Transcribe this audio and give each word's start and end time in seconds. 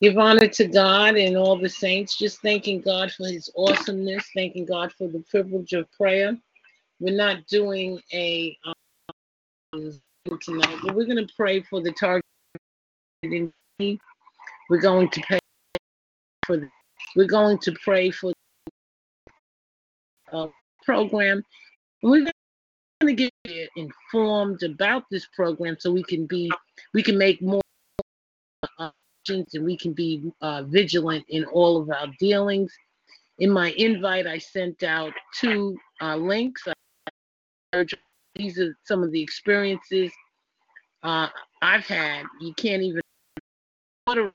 Give 0.00 0.16
honor 0.16 0.46
to 0.46 0.66
God 0.66 1.16
and 1.16 1.36
all 1.36 1.58
the 1.58 1.68
saints. 1.68 2.16
Just 2.16 2.40
thanking 2.40 2.80
God 2.80 3.10
for 3.10 3.26
his 3.26 3.50
awesomeness, 3.56 4.24
thanking 4.32 4.64
God 4.64 4.92
for 4.92 5.08
the 5.08 5.24
privilege 5.28 5.72
of 5.72 5.90
prayer. 5.90 6.36
We're 7.00 7.16
not 7.16 7.46
doing 7.48 8.00
a 8.12 8.56
um, 8.64 10.00
tonight, 10.40 10.78
but 10.84 10.94
we're 10.94 11.06
going 11.06 11.26
to 11.26 11.32
pray 11.36 11.62
for 11.62 11.80
the 11.80 11.92
target. 11.92 12.24
We're 13.22 14.80
going 14.80 15.08
to 15.10 15.20
pray 15.22 15.38
for 16.46 16.56
the, 16.58 16.68
we're 17.16 17.26
going 17.26 17.58
to 17.58 17.72
pray 17.82 18.10
for 18.10 18.32
the 20.30 20.36
uh, 20.36 20.48
program. 20.84 21.42
We're 22.02 22.30
going 23.00 23.16
to 23.16 23.30
get 23.44 23.68
informed 23.76 24.62
about 24.62 25.04
this 25.10 25.26
program 25.34 25.76
so 25.78 25.90
we 25.90 26.02
can 26.04 26.26
be 26.26 26.50
we 26.94 27.02
can 27.02 27.18
make 27.18 27.40
more 27.42 27.60
uh, 28.78 28.90
and 29.30 29.64
we 29.64 29.76
can 29.76 29.92
be 29.92 30.30
uh, 30.40 30.62
vigilant 30.64 31.24
in 31.28 31.44
all 31.46 31.80
of 31.80 31.90
our 31.90 32.06
dealings. 32.18 32.72
In 33.38 33.50
my 33.50 33.70
invite, 33.72 34.26
I 34.26 34.38
sent 34.38 34.82
out 34.82 35.12
two 35.38 35.76
uh, 36.00 36.16
links. 36.16 36.64
These 38.34 38.58
are 38.58 38.76
some 38.84 39.02
of 39.02 39.12
the 39.12 39.22
experiences 39.22 40.10
uh, 41.02 41.28
I've 41.62 41.86
had. 41.86 42.24
You 42.40 42.52
can't 42.54 42.82
even 42.82 43.00
order, 44.06 44.32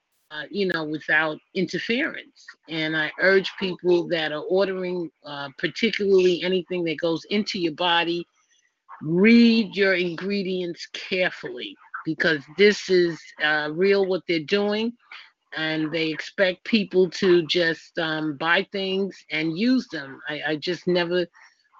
you 0.49 0.67
know, 0.67 0.83
without 0.85 1.37
interference. 1.53 2.45
And 2.69 2.95
I 2.95 3.11
urge 3.19 3.51
people 3.59 4.07
that 4.09 4.31
are 4.31 4.43
ordering, 4.43 5.09
uh, 5.25 5.49
particularly 5.57 6.41
anything 6.43 6.83
that 6.85 6.99
goes 6.99 7.25
into 7.29 7.59
your 7.59 7.73
body, 7.73 8.25
read 9.01 9.75
your 9.75 9.95
ingredients 9.95 10.87
carefully 10.93 11.75
because 12.05 12.43
this 12.57 12.89
is 12.89 13.19
uh, 13.43 13.69
real 13.71 14.05
what 14.05 14.23
they're 14.27 14.39
doing 14.39 14.93
and 15.55 15.91
they 15.91 16.07
expect 16.07 16.63
people 16.63 17.09
to 17.09 17.45
just 17.45 17.97
um, 17.99 18.35
buy 18.37 18.67
things 18.71 19.15
and 19.31 19.57
use 19.57 19.87
them. 19.91 20.19
I, 20.27 20.41
I, 20.47 20.55
just 20.55 20.87
never 20.87 21.27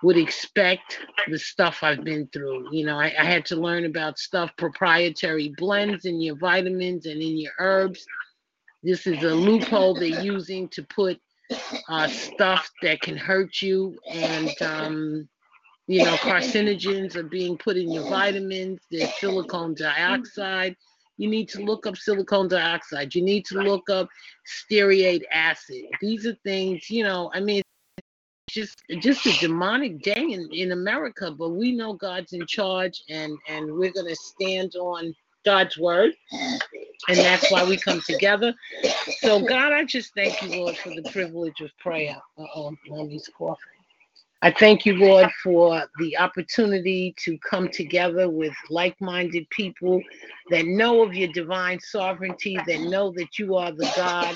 would 0.04 0.18
expect 0.18 1.00
the 1.28 1.40
stuff 1.40 1.80
I've 1.82 2.04
been 2.04 2.28
through. 2.28 2.68
You 2.72 2.86
know, 2.86 3.00
I, 3.00 3.14
I, 3.18 3.24
had 3.24 3.46
to 3.48 3.56
learn 3.56 3.86
about 3.86 4.20
stuff, 4.20 4.52
proprietary 4.58 5.54
blends 5.58 6.06
in 6.06 6.22
your 6.22 6.36
vitamins 6.36 7.06
and 7.06 7.22
in 7.22 7.38
your 7.38 7.54
herbs. 7.60 8.06
This 8.84 9.08
is 9.08 9.24
a 9.24 9.34
loophole 9.34 9.96
they're 9.96 10.22
using 10.22 10.68
to 10.70 10.84
put 10.84 11.20
uh, 11.90 12.08
stuff 12.08 12.70
that 12.82 13.02
can 13.02 13.18
hurt 13.18 13.62
you 13.62 13.98
and 14.12 14.52
um, 14.62 15.30
you 15.88 16.04
know, 16.04 16.16
carcinogens 16.16 17.16
are 17.16 17.24
being 17.24 17.58
put 17.58 17.78
in 17.78 17.92
your 17.92 18.10
vitamins. 18.10 18.80
There's 18.90 19.14
silicone 19.20 19.74
dioxide. 19.76 20.76
You 21.18 21.30
need 21.30 21.50
to 21.50 21.64
look 21.64 21.86
up 21.86 21.98
silicone 21.98 22.48
dioxide. 22.48 23.14
You 23.14 23.22
need 23.22 23.46
to 23.46 23.60
look 23.60 23.90
up 23.90 24.10
stearate 24.48 25.24
acid. 25.32 25.84
These 26.02 26.26
are 26.26 26.36
things, 26.44 26.90
you 26.90 27.04
know, 27.04 27.32
I 27.34 27.40
mean, 27.40 27.62
just 28.50 28.82
just 29.00 29.26
a 29.26 29.32
demonic 29.40 30.02
day 30.02 30.22
in, 30.30 30.50
in 30.52 30.72
America, 30.72 31.32
but 31.32 31.50
we 31.50 31.72
know 31.72 31.94
God's 31.94 32.34
in 32.34 32.46
charge 32.46 33.04
and 33.10 33.38
and 33.48 33.74
we're 33.74 33.92
gonna 33.92 34.16
stand 34.16 34.76
on 34.76 35.16
God's 35.46 35.78
word. 35.78 36.12
And 37.10 37.18
that's 37.18 37.52
why 37.52 37.66
we 37.66 37.78
come 37.78 38.02
together. 38.02 38.54
So 39.20 39.42
God, 39.46 39.74
I 39.74 39.84
just 39.84 40.14
thank 40.14 40.42
you, 40.42 40.62
Lord, 40.62 40.78
for 40.78 40.90
the 40.90 41.04
privilege 41.12 41.60
of 41.62 41.72
prayer. 41.80 42.16
Uh-oh, 42.38 42.76
mommy's 42.88 43.30
coughing. 43.38 43.73
I 44.44 44.52
thank 44.52 44.86
you, 44.86 44.96
Lord, 44.96 45.32
for 45.42 45.84
the 46.00 46.18
opportunity 46.18 47.16
to 47.26 47.38
come 47.50 47.70
together 47.70 48.30
with 48.30 48.54
like 48.70 49.00
minded 49.02 49.50
people 49.52 50.02
that 50.50 50.66
know 50.66 51.02
of 51.02 51.14
your 51.16 51.32
divine 51.32 51.80
sovereignty, 51.80 52.60
that 52.68 52.82
know 52.82 53.14
that 53.16 53.40
you 53.40 53.56
are 53.56 53.72
the 53.72 53.92
God 53.96 54.36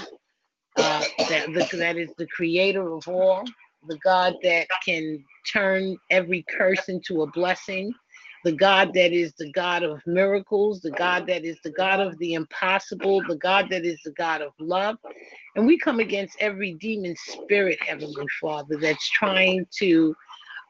uh, 0.78 1.04
that, 1.30 1.48
the, 1.54 1.78
that 1.78 1.98
is 1.98 2.10
the 2.18 2.28
creator 2.28 2.94
of 2.94 3.08
all, 3.08 3.44
the 3.88 3.98
God 4.04 4.36
that 4.44 4.68
can 4.86 5.24
turn 5.52 5.98
every 6.10 6.46
curse 6.58 6.90
into 6.90 7.24
a 7.24 7.32
blessing, 7.32 7.94
the 8.48 8.54
God 8.54 8.94
that 8.94 9.12
is 9.12 9.34
the 9.34 9.52
God 9.52 9.84
of 9.84 10.02
miracles, 10.08 10.80
the 10.80 10.92
God 10.92 11.28
that 11.28 11.44
is 11.44 11.58
the 11.66 11.70
God 11.72 12.00
of 12.00 12.18
the 12.18 12.36
impossible, 12.36 13.22
the 13.28 13.36
God 13.36 13.68
that 13.70 13.84
is 13.84 14.00
the 14.06 14.12
God 14.12 14.42
of 14.42 14.54
love. 14.58 14.96
And 15.58 15.68
we 15.68 15.78
come 15.78 16.00
against 16.00 16.38
every 16.40 16.76
demon 16.76 17.14
spirit, 17.18 17.78
Heavenly 17.84 18.26
Father, 18.40 18.78
that's 18.78 19.10
trying 19.10 19.68
to 19.80 20.16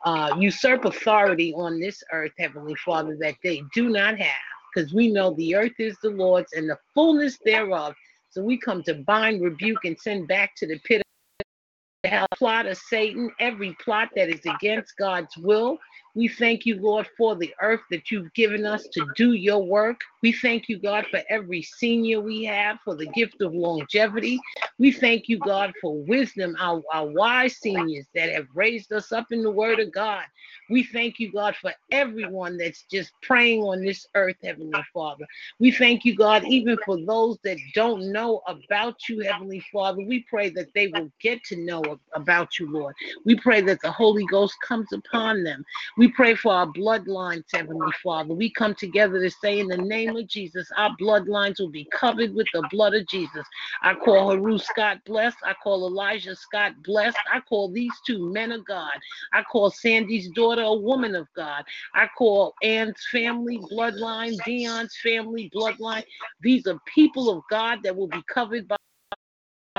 uh, 0.05 0.35
usurp 0.39 0.85
authority 0.85 1.53
on 1.53 1.79
this 1.79 2.03
earth, 2.11 2.31
Heavenly 2.39 2.73
Father, 2.83 3.15
that 3.19 3.35
they 3.43 3.61
do 3.75 3.89
not 3.89 4.17
have. 4.17 4.41
Because 4.73 4.91
we 4.91 5.11
know 5.11 5.35
the 5.35 5.53
earth 5.53 5.79
is 5.79 5.95
the 6.01 6.09
Lord's 6.09 6.53
and 6.53 6.67
the 6.67 6.79
fullness 6.95 7.37
thereof. 7.45 7.93
So 8.31 8.41
we 8.41 8.57
come 8.57 8.81
to 8.83 8.95
bind, 8.95 9.43
rebuke, 9.43 9.85
and 9.85 9.99
send 9.99 10.27
back 10.27 10.55
to 10.55 10.65
the 10.65 10.79
pit 10.79 11.01
of 11.01 12.09
hell 12.09 12.27
plot 12.37 12.65
of 12.65 12.77
Satan, 12.77 13.29
every 13.39 13.75
plot 13.83 14.09
that 14.15 14.29
is 14.29 14.41
against 14.45 14.97
God's 14.97 15.35
will, 15.37 15.77
we 16.17 16.27
thank 16.27 16.65
you, 16.65 16.81
Lord, 16.81 17.07
for 17.15 17.35
the 17.35 17.53
earth 17.61 17.81
that 17.91 18.09
you've 18.09 18.33
given 18.33 18.65
us 18.65 18.87
to 18.93 19.05
do 19.15 19.33
your 19.33 19.63
work. 19.63 20.01
We 20.23 20.31
thank 20.31 20.67
you, 20.67 20.79
God, 20.79 21.05
for 21.11 21.21
every 21.29 21.61
senior 21.61 22.21
we 22.21 22.43
have, 22.45 22.79
for 22.83 22.95
the 22.95 23.05
gift 23.05 23.39
of 23.41 23.53
longevity. 23.53 24.39
We 24.79 24.91
thank 24.91 25.29
you, 25.29 25.37
God, 25.37 25.73
for 25.79 25.95
wisdom, 25.95 26.55
our, 26.59 26.81
our 26.91 27.05
wise 27.05 27.57
seniors 27.57 28.07
that 28.15 28.31
have 28.31 28.47
raised 28.55 28.91
us 28.93 29.11
up 29.11 29.27
in 29.31 29.43
the 29.43 29.51
word 29.51 29.79
of 29.79 29.91
God. 29.91 30.23
We 30.71 30.83
thank 30.83 31.19
you, 31.19 31.31
God, 31.31 31.55
for 31.55 31.71
everyone 31.91 32.57
that's 32.57 32.83
just 32.91 33.11
praying 33.21 33.61
on 33.61 33.83
this 33.83 34.07
earth, 34.15 34.37
Heavenly 34.43 34.83
Father. 34.93 35.25
We 35.59 35.71
thank 35.71 36.03
you, 36.03 36.15
God, 36.15 36.43
even 36.45 36.77
for 36.83 36.97
those 36.99 37.37
that 37.43 37.57
don't 37.75 38.11
know 38.11 38.41
about 38.47 39.07
you, 39.07 39.19
Heavenly 39.21 39.63
Father. 39.71 40.01
We 40.01 40.25
pray 40.27 40.49
that 40.49 40.73
they 40.73 40.87
will 40.87 41.11
get 41.21 41.43
to 41.45 41.55
know 41.57 41.83
about 42.13 42.57
you, 42.59 42.71
Lord. 42.71 42.95
We 43.23 43.35
pray 43.35 43.61
that 43.61 43.81
the 43.81 43.91
Holy 43.91 44.25
Ghost 44.25 44.55
comes 44.67 44.91
upon 44.91 45.43
them. 45.43 45.63
We 45.97 46.06
pray 46.09 46.35
for 46.35 46.53
our 46.53 46.67
bloodlines, 46.67 47.43
Heavenly 47.53 47.91
Father. 48.03 48.33
We 48.33 48.51
come 48.51 48.75
together 48.75 49.21
to 49.21 49.29
say, 49.29 49.59
in 49.59 49.67
the 49.67 49.77
name 49.77 50.15
of 50.15 50.27
Jesus, 50.27 50.67
our 50.75 50.95
bloodlines 50.99 51.59
will 51.59 51.69
be 51.69 51.87
covered 51.91 52.33
with 52.33 52.47
the 52.53 52.67
blood 52.71 52.93
of 52.95 53.07
Jesus. 53.07 53.45
I 53.83 53.93
call 53.93 54.31
Haru 54.31 54.57
Scott 54.57 54.99
blessed. 55.05 55.37
I 55.45 55.53
call 55.63 55.87
Elijah 55.87 56.35
Scott 56.35 56.73
blessed. 56.83 57.17
I 57.31 57.39
call 57.41 57.71
these 57.71 57.93
two 58.05 58.31
men 58.33 58.51
of 58.51 58.65
God. 58.65 58.93
I 59.33 59.43
call 59.43 59.69
Sandy's 59.69 60.29
daughter 60.31 60.47
daughter, 60.47 60.61
a 60.61 60.73
woman 60.73 61.15
of 61.15 61.27
God. 61.35 61.63
I 61.93 62.07
call 62.17 62.53
Ann's 62.63 63.05
family 63.11 63.59
bloodline, 63.59 64.37
Dion's 64.45 64.95
family 65.03 65.51
bloodline. 65.53 66.03
These 66.41 66.67
are 66.67 66.79
people 66.93 67.29
of 67.29 67.43
God 67.49 67.79
that 67.83 67.95
will 67.95 68.07
be 68.07 68.23
covered 68.33 68.67
by 68.67 68.77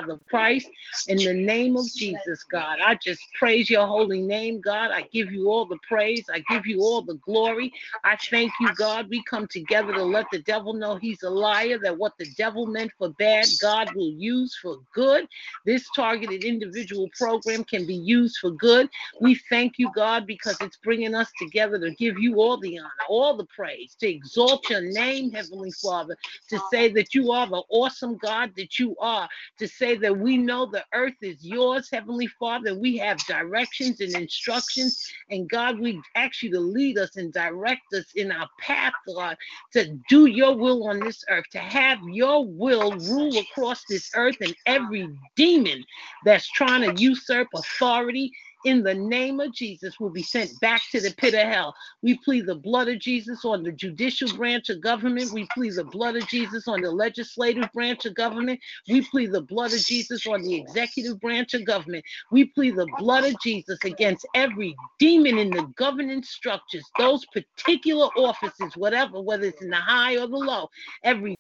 the 0.07 0.19
Christ. 0.29 0.69
In 1.09 1.19
the 1.19 1.35
name 1.35 1.77
of 1.77 1.87
Jesus, 1.95 2.45
God, 2.45 2.79
I 2.85 2.97
just 3.03 3.21
praise 3.39 3.69
your 3.71 3.87
holy 3.87 4.21
name, 4.21 4.61
God. 4.61 4.91
I 4.91 5.03
give 5.13 5.33
you 5.33 5.49
all 5.49 5.67
the 5.67 5.79
praise. 5.87 6.25
I 6.33 6.41
give 6.51 6.67
you 6.67 6.81
all 6.81 7.03
the 7.03 7.15
glory. 7.15 7.73
I 8.05 8.17
thank 8.31 8.53
you, 8.61 8.75
God. 8.75 9.09
We 9.09 9.23
come 9.25 9.47
together 9.47 9.93
to 9.93 10.05
let 10.05 10.27
the 10.33 10.41
devil 10.41 10.73
know 10.73 10.97
he's 10.97 11.23
a 11.23 11.31
liar, 11.31 11.79
that 11.83 11.97
what 11.97 12.13
the 12.19 12.27
devil 12.37 12.67
meant 12.67 12.93
for 12.99 13.11
bad, 13.19 13.47
God 13.61 13.95
will 13.95 14.13
use 14.13 14.57
for 14.61 14.79
good. 14.95 15.27
This 15.65 15.89
targeted 15.95 16.45
individual 16.45 17.09
program 17.19 17.65
can 17.65 17.87
be 17.87 17.95
used 17.95 18.39
for 18.39 18.51
good. 18.51 18.89
We 19.21 19.35
thank 19.51 19.75
you, 19.79 19.91
God, 19.95 20.27
because 20.27 20.57
it's 20.61 20.77
bringing 20.79 21.15
us 21.15 21.31
together 21.39 21.79
to 21.81 21.91
give 21.95 22.19
you 22.19 22.41
all 22.41 22.59
the 22.59 22.79
honor, 22.79 22.91
all 23.09 23.37
the 23.37 23.47
praise, 23.47 23.97
to 24.01 24.09
exalt 24.09 24.69
your 24.71 24.81
name, 24.81 25.31
Heavenly 25.31 25.73
Father, 25.73 26.17
to 26.49 26.59
say 26.71 26.91
that 26.93 27.15
you 27.15 27.33
are 27.33 27.47
the 27.47 27.63
awesome 27.71 28.17
God 28.17 28.53
that 28.57 28.79
you 28.79 28.97
are, 29.01 29.29
to 29.59 29.69
say 29.69 29.88
say 29.89 29.97
that 29.97 30.19
we 30.19 30.37
know 30.37 30.67
the 30.67 30.85
earth 30.93 31.15
is 31.23 31.43
yours, 31.43 31.89
Heavenly 31.91 32.27
Father. 32.27 32.79
We 32.79 32.99
have 32.99 33.19
directions 33.27 34.01
and 34.01 34.15
instructions. 34.15 35.03
And 35.31 35.49
God, 35.49 35.79
we 35.79 36.01
ask 36.15 36.43
you 36.43 36.51
to 36.51 36.61
lead 36.61 36.99
us 36.99 37.17
and 37.17 37.33
direct 37.33 37.93
us 37.95 38.05
in 38.15 38.31
our 38.31 38.49
path, 38.61 38.93
God, 39.07 39.37
to 39.73 39.99
do 40.09 40.27
your 40.27 40.57
will 40.57 40.89
on 40.89 41.01
this 41.01 41.25
earth, 41.31 41.47
to 41.53 41.59
have 41.59 41.99
your 42.11 42.47
will 42.47 42.93
rule 42.93 43.39
across 43.39 43.85
this 43.89 44.11
earth 44.15 44.37
and 44.41 44.55
every 44.67 45.09
demon 45.37 45.83
that's 46.25 46.49
trying 46.51 46.83
to 46.83 47.01
usurp 47.01 47.49
authority 47.55 48.31
in 48.65 48.83
the 48.83 48.95
name 48.95 49.41
of 49.41 49.53
Jesus 49.53 49.99
will 50.01 50.11
be 50.11 50.23
sent 50.23 50.59
back 50.61 50.83
to 50.93 51.01
the 51.01 51.13
pit 51.17 51.35
of 51.35 51.41
hell. 51.41 51.75
We 52.03 52.19
plead 52.25 52.47
the 52.47 52.55
blood 52.55 52.89
of 52.89 52.99
Jesus 52.99 53.45
on 53.45 53.63
the 53.63 53.73
judicial 53.73 54.35
branch 54.37 54.69
of 54.69 54.81
government. 54.81 55.33
We 55.33 55.47
plead 55.55 55.75
the 55.75 55.85
blood 55.85 56.17
of 56.17 56.27
Jesus 56.29 56.69
on 56.69 56.81
the 56.81 56.91
legislative 56.91 57.71
branch 57.73 58.05
of 58.07 58.15
government. 58.15 58.61
We 58.89 59.03
plead 59.03 59.33
the 59.33 59.43
blood 59.43 59.73
of 59.73 59.81
Jesus 59.81 60.27
on 60.27 60.43
the 60.43 60.55
executive 60.57 61.21
branch 61.21 61.55
of 61.55 61.65
government. 61.65 62.05
We 62.31 62.47
plead 62.47 62.77
the 62.77 62.89
blood 62.99 63.25
of 63.25 63.41
Jesus 63.41 63.79
against 63.85 64.27
every 64.35 64.75
demon 64.99 65.39
in 65.39 65.51
the 65.51 65.71
governing 65.77 66.23
structures, 66.23 66.85
those 66.99 67.25
particular 67.27 68.07
offices, 68.17 68.77
whatever, 68.77 69.21
whether 69.21 69.45
it's 69.45 69.63
in 69.63 69.71
the 69.71 69.77
high 69.77 70.15
or 70.15 70.27
the 70.27 70.37
low, 70.37 70.69
every 71.05 71.37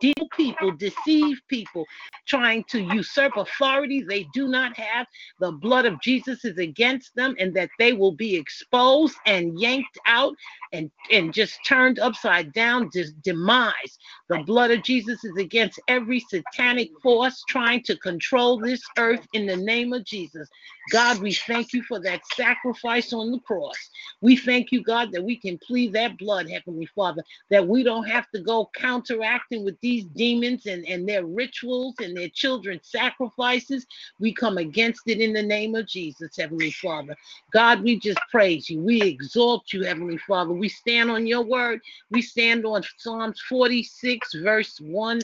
deal 0.00 0.28
people, 0.36 0.72
deceive 0.72 1.40
people, 1.48 1.84
trying 2.26 2.64
to 2.64 2.80
usurp 2.80 3.36
authority 3.36 4.02
they 4.02 4.26
do 4.34 4.48
not 4.48 4.76
have. 4.76 5.06
The 5.40 5.52
blood 5.52 5.86
of 5.86 6.00
Jesus 6.00 6.44
is 6.44 6.58
against 6.58 7.14
them, 7.14 7.34
and 7.38 7.54
that 7.54 7.70
they 7.78 7.92
will 7.92 8.14
be 8.14 8.36
exposed 8.36 9.16
and 9.26 9.58
yanked 9.58 9.98
out 10.06 10.34
and, 10.72 10.90
and 11.10 11.32
just 11.32 11.58
turned 11.66 11.98
upside 11.98 12.52
down, 12.52 12.90
just 12.92 13.20
demise. 13.22 13.98
The 14.34 14.42
blood 14.42 14.72
of 14.72 14.82
Jesus 14.82 15.24
is 15.24 15.36
against 15.36 15.80
every 15.86 16.18
satanic 16.18 16.90
force 17.00 17.44
trying 17.48 17.84
to 17.84 17.96
control 17.98 18.58
this 18.58 18.82
earth 18.98 19.24
in 19.32 19.46
the 19.46 19.56
name 19.56 19.92
of 19.92 20.04
Jesus. 20.04 20.48
God, 20.90 21.20
we 21.20 21.32
thank 21.32 21.72
you 21.72 21.82
for 21.84 22.00
that 22.00 22.26
sacrifice 22.34 23.12
on 23.12 23.30
the 23.30 23.38
cross. 23.38 23.76
We 24.20 24.36
thank 24.36 24.72
you, 24.72 24.82
God, 24.82 25.12
that 25.12 25.22
we 25.22 25.36
can 25.36 25.56
plead 25.58 25.92
that 25.92 26.18
blood, 26.18 26.50
Heavenly 26.50 26.86
Father, 26.86 27.22
that 27.50 27.66
we 27.66 27.82
don't 27.84 28.08
have 28.08 28.28
to 28.32 28.40
go 28.40 28.70
counteracting 28.74 29.64
with 29.64 29.80
these 29.80 30.04
demons 30.16 30.66
and, 30.66 30.84
and 30.86 31.08
their 31.08 31.24
rituals 31.24 31.94
and 32.00 32.16
their 32.16 32.28
children's 32.28 32.88
sacrifices. 32.88 33.86
We 34.18 34.34
come 34.34 34.58
against 34.58 35.02
it 35.06 35.20
in 35.20 35.32
the 35.32 35.42
name 35.42 35.74
of 35.74 35.86
Jesus, 35.86 36.36
Heavenly 36.36 36.72
Father. 36.72 37.16
God, 37.52 37.82
we 37.82 37.98
just 37.98 38.20
praise 38.30 38.68
you. 38.68 38.80
We 38.80 39.00
exalt 39.00 39.72
you, 39.72 39.84
Heavenly 39.84 40.18
Father. 40.18 40.52
We 40.52 40.68
stand 40.68 41.10
on 41.10 41.26
your 41.26 41.42
word. 41.42 41.80
We 42.10 42.20
stand 42.20 42.66
on 42.66 42.82
Psalms 42.98 43.40
46, 43.48 44.23
verse 44.32 44.78
1. 44.80 45.20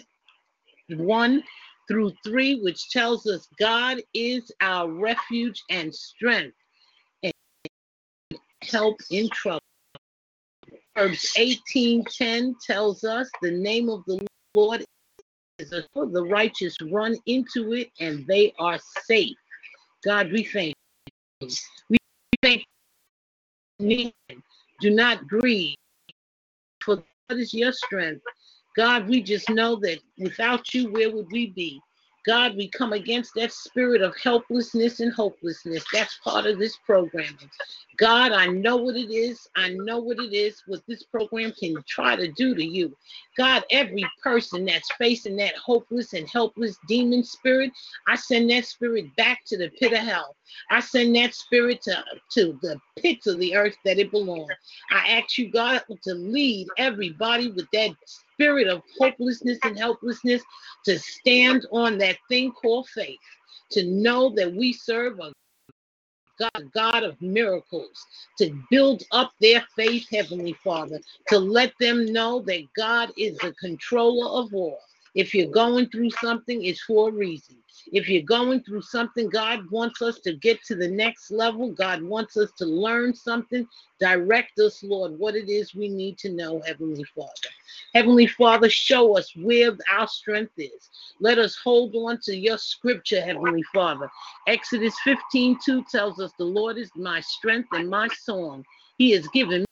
1 0.96 1.42
through 1.88 2.12
3, 2.24 2.60
which 2.62 2.90
tells 2.90 3.26
us 3.26 3.48
God 3.58 3.98
is 4.14 4.50
our 4.60 4.90
refuge 4.90 5.62
and 5.70 5.94
strength 5.94 6.56
and 7.22 7.32
help 8.62 8.96
in 9.10 9.28
trouble. 9.30 9.60
Proverbs 10.94 11.32
18:10 11.36 12.54
tells 12.64 13.04
us 13.04 13.28
the 13.42 13.50
name 13.50 13.88
of 13.88 14.04
the 14.06 14.24
Lord 14.54 14.84
is 15.58 15.72
a 15.72 15.84
the 15.94 16.26
righteous 16.30 16.76
run 16.90 17.16
into 17.26 17.72
it 17.72 17.90
and 18.00 18.26
they 18.26 18.52
are 18.58 18.78
safe. 19.04 19.36
God, 20.04 20.32
we 20.32 20.44
thank 20.44 20.74
you. 21.40 21.48
We 21.88 21.96
thank 22.42 22.64
you. 23.78 24.12
Do 24.80 24.90
not 24.90 25.26
grieve, 25.28 25.76
for 26.82 26.96
God 27.28 27.38
is 27.38 27.52
your 27.52 27.72
strength 27.72 28.22
God, 28.76 29.08
we 29.08 29.22
just 29.22 29.48
know 29.50 29.76
that 29.76 29.98
without 30.18 30.72
you, 30.74 30.90
where 30.90 31.14
would 31.14 31.30
we 31.32 31.48
be? 31.48 31.80
God, 32.26 32.56
we 32.56 32.68
come 32.68 32.92
against 32.92 33.34
that 33.34 33.52
spirit 33.52 34.02
of 34.02 34.14
helplessness 34.22 35.00
and 35.00 35.12
hopelessness. 35.12 35.84
That's 35.92 36.18
part 36.22 36.46
of 36.46 36.58
this 36.58 36.76
programming. 36.84 37.50
God, 38.00 38.32
I 38.32 38.46
know 38.46 38.76
what 38.76 38.96
it 38.96 39.10
is. 39.10 39.46
I 39.56 39.74
know 39.74 39.98
what 40.00 40.18
it 40.18 40.32
is, 40.32 40.62
what 40.66 40.80
this 40.88 41.02
program 41.02 41.52
can 41.60 41.76
try 41.86 42.16
to 42.16 42.32
do 42.32 42.54
to 42.54 42.64
you. 42.64 42.96
God, 43.36 43.62
every 43.70 44.06
person 44.22 44.64
that's 44.64 44.90
facing 44.92 45.36
that 45.36 45.54
hopeless 45.56 46.14
and 46.14 46.26
helpless 46.26 46.78
demon 46.88 47.22
spirit, 47.22 47.70
I 48.08 48.16
send 48.16 48.48
that 48.50 48.64
spirit 48.64 49.14
back 49.16 49.40
to 49.48 49.58
the 49.58 49.68
pit 49.78 49.92
of 49.92 49.98
hell. 49.98 50.34
I 50.70 50.80
send 50.80 51.14
that 51.16 51.34
spirit 51.34 51.82
to, 51.82 52.02
to 52.32 52.58
the 52.62 52.80
pits 52.98 53.26
of 53.26 53.38
the 53.38 53.54
earth 53.54 53.76
that 53.84 53.98
it 53.98 54.10
belongs. 54.10 54.48
I 54.90 55.20
ask 55.20 55.36
you, 55.36 55.50
God, 55.50 55.82
to 56.04 56.14
lead 56.14 56.68
everybody 56.78 57.50
with 57.50 57.66
that 57.74 57.90
spirit 58.06 58.66
of 58.68 58.80
hopelessness 58.98 59.58
and 59.62 59.78
helplessness 59.78 60.42
to 60.86 60.98
stand 60.98 61.66
on 61.70 61.98
that 61.98 62.16
thing 62.30 62.52
called 62.52 62.88
faith, 62.88 63.18
to 63.72 63.84
know 63.84 64.34
that 64.36 64.54
we 64.54 64.72
serve 64.72 65.18
a 65.20 65.32
God, 66.40 66.72
God 66.74 67.04
of 67.04 67.22
miracles, 67.22 68.06
to 68.38 68.52
build 68.70 69.04
up 69.12 69.32
their 69.40 69.64
faith, 69.76 70.08
Heavenly 70.10 70.54
Father, 70.64 71.00
to 71.28 71.38
let 71.40 71.74
them 71.80 72.06
know 72.12 72.40
that 72.42 72.68
God 72.76 73.12
is 73.18 73.38
the 73.38 73.54
controller 73.60 74.28
of 74.44 74.54
all. 74.54 74.80
If 75.14 75.34
you're 75.34 75.50
going 75.50 75.88
through 75.88 76.10
something, 76.10 76.64
it's 76.64 76.82
for 76.82 77.08
a 77.08 77.12
reason. 77.12 77.56
If 77.92 78.08
you're 78.08 78.22
going 78.22 78.62
through 78.62 78.82
something, 78.82 79.28
God 79.28 79.68
wants 79.70 80.02
us 80.02 80.20
to 80.20 80.34
get 80.34 80.62
to 80.64 80.76
the 80.76 80.88
next 80.88 81.30
level. 81.30 81.72
God 81.72 82.02
wants 82.02 82.36
us 82.36 82.52
to 82.58 82.64
learn 82.64 83.14
something. 83.14 83.66
Direct 83.98 84.58
us, 84.60 84.82
Lord, 84.82 85.18
what 85.18 85.34
it 85.34 85.48
is 85.48 85.74
we 85.74 85.88
need 85.88 86.16
to 86.18 86.30
know, 86.30 86.60
Heavenly 86.64 87.04
Father. 87.16 87.30
Heavenly 87.94 88.26
Father, 88.26 88.70
show 88.70 89.16
us 89.16 89.34
where 89.34 89.76
our 89.92 90.06
strength 90.06 90.52
is. 90.58 90.90
Let 91.20 91.38
us 91.38 91.56
hold 91.56 91.94
on 91.96 92.20
to 92.24 92.36
your 92.36 92.58
scripture, 92.58 93.20
Heavenly 93.20 93.64
Father. 93.74 94.08
Exodus 94.46 94.94
15 95.02 95.58
2 95.64 95.84
tells 95.90 96.20
us, 96.20 96.32
The 96.38 96.44
Lord 96.44 96.78
is 96.78 96.90
my 96.94 97.20
strength 97.20 97.68
and 97.72 97.88
my 97.88 98.08
song. 98.08 98.64
He 98.98 99.10
has 99.12 99.26
given 99.28 99.64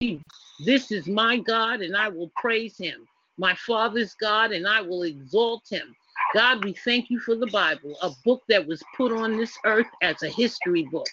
me. 0.00 0.22
This 0.64 0.90
is 0.90 1.06
my 1.06 1.38
God, 1.38 1.80
and 1.80 1.96
I 1.96 2.08
will 2.08 2.30
praise 2.36 2.76
him 2.76 3.06
my 3.40 3.54
Father's 3.54 4.14
God, 4.20 4.52
and 4.52 4.68
I 4.68 4.82
will 4.82 5.04
exalt 5.04 5.62
him. 5.68 5.96
God, 6.34 6.62
we 6.62 6.74
thank 6.74 7.08
you 7.08 7.18
for 7.18 7.34
the 7.34 7.46
Bible, 7.46 7.96
a 8.02 8.10
book 8.22 8.42
that 8.48 8.64
was 8.64 8.82
put 8.96 9.12
on 9.12 9.38
this 9.38 9.56
earth 9.64 9.86
as 10.02 10.22
a 10.22 10.28
history 10.28 10.84
book. 10.92 11.08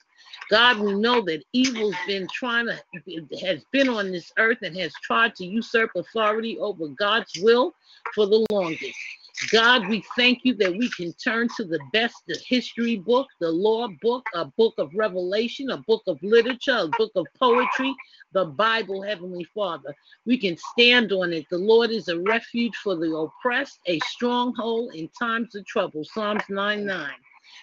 God, 0.51 0.79
we 0.79 0.93
know 0.93 1.21
that 1.21 1.43
evil's 1.53 1.95
been 2.05 2.27
trying 2.27 2.67
to, 2.67 3.37
has 3.41 3.63
been 3.71 3.87
on 3.87 4.11
this 4.11 4.31
earth 4.37 4.57
and 4.61 4.75
has 4.77 4.93
tried 5.01 5.35
to 5.35 5.45
usurp 5.45 5.91
authority 5.95 6.59
over 6.59 6.89
God's 6.89 7.31
will 7.41 7.73
for 8.13 8.25
the 8.25 8.45
longest. 8.51 8.97
God, 9.51 9.87
we 9.87 10.03
thank 10.15 10.39
you 10.43 10.55
that 10.55 10.75
we 10.75 10.89
can 10.89 11.13
turn 11.13 11.47
to 11.57 11.63
the 11.63 11.79
best 11.93 12.15
the 12.27 12.37
history 12.47 12.97
book, 12.97 13.27
the 13.39 13.49
law 13.49 13.87
book, 14.01 14.25
a 14.33 14.45
book 14.45 14.73
of 14.79 14.91
revelation, 14.95 15.69
a 15.69 15.77
book 15.77 16.01
of 16.07 16.17
literature, 16.23 16.77
a 16.77 16.89
book 16.97 17.11
of 17.15 17.27
poetry, 17.39 17.93
the 18.33 18.45
Bible, 18.45 19.01
Heavenly 19.01 19.45
Father. 19.55 19.95
We 20.25 20.37
can 20.37 20.57
stand 20.73 21.11
on 21.11 21.33
it. 21.33 21.45
The 21.51 21.57
Lord 21.57 21.91
is 21.91 22.07
a 22.07 22.19
refuge 22.19 22.75
for 22.77 22.95
the 22.95 23.15
oppressed, 23.15 23.79
a 23.85 23.99
stronghold 23.99 24.95
in 24.95 25.07
times 25.09 25.55
of 25.55 25.65
trouble. 25.65 26.03
Psalms 26.03 26.43
9 26.49 26.85
9. 26.85 27.09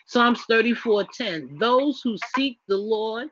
Psalms 0.06 0.42
34 0.48 1.06
10. 1.12 1.56
Those 1.58 2.00
who 2.02 2.16
seek 2.36 2.58
the 2.68 2.76
Lord 2.76 3.28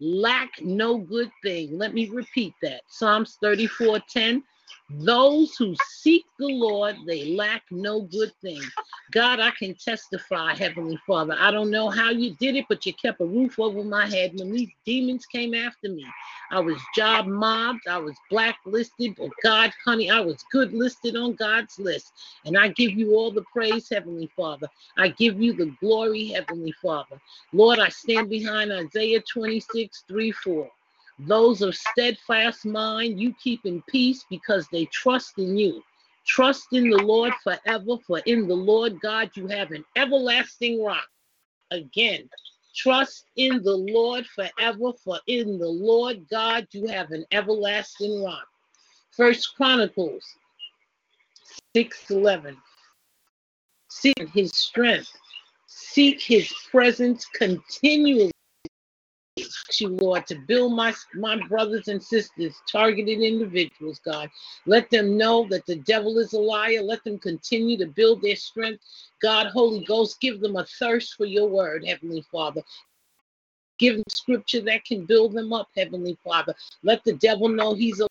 lack 0.00 0.50
no 0.60 0.98
good 0.98 1.30
thing. 1.42 1.76
Let 1.78 1.94
me 1.94 2.08
repeat 2.10 2.52
that. 2.62 2.82
Psalms 2.88 3.38
34 3.42 4.00
10. 4.08 4.42
Those 4.90 5.56
who 5.56 5.74
seek 5.88 6.24
the 6.38 6.46
Lord, 6.46 6.96
they 7.06 7.34
lack 7.34 7.64
no 7.70 8.02
good 8.02 8.32
thing. 8.40 8.62
God, 9.10 9.40
I 9.40 9.50
can 9.50 9.74
testify, 9.74 10.54
Heavenly 10.54 10.98
Father. 11.06 11.34
I 11.38 11.50
don't 11.50 11.70
know 11.70 11.90
how 11.90 12.10
you 12.10 12.34
did 12.36 12.54
it, 12.54 12.66
but 12.68 12.86
you 12.86 12.94
kept 12.94 13.20
a 13.20 13.24
roof 13.24 13.58
over 13.58 13.82
my 13.82 14.06
head 14.06 14.32
when 14.38 14.52
these 14.52 14.70
demons 14.84 15.26
came 15.26 15.54
after 15.54 15.88
me. 15.88 16.06
I 16.50 16.60
was 16.60 16.80
job 16.94 17.26
mobbed, 17.26 17.88
I 17.88 17.98
was 17.98 18.14
blacklisted, 18.30 19.16
but 19.16 19.30
God, 19.42 19.72
honey, 19.84 20.10
I 20.10 20.20
was 20.20 20.44
good 20.52 20.72
listed 20.72 21.16
on 21.16 21.34
God's 21.34 21.78
list. 21.78 22.12
And 22.44 22.56
I 22.56 22.68
give 22.68 22.92
you 22.92 23.16
all 23.16 23.32
the 23.32 23.44
praise, 23.52 23.88
Heavenly 23.90 24.30
Father. 24.36 24.68
I 24.96 25.08
give 25.08 25.40
you 25.42 25.52
the 25.52 25.74
glory, 25.80 26.28
Heavenly 26.28 26.72
Father. 26.80 27.20
Lord, 27.52 27.80
I 27.80 27.88
stand 27.88 28.30
behind 28.30 28.72
Isaiah 28.72 29.22
26, 29.32 30.04
3, 30.06 30.32
4. 30.32 30.70
Those 31.18 31.62
of 31.62 31.74
steadfast 31.74 32.66
mind 32.66 33.18
you 33.18 33.34
keep 33.42 33.64
in 33.64 33.82
peace 33.88 34.24
because 34.28 34.68
they 34.70 34.84
trust 34.86 35.38
in 35.38 35.56
you. 35.56 35.82
Trust 36.26 36.66
in 36.72 36.90
the 36.90 36.98
Lord 36.98 37.32
forever, 37.42 37.96
for 38.06 38.18
in 38.20 38.46
the 38.46 38.54
Lord 38.54 39.00
God 39.00 39.30
you 39.34 39.46
have 39.46 39.70
an 39.70 39.84
everlasting 39.96 40.82
rock. 40.82 41.08
Again, 41.70 42.28
trust 42.74 43.24
in 43.36 43.62
the 43.62 43.76
Lord 43.76 44.26
forever, 44.26 44.92
for 45.02 45.18
in 45.26 45.58
the 45.58 45.68
Lord 45.68 46.26
God 46.28 46.66
you 46.72 46.86
have 46.88 47.12
an 47.12 47.24
everlasting 47.32 48.22
rock. 48.22 48.46
First 49.10 49.56
Chronicles 49.56 50.24
6:11. 51.74 52.56
Seek 53.88 54.28
his 54.34 54.52
strength, 54.52 55.16
seek 55.66 56.20
his 56.20 56.52
presence 56.70 57.24
continually 57.26 58.30
you, 59.80 59.88
Lord, 59.88 60.26
to 60.28 60.36
build 60.36 60.74
my, 60.74 60.94
my 61.14 61.36
brothers 61.48 61.88
and 61.88 62.02
sisters, 62.02 62.54
targeted 62.70 63.20
individuals, 63.20 64.00
God. 64.04 64.30
Let 64.66 64.90
them 64.90 65.16
know 65.16 65.46
that 65.50 65.66
the 65.66 65.76
devil 65.76 66.18
is 66.18 66.32
a 66.32 66.38
liar. 66.38 66.82
Let 66.82 67.04
them 67.04 67.18
continue 67.18 67.76
to 67.78 67.86
build 67.86 68.22
their 68.22 68.36
strength. 68.36 68.82
God, 69.20 69.48
Holy 69.48 69.84
Ghost, 69.84 70.20
give 70.20 70.40
them 70.40 70.56
a 70.56 70.64
thirst 70.64 71.14
for 71.14 71.26
your 71.26 71.48
word, 71.48 71.84
Heavenly 71.86 72.24
Father. 72.30 72.62
Give 73.78 73.96
them 73.96 74.04
scripture 74.08 74.62
that 74.62 74.84
can 74.84 75.04
build 75.04 75.32
them 75.32 75.52
up, 75.52 75.68
Heavenly 75.76 76.16
Father. 76.24 76.54
Let 76.82 77.04
the 77.04 77.14
devil 77.14 77.48
know 77.48 77.74
he's 77.74 78.00
a 78.00 78.06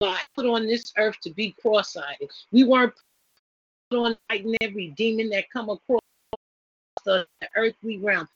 lie. 0.00 0.22
Put 0.34 0.46
on 0.46 0.66
this 0.66 0.92
earth 0.96 1.16
to 1.22 1.30
be 1.30 1.54
cross-eyed. 1.60 2.28
We 2.52 2.64
weren't 2.64 2.94
put 3.90 3.98
on 3.98 4.16
fighting 4.28 4.56
every 4.60 4.88
demon 4.96 5.28
that 5.30 5.50
come 5.50 5.68
across 5.68 6.00
the 7.04 7.26
earthly 7.56 7.98
realm. 7.98 8.28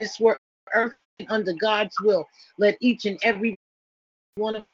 This 0.00 0.18
work 0.18 0.40
earth 0.74 0.94
under 1.28 1.52
God's 1.54 1.94
will. 2.00 2.26
Let 2.58 2.76
each 2.80 3.04
and 3.04 3.18
every 3.22 3.58
one 4.36 4.56
of 4.56 4.64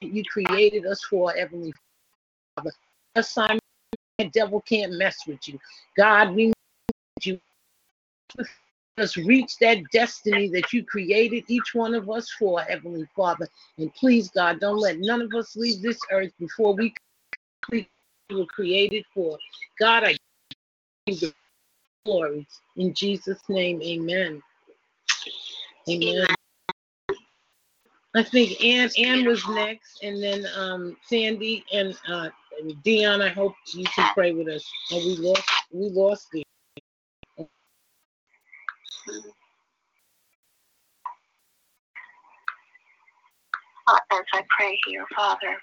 you 0.00 0.22
created 0.24 0.86
us 0.86 1.02
for, 1.04 1.32
Heavenly 1.32 1.72
Father. 2.56 2.72
Assignment, 3.16 3.60
the 4.18 4.28
devil 4.30 4.60
can't 4.60 4.92
mess 4.92 5.18
with 5.26 5.46
you. 5.48 5.58
God, 5.96 6.34
we 6.34 6.46
need 6.46 6.54
you. 7.22 7.40
Us 8.98 9.16
reach 9.16 9.56
that 9.58 9.78
destiny 9.92 10.48
that 10.50 10.72
you 10.72 10.84
created 10.84 11.44
each 11.48 11.74
one 11.74 11.94
of 11.94 12.10
us 12.10 12.30
for, 12.38 12.60
Heavenly 12.60 13.06
Father. 13.16 13.48
And 13.78 13.92
please, 13.94 14.30
God, 14.30 14.60
don't 14.60 14.78
let 14.78 14.98
none 14.98 15.22
of 15.22 15.34
us 15.34 15.56
leave 15.56 15.80
this 15.80 15.98
earth 16.10 16.32
before 16.38 16.74
we 16.74 16.92
were 18.30 18.46
created 18.46 19.04
for. 19.14 19.38
God, 19.78 20.04
I 20.04 20.16
give 21.06 21.22
you 21.22 21.32
glory. 22.04 22.46
In 22.76 22.92
Jesus' 22.94 23.40
name, 23.48 23.80
amen. 23.82 24.42
Amen. 25.90 26.26
I 28.16 28.22
think 28.24 28.62
Ann 28.64 28.90
Ann 28.98 29.26
was 29.26 29.46
next, 29.48 30.02
and 30.02 30.22
then 30.22 30.44
um 30.56 30.96
Sandy 31.08 31.64
and 31.72 31.96
uh 32.08 32.30
Dion. 32.84 33.22
I 33.22 33.28
hope 33.28 33.54
you 33.74 33.84
can 33.84 34.12
pray 34.14 34.32
with 34.32 34.48
us. 34.48 34.64
Oh, 34.92 34.98
we 34.98 35.16
lost 35.16 35.48
we 35.72 35.90
lost 35.90 36.28
Dion. 36.32 36.44
As 43.88 44.24
I 44.34 44.42
pray 44.56 44.78
here, 44.86 45.04
Father, 45.16 45.56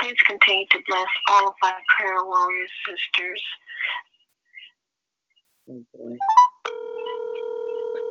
please 0.00 0.16
continue 0.26 0.66
to 0.70 0.78
bless 0.88 1.08
all 1.30 1.48
of 1.48 1.54
my 1.62 1.72
prayer 1.96 2.24
warriors, 2.24 2.70
sisters. 2.88 3.42
Oh 5.70 5.84
boy. 5.94 6.16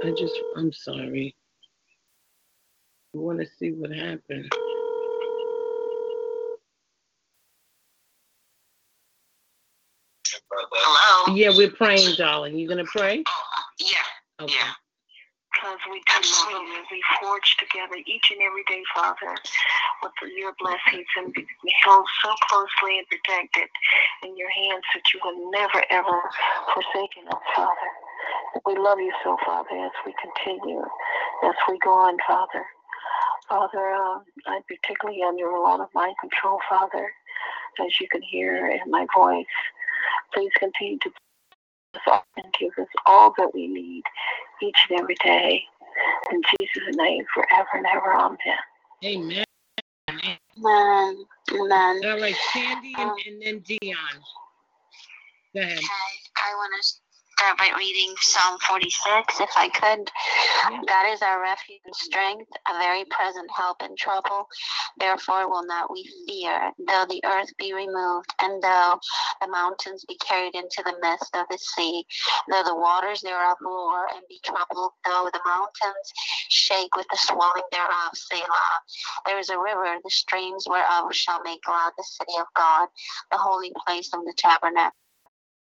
I 0.04 0.12
just 0.12 0.34
I'm 0.56 0.72
sorry. 0.72 1.36
I 3.14 3.18
want 3.18 3.40
to 3.40 3.48
see 3.58 3.72
what 3.72 3.92
happened. 3.92 4.50
Hello? 10.52 11.36
Yeah, 11.36 11.50
we're 11.56 11.72
praying, 11.72 12.16
darling. 12.18 12.58
You 12.58 12.68
gonna 12.68 12.86
pray? 12.86 13.24
Oh, 13.28 13.42
yeah, 13.80 14.44
Okay. 14.46 14.54
yeah. 14.58 14.72
Because 15.60 15.80
we 15.92 16.00
do 16.08 16.16
love 16.24 16.64
you. 16.72 16.84
We 16.90 17.04
forge 17.20 17.58
together 17.58 18.00
each 18.08 18.32
and 18.32 18.40
every 18.40 18.64
day, 18.64 18.82
Father, 18.96 19.36
with 20.02 20.16
your 20.32 20.56
blessings 20.56 21.08
and 21.18 21.34
be 21.34 21.46
held 21.84 22.08
so 22.24 22.32
closely 22.48 23.00
and 23.00 23.08
protected 23.12 23.68
in 24.24 24.38
your 24.38 24.50
hands 24.50 24.84
that 24.96 25.04
you 25.14 25.20
will 25.20 25.52
never, 25.52 25.84
ever 25.90 26.22
forsaken 26.74 27.28
us, 27.28 27.44
Father. 27.54 27.90
We 28.66 28.78
love 28.78 29.00
you 29.00 29.12
so, 29.22 29.36
Father, 29.46 29.76
as 29.84 29.92
we 30.06 30.14
continue, 30.24 30.80
as 31.44 31.56
we 31.68 31.78
go 31.80 31.92
on, 31.92 32.16
Father. 32.26 32.64
Father, 33.50 33.92
uh, 33.92 34.20
I'm 34.48 34.64
particularly 34.64 35.24
under 35.24 35.50
a 35.50 35.62
lot 35.62 35.82
of 35.82 35.90
mind 35.94 36.16
control, 36.22 36.60
Father, 36.70 37.12
as 37.84 38.00
you 38.00 38.08
can 38.08 38.22
hear 38.22 38.72
in 38.72 38.90
my 38.90 39.06
voice. 39.14 39.46
Please 40.34 40.52
continue 40.58 41.00
to 41.00 41.12
bless 41.94 42.18
us 42.18 42.24
and 42.38 42.54
give 42.60 42.72
us 42.78 42.88
all 43.06 43.34
that 43.38 43.54
we 43.54 43.68
need 43.68 44.04
each 44.62 44.78
and 44.90 45.00
every 45.00 45.16
day. 45.24 45.64
In 46.32 46.42
Jesus' 46.60 46.96
name, 46.96 47.26
forever 47.34 47.68
and 47.74 47.86
ever. 47.86 48.14
Amen. 48.14 48.38
Amen. 49.04 49.46
Amen. 50.10 51.26
Amen. 51.52 52.02
All 52.06 52.20
right, 52.20 52.36
Sandy 52.54 52.94
and, 52.98 53.10
Um, 53.10 53.16
and 53.28 53.42
then 53.42 53.60
Dion. 53.60 53.98
Go 55.54 55.62
ahead. 55.62 55.78
Okay, 55.78 55.88
I 56.38 56.54
want 56.56 56.74
to 56.82 57.09
start 57.40 57.58
by 57.58 57.72
reading 57.78 58.14
Psalm 58.20 58.60
46, 58.68 59.40
if 59.40 59.50
I 59.56 59.70
could. 59.70 60.12
Yeah. 60.70 60.82
God 60.86 61.14
is 61.14 61.22
our 61.22 61.42
refuge 61.42 61.80
and 61.86 61.96
strength, 61.96 62.52
a 62.68 62.78
very 62.80 63.06
present 63.06 63.50
help 63.56 63.82
in 63.82 63.96
trouble. 63.96 64.46
Therefore 65.00 65.50
will 65.50 65.66
not 65.66 65.90
we 65.90 66.04
fear, 66.28 66.74
though 66.86 67.06
the 67.08 67.22
earth 67.24 67.50
be 67.58 67.74
removed, 67.74 68.28
and 68.42 68.62
though 68.62 69.00
the 69.40 69.48
mountains 69.48 70.04
be 70.06 70.18
carried 70.18 70.54
into 70.54 70.84
the 70.84 70.98
midst 71.02 71.34
of 71.34 71.46
the 71.50 71.58
sea, 71.58 72.04
though 72.50 72.64
the 72.66 72.76
waters 72.76 73.22
thereof 73.22 73.56
roar 73.62 74.08
and 74.14 74.24
be 74.28 74.42
troubled, 74.44 74.92
though 75.06 75.30
the 75.32 75.40
mountains 75.46 76.12
shake 76.50 76.94
with 76.98 77.08
the 77.10 77.18
swelling 77.22 77.64
thereof, 77.72 78.12
Selah. 78.16 78.76
There 79.26 79.40
is 79.40 79.50
a 79.50 79.58
river, 79.58 79.96
the 80.04 80.12
streams 80.12 80.66
whereof 80.68 81.16
shall 81.16 81.42
make 81.44 81.64
glad 81.64 81.94
the 81.98 82.04
city 82.04 82.34
of 82.38 82.48
God, 82.58 82.90
the 83.32 83.38
holy 83.38 83.72
place 83.88 84.10
of 84.14 84.26
the 84.26 84.34
tabernacle. 84.36 84.92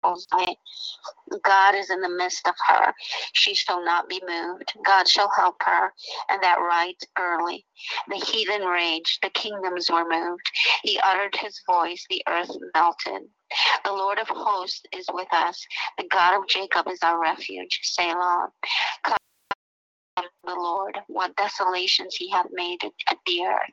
God 0.02 1.74
is 1.74 1.90
in 1.90 2.00
the 2.00 2.08
midst 2.08 2.46
of 2.46 2.54
her. 2.68 2.94
She 3.32 3.54
shall 3.54 3.84
not 3.84 4.08
be 4.08 4.20
moved. 4.26 4.72
God 4.84 5.08
shall 5.08 5.30
help 5.36 5.56
her, 5.64 5.92
and 6.28 6.42
that 6.42 6.58
right 6.58 7.02
early. 7.18 7.66
The 8.08 8.16
heathen 8.16 8.62
raged, 8.62 9.18
the 9.22 9.30
kingdoms 9.30 9.90
were 9.90 10.08
moved. 10.08 10.50
He 10.82 10.98
uttered 11.02 11.36
his 11.36 11.60
voice, 11.66 12.04
the 12.08 12.22
earth 12.28 12.50
melted. 12.74 13.22
The 13.84 13.92
Lord 13.92 14.18
of 14.18 14.28
hosts 14.28 14.82
is 14.96 15.06
with 15.12 15.32
us. 15.32 15.64
The 15.98 16.06
God 16.08 16.38
of 16.38 16.48
Jacob 16.48 16.86
is 16.88 17.00
our 17.02 17.20
refuge. 17.20 17.80
Selah. 17.82 18.48
The 20.44 20.54
Lord, 20.54 20.98
what 21.08 21.36
desolations 21.36 22.16
he 22.16 22.30
hath 22.30 22.46
made 22.52 22.82
at 23.08 23.18
the 23.26 23.44
earth. 23.44 23.72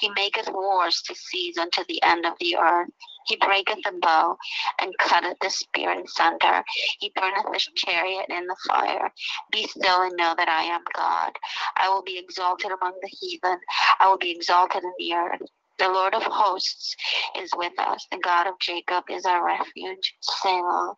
He 0.00 0.10
maketh 0.10 0.48
wars 0.52 1.02
to 1.02 1.14
cease 1.14 1.58
unto 1.58 1.84
the 1.88 2.02
end 2.02 2.26
of 2.26 2.34
the 2.38 2.56
earth. 2.56 2.90
He 3.26 3.36
breaketh 3.36 3.78
the 3.84 3.92
bow 4.00 4.36
and 4.80 4.96
cutteth 4.98 5.38
the 5.40 5.50
spear 5.50 5.92
in 5.92 6.06
sunder. 6.06 6.62
He 6.98 7.12
burneth 7.14 7.46
the 7.52 7.60
chariot 7.74 8.26
in 8.28 8.46
the 8.46 8.56
fire. 8.68 9.10
Be 9.50 9.66
still 9.66 10.02
and 10.02 10.16
know 10.16 10.34
that 10.36 10.48
I 10.48 10.64
am 10.64 10.82
God. 10.94 11.32
I 11.76 11.88
will 11.88 12.02
be 12.02 12.18
exalted 12.18 12.70
among 12.70 12.94
the 13.00 13.08
heathen. 13.08 13.58
I 14.00 14.08
will 14.08 14.18
be 14.18 14.30
exalted 14.30 14.84
in 14.84 14.92
the 14.98 15.14
earth. 15.14 15.42
The 15.78 15.88
Lord 15.88 16.14
of 16.14 16.22
hosts 16.22 16.94
is 17.36 17.50
with 17.56 17.78
us. 17.78 18.06
The 18.10 18.18
God 18.18 18.46
of 18.46 18.58
Jacob 18.60 19.04
is 19.10 19.24
our 19.24 19.44
refuge. 19.44 20.14
Selah. 20.20 20.94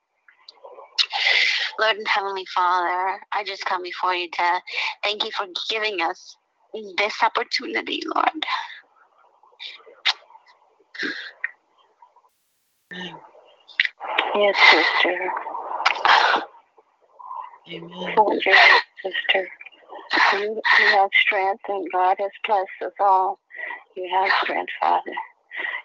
Lord 1.79 1.97
and 1.97 2.09
Heavenly 2.09 2.47
Father, 2.55 3.21
I 3.33 3.45
just 3.45 3.65
come 3.65 3.83
before 3.83 4.15
you 4.15 4.31
to 4.31 4.61
thank 5.03 5.25
you 5.25 5.31
for 5.33 5.47
giving 5.69 6.01
us 6.01 6.37
this 6.97 7.15
opportunity, 7.23 8.03
Lord. 8.15 8.47
Yes, 14.35 14.57
sister. 14.71 15.31
Amen. 17.73 18.13
Soldier, 18.15 18.53
sister. 19.03 19.49
You, 20.35 20.61
you 20.79 20.87
have 20.87 21.11
strength, 21.21 21.63
and 21.69 21.91
God 21.93 22.17
has 22.21 22.31
blessed 22.47 22.69
us 22.85 22.93
all. 23.01 23.39
You 23.97 24.09
have 24.13 24.31
strength, 24.43 24.73
Father. 24.81 25.13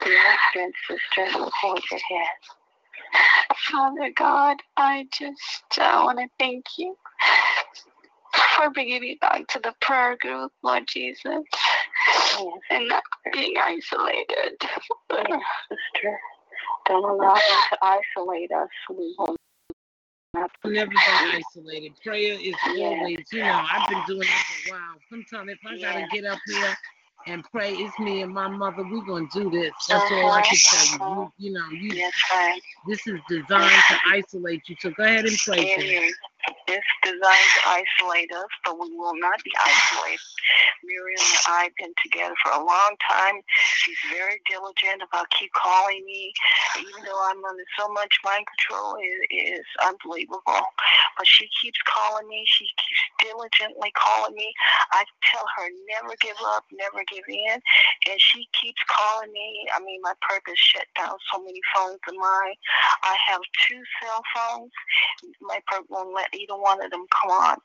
You 0.06 0.16
have 0.16 0.40
strength, 0.50 0.78
sister. 0.88 1.26
Hold 1.62 1.82
your 1.90 2.00
head. 2.00 2.61
Father 3.72 4.12
God, 4.16 4.58
I 4.78 5.08
just 5.12 5.80
uh, 5.80 6.02
want 6.06 6.20
to 6.20 6.28
thank 6.40 6.66
you 6.78 6.98
for 8.58 8.70
bringing 8.72 9.02
me 9.02 9.18
back 9.22 9.48
to 9.48 9.60
the 9.60 9.74
prayer 9.82 10.18
group, 10.18 10.52
Lord 10.64 10.84
Jesus, 10.88 11.44
and 12.70 12.88
not 12.88 13.04
being 13.34 13.56
isolated. 13.58 14.58
Yes, 15.12 15.42
sister. 15.70 16.20
Don't 16.86 17.04
allow 17.04 17.34
them 17.34 17.42
to 17.72 17.78
isolate 17.82 18.52
us. 18.52 18.70
We 18.90 19.16
will 19.18 19.36
not 20.34 20.52
I've 20.64 20.72
never 20.72 20.90
been 20.92 21.00
isolated. 21.00 21.94
Prayer 22.04 22.38
is 22.40 22.56
Yeah. 22.74 22.88
always, 22.88 23.18
you 23.32 23.44
know, 23.44 23.66
I've 23.72 23.90
been 23.90 24.04
doing 24.08 24.20
this 24.22 24.30
for 24.30 24.70
a 24.70 24.74
while. 24.74 24.98
Sometimes 25.10 25.52
if 25.52 25.60
I 25.66 25.78
gotta 25.78 26.08
get 26.12 26.26
up 26.26 26.40
here 26.48 26.78
and 27.28 27.44
pray, 27.52 27.74
it's 27.74 27.98
me 28.00 28.22
and 28.22 28.34
my 28.34 28.48
mother. 28.48 28.84
We're 28.84 29.06
gonna 29.06 29.28
do 29.34 29.50
this. 29.50 29.72
That's 29.88 30.12
all 30.12 30.32
I 30.32 30.42
can 30.42 30.58
tell 30.58 30.86
you. 30.86 31.32
You, 31.40 31.48
you 31.48 31.54
know, 31.54 31.70
you 31.72 31.90
Yes, 31.94 32.62
this 32.88 33.08
is 33.08 33.20
designed 33.30 33.84
to 33.90 34.00
isolate 34.12 34.68
you. 34.68 34.76
So 34.80 34.92
go 34.92 35.04
ahead 35.04 35.26
and 35.26 35.38
pray. 35.38 35.60
It 35.60 36.14
Jen. 36.48 36.56
is. 36.56 36.62
It's 36.68 36.88
designed 37.04 37.52
to 37.58 37.70
isolate 37.70 38.32
us, 38.32 38.48
but 38.66 38.80
we 38.80 38.96
will 38.96 39.18
not 39.20 39.44
be 39.44 39.52
isolated. 39.60 40.20
Miriam 40.84 41.20
and 41.20 41.42
I 41.48 41.64
have 41.66 41.76
been 41.78 41.94
together 42.04 42.36
for 42.44 42.52
a 42.52 42.64
long 42.64 42.96
time. 43.10 43.42
She's 43.76 43.98
very 44.12 44.42
diligent 44.50 45.04
about 45.04 45.30
keep 45.32 45.52
calling 45.54 46.04
me, 46.06 46.34
even 46.80 47.04
though 47.06 47.22
I'm 47.30 47.44
under 47.44 47.66
so 47.78 47.90
much 47.90 48.20
mind 48.24 48.46
control. 48.58 48.98
It 49.00 49.36
is 49.36 49.66
unbelievable. 49.86 50.42
But 51.18 51.28
she 51.28 51.50
keeps 51.62 51.80
calling 51.86 52.28
me. 52.28 52.44
She 52.48 52.66
keeps 52.66 53.04
diligently 53.20 53.92
calling 53.94 54.36
me. 54.36 54.54
I 54.92 55.04
tell 55.24 55.46
her 55.58 55.70
never 55.90 56.16
give 56.22 56.38
up, 56.56 56.66
never 56.72 57.04
give 57.12 57.26
in, 57.28 57.62
and 58.10 58.20
she 58.20 58.48
keeps 58.60 58.82
calling 58.88 59.32
me. 59.32 59.68
I 59.76 59.80
mean, 59.84 60.02
my 60.02 60.14
purpose 60.22 60.58
shut 60.58 60.88
down 60.98 61.18
so 61.32 61.44
many 61.44 61.62
phones 61.76 62.00
of 62.08 62.16
mine. 62.16 62.56
I 63.04 63.18
have 63.28 63.42
two 63.68 63.82
cell 64.02 64.24
phones 64.34 64.72
my 65.42 65.60
perp 65.72 65.84
won't 65.90 66.14
let 66.14 66.31
either 66.34 66.56
one 66.56 66.84
of 66.84 66.92
them 66.92 67.06
come 67.22 67.32
on. 67.32 67.58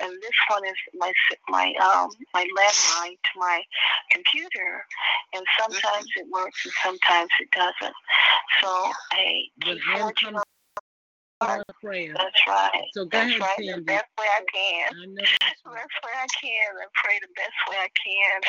And 0.00 0.12
this 0.20 0.38
one 0.48 0.64
is 0.66 0.74
my 0.94 1.12
my 1.48 1.72
um 1.82 2.10
my 2.32 2.44
landline 2.44 3.12
to 3.12 3.38
my 3.38 3.62
computer, 4.10 4.84
and 5.34 5.44
sometimes 5.58 6.06
it 6.16 6.26
works 6.32 6.64
and 6.64 6.74
sometimes 6.82 7.30
it 7.40 7.50
doesn't. 7.50 7.94
So 8.62 8.90
But 9.60 9.78
keep 10.16 10.28
Ann 10.28 10.44
forging 11.44 11.64
comes 11.64 11.64
on. 11.68 11.68
on 11.68 11.74
prayer. 11.80 12.14
That's 12.16 12.42
right. 12.48 12.84
So 12.94 13.04
go 13.04 13.18
That's 13.18 13.30
ahead, 13.30 13.40
right. 13.40 13.76
The 13.76 13.82
best 13.82 14.10
way 14.18 14.28
I 14.28 14.44
can. 14.52 14.88
I 14.94 15.06
know 15.06 15.24
The 15.64 15.70
best 15.70 15.96
way 16.04 16.14
I 16.16 16.28
can. 16.40 16.70
I 16.80 16.86
pray 16.94 17.18
the 17.20 17.32
best 17.36 17.58
way 17.70 17.76
I 17.78 17.90
can. 17.94 18.40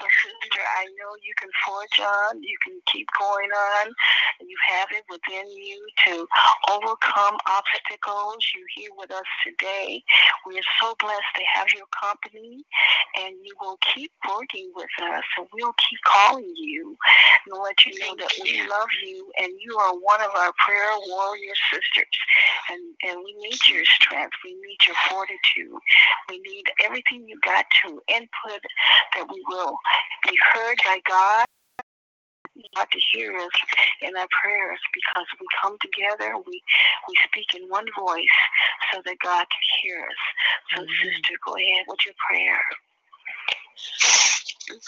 So, 0.00 0.06
sister, 0.22 0.62
I 0.78 0.84
know 0.98 1.10
you 1.22 1.34
can 1.38 1.50
forge 1.66 2.00
on. 2.00 2.42
You 2.42 2.56
can 2.64 2.80
keep 2.92 3.08
going 3.18 3.50
on. 3.50 3.92
You've 4.40 4.60
have 4.68 4.88
it 4.92 5.04
within 5.10 5.48
you 5.50 5.86
to 6.06 6.26
overcome 6.70 7.36
obstacles. 7.46 8.44
You're 8.54 8.70
here 8.74 8.90
with 8.96 9.10
us 9.10 9.26
today. 9.44 10.02
We 10.46 10.58
are 10.58 10.70
so 10.80 10.94
blessed 11.00 11.32
to 11.36 11.42
have 11.54 11.68
your 11.74 11.86
company, 11.92 12.64
and 13.20 13.34
you 13.42 13.54
will 13.60 13.78
keep 13.94 14.12
working 14.28 14.72
with 14.74 14.90
us, 15.02 15.24
and 15.38 15.46
we'll 15.52 15.74
keep 15.78 16.00
calling 16.06 16.52
you 16.56 16.96
and 17.46 17.58
let 17.62 17.84
you 17.86 17.98
know 18.00 18.14
that 18.18 18.32
we 18.42 18.60
love 18.68 18.88
you, 19.04 19.30
and 19.40 19.52
you 19.60 19.76
are 19.76 19.94
one 19.94 20.20
of 20.22 20.30
our 20.36 20.52
prayer 20.58 20.92
warrior 21.08 21.54
sisters. 21.70 22.16
And, 22.70 22.80
and 23.08 23.20
we 23.24 23.34
need 23.38 23.58
your 23.68 23.84
strength. 23.84 24.36
We 24.44 24.54
need 24.54 24.78
your 24.86 24.96
fortitude. 25.08 25.78
We 26.28 26.38
need 26.40 26.64
everything 26.84 27.26
you 27.26 27.38
got 27.44 27.66
to 27.82 28.00
input 28.08 28.62
that 29.16 29.26
we 29.32 29.42
will 29.48 29.76
be 30.28 30.36
heard 30.52 30.78
by 30.84 31.00
God. 31.08 31.46
God 32.76 32.86
to 32.92 33.00
hear 33.12 33.34
us 33.36 33.50
in 34.02 34.14
our 34.16 34.26
prayers 34.42 34.78
because 34.92 35.26
we 35.40 35.46
come 35.62 35.76
together, 35.80 36.34
we 36.46 36.62
we 37.08 37.14
speak 37.24 37.54
in 37.54 37.68
one 37.68 37.86
voice 37.98 38.36
so 38.92 39.00
that 39.04 39.16
God 39.22 39.46
can 39.48 39.66
hear 39.82 40.00
us. 40.00 40.20
So, 40.74 40.82
mm-hmm. 40.82 41.08
sister, 41.08 41.34
go 41.46 41.56
ahead 41.56 41.84
with 41.88 42.00
your 42.04 42.14
prayer. 42.28 42.60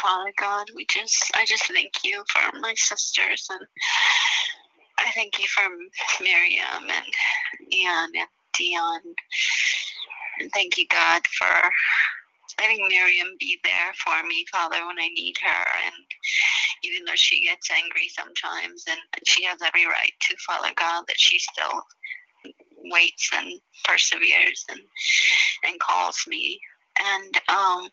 Father 0.01 0.33
God, 0.39 0.71
we 0.77 0.85
just 0.87 1.31
I 1.35 1.45
just 1.45 1.67
thank 1.67 2.05
you 2.05 2.23
for 2.29 2.59
my 2.61 2.75
sisters 2.77 3.49
and 3.51 3.67
I 4.99 5.11
thank 5.15 5.39
you 5.39 5.47
for 5.49 5.63
Miriam 6.23 6.89
and 6.89 7.73
Ian 7.73 8.11
and 8.17 8.29
Dion. 8.55 9.01
And 10.41 10.51
thank 10.53 10.79
you, 10.79 10.87
God, 10.89 11.27
for 11.27 11.71
letting 12.61 12.87
Miriam 12.89 13.29
be 13.39 13.59
there 13.65 13.93
for 13.97 14.27
me, 14.27 14.45
Father, 14.53 14.87
when 14.87 14.99
I 14.99 15.09
need 15.09 15.37
her. 15.43 15.67
And 15.87 16.05
even 16.85 17.05
though 17.05 17.15
she 17.15 17.45
gets 17.45 17.71
angry 17.71 18.09
sometimes, 18.09 18.85
and 18.89 18.99
she 19.25 19.45
has 19.45 19.61
every 19.63 19.87
right 19.87 20.13
to, 20.21 20.37
Father 20.47 20.73
God, 20.77 21.05
that 21.09 21.19
she 21.19 21.39
still 21.39 21.83
waits 22.85 23.31
and 23.33 23.61
perseveres 23.85 24.65
and 24.69 24.81
and 25.65 25.79
calls 25.81 26.25
me. 26.27 26.61
And 27.01 27.37
um, 27.49 27.89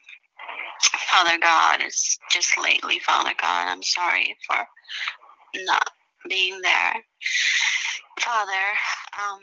Father 0.82 1.38
God, 1.40 1.80
it's 1.82 2.18
just 2.32 2.58
lately, 2.58 3.00
Father 3.00 3.34
God, 3.40 3.68
I'm 3.70 3.84
sorry 3.84 4.36
for 4.48 4.58
not 5.66 5.90
being 6.28 6.60
there. 6.62 6.96
Father, 8.20 8.66
um, 9.18 9.40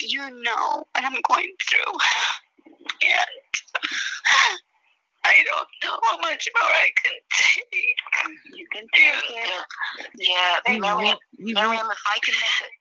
you 0.00 0.30
know 0.42 0.84
what 0.92 1.04
I'm 1.04 1.20
going 1.28 1.52
through. 1.68 1.92
And 3.02 3.26
I 5.24 5.34
don't 5.44 5.68
know 5.84 5.98
how 6.02 6.18
much 6.18 6.48
more 6.56 6.64
I 6.64 6.88
can 7.02 7.12
take. 7.30 7.96
You 8.54 8.66
can 8.72 8.86
take 8.94 9.30
it. 9.30 9.50
Yeah, 10.18 10.58
Miriam, 10.68 11.16
Miriam, 11.38 11.86
if 11.90 12.02
I 12.06 12.18
can 12.22 12.34
make 12.34 12.62
it. 12.62 12.72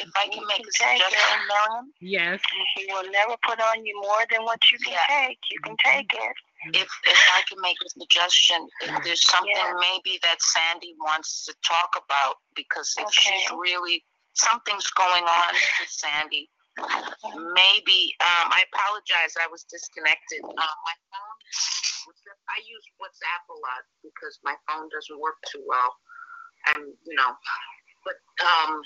If 0.00 0.10
I 0.14 0.28
can 0.28 0.46
make 0.46 0.60
a 0.60 0.72
suggestion, 0.72 1.38
Miriam. 1.48 1.92
Yes. 2.00 2.40
He 2.76 2.86
will 2.92 3.10
never 3.10 3.34
put 3.44 3.60
on 3.60 3.84
you 3.84 4.00
more 4.00 4.24
than 4.30 4.44
what 4.44 4.70
you 4.70 4.78
can 4.78 4.92
yeah. 4.92 5.26
take. 5.26 5.38
You 5.50 5.60
can 5.60 5.76
take 5.84 6.12
it. 6.14 6.36
If 6.74 6.90
if 7.06 7.20
I 7.34 7.42
can 7.48 7.60
make 7.62 7.76
a 7.86 7.88
suggestion, 7.88 8.66
if 8.82 9.04
there's 9.04 9.24
something 9.26 9.54
yeah. 9.54 9.78
maybe 9.78 10.18
that 10.22 10.42
Sandy 10.42 10.94
wants 10.98 11.46
to 11.46 11.54
talk 11.62 11.94
about, 11.94 12.36
because 12.56 12.94
if 12.98 13.06
okay. 13.06 13.14
she's 13.14 13.50
really 13.56 14.04
something's 14.34 14.90
going 14.90 15.22
on 15.22 15.52
with 15.78 15.88
Sandy, 15.88 16.50
maybe 17.54 18.14
um, 18.18 18.50
I 18.50 18.64
apologize. 18.74 19.38
I 19.38 19.46
was 19.46 19.64
disconnected. 19.70 20.42
Uh, 20.42 20.76
my 20.82 20.96
phone. 21.14 21.38
I 22.48 22.58
use 22.64 22.84
WhatsApp 22.98 23.44
a 23.52 23.58
lot 23.60 23.84
because 24.02 24.38
my 24.42 24.56
phone 24.66 24.88
doesn't 24.90 25.20
work 25.20 25.36
too 25.52 25.62
well, 25.66 25.94
and 26.74 26.90
you 27.06 27.14
know. 27.14 27.36
But 28.02 28.18
um, 28.42 28.80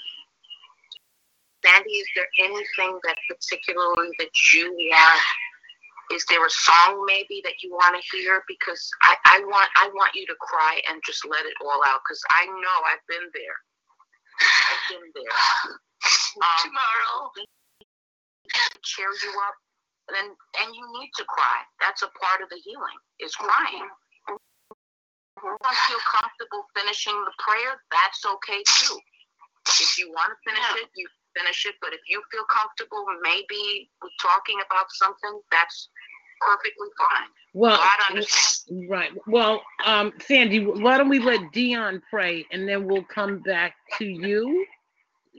Sandy, 1.64 1.92
is 1.92 2.08
there 2.16 2.28
anything 2.38 2.98
that 3.04 3.16
particularly 3.30 4.10
that 4.18 4.34
you 4.52 4.74
want? 4.90 5.22
Is 6.12 6.24
there 6.28 6.44
a 6.44 6.50
song 6.50 7.04
maybe 7.06 7.40
that 7.44 7.62
you 7.62 7.72
want 7.72 7.96
to 7.96 8.02
hear? 8.16 8.42
Because 8.46 8.90
I, 9.02 9.16
I 9.26 9.38
want 9.48 9.68
I 9.76 9.88
want 9.94 10.12
you 10.14 10.26
to 10.26 10.36
cry 10.40 10.80
and 10.90 11.00
just 11.06 11.24
let 11.24 11.46
it 11.46 11.54
all 11.64 11.80
out. 11.86 12.00
Because 12.04 12.22
I 12.30 12.46
know 12.46 12.76
I've 12.86 13.06
been 13.08 13.28
there. 13.32 13.58
I've 14.40 14.84
been 14.90 15.08
there. 15.14 15.34
Um, 16.32 16.64
Tomorrow 16.64 17.30
cheer 18.82 19.06
you 19.06 19.32
up, 19.46 19.56
and 20.08 20.14
then 20.18 20.28
and 20.62 20.74
you 20.74 20.84
need 20.98 21.10
to 21.16 21.24
cry. 21.24 21.62
That's 21.80 22.02
a 22.02 22.10
part 22.18 22.42
of 22.42 22.50
the 22.50 22.60
healing 22.60 22.98
is 23.20 23.34
crying. 23.34 23.88
If 25.42 25.48
you 25.48 25.96
feel 25.96 26.04
comfortable 26.06 26.66
finishing 26.76 27.16
the 27.24 27.34
prayer, 27.38 27.80
that's 27.90 28.22
okay 28.26 28.62
too. 28.62 28.98
If 29.66 29.98
you 29.98 30.10
want 30.10 30.30
to 30.34 30.38
finish 30.46 30.62
yeah. 30.62 30.82
it, 30.86 30.88
you 30.94 31.06
finish 31.34 31.66
it. 31.66 31.74
But 31.80 31.94
if 31.94 32.02
you 32.06 32.22
feel 32.30 32.46
comfortable, 32.46 33.02
maybe 33.22 33.90
with 34.02 34.12
talking 34.20 34.58
about 34.62 34.86
something, 34.90 35.40
that's 35.50 35.88
perfectly 36.46 36.88
fine. 36.98 37.28
Well, 37.54 37.80
right. 38.88 39.10
Well, 39.26 39.62
um, 39.84 40.12
Sandy, 40.26 40.64
why 40.64 40.96
don't 40.96 41.08
we 41.08 41.18
let 41.18 41.52
Dion 41.52 42.02
pray, 42.08 42.46
and 42.50 42.68
then 42.68 42.86
we'll 42.86 43.04
come 43.04 43.40
back 43.40 43.74
to 43.98 44.04
you. 44.06 44.66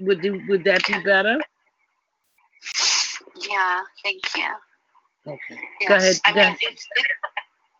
Would 0.02 0.22
do, 0.22 0.42
would 0.48 0.64
that 0.64 0.86
be 0.86 0.94
better? 1.04 1.40
Yeah, 3.36 3.82
thank 4.04 4.22
you. 4.36 4.54
Okay. 5.26 5.62
Yes. 5.82 5.90
Go 5.90 5.96
ahead. 5.96 6.20
I 6.26 6.50
mean, 6.50 6.58
it's, 6.62 6.88
it, 6.96 7.06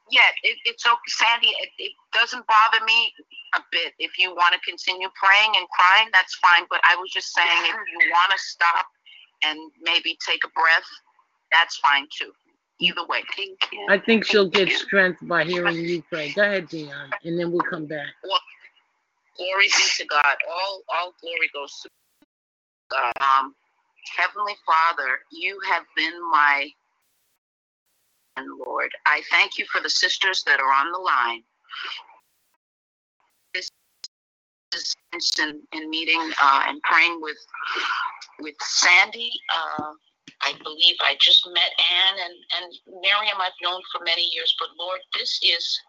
yeah, 0.10 0.30
it, 0.44 0.58
it's 0.66 0.86
okay, 0.86 0.98
Sandy. 1.08 1.48
It, 1.48 1.70
it 1.78 1.92
doesn't 2.14 2.46
bother 2.48 2.84
me 2.86 3.14
a 3.56 3.62
bit. 3.72 3.94
If 4.00 4.18
you 4.18 4.32
want 4.32 4.54
to 4.54 4.60
continue 4.60 5.10
praying 5.22 5.54
and 5.58 5.68
crying, 5.70 6.10
that's 6.14 6.36
fine. 6.36 6.66
But 6.70 6.80
I 6.84 6.96
was 6.96 7.12
just 7.12 7.34
saying, 7.34 7.64
if 7.66 7.74
you 7.74 8.10
want 8.12 8.32
to 8.32 8.38
stop 8.38 8.86
and 9.44 9.60
maybe 9.82 10.18
take 10.26 10.44
a 10.44 10.50
breath, 10.50 10.90
that's 11.52 11.78
fine 11.78 12.08
too. 12.18 12.32
Either 12.80 13.06
way. 13.08 13.24
Thank 13.36 13.60
you. 13.72 13.86
I 13.90 13.98
think 14.00 14.26
she'll 14.26 14.50
get 14.50 14.70
strength 14.70 15.20
by 15.24 15.44
hearing 15.44 15.76
you 15.78 16.04
pray. 16.10 16.32
Go 16.34 16.42
ahead, 16.42 16.68
Dion, 16.68 17.12
and 17.24 17.40
then 17.40 17.52
we'll 17.52 17.62
come 17.62 17.86
back. 17.86 18.08
Well, 18.24 18.40
glory 19.38 19.68
be 19.68 19.84
to 19.98 20.06
God. 20.06 20.36
All 20.50 20.82
all 20.94 21.14
glory 21.22 21.50
goes 21.54 21.80
to 21.84 21.90
God. 22.90 23.14
Um, 23.22 23.56
Heavenly 24.18 24.56
Father, 24.66 25.20
you 25.32 25.60
have 25.70 25.84
been 25.96 26.14
my 26.32 26.70
and 28.36 28.48
Lord. 28.66 28.92
I 29.06 29.22
thank 29.30 29.58
you 29.58 29.66
for 29.72 29.82
the 29.82 29.90
sisters 29.90 30.44
that 30.46 30.60
are 30.60 30.74
on 30.74 30.92
the 30.92 30.98
line. 30.98 31.44
This 33.54 33.70
is 34.74 34.96
in, 35.40 35.62
in 35.74 35.90
meeting 35.90 36.32
uh, 36.42 36.64
and 36.68 36.82
praying 36.82 37.20
with 37.22 37.38
with 38.40 38.56
Sandy. 38.60 39.32
Uh, 39.54 39.94
I 40.42 40.54
believe 40.64 40.96
I 41.00 41.16
just 41.20 41.48
met 41.48 41.72
Anne 41.80 42.18
and, 42.20 42.64
and 42.64 43.02
Miriam 43.02 43.38
I've 43.40 43.54
known 43.62 43.82
for 43.92 44.04
many 44.04 44.24
years, 44.34 44.56
but 44.60 44.70
Lord, 44.78 45.00
this 45.18 45.40
is 45.42 45.80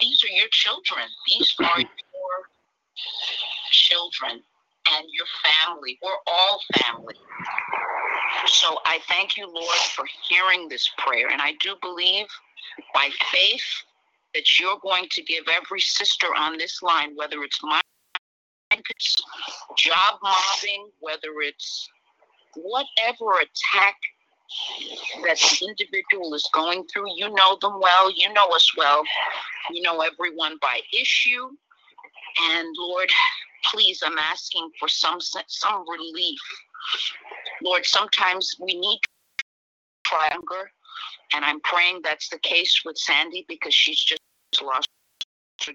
these 0.00 0.22
are 0.24 0.34
your 0.34 0.48
children. 0.48 1.06
These 1.28 1.54
are 1.60 1.80
your 1.80 1.88
children 3.70 4.42
and 4.94 5.06
your 5.12 5.26
family. 5.42 5.98
We're 6.02 6.12
all 6.26 6.60
family. 6.74 7.14
So 8.46 8.78
I 8.84 9.00
thank 9.08 9.36
you, 9.36 9.46
Lord, 9.46 9.76
for 9.94 10.04
hearing 10.28 10.68
this 10.68 10.88
prayer. 10.98 11.28
And 11.30 11.40
I 11.40 11.52
do 11.60 11.76
believe 11.82 12.26
by 12.94 13.10
faith 13.32 13.84
that 14.34 14.58
you're 14.58 14.78
going 14.82 15.08
to 15.10 15.22
give 15.22 15.44
every 15.48 15.80
sister 15.80 16.26
on 16.36 16.58
this 16.58 16.82
line, 16.82 17.16
whether 17.16 17.42
it's 17.42 17.62
my 17.62 17.80
job 19.76 20.18
mobbing, 20.22 20.90
whether 21.00 21.40
it's 21.40 21.88
whatever 22.56 23.40
attack 23.40 23.96
that 25.24 25.38
the 25.38 25.66
individual 25.66 26.34
is 26.34 26.48
going 26.52 26.84
through, 26.86 27.14
you 27.16 27.32
know 27.34 27.58
them 27.60 27.80
well, 27.80 28.10
you 28.10 28.32
know 28.32 28.48
us 28.48 28.70
well, 28.76 29.02
you 29.70 29.82
know 29.82 30.00
everyone 30.00 30.56
by 30.60 30.80
issue. 30.98 31.48
And 32.50 32.74
Lord, 32.78 33.10
please, 33.64 34.02
I'm 34.04 34.18
asking 34.18 34.70
for 34.78 34.88
some 34.88 35.18
some 35.20 35.84
relief. 35.88 36.40
Lord, 37.62 37.84
sometimes 37.84 38.54
we 38.60 38.78
need 38.78 39.00
hunger, 40.06 40.70
and 41.34 41.44
I'm 41.44 41.60
praying 41.60 42.00
that's 42.02 42.28
the 42.28 42.38
case 42.38 42.82
with 42.84 42.96
Sandy 42.96 43.44
because 43.48 43.74
she's 43.74 44.02
just 44.02 44.20
lost 44.62 44.88
her 45.66 45.72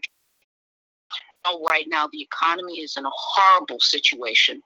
right 1.69 1.85
now 1.87 2.07
the 2.07 2.21
economy 2.21 2.79
is 2.79 2.97
in 2.97 3.05
a 3.05 3.11
horrible 3.13 3.79
situation. 3.79 4.61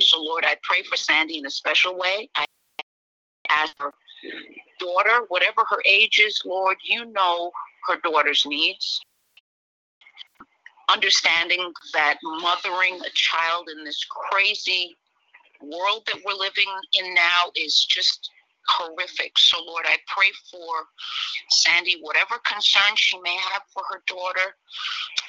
So 0.00 0.22
Lord, 0.22 0.44
I 0.44 0.56
pray 0.62 0.82
for 0.82 0.96
Sandy 0.96 1.38
in 1.38 1.46
a 1.46 1.50
special 1.50 1.96
way. 1.96 2.28
I 2.34 2.44
ask 3.50 3.74
her 3.78 3.92
daughter, 4.80 5.24
whatever 5.28 5.64
her 5.68 5.82
age 5.86 6.18
is, 6.18 6.42
Lord, 6.44 6.76
you 6.82 7.04
know 7.06 7.50
her 7.88 7.96
daughter's 8.02 8.44
needs 8.46 9.00
understanding 10.88 11.72
that 11.92 12.18
mothering 12.22 13.00
a 13.04 13.10
child 13.10 13.68
in 13.76 13.84
this 13.84 14.04
crazy 14.04 14.96
world 15.60 16.02
that 16.06 16.20
we're 16.24 16.34
living 16.34 16.68
in 16.98 17.14
now 17.14 17.50
is 17.56 17.84
just 17.84 18.30
horrific. 18.68 19.38
So, 19.38 19.62
Lord, 19.64 19.84
I 19.86 19.96
pray 20.06 20.30
for 20.50 20.86
Sandy, 21.50 21.98
whatever 22.00 22.36
concern 22.44 22.96
she 22.96 23.18
may 23.20 23.36
have 23.52 23.62
for 23.72 23.82
her 23.90 24.02
daughter. 24.06 24.54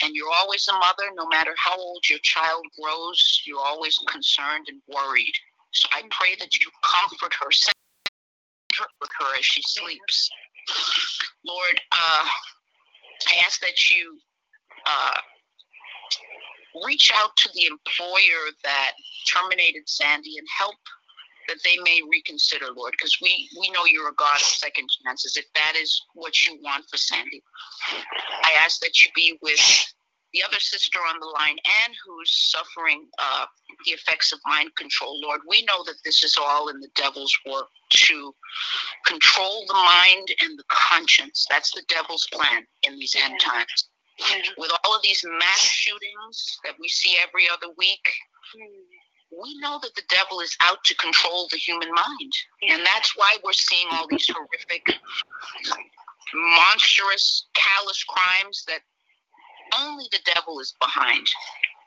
And 0.02 0.16
you're 0.16 0.32
always 0.32 0.68
a 0.68 0.74
mother, 0.74 1.10
no 1.16 1.28
matter 1.28 1.54
how 1.58 1.78
old 1.78 2.10
your 2.10 2.20
child 2.20 2.66
grows, 2.80 3.42
you're 3.46 3.64
always 3.64 3.98
concerned 4.08 4.68
and 4.70 4.82
worried. 4.88 5.34
So 5.72 5.90
I 5.92 6.04
pray 6.10 6.36
that 6.40 6.60
you 6.60 6.72
comfort 6.84 7.34
her, 7.34 7.50
with 9.02 9.10
her 9.20 9.38
as 9.38 9.46
she 9.46 9.62
sleeps. 9.62 10.30
Lord, 11.46 11.82
uh, 11.92 12.26
I 13.28 13.36
ask 13.46 13.60
that 13.62 13.92
you 13.92 14.18
uh, 14.86 15.18
reach 16.86 17.12
out 17.16 17.36
to 17.38 17.50
the 17.54 17.66
employer 17.66 18.52
that 18.64 18.92
terminated 19.26 19.84
Sandy 19.88 20.38
and 20.38 20.48
help 20.58 20.76
that 21.48 21.58
they 21.64 21.78
may 21.84 22.02
reconsider, 22.10 22.68
Lord, 22.76 22.94
because 22.98 23.18
we, 23.22 23.50
we 23.60 23.70
know 23.72 23.86
you're 23.86 24.10
a 24.10 24.16
God 24.16 24.36
of 24.36 24.42
second 24.42 24.90
chances. 25.04 25.38
If 25.38 25.46
that 25.56 25.74
is 25.76 26.02
what 26.14 26.46
you 26.46 26.60
want 26.64 26.86
for 26.90 26.98
Sandy, 26.98 27.44
I 28.44 28.54
ask 28.60 28.80
that 28.82 29.04
you 29.04 29.12
be 29.16 29.38
with 29.42 29.94
the 30.34 30.44
other 30.44 30.60
sister 30.60 31.00
on 31.00 31.20
the 31.20 31.26
line, 31.26 31.58
Anne, 31.84 31.94
who's 32.06 32.32
suffering 32.52 33.08
uh, 33.18 33.46
the 33.86 33.92
effects 33.92 34.34
of 34.34 34.40
mind 34.46 34.76
control. 34.76 35.20
Lord, 35.22 35.42
we 35.48 35.64
know 35.64 35.84
that 35.86 35.96
this 36.04 36.24
is 36.24 36.38
all 36.40 36.68
in 36.68 36.80
the 36.80 36.90
devil's 36.96 37.38
work 37.50 37.68
to 37.90 38.36
control 39.06 39.64
the 39.68 39.74
mind 39.74 40.28
and 40.42 40.60
the 40.60 40.66
conscience. 40.68 41.48
That's 41.50 41.72
the 41.72 41.84
devil's 41.88 42.28
plan 42.32 42.66
in 42.84 43.00
these 43.00 43.16
end 43.16 43.40
times. 43.40 43.90
With 44.58 44.72
all 44.84 44.96
of 44.96 45.02
these 45.04 45.24
mass 45.40 45.60
shootings 45.60 46.60
that 46.66 46.74
we 46.80 46.88
see 46.88 47.18
every 47.22 47.48
other 47.50 47.74
week, 47.78 48.08
we 49.32 49.60
know 49.60 49.80
that 49.82 49.96
the 49.96 50.04
devil 50.10 50.40
is 50.40 50.56
out 50.62 50.84
to 50.86 50.96
control 50.96 51.48
the 51.52 51.58
human 51.58 51.90
mind. 51.90 52.34
And 52.70 52.86
that's 52.86 53.16
why 53.18 53.36
we're 53.44 53.54
seeing 53.54 53.88
all 53.92 54.08
these 54.10 54.30
horrific, 54.30 54.96
monstrous, 56.34 57.48
callous 57.54 58.04
crimes 58.04 58.64
that 58.68 58.82
only 59.80 60.06
the 60.12 60.20
devil 60.34 60.60
is 60.60 60.74
behind. 60.80 61.28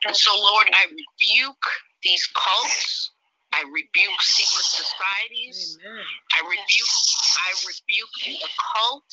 And 0.06 0.16
so, 0.16 0.32
Lord, 0.38 0.68
I 0.72 0.84
rebuke 0.84 1.64
these 2.02 2.26
cults. 2.34 3.10
I 3.52 3.62
rebuke 3.62 4.20
secret 4.22 4.64
societies. 4.64 5.78
Amen. 5.84 6.04
I 6.32 6.40
rebuke 6.48 6.88
I 7.36 7.50
rebuke 7.66 8.14
the 8.24 8.36
occult. 8.46 9.04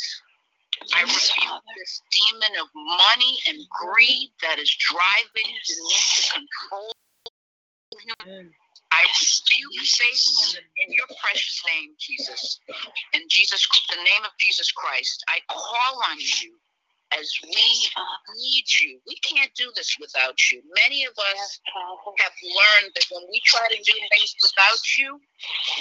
I 0.94 1.02
rebuke 1.02 1.63
this 1.76 2.02
demon 2.12 2.54
of 2.62 2.68
money 2.76 3.40
and 3.48 3.58
greed 3.70 4.30
that 4.44 4.60
is 4.60 4.70
driving 4.76 5.26
the 5.68 5.76
need 5.90 6.06
to 6.16 6.34
control. 6.34 6.94
I 8.92 9.04
rebuke 9.04 9.86
Satan 9.86 10.64
in, 10.78 10.94
your 10.94 11.08
precious 11.22 11.62
name, 11.68 11.92
Jesus. 12.00 12.60
In 13.14 13.22
Jesus, 13.30 13.68
the 13.90 13.98
name 13.98 14.24
of 14.24 14.32
Jesus 14.40 14.72
Christ, 14.72 15.24
I 15.28 15.40
call 15.50 16.02
on 16.10 16.18
you 16.20 16.56
as 17.12 17.32
we 17.44 17.50
need 18.36 18.66
you. 18.82 19.00
We 19.08 19.16
can't 19.18 19.54
do 19.56 19.72
this 19.76 19.98
without 20.00 20.52
you. 20.52 20.62
Many 20.76 21.06
of 21.06 21.14
us 21.18 21.60
have 22.20 22.32
learned 22.44 22.92
that 22.96 23.06
when 23.12 23.24
we 23.32 23.42
try 23.46 23.68
to 23.68 23.78
do 23.78 23.94
things 24.12 24.36
without 24.42 24.98
you, 24.98 25.20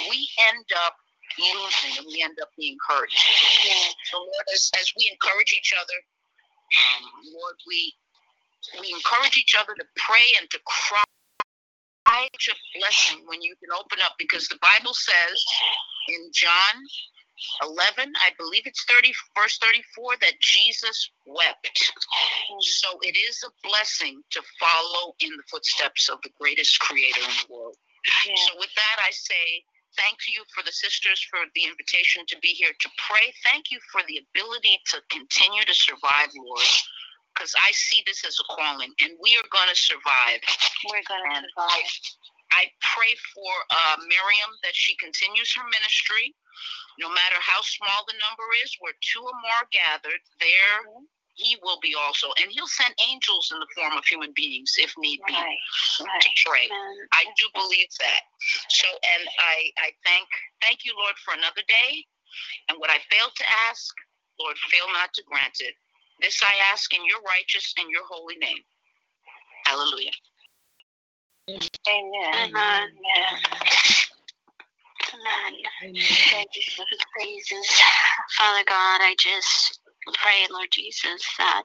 we 0.09 0.29
end 0.53 0.65
up 0.85 0.95
losing 1.39 1.97
and 1.97 2.07
we 2.07 2.23
end 2.23 2.37
up 2.41 2.49
being 2.57 2.77
hurt. 2.87 3.09
So, 4.11 4.17
Lord, 4.17 4.47
as, 4.53 4.71
as 4.79 4.93
we 4.97 5.09
encourage 5.11 5.53
each 5.53 5.73
other, 5.73 5.99
um, 6.75 7.09
Lord, 7.33 7.55
we 7.67 7.93
we 8.81 8.91
encourage 8.91 9.37
each 9.37 9.55
other 9.55 9.73
to 9.75 9.85
pray 9.95 10.35
and 10.39 10.49
to 10.49 10.59
cry 10.65 11.03
such 12.07 12.49
a 12.49 12.79
blessing 12.79 13.23
when 13.27 13.41
you 13.41 13.55
can 13.55 13.69
open 13.77 13.99
up 14.03 14.13
because 14.17 14.47
the 14.47 14.59
Bible 14.61 14.93
says 14.93 15.45
in 16.09 16.29
John 16.33 16.75
11, 17.63 18.13
I 18.17 18.31
believe 18.37 18.63
it's 18.65 18.83
30, 18.85 19.13
verse 19.35 19.57
34, 19.59 20.17
that 20.21 20.39
Jesus 20.41 21.09
wept. 21.25 21.91
So 22.61 22.97
it 23.01 23.15
is 23.17 23.43
a 23.45 23.67
blessing 23.67 24.21
to 24.31 24.41
follow 24.59 25.13
in 25.19 25.29
the 25.29 25.43
footsteps 25.49 26.09
of 26.09 26.19
the 26.23 26.31
greatest 26.39 26.79
creator 26.79 27.21
in 27.21 27.35
the 27.47 27.53
world. 27.53 27.75
Yeah. 28.25 28.35
So 28.35 28.53
with 28.57 28.73
that, 28.75 28.97
I 28.99 29.11
say 29.11 29.63
thank 29.97 30.17
you 30.27 30.43
for 30.53 30.63
the 30.63 30.71
sisters 30.71 31.21
for 31.29 31.39
the 31.53 31.63
invitation 31.65 32.23
to 32.27 32.37
be 32.41 32.49
here 32.49 32.73
to 32.79 32.89
pray. 32.97 33.33
Thank 33.43 33.71
you 33.71 33.79
for 33.91 34.01
the 34.07 34.21
ability 34.31 34.79
to 34.93 35.01
continue 35.09 35.63
to 35.65 35.73
survive, 35.73 36.29
Lord. 36.37 36.65
Because 37.37 37.53
I 37.61 37.69
see 37.71 38.01
this 38.09 38.25
as 38.25 38.33
a 38.41 38.45
calling, 38.49 38.89
and 39.05 39.13
we 39.21 39.37
are 39.37 39.45
going 39.53 39.69
to 39.69 39.77
survive. 39.77 40.41
We're 40.89 41.05
going 41.05 41.29
to 41.37 41.45
survive. 41.53 41.85
I, 42.49 42.65
I 42.65 42.73
pray 42.81 43.13
for 43.29 43.53
uh, 43.69 44.01
Miriam 44.09 44.51
that 44.65 44.73
she 44.73 44.97
continues 44.97 45.53
her 45.53 45.63
ministry 45.69 46.33
no 46.99 47.09
matter 47.09 47.37
how 47.39 47.61
small 47.61 48.05
the 48.07 48.17
number 48.17 48.45
is, 48.65 48.73
where 48.81 48.93
two 49.01 49.21
or 49.21 49.35
more 49.41 49.61
are 49.61 49.69
gathered, 49.69 50.21
there 50.41 50.81
he 51.37 51.55
will 51.61 51.77
be 51.81 51.93
also. 51.93 52.33
And 52.41 52.49
he'll 52.49 52.69
send 52.69 52.93
angels 52.97 53.53
in 53.53 53.61
the 53.61 53.69
form 53.77 53.93
of 53.93 54.03
human 54.05 54.33
beings 54.33 54.73
if 54.77 54.93
need 54.97 55.21
be 55.27 55.33
right, 55.33 55.61
right. 56.01 56.21
to 56.21 56.29
pray. 56.45 56.65
Amen. 56.65 56.97
I 57.13 57.29
do 57.37 57.45
believe 57.53 57.93
that. 58.01 58.21
So 58.69 58.89
and 58.89 59.29
I, 59.37 59.69
I 59.77 59.93
thank 60.01 60.25
thank 60.61 60.85
you, 60.85 60.93
Lord, 60.97 61.13
for 61.21 61.37
another 61.37 61.61
day. 61.69 62.01
And 62.69 62.81
what 62.81 62.89
I 62.89 62.97
failed 63.13 63.33
to 63.37 63.45
ask, 63.69 63.93
Lord, 64.41 64.57
fail 64.69 64.89
not 64.93 65.13
to 65.13 65.23
grant 65.29 65.61
it. 65.61 65.77
This 66.19 66.41
I 66.43 66.71
ask 66.71 66.93
in 66.93 67.05
your 67.05 67.21
righteous 67.21 67.73
and 67.77 67.89
your 67.89 68.05
holy 68.05 68.37
name. 68.37 68.63
Hallelujah. 69.65 70.11
Amen. 71.49 71.59
Amen. 72.33 72.53
Amen. 75.13 75.53
Amen. 75.83 76.03
Thank 76.31 76.49
you 76.55 76.61
for 76.75 76.85
the 76.89 76.97
praises. 77.13 77.81
Father 78.37 78.63
God, 78.65 79.01
I 79.01 79.15
just 79.19 79.79
pray, 80.13 80.47
Lord 80.51 80.67
Jesus, 80.71 81.23
that 81.37 81.63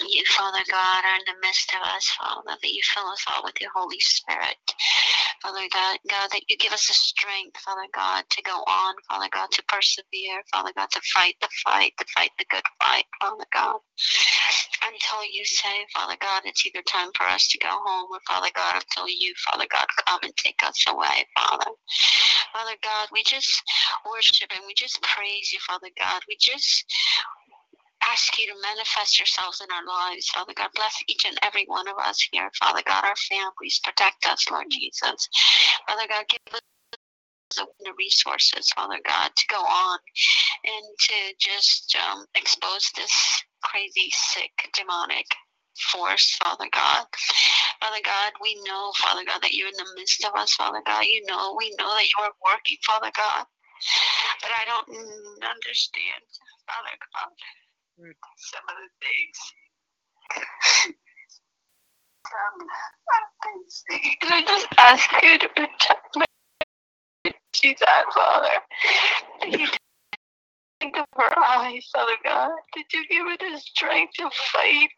you, 0.00 0.24
Father 0.26 0.64
God, 0.70 1.04
are 1.04 1.16
in 1.16 1.26
the 1.26 1.40
midst 1.46 1.72
of 1.74 1.82
us, 1.96 2.08
Father, 2.18 2.56
that 2.60 2.72
you 2.72 2.82
fill 2.82 3.06
us 3.08 3.24
all 3.28 3.42
with 3.44 3.60
your 3.60 3.70
Holy 3.74 4.00
Spirit. 4.00 4.56
Father 5.42 5.68
God, 5.72 5.98
God, 6.08 6.28
that 6.32 6.42
you 6.48 6.56
give 6.56 6.72
us 6.72 6.88
the 6.88 6.94
strength, 6.94 7.58
Father 7.58 7.88
God, 7.94 8.24
to 8.30 8.42
go 8.42 8.56
on, 8.66 8.94
Father 9.08 9.28
God, 9.32 9.50
to 9.52 9.62
persevere, 9.68 10.42
Father 10.52 10.72
God, 10.76 10.90
to 10.90 11.00
fight 11.14 11.36
the 11.40 11.48
fight, 11.64 11.92
to 11.98 12.04
fight 12.14 12.30
the 12.38 12.46
good 12.50 12.62
fight, 12.82 13.04
Father 13.20 13.46
God. 13.52 13.78
Until 14.82 15.24
you 15.32 15.44
say, 15.44 15.86
Father 15.94 16.16
God, 16.20 16.42
it's 16.44 16.66
either 16.66 16.82
time 16.82 17.10
for 17.16 17.24
us 17.24 17.48
to 17.48 17.58
go 17.58 17.70
home 17.70 18.08
or, 18.12 18.20
Father 18.26 18.50
God, 18.54 18.76
until 18.82 19.08
you, 19.08 19.34
Father 19.46 19.66
God, 19.70 19.86
come 20.06 20.20
and 20.22 20.36
take 20.36 20.60
us 20.64 20.84
away, 20.88 21.26
Father. 21.36 21.70
Father 22.52 22.76
God, 22.82 23.08
we 23.12 23.22
just 23.24 23.62
worship 24.10 24.50
and 24.54 24.64
we 24.66 24.74
just 24.74 25.00
praise 25.02 25.52
you, 25.52 25.58
Father 25.66 25.90
God. 25.98 26.22
We 26.28 26.36
just 26.40 26.84
ask 28.12 28.38
you 28.38 28.46
to 28.46 28.60
manifest 28.62 29.18
yourselves 29.18 29.60
in 29.60 29.68
our 29.74 29.84
lives. 29.84 30.28
Father 30.28 30.52
God, 30.56 30.70
bless 30.74 30.96
each 31.08 31.24
and 31.26 31.38
every 31.42 31.64
one 31.66 31.88
of 31.88 31.96
us 31.98 32.26
here. 32.32 32.50
Father 32.58 32.82
God, 32.86 33.04
our 33.04 33.16
families, 33.16 33.80
protect 33.84 34.26
us, 34.26 34.50
Lord 34.50 34.66
Jesus. 34.70 35.28
Father 35.86 36.06
God, 36.08 36.24
give 36.28 36.54
us 36.54 36.60
the 37.56 37.92
resources, 37.98 38.70
Father 38.70 39.00
God, 39.06 39.30
to 39.34 39.44
go 39.48 39.60
on 39.60 39.98
and 40.64 40.84
to 40.98 41.14
just 41.38 41.96
um, 41.96 42.24
expose 42.34 42.90
this 42.96 43.42
crazy, 43.64 44.10
sick, 44.10 44.52
demonic 44.74 45.26
force, 45.90 46.36
Father 46.42 46.68
God. 46.72 47.06
Father 47.80 48.02
God, 48.04 48.32
we 48.42 48.60
know, 48.64 48.92
Father 48.98 49.24
God, 49.26 49.40
that 49.42 49.54
you're 49.54 49.68
in 49.68 49.78
the 49.78 49.94
midst 49.96 50.24
of 50.24 50.34
us, 50.34 50.54
Father 50.54 50.82
God. 50.84 51.04
You 51.04 51.24
know, 51.26 51.56
we 51.58 51.74
know 51.78 51.94
that 51.94 52.08
you 52.08 52.22
are 52.22 52.32
working, 52.44 52.76
Father 52.84 53.10
God. 53.16 53.46
But 54.42 54.50
I 54.50 54.64
don't 54.66 54.88
understand, 55.42 56.24
Father 56.66 56.96
God 57.14 57.30
some 57.98 58.62
of 58.68 58.76
the 58.78 58.88
things. 59.02 59.38
um, 62.26 62.68
I 64.22 64.42
just 64.46 64.68
ask 64.78 65.10
you 65.22 65.38
to 65.38 65.48
protect 65.48 66.16
me. 66.16 66.24
Jesus, 67.52 67.86
Father. 68.14 68.48
You 69.48 69.66
think 70.80 70.96
of 70.96 71.06
her 71.16 71.38
eyes, 71.38 71.88
Father 71.92 72.12
God? 72.22 72.52
Did 72.74 72.86
you 72.92 73.08
give 73.08 73.26
her 73.26 73.36
the 73.36 73.58
strength 73.58 74.14
to 74.18 74.30
fight 74.52 74.90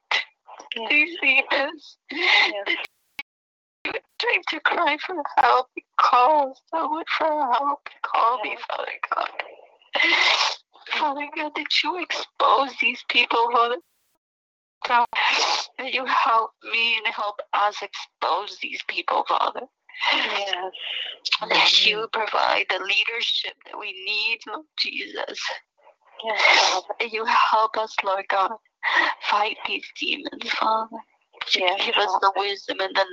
yes. 0.76 0.90
these 0.90 1.18
demons? 1.22 1.96
Yes. 2.10 2.52
Did 2.66 3.94
you 3.94 4.00
strength 4.20 4.46
to 4.50 4.60
cry 4.60 4.98
for 5.06 5.22
help? 5.38 5.68
Call 5.98 6.54
someone 6.70 7.04
for 7.16 7.26
help. 7.26 7.88
Call 8.02 8.42
me, 8.42 8.58
Father 8.68 8.92
God. 9.14 9.30
Father 10.88 11.28
God, 11.34 11.52
that 11.56 11.82
you 11.82 11.98
expose 12.02 12.74
these 12.80 13.02
people, 13.08 13.50
Father 13.52 13.76
God, 14.86 15.06
that 15.78 15.92
you 15.92 16.04
help 16.06 16.50
me 16.72 16.96
and 16.96 17.14
help 17.14 17.40
us 17.52 17.76
expose 17.82 18.58
these 18.60 18.82
people, 18.88 19.24
Father. 19.28 19.62
Yes. 20.12 20.54
That 21.48 21.86
you 21.86 21.98
mm-hmm. 21.98 22.18
provide 22.18 22.66
the 22.70 22.78
leadership 22.78 23.52
that 23.66 23.78
we 23.78 23.92
need, 24.04 24.38
Lord 24.46 24.64
Jesus. 24.78 25.38
Yes, 26.24 26.82
That 26.98 27.12
you 27.12 27.24
help 27.24 27.76
us, 27.76 27.94
Lord 28.04 28.24
God, 28.28 28.52
fight 29.30 29.56
these 29.66 29.86
demons, 29.98 30.50
Father. 30.58 30.96
Yes, 31.54 31.84
give 31.84 31.96
us 31.96 32.16
the 32.20 32.32
wisdom 32.36 32.80
and 32.80 32.94
the 32.94 33.06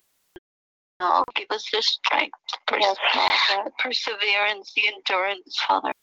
know. 0.99 1.23
Give 1.36 1.47
us 1.51 1.69
the 1.71 1.82
strength, 1.82 2.38
pers- 2.65 2.82
Yes, 2.82 2.97
Father. 3.13 3.71
perseverance, 3.80 4.73
the 4.73 4.88
endurance, 4.88 5.58
Father 5.67 5.93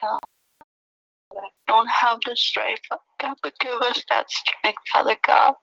God. 0.00 0.20
Don't 1.68 1.88
have 1.88 2.18
the 2.24 2.36
strength, 2.36 2.82
Father 2.88 3.02
God, 3.20 3.36
but 3.42 3.58
give 3.60 3.80
us 3.82 4.02
that 4.10 4.30
strength, 4.30 4.82
Father 4.92 5.16
God. 5.26 5.54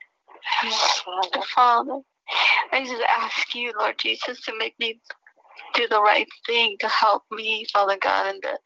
Father. 1.06 1.46
Father, 1.56 2.00
I 2.72 2.84
just 2.86 3.04
ask 3.08 3.56
you, 3.56 3.74
Lord 3.78 3.98
Jesus, 3.98 4.42
to 4.42 4.54
make 4.58 4.78
me 4.80 5.00
do 5.74 5.88
the 5.88 6.02
right 6.02 6.28
thing 6.46 6.76
to 6.80 6.88
help 6.88 7.24
me, 7.32 7.66
Father 7.74 7.98
God, 8.02 8.34
and 8.36 8.44
the, 8.44 8.58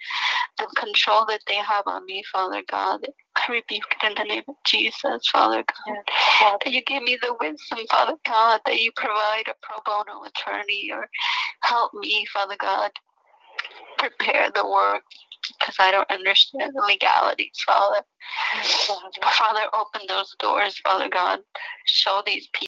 the 0.57 0.67
control 0.75 1.25
that 1.27 1.41
they 1.47 1.55
have 1.55 1.83
on 1.87 2.05
me, 2.05 2.23
Father 2.31 2.63
God. 2.69 3.05
I 3.35 3.51
rebuke 3.51 3.83
it 4.01 4.07
in 4.07 4.15
the 4.15 4.23
name 4.23 4.43
of 4.47 4.55
Jesus, 4.65 5.27
Father 5.31 5.63
God. 5.63 5.97
Yes, 6.41 6.57
That 6.63 6.73
you 6.73 6.81
give 6.83 7.03
me 7.03 7.17
the 7.21 7.35
wisdom, 7.39 7.79
Father 7.89 8.15
God, 8.25 8.61
that 8.65 8.81
you 8.81 8.91
provide 8.95 9.45
a 9.47 9.53
pro 9.61 9.77
bono 9.85 10.23
attorney 10.23 10.89
or 10.91 11.07
help 11.61 11.93
me, 11.93 12.25
Father 12.33 12.55
God, 12.59 12.91
prepare 13.97 14.49
the 14.53 14.67
work 14.67 15.03
because 15.59 15.75
I 15.79 15.91
don't 15.91 16.09
understand 16.09 16.73
the 16.75 16.81
legalities, 16.81 17.59
Father. 17.65 18.03
Father. 19.21 19.61
Open 19.73 20.01
those 20.07 20.35
doors, 20.39 20.77
Father 20.79 21.09
God. 21.09 21.39
Show 21.85 22.21
these 22.25 22.47
people 22.53 22.67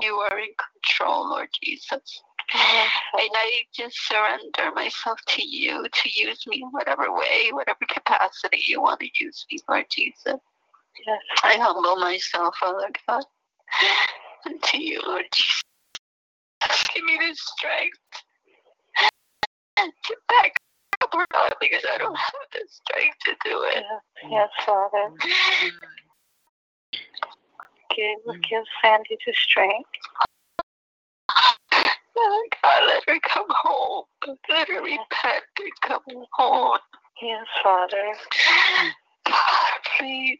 you 0.00 0.14
are 0.14 0.38
in 0.38 0.50
control, 0.82 1.30
Lord 1.30 1.48
Jesus. 1.62 2.22
And 2.52 3.30
I 3.34 3.62
just 3.74 3.96
surrender 4.06 4.72
myself 4.74 5.20
to 5.28 5.46
you 5.46 5.86
to 5.92 6.10
use 6.12 6.46
me 6.46 6.62
in 6.62 6.68
whatever 6.68 7.12
way, 7.12 7.50
whatever 7.52 7.80
capacity 7.88 8.62
you 8.66 8.80
want 8.80 9.00
to 9.00 9.08
use 9.18 9.44
me, 9.50 9.58
Lord 9.68 9.86
Jesus. 9.90 10.38
Yes, 11.06 11.20
I 11.42 11.56
humble 11.56 11.96
myself, 11.96 12.54
Father 12.58 12.88
God, 13.08 13.24
and 14.44 14.62
to 14.62 14.82
you, 14.82 15.00
Lord 15.04 15.24
Jesus. 15.32 15.62
Give 16.94 17.04
me 17.04 17.18
the 17.18 17.34
strength 17.34 17.98
to 19.76 20.16
back 20.28 20.54
Lord 21.14 21.54
because 21.60 21.84
I 21.92 21.98
don't 21.98 22.16
have 22.16 22.34
the 22.52 22.60
strength 22.68 23.18
to 23.24 23.36
do 23.44 23.62
it. 23.64 23.84
yes, 24.30 24.48
Father. 24.64 25.12
Give, 27.94 28.18
mm. 28.26 28.42
give 28.48 28.64
Sandy 28.82 29.16
the 29.26 29.32
strength. 29.32 29.88
Father 31.70 32.42
God, 32.62 32.82
let 32.86 33.02
her 33.08 33.20
come 33.20 33.46
home. 33.48 34.04
Let 34.48 34.68
her 34.68 34.82
repent 34.82 35.44
and 35.58 35.80
come 35.82 36.02
home. 36.32 36.78
Yes, 37.22 37.46
Father. 37.62 38.14
God, 39.26 39.78
please, 39.98 40.38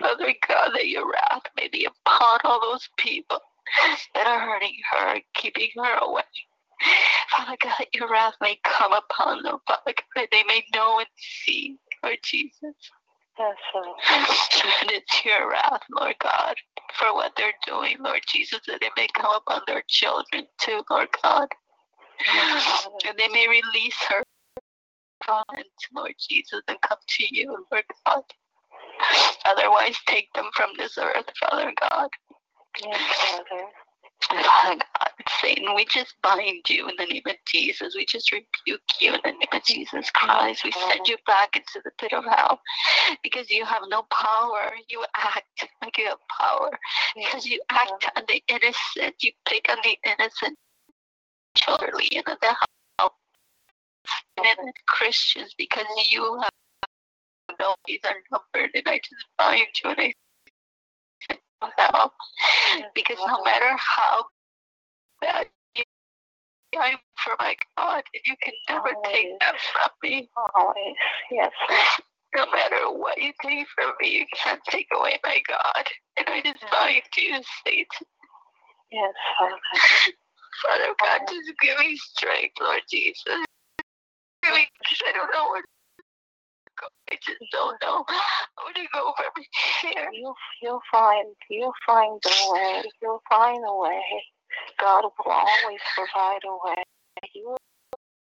Father 0.00 0.34
God, 0.48 0.70
that 0.74 0.88
your 0.88 1.10
wrath 1.10 1.42
may 1.56 1.68
be 1.68 1.86
upon 1.86 2.38
all 2.44 2.60
those 2.60 2.88
people 2.96 3.40
that 4.14 4.26
are 4.26 4.40
hurting 4.40 4.76
her, 4.90 5.14
and 5.14 5.22
keeping 5.34 5.70
her 5.76 5.98
away. 5.98 6.22
Oh 6.84 7.36
Father 7.36 7.56
God, 7.60 7.74
that 7.78 7.94
your 7.94 8.10
wrath 8.10 8.34
may 8.40 8.58
come 8.64 8.92
upon 8.92 9.42
them, 9.42 9.58
Father 9.66 9.80
God, 9.86 10.04
that 10.16 10.28
they 10.30 10.42
may 10.44 10.64
know 10.74 10.98
and 10.98 11.08
see, 11.16 11.78
Lord 12.02 12.18
Jesus. 12.22 12.74
Yes. 13.38 13.56
And 14.80 14.90
it's 14.90 15.24
your 15.24 15.50
wrath, 15.50 15.82
Lord 15.90 16.16
God, 16.20 16.54
for 16.98 17.14
what 17.14 17.32
they're 17.36 17.54
doing, 17.66 17.96
Lord 18.00 18.20
Jesus, 18.28 18.60
that 18.66 18.82
it 18.82 18.92
may 18.96 19.08
come 19.14 19.34
upon 19.34 19.62
their 19.66 19.82
children 19.88 20.46
too, 20.60 20.82
Lord 20.90 21.08
God. 21.22 21.48
Yes, 22.34 22.88
And 23.06 23.18
they 23.18 23.28
may 23.28 23.48
release 23.48 23.96
her, 24.08 24.22
God, 25.26 25.44
Lord 25.94 26.14
Jesus, 26.18 26.60
and 26.68 26.80
come 26.82 26.98
to 27.08 27.24
you, 27.34 27.66
Lord 27.70 27.84
God. 28.06 28.22
Otherwise, 29.44 29.96
take 30.06 30.32
them 30.34 30.50
from 30.54 30.70
this 30.76 30.98
earth, 30.98 31.26
Father 31.40 31.72
God. 31.80 32.08
Yes, 32.84 33.00
Father. 33.30 33.64
Oh 34.30 34.42
Father 34.42 34.76
God, 34.76 35.28
Satan, 35.40 35.74
we 35.74 35.84
just 35.86 36.14
bind 36.22 36.68
you 36.68 36.88
in 36.88 36.94
the 36.98 37.06
name 37.06 37.22
of 37.26 37.36
Jesus. 37.46 37.94
We 37.96 38.04
just 38.06 38.32
rebuke 38.32 38.80
you 39.00 39.14
in 39.14 39.20
the 39.24 39.32
name 39.32 39.48
of 39.52 39.64
Jesus 39.64 40.10
Christ. 40.10 40.64
We 40.64 40.72
send 40.72 41.06
you 41.08 41.16
back 41.26 41.56
into 41.56 41.80
the 41.84 41.90
pit 41.98 42.12
of 42.12 42.24
hell 42.24 42.60
because 43.22 43.50
you 43.50 43.64
have 43.64 43.82
no 43.88 44.02
power. 44.10 44.72
You 44.88 45.04
act 45.16 45.66
like 45.82 45.98
you 45.98 46.06
have 46.06 46.18
power 46.28 46.70
because 47.14 47.46
you 47.46 47.60
act 47.70 48.10
on 48.16 48.22
the 48.28 48.42
innocent. 48.48 49.16
You 49.20 49.32
pick 49.46 49.68
on 49.68 49.78
the 49.82 49.96
innocent 50.04 50.58
children 51.54 51.92
on 52.26 52.36
the 52.40 52.56
help 52.98 53.12
and 54.38 54.72
Christians 54.86 55.54
because 55.56 55.86
you 56.10 56.40
have 56.40 56.50
no 57.60 57.74
these 57.86 58.00
are 58.04 58.14
numbered 58.30 58.70
and 58.74 58.84
I 58.86 58.98
just 58.98 59.26
bind 59.38 59.66
you 59.84 59.90
and 59.90 60.00
I 60.00 60.14
help 61.78 62.12
because 62.94 63.18
no 63.26 63.42
matter 63.44 63.76
how 63.76 64.24
bad 65.20 65.46
you 65.76 65.82
I'm 66.78 66.96
for 67.22 67.36
my 67.38 67.54
God, 67.76 68.02
you 68.24 68.34
can 68.42 68.54
never 68.68 68.90
take 69.04 69.38
that 69.40 69.54
from 69.72 69.90
me. 70.02 70.30
Always. 70.54 70.96
Yes, 71.30 71.52
No 72.34 72.46
matter 72.50 72.90
what 72.90 73.18
you 73.20 73.32
take 73.42 73.66
from 73.74 73.92
me, 74.00 74.08
you 74.18 74.26
can't 74.34 74.60
take 74.70 74.88
away 74.96 75.18
my 75.24 75.40
God. 75.48 75.86
And 76.16 76.26
I 76.28 76.40
just 76.40 76.64
bind 76.70 77.02
you, 77.16 77.40
Satan. 77.64 77.86
yes, 78.90 79.12
Father. 79.38 79.56
Father 80.62 80.94
God, 81.00 81.20
just 81.28 81.52
give 81.60 81.78
me 81.78 81.96
strength, 81.96 82.54
Lord 82.60 82.80
Jesus. 82.90 83.44
I 84.44 85.12
don't 85.12 85.30
know 85.32 85.54
go. 85.54 85.71
I 87.12 87.16
just 87.20 87.44
don't 87.52 87.76
know 87.82 88.04
where 88.08 88.72
to 88.72 88.88
go 88.92 89.12
from 89.16 89.44
here. 89.82 90.08
You'll 90.14 90.34
you'll 90.62 90.80
find 90.90 91.26
you'll 91.50 91.74
find 91.86 92.18
a 92.24 92.52
way. 92.52 92.82
You'll 93.02 93.22
find 93.28 93.62
a 93.68 93.74
way. 93.76 94.02
God 94.80 95.04
will 95.04 95.12
always 95.32 95.80
provide 95.94 96.40
a 96.48 96.56
way. 96.68 96.82
You 97.34 97.48
will 97.48 97.58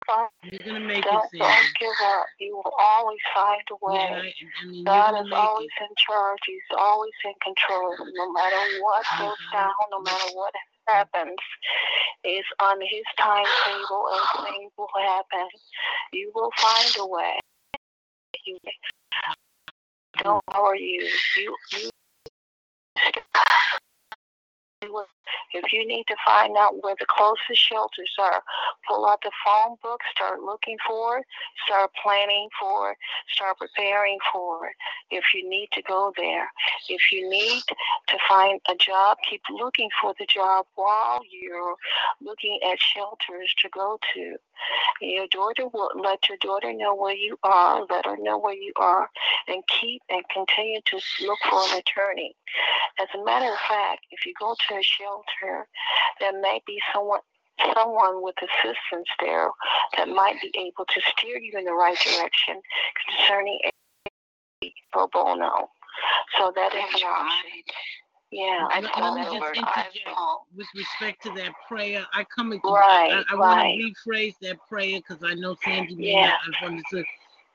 find 0.05 0.27
You're 0.43 0.59
gonna 0.65 0.85
make 0.85 1.05
don't, 1.05 1.23
it, 1.23 1.37
don't 1.39 1.47
Sandy. 1.47 1.69
give 1.79 1.99
up. 2.03 2.25
You 2.39 2.57
will 2.57 2.73
always 2.77 3.19
find 3.33 3.61
a 3.71 3.75
way. 3.85 3.95
I, 3.95 4.33
I 4.61 4.65
mean, 4.67 4.83
God 4.83 5.25
is 5.25 5.31
always 5.31 5.69
it. 5.79 5.83
in 5.83 5.95
charge. 5.95 6.39
He's 6.45 6.59
always 6.77 7.13
in 7.23 7.33
control. 7.41 7.95
No 8.13 8.31
matter 8.33 8.59
what 8.81 9.05
goes 9.19 9.37
Mhm. 9.39 9.51
down, 9.53 9.71
no 9.91 10.01
matter 10.01 10.31
what 10.33 10.53
happens, 10.89 11.37
it's 12.25 12.47
on 12.59 12.81
His 12.81 13.05
timetable 13.17 14.07
and 14.11 14.45
things 14.47 14.71
will 14.77 14.89
happen. 14.99 15.47
You 16.11 16.29
will 16.35 16.51
find 16.57 16.91
a 16.99 17.07
way. 17.07 17.39
You 18.45 18.57
don't 20.23 20.43
worry. 20.55 20.81
You 21.37 21.55
you 21.73 21.89
you. 24.83 25.05
If 25.53 25.73
you 25.73 25.85
need 25.87 26.05
to 26.07 26.15
find 26.25 26.55
out 26.57 26.81
where 26.81 26.95
the 26.99 27.05
closest 27.07 27.61
shelters 27.61 28.11
are, 28.19 28.43
pull 28.87 29.07
out 29.07 29.21
the 29.21 29.31
phone 29.45 29.75
book, 29.81 30.01
start 30.15 30.41
looking 30.41 30.77
for 30.87 31.19
it, 31.19 31.25
start 31.65 31.91
planning 32.01 32.49
for 32.59 32.91
it, 32.91 32.97
start 33.29 33.57
preparing 33.57 34.17
for 34.31 34.67
it. 34.67 34.73
If 35.09 35.25
you 35.33 35.47
need 35.49 35.69
to 35.73 35.81
go 35.81 36.13
there, 36.17 36.49
if 36.89 37.11
you 37.11 37.29
need 37.29 37.63
to 38.07 38.17
find 38.27 38.59
a 38.69 38.75
job, 38.75 39.17
keep 39.29 39.41
looking 39.51 39.89
for 40.01 40.13
the 40.19 40.25
job 40.25 40.65
while 40.75 41.21
you're 41.29 41.75
looking 42.21 42.59
at 42.69 42.79
shelters 42.79 43.53
to 43.59 43.69
go 43.69 43.99
to. 44.13 44.35
Your 45.01 45.27
daughter 45.27 45.67
will 45.67 45.91
let 45.95 46.29
your 46.29 46.37
daughter 46.37 46.71
know 46.73 46.93
where 46.93 47.15
you 47.15 47.37
are, 47.43 47.85
let 47.89 48.05
her 48.05 48.17
know 48.17 48.37
where 48.37 48.53
you 48.53 48.73
are, 48.75 49.09
and 49.47 49.63
keep 49.67 50.01
and 50.09 50.23
continue 50.29 50.79
to 50.85 50.99
look 51.25 51.39
for 51.49 51.61
an 51.69 51.79
attorney. 51.79 52.35
As 52.99 53.07
a 53.15 53.23
matter 53.23 53.51
of 53.51 53.59
fact, 53.67 54.05
if 54.11 54.25
you 54.25 54.33
go 54.39 54.55
to 54.67 54.75
a 54.75 54.83
shelter, 54.83 55.20
there 56.19 56.41
may 56.41 56.61
be 56.65 56.79
someone 56.93 57.19
someone 57.75 58.23
with 58.23 58.35
assistance 58.41 59.07
there 59.19 59.49
that 59.97 60.07
might 60.07 60.39
be 60.41 60.51
able 60.57 60.85
to 60.85 61.01
steer 61.11 61.37
you 61.37 61.51
in 61.57 61.65
the 61.65 61.71
right 61.73 61.97
direction 61.99 62.59
concerning 63.05 63.59
a 64.63 64.73
pro 64.91 65.07
bono. 65.07 65.69
So 66.37 66.51
that 66.55 66.73
is 66.73 67.01
an 67.01 67.07
option. 67.07 67.61
Yeah. 68.31 68.67
I 68.71 68.79
Let- 68.79 68.91
call 68.93 69.15
me 69.15 69.23
just 69.23 69.35
over. 69.35 69.53
interject. 69.53 69.99
With 70.55 70.67
respect 70.75 71.21
to 71.23 71.31
that 71.33 71.51
prayer, 71.67 72.05
I 72.13 72.23
come 72.35 72.51
again. 72.53 72.71
Right, 72.71 73.23
I, 73.29 73.33
I 73.33 73.35
want 73.35 73.61
to 73.61 74.09
rephrase 74.09 74.35
that 74.41 74.57
prayer 74.69 74.99
because 74.99 75.21
I 75.23 75.33
know 75.35 75.55
Sandy 75.63 75.95
may 75.95 76.13
Yeah. 76.13 76.27
not 76.27 76.39
have 76.61 76.71
understood. 76.71 77.05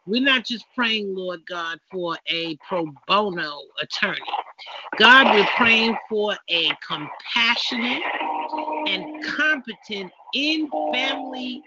We're 0.07 0.23
not 0.23 0.45
just 0.45 0.65
praying, 0.75 1.15
Lord 1.15 1.41
God, 1.47 1.81
for 1.91 2.17
a 2.29 2.57
pro 2.69 2.87
bono 3.09 3.61
attorney. 3.83 4.21
God, 4.99 5.35
we're 5.35 5.49
praying 5.57 5.97
for 6.09 6.37
a 6.49 6.71
compassionate 6.87 8.03
and 8.87 9.25
competent 9.25 10.13
in 10.33 10.71
family 10.93 11.63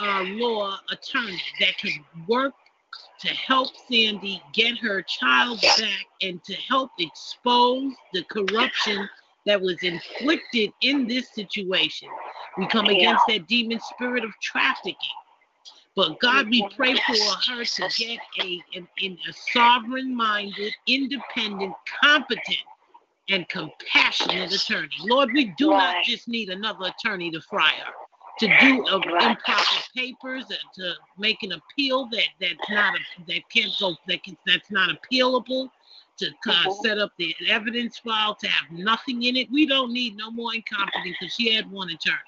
uh, 0.00 0.22
law 0.26 0.78
attorney 0.90 1.40
that 1.60 1.76
can 1.76 1.92
work 2.26 2.54
to 3.20 3.28
help 3.28 3.68
Sandy 3.90 4.42
get 4.52 4.78
her 4.78 5.02
child 5.02 5.60
back 5.60 6.06
and 6.22 6.42
to 6.44 6.54
help 6.54 6.90
expose 6.98 7.92
the 8.12 8.24
corruption 8.24 9.08
that 9.46 9.60
was 9.60 9.82
inflicted 9.82 10.70
in 10.82 11.06
this 11.06 11.28
situation. 11.34 12.08
We 12.56 12.66
come 12.68 12.86
against 12.86 13.22
that 13.28 13.46
demon 13.46 13.80
spirit 13.80 14.24
of 14.24 14.30
trafficking. 14.40 14.96
But 15.96 16.18
God, 16.20 16.48
we 16.50 16.68
pray 16.76 16.94
for 16.94 17.52
her 17.52 17.64
to 17.64 17.88
get 17.96 18.18
a, 18.40 18.60
an, 18.74 18.88
an- 19.00 19.18
a 19.28 19.32
sovereign 19.52 20.14
minded, 20.14 20.74
independent, 20.86 21.74
competent 22.02 22.58
and 23.28 23.48
compassionate 23.48 24.52
attorney. 24.52 24.88
Lord, 25.04 25.30
we 25.32 25.46
do 25.56 25.70
not 25.70 26.04
just 26.04 26.26
need 26.28 26.50
another 26.50 26.86
attorney 26.86 27.30
to 27.30 27.40
fry 27.40 27.70
her, 27.84 27.92
to 28.40 28.46
do 28.60 28.84
uh, 28.88 28.96
improper 28.96 29.62
papers, 29.96 30.44
and 30.50 30.58
to 30.74 30.94
make 31.16 31.42
an 31.44 31.52
appeal 31.52 32.06
that 32.10 32.26
that's 32.40 32.70
not 32.70 32.94
a, 32.96 32.98
that 33.28 33.48
can't 33.48 33.72
go 33.78 33.94
that 34.08 34.22
can, 34.24 34.36
that's 34.46 34.70
not 34.72 34.90
appealable, 34.90 35.70
to 36.18 36.26
uh, 36.26 36.30
Mhm. 36.64 36.82
set 36.82 36.98
up 36.98 37.12
the 37.18 37.34
evidence 37.48 37.98
file 37.98 38.34
to 38.34 38.48
have 38.48 38.70
nothing 38.72 39.22
in 39.22 39.36
it. 39.36 39.50
We 39.50 39.64
don't 39.64 39.92
need 39.92 40.16
no 40.16 40.30
more 40.30 40.54
incompetent 40.54 41.04
because 41.18 41.34
she 41.34 41.54
had 41.54 41.70
one 41.70 41.88
attorney. 41.90 42.18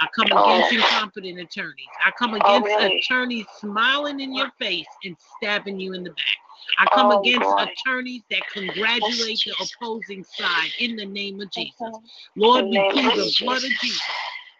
I 0.00 0.06
come 0.14 0.28
Oh. 0.32 0.56
against 0.56 0.72
incompetent 0.72 1.38
attorneys. 1.38 1.86
I 2.04 2.10
come 2.12 2.34
Oh, 2.34 2.36
against 2.38 2.66
really? 2.66 2.98
attorneys 2.98 3.46
smiling 3.58 4.20
in 4.20 4.34
your 4.34 4.50
face 4.58 4.86
and 5.04 5.16
stabbing 5.36 5.78
you 5.78 5.92
in 5.92 6.02
the 6.04 6.10
back. 6.10 6.36
I 6.78 6.86
come 6.86 7.10
Oh, 7.10 7.20
against 7.20 7.48
boy. 7.48 7.66
attorneys 7.86 8.22
that 8.30 8.42
congratulate 8.52 9.40
the 9.44 9.54
opposing 9.60 10.24
side 10.24 10.70
in 10.78 10.96
the 10.96 11.04
name 11.06 11.40
of 11.40 11.50
Jesus. 11.50 11.98
Lord, 12.36 12.66
we 12.66 12.82
plead 12.90 13.12
the 13.14 13.36
blood 13.40 13.64
of 13.64 13.70
Jesus. 13.80 14.02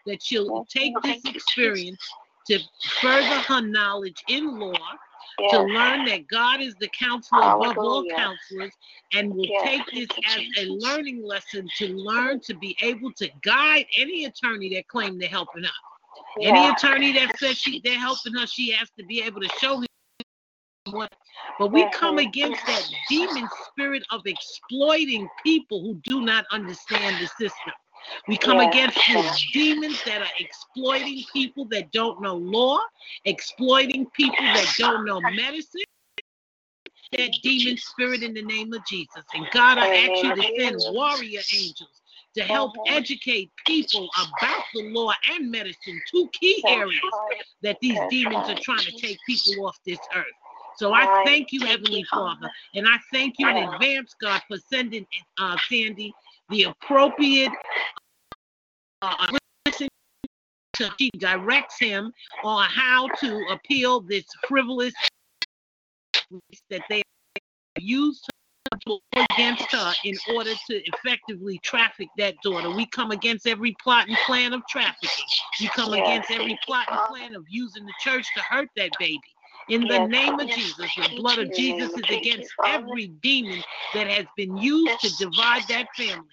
That 0.05 0.21
she'll 0.21 0.49
Mhm. 0.49 0.67
take 0.69 0.93
this 1.03 1.23
experience 1.25 2.03
to 2.47 2.59
further 3.01 3.39
her 3.41 3.61
knowledge 3.61 4.23
in 4.27 4.59
law, 4.59 4.97
to 5.37 5.59
learn 5.61 6.05
that 6.05 6.27
God 6.27 6.61
is 6.61 6.75
the 6.75 6.89
counselor 6.89 7.41
above 7.41 7.77
all 7.77 8.05
counselors, 8.15 8.73
and 9.13 9.33
will 9.33 9.45
Yes. 9.47 9.63
take 9.63 9.85
this 9.91 10.07
as 10.25 10.43
a 10.57 10.65
learning 10.69 11.23
lesson 11.23 11.67
to 11.77 11.87
learn 11.89 12.39
to 12.41 12.53
be 12.55 12.75
able 12.81 13.11
to 13.13 13.29
guide 13.41 13.85
any 13.97 14.25
attorney 14.25 14.73
that 14.75 14.87
claim 14.87 15.17
they're 15.17 15.29
helping 15.29 15.63
her. 15.63 15.69
Any 16.41 16.67
attorney 16.67 17.11
that 17.13 17.37
says 17.37 17.57
she 17.57 17.79
they're 17.81 17.99
helping 17.99 18.33
her, 18.33 18.47
she 18.47 18.71
has 18.71 18.89
to 18.97 19.05
be 19.05 19.21
able 19.21 19.41
to 19.41 19.49
show 19.59 19.79
him 19.79 19.87
what. 20.91 21.13
But 21.59 21.71
we 21.71 21.87
come 21.91 22.17
against 22.17 22.65
that 22.65 22.83
demon 23.09 23.47
spirit 23.67 24.03
of 24.11 24.21
exploiting 24.25 25.29
people 25.43 25.81
who 25.81 26.01
do 26.03 26.21
not 26.21 26.45
understand 26.51 27.17
the 27.21 27.27
system. 27.27 27.73
We 28.27 28.37
come 28.37 28.59
Yeah. 28.59 28.69
against 28.69 28.97
these 29.07 29.47
demons 29.53 30.03
that 30.05 30.21
are 30.21 30.33
exploiting 30.39 31.23
people 31.33 31.65
that 31.65 31.91
don't 31.91 32.21
know 32.21 32.35
law, 32.35 32.79
exploiting 33.25 34.09
people 34.11 34.43
that 34.45 34.67
don't 34.77 35.05
know 35.05 35.21
medicine. 35.21 35.81
That 37.11 37.31
demon 37.43 37.77
spirit 37.77 38.23
in 38.23 38.33
the 38.33 38.41
name 38.41 38.73
of 38.73 38.85
Jesus. 38.85 39.23
And 39.33 39.45
God, 39.51 39.77
I 39.77 39.87
ask 39.87 40.23
you 40.23 40.33
to 40.35 40.41
send 40.57 40.77
warrior 40.93 41.41
angels 41.53 42.01
to 42.35 42.43
help 42.43 42.73
Mhm. 42.77 42.87
educate 42.87 43.51
people 43.65 44.09
about 44.15 44.63
the 44.73 44.89
law 44.91 45.11
and 45.29 45.51
medicine, 45.51 46.01
two 46.09 46.29
key 46.33 46.63
areas 46.67 47.01
that 47.61 47.77
these 47.81 47.99
demons 48.09 48.47
are 48.49 48.55
trying 48.55 48.85
to 48.85 48.91
take 48.93 49.19
people 49.27 49.67
off 49.67 49.77
this 49.85 49.99
earth. 50.15 50.25
So 50.77 50.93
I 50.93 51.05
thank 51.25 51.51
you, 51.51 51.65
Heavenly 51.65 52.03
Father, 52.05 52.39
Father. 52.39 52.53
and 52.75 52.87
I 52.87 52.97
thank 53.11 53.37
you 53.39 53.49
in 53.49 53.57
advance, 53.57 54.15
God, 54.21 54.41
for 54.47 54.57
sending 54.57 55.05
uh, 55.37 55.57
Sandy 55.69 56.13
the 56.51 56.63
appropriate 56.63 57.51
uh, 59.01 59.27
to 59.71 59.87
she 60.97 61.09
directs 61.17 61.79
him 61.79 62.11
on 62.43 62.67
how 62.69 63.07
to 63.19 63.45
appeal 63.51 64.01
this 64.01 64.25
frivolous 64.47 64.93
that 66.69 66.81
they 66.89 67.01
used 67.79 68.27
against 69.31 69.71
her 69.71 69.93
in 70.05 70.17
order 70.35 70.53
to 70.67 70.81
effectively 70.85 71.59
traffic 71.63 72.07
that 72.17 72.35
daughter. 72.43 72.69
We 72.69 72.85
come 72.87 73.11
against 73.11 73.47
every 73.47 73.75
plot 73.83 74.07
and 74.07 74.17
plan 74.25 74.53
of 74.53 74.61
trafficking. 74.67 75.25
We 75.59 75.67
come 75.67 75.93
Yes, 75.93 76.07
against 76.07 76.31
every 76.31 76.57
plot 76.65 76.87
and 76.89 76.99
plan 77.07 77.35
of 77.35 77.45
using 77.49 77.85
the 77.85 77.93
church 77.99 78.25
to 78.35 78.41
hurt 78.41 78.69
that 78.77 78.91
baby. 78.99 79.19
In 79.69 79.81
the 79.81 79.99
Yes, 79.99 80.09
name 80.09 80.39
of 80.39 80.49
Jesus, 80.49 80.91
the 80.95 81.15
blood 81.17 81.39
of 81.39 81.53
Jesus 81.53 81.91
is 81.97 82.03
against 82.09 82.51
every 82.65 83.07
demon 83.21 83.61
that 83.93 84.07
has 84.07 84.25
been 84.35 84.57
used 84.57 84.99
to 85.01 85.15
divide 85.17 85.63
that 85.69 85.87
family. 85.95 86.25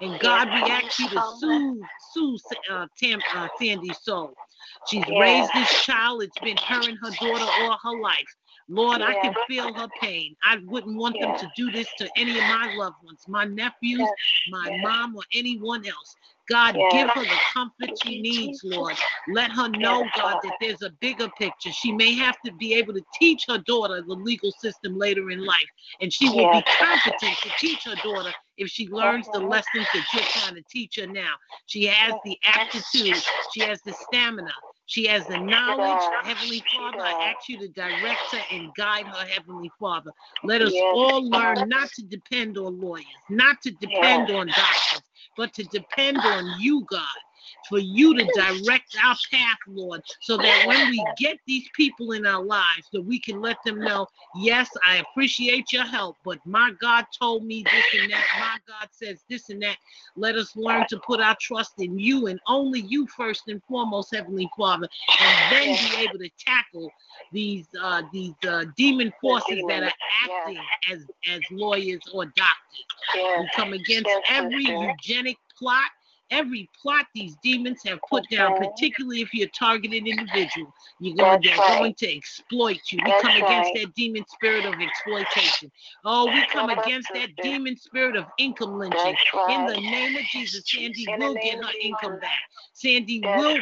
And 0.00 0.18
God, 0.20 0.52
we 0.52 0.70
ask 0.70 0.98
you 0.98 1.08
to 1.10 1.20
soothe, 1.22 1.86
soothe 1.96 2.40
uh, 2.70 2.86
Tam, 3.02 3.22
uh, 3.34 3.48
Sandy's 3.56 4.00
soul. 4.02 4.36
She's 4.84 5.08
Yes. 5.08 5.18
raised 5.18 5.52
this 5.54 5.70
child. 5.74 6.22
It's 6.22 6.38
been 6.38 6.58
her 6.58 6.88
and 6.88 6.98
her 7.02 7.12
daughter 7.12 7.46
all 7.46 7.78
her 7.82 7.92
life. 7.94 8.36
Lord, 8.68 9.00
I 9.02 9.14
can 9.14 9.34
feel 9.46 9.72
her 9.74 9.88
pain. 10.00 10.36
I 10.44 10.58
wouldn't 10.64 10.96
want 10.96 11.18
them 11.20 11.34
to 11.34 11.46
do 11.48 11.70
this 11.70 11.92
to 11.94 12.10
any 12.16 12.38
of 12.38 12.44
my 12.46 12.66
loved 12.66 12.96
ones, 13.02 13.24
my 13.28 13.44
nephews, 13.44 14.12
my 14.46 14.70
mom, 14.70 15.16
or 15.16 15.22
anyone 15.34 15.86
else. 15.86 16.16
God, 16.48 16.78
Yes. 16.78 16.90
give 16.90 17.10
her 17.14 17.24
the 17.24 17.40
comfort 17.52 17.90
she 17.96 18.14
needs, 18.20 18.60
Lord. 18.64 18.98
Let 19.26 19.52
her 19.52 19.68
know, 19.68 20.04
Yes, 20.04 20.12
God, 20.14 20.38
that 20.42 20.54
there's 20.60 20.82
a 20.82 20.90
bigger 21.00 21.28
picture. 21.30 21.72
She 21.72 21.92
may 21.92 22.14
have 22.14 22.36
to 22.44 22.52
be 22.52 22.74
able 22.74 22.94
to 22.94 23.02
teach 23.14 23.44
her 23.48 23.58
daughter 23.58 24.02
the 24.06 24.14
legal 24.14 24.52
system 24.52 24.96
later 24.98 25.30
in 25.30 25.44
life, 25.44 25.68
and 26.00 26.12
she 26.12 26.28
will 26.30 26.46
be 26.46 26.64
competent 26.78 27.40
to 27.42 27.50
teach 27.58 27.84
her 27.84 27.96
daughter 27.96 28.32
if 28.58 28.68
she 28.68 28.88
learns 28.88 29.28
the 29.30 29.40
Mhm. 29.40 29.48
lessons 29.48 29.88
that 29.92 30.04
you're 30.12 30.24
trying 30.24 30.54
to 30.54 30.62
teach 30.70 30.96
her 30.96 31.06
now. 31.06 31.34
She 31.66 31.84
has 31.86 32.16
the 32.24 32.38
aptitude, 32.44 33.24
she 33.48 33.62
has 33.62 33.82
the 33.82 33.92
stamina, 33.92 34.54
she 34.86 35.06
has 35.06 35.26
the 35.26 35.38
knowledge. 35.38 36.10
Heavenly 36.22 36.64
Father. 36.72 37.02
I 37.02 37.14
ask 37.20 37.48
you 37.48 37.58
to 37.58 37.68
direct 37.68 38.32
her 38.32 38.44
and 38.50 38.74
guide 38.74 39.08
her, 39.08 39.26
Heavenly 39.26 39.72
Father. 39.78 40.12
Let 40.42 40.62
us 40.62 40.80
Yes, 40.80 40.90
all 40.90 41.28
learn 41.28 41.68
not 41.68 41.92
to 41.94 42.02
depend 42.02 42.58
on 42.58 42.80
lawyers, 42.80 43.22
not 43.28 43.60
to 43.62 43.70
depend 43.72 44.30
Yes. 44.30 44.30
on 44.30 44.52
doctors, 44.52 45.02
but 45.36 45.52
to 45.54 45.64
depend 45.64 46.18
on 46.26 46.46
you, 46.60 46.84
God, 46.90 47.06
for 47.68 47.78
you 47.78 48.14
to 48.16 48.24
direct 48.34 48.96
our 49.02 49.16
path, 49.30 49.58
Lord, 49.66 50.02
so 50.20 50.36
that 50.36 50.64
when 50.66 50.90
we 50.90 51.04
get 51.18 51.38
these 51.46 51.68
people 51.74 52.12
in 52.12 52.26
our 52.26 52.42
lives, 52.42 52.86
that 52.92 53.02
we 53.02 53.18
can 53.18 53.40
let 53.40 53.56
them 53.64 53.80
know, 53.80 54.06
yes, 54.36 54.68
I 54.86 54.96
appreciate 54.96 55.72
your 55.72 55.84
help, 55.84 56.16
but 56.24 56.38
my 56.46 56.72
God 56.80 57.04
told 57.18 57.44
me 57.44 57.62
this 57.62 58.00
and 58.00 58.10
that. 58.12 58.24
My 58.38 58.58
God 58.66 58.88
says 58.92 59.24
this 59.28 59.50
and 59.50 59.62
that. 59.62 59.76
Let 60.16 60.36
us 60.36 60.56
learn 60.56 60.86
to 60.88 60.98
put 60.98 61.20
our 61.20 61.36
trust 61.40 61.74
in 61.78 61.98
you 61.98 62.26
and 62.26 62.40
only 62.46 62.80
you 62.80 63.06
first 63.06 63.42
and 63.48 63.62
foremost, 63.68 64.14
Heavenly 64.14 64.48
Father, 64.56 64.88
and 65.20 65.52
then 65.52 65.76
be 65.90 65.96
able 66.02 66.18
to 66.18 66.30
tackle 66.38 66.90
these 67.32 67.66
uh, 67.80 68.02
these 68.12 68.34
uh, 68.48 68.64
demon 68.76 69.12
forces 69.20 69.62
that 69.68 69.82
are 69.82 69.92
acting 70.24 70.58
as 70.90 71.04
as 71.28 71.40
lawyers 71.50 72.00
or 72.12 72.26
doctors. 72.26 72.84
We 73.40 73.48
come 73.54 73.72
against 73.72 74.10
every 74.28 74.64
eugenic 74.64 75.36
plot, 75.58 75.90
every 76.30 76.68
plot 76.80 77.06
these 77.14 77.36
demons 77.42 77.82
have 77.84 77.98
put 78.08 78.28
down, 78.30 78.54
particularly 78.54 79.20
if 79.20 79.32
you're 79.32 79.46
a 79.46 79.50
targeted 79.50 80.06
individual. 80.06 80.72
You're 80.98 81.14
going, 81.16 81.40
they're 81.42 81.56
right. 81.58 81.68
going 81.68 81.94
to 81.94 82.16
exploit 82.16 82.80
you. 82.90 82.98
We 83.04 83.10
That's 83.10 83.22
come 83.22 83.36
against 83.36 83.74
right. 83.74 83.74
that 83.74 83.94
demon 83.94 84.24
spirit 84.28 84.64
of 84.64 84.74
exploitation. 84.80 85.70
Oh, 86.04 86.26
we 86.26 86.44
come 86.46 86.70
Yes, 86.70 86.78
against 86.84 87.08
that 87.14 87.28
sister. 87.28 87.42
demon 87.42 87.76
spirit 87.76 88.16
of 88.16 88.26
income 88.38 88.78
lynching. 88.78 89.16
Right. 89.34 89.58
In 89.58 89.66
the 89.66 89.80
name 89.80 90.16
of 90.16 90.22
Jesus, 90.24 90.62
Sandy 90.70 91.06
will 91.18 91.34
get 91.34 91.62
her 91.62 91.72
income 91.80 92.18
back. 92.20 92.38
Sandy 92.72 93.20
That's 93.20 93.42
will 93.42 93.60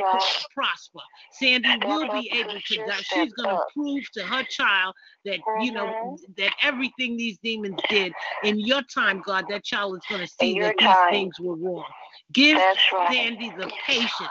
prosper. 0.54 1.00
Sandy 1.32 1.76
will 1.86 2.10
be 2.12 2.30
able 2.34 2.60
to. 2.60 2.76
die. 2.76 3.02
She's 3.02 3.32
going 3.34 3.48
to 3.56 3.62
prove 3.72 4.10
to 4.12 4.24
her 4.24 4.42
child 4.44 4.94
that 5.24 5.38
you 5.60 5.72
know 5.72 5.86
Mhm. 5.86 6.36
that 6.36 6.52
everything 6.62 7.16
these 7.16 7.38
demons 7.38 7.80
did 7.88 8.12
in 8.42 8.58
your 8.58 8.82
time, 8.82 9.20
God, 9.24 9.46
that 9.48 9.64
child 9.64 9.96
is 9.96 10.02
going 10.08 10.20
to 10.20 10.26
see 10.26 10.58
that 10.60 10.76
these 10.78 10.88
time. 10.88 11.10
things 11.10 11.40
were 11.40 11.56
wrong. 11.56 11.84
Give 12.32 12.58
right. 12.92 13.14
Sandy 13.14 13.50
the 13.50 13.70
patience 13.86 14.30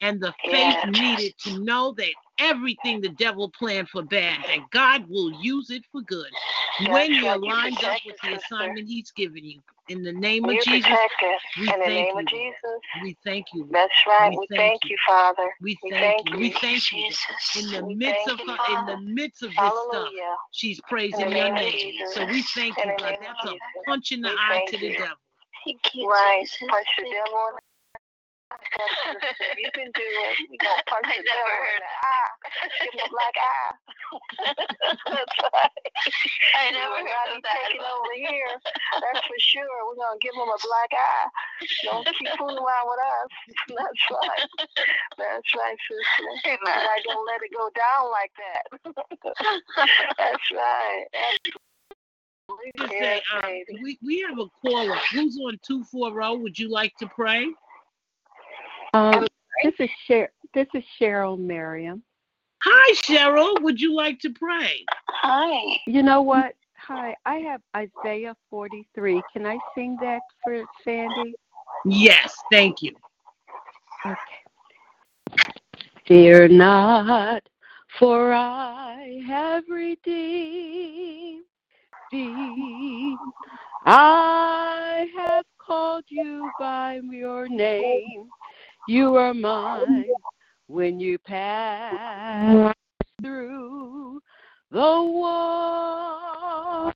and 0.00 0.20
the 0.20 0.34
faith 0.50 0.78
Yes. 0.82 0.84
needed 0.84 1.34
to 1.44 1.50
know 1.64 1.92
that 1.98 2.12
everything 2.38 3.00
the 3.00 3.08
devil 3.10 3.50
planned 3.58 3.88
for 3.88 4.02
bad, 4.02 4.38
that 4.46 4.70
God 4.70 5.08
will 5.08 5.32
use 5.32 5.70
it 5.70 5.84
for 5.92 6.02
good 6.02 6.30
when 6.88 7.12
you're 7.12 7.36
You 7.36 7.48
lined 7.48 7.84
up 7.84 7.98
with 8.04 8.16
the 8.22 8.34
assignment 8.34 8.88
He's 8.88 9.10
given 9.12 9.44
you. 9.44 9.60
In 9.88 10.02
the 10.02 10.12
name 10.12 10.48
of 10.48 10.56
You 10.56 10.62
Jesus, 10.62 10.88
we 11.58 11.66
In 11.72 11.78
the 11.80 11.86
thank 11.86 12.08
name 12.08 12.16
you. 12.16 12.20
of 12.20 12.26
Jesus. 12.28 12.80
We 13.02 13.16
thank 13.24 13.46
you. 13.52 13.68
That's 13.72 14.06
right. 14.06 14.30
We 14.30 14.38
We, 14.38 14.46
thank 14.56 14.84
you. 14.84 14.90
you, 14.90 14.96
Father. 15.06 15.50
We 15.60 15.78
thank 15.90 16.16
you. 16.32 16.38
We 16.38 16.50
thank 16.60 16.92
you. 16.92 17.04
Jesus. 17.04 17.56
In 17.56 17.70
the 17.70 17.82
midst 17.82 18.26
of 18.28 18.38
you, 18.46 18.52
her, 18.56 18.78
in 18.78 18.86
the 18.86 18.96
midst 18.98 19.42
of 19.42 19.50
this 19.50 19.74
stuff, 19.88 20.08
she's 20.52 20.80
praising 20.88 21.30
your 21.30 21.50
name. 21.50 21.94
So 22.12 22.24
we 22.26 22.42
thank 22.54 22.76
you, 22.84 22.92
God. 22.98 23.16
That's 23.20 23.44
a 23.44 23.56
punch 23.86 24.12
in 24.12 24.20
the 24.22 24.30
eye 24.30 24.62
to 24.68 24.78
the 24.78 24.86
you. 24.88 24.96
devil. 24.96 25.16
Thank 25.64 25.94
you, 25.94 26.08
Right. 26.08 26.46
Punch 26.68 26.88
the 26.98 27.04
devil 27.04 27.40
in 27.50 27.54
the 27.56 27.60
You 29.58 29.70
can 29.74 29.90
do 29.94 30.02
it. 30.02 30.34
We 30.50 30.56
gonna 30.62 30.82
punch 30.86 31.06
I 31.06 31.18
the 31.18 31.24
devil 31.24 31.54
in 31.70 31.80
the 31.80 31.92
eye. 32.02 32.32
Give 32.82 32.94
him 32.94 33.06
a 33.06 33.10
black 33.10 33.36
eye. 33.52 33.72
That's 35.14 35.36
right. 35.54 35.82
I 36.58 36.62
He 36.68 36.74
never 36.74 36.98
will 36.98 37.06
heard 37.06 37.30
of 37.36 37.42
that. 37.44 37.56
taking 37.70 37.84
over 37.84 38.14
here. 38.16 38.52
That's 39.00 39.22
for 39.26 39.38
sure. 39.38 39.70
We're 39.86 40.00
gonna 40.00 40.18
give 40.20 40.34
him 40.34 40.50
a 40.50 40.60
black 40.60 40.90
eye. 40.96 41.28
Don't 41.84 42.06
keep 42.18 42.30
fooling 42.38 42.58
around 42.58 42.86
with 42.90 43.02
us. 43.02 43.30
That's 43.70 44.02
right. 44.10 44.48
That's 45.18 45.50
right, 45.54 45.78
sister. 45.86 46.30
Amen. 46.58 46.80
Like 46.90 47.04
don't 47.06 47.26
let 47.26 47.42
it 47.44 47.52
go 47.54 47.66
down 47.76 48.10
like 48.10 48.32
that. 48.40 48.64
That's 50.18 50.46
right. 50.52 51.06
Just 52.76 52.92
Yes, 52.92 53.22
say, 53.32 53.38
uh, 53.38 53.76
we, 53.82 53.98
we 54.02 54.24
have 54.28 54.38
a 54.38 54.46
caller. 54.62 54.96
Who's 55.12 55.38
on 55.38 55.58
240? 55.66 56.42
Would 56.42 56.58
you 56.58 56.70
like 56.70 56.96
to 56.98 57.06
pray? 57.06 57.46
Um, 58.94 59.26
this 59.62 59.74
is 59.78 59.90
Sher- 60.06 60.32
This 60.54 60.66
is 60.74 60.82
Cheryl 61.00 61.38
Merriam. 61.38 62.02
Hi, 62.62 62.94
Cheryl. 62.94 63.60
Would 63.62 63.80
you 63.80 63.94
like 63.94 64.18
to 64.20 64.30
pray? 64.30 64.84
Hi. 65.08 65.78
You 65.86 66.02
know 66.02 66.22
what? 66.22 66.54
hi. 66.76 67.14
I 67.24 67.36
have 67.36 67.60
Isaiah 67.76 68.34
43. 68.50 69.22
Can 69.32 69.46
I 69.46 69.58
sing 69.74 69.96
that 70.00 70.20
for 70.42 70.64
Sandy? 70.84 71.34
Yes, 71.84 72.34
thank 72.50 72.82
you. 72.82 72.94
Okay. 74.04 74.18
Fear 76.06 76.48
not, 76.48 77.42
for 77.98 78.32
I 78.32 79.22
have 79.26 79.64
redeemed 79.68 81.44
thee. 82.10 83.16
I 83.86 85.08
have 85.16 85.44
called 85.58 86.04
you 86.08 86.50
by 86.58 87.00
your 87.10 87.48
name. 87.48 88.28
You 88.88 89.16
are 89.16 89.34
mine 89.34 90.06
when 90.66 91.00
you 91.00 91.18
pass 91.18 92.74
through 93.22 94.20
the 94.70 95.02
waters. 95.02 96.94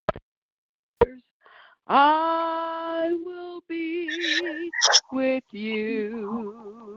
I 1.89 3.11
will 3.25 3.63
be 3.69 4.71
with 5.13 5.45
you. 5.53 6.97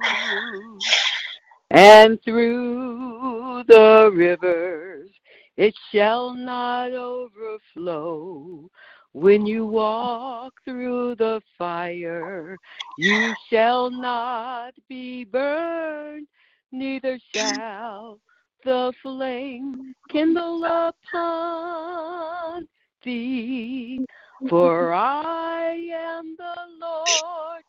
And 1.69 2.19
through 2.23 3.63
the 3.67 4.11
rivers 4.13 5.09
it 5.57 5.75
shall 5.91 6.33
not 6.33 6.93
overflow. 6.93 8.69
When 9.13 9.45
you 9.45 9.65
walk 9.65 10.53
through 10.63 11.15
the 11.15 11.41
fire, 11.57 12.57
you 12.99 13.33
shall 13.49 13.89
not 13.89 14.73
be 14.87 15.23
burned, 15.23 16.27
neither 16.71 17.17
shall 17.33 18.19
the 18.63 18.93
flame 19.01 19.95
kindle 20.09 20.63
upon 20.63 22.67
thee. 23.03 24.05
For 24.49 24.93
I 24.93 25.73
am 25.91 26.35
the 26.37 26.55
Lord 26.79 27.63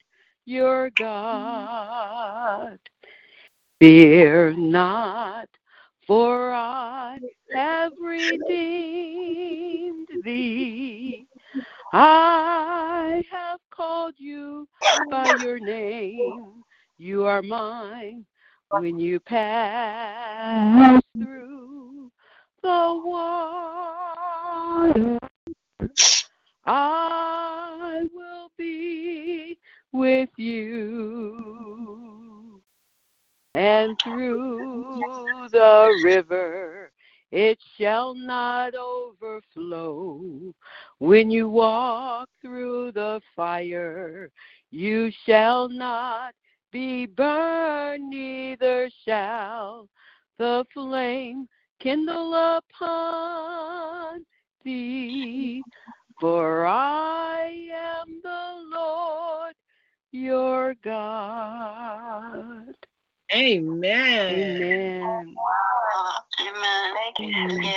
your 0.44 0.90
God. 0.90 2.78
Fear 3.80 4.54
not, 4.54 5.48
for 6.08 6.52
I 6.52 7.20
have 7.54 7.92
redeemed 8.00 8.48
thee. 10.24 11.26
I 11.92 13.22
have 13.30 13.60
called 13.70 14.14
you 14.16 14.66
by 15.10 15.36
your 15.38 15.60
name. 15.60 16.64
You 16.96 17.26
are 17.26 17.42
mine 17.42 18.24
when 18.70 18.98
you 18.98 19.20
pass 19.20 21.02
through 21.18 22.10
the 22.62 23.02
water. 23.04 24.08
I 26.64 28.08
will 28.14 28.50
be 28.56 29.58
with 29.92 30.30
you. 30.36 32.17
And 33.54 33.98
through 34.02 35.48
the 35.50 36.00
river 36.04 36.92
it 37.30 37.58
shall 37.78 38.14
not 38.14 38.74
overflow. 38.74 40.54
When 40.98 41.30
you 41.30 41.48
walk 41.48 42.28
through 42.40 42.92
the 42.92 43.20
fire, 43.36 44.30
you 44.70 45.10
shall 45.26 45.68
not 45.68 46.34
be 46.72 47.06
burned, 47.06 48.10
neither 48.10 48.90
shall 49.04 49.88
the 50.38 50.64
flame 50.72 51.48
kindle 51.80 52.34
upon 52.34 54.24
thee. 54.64 55.62
For 56.20 56.66
I 56.66 57.68
am 57.72 58.20
the 58.22 58.54
Lord 58.72 59.54
your 60.12 60.74
God. 60.82 62.74
Amen. 63.34 64.34
Amen. 64.34 65.34
Wow. 65.36 66.14
Amen. 66.40 66.94
Thank 66.94 67.18
you. 67.18 67.26
Amen. 67.26 67.60
Yeah. 67.62 67.74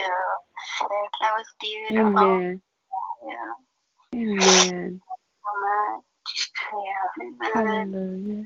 That 1.22 1.32
was 1.36 1.46
beautiful. 1.60 2.08
Amen. 2.08 2.62
Yeah. 3.28 4.20
Amen. 4.20 5.02
Amen. 5.50 6.02
Yeah. 6.74 7.26
Amen. 7.26 7.94
Hallelujah. 7.94 8.46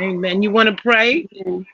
Amen. 0.00 0.42
You 0.42 0.50
want 0.50 0.76
to 0.76 0.82
pray? 0.82 1.28
Amen. 1.46 1.66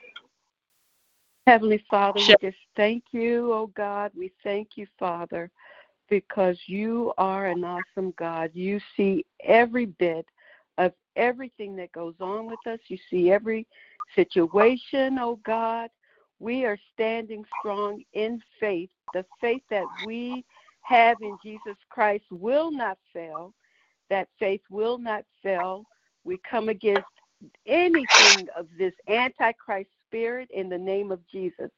Heavenly 1.47 1.83
Father, 1.89 2.19
Sure. 2.19 2.37
we 2.39 2.49
just 2.49 2.61
thank 2.75 3.03
you, 3.11 3.51
oh 3.51 3.67
God. 3.75 4.11
We 4.15 4.31
thank 4.43 4.77
you, 4.77 4.85
Father, 4.99 5.49
because 6.07 6.57
you 6.67 7.13
are 7.17 7.47
an 7.47 7.63
awesome 7.63 8.13
God. 8.17 8.51
You 8.53 8.79
see 8.95 9.25
every 9.43 9.87
bit 9.87 10.25
of 10.77 10.93
everything 11.15 11.75
that 11.77 11.91
goes 11.91 12.15
on 12.19 12.47
with 12.47 12.65
us. 12.67 12.79
You 12.87 12.97
see 13.09 13.31
every 13.31 13.67
situation, 14.15 15.17
oh 15.19 15.39
God. 15.43 15.89
We 16.39 16.65
are 16.65 16.77
standing 16.93 17.45
strong 17.59 18.03
in 18.13 18.41
faith. 18.59 18.89
The 19.13 19.25
faith 19.39 19.61
that 19.69 19.85
we 20.07 20.43
have 20.81 21.17
in 21.21 21.37
Jesus 21.43 21.75
Christ 21.89 22.25
will 22.31 22.71
not 22.71 22.97
fail. 23.13 23.53
That 24.09 24.27
faith 24.39 24.61
will 24.69 24.97
not 24.97 25.23
fail. 25.43 25.85
We 26.23 26.39
come 26.49 26.69
against 26.69 27.05
anything 27.65 28.47
of 28.57 28.67
this 28.77 28.93
antichrist 29.07 29.89
spirit 30.07 30.49
in 30.51 30.69
the 30.69 30.77
name 30.77 31.11
of 31.11 31.19
Jesus 31.31 31.69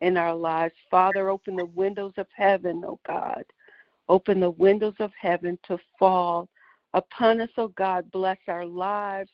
in 0.00 0.16
our 0.16 0.34
lives. 0.34 0.74
Father, 0.90 1.28
open 1.28 1.56
the 1.56 1.66
windows 1.66 2.14
of 2.16 2.26
heaven, 2.34 2.82
oh 2.86 2.98
God. 3.06 3.44
Open 4.08 4.40
the 4.40 4.50
windows 4.50 4.94
of 4.98 5.12
heaven 5.18 5.58
to 5.68 5.78
fall 5.98 6.48
upon 6.94 7.40
us, 7.40 7.50
oh 7.56 7.68
God. 7.68 8.10
Bless 8.10 8.38
our 8.48 8.66
lives. 8.66 9.30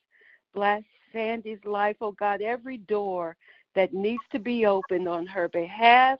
Bless 0.55 0.83
Sandy's 1.13 1.65
life, 1.65 1.97
oh 2.01 2.13
God. 2.13 2.43
Every 2.43 2.79
door 2.79 3.37
that 3.75 3.93
needs 3.93 4.23
to 4.33 4.39
be 4.39 4.67
opened 4.67 5.09
on 5.09 5.27
her 5.27 5.49
behalf, 5.49 6.19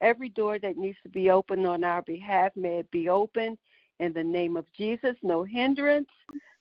every 0.00 0.28
door 0.28 0.58
that 0.58 0.76
needs 0.76 0.98
to 1.02 1.08
be 1.08 1.30
opened 1.30 1.66
on 1.66 1.84
our 1.84 2.02
behalf, 2.02 2.52
may 2.54 2.78
it 2.78 2.90
be 2.90 3.08
open 3.08 3.56
in 4.00 4.12
the 4.12 4.22
name 4.22 4.56
of 4.56 4.70
Jesus. 4.72 5.16
No 5.22 5.42
hindrance, 5.42 6.08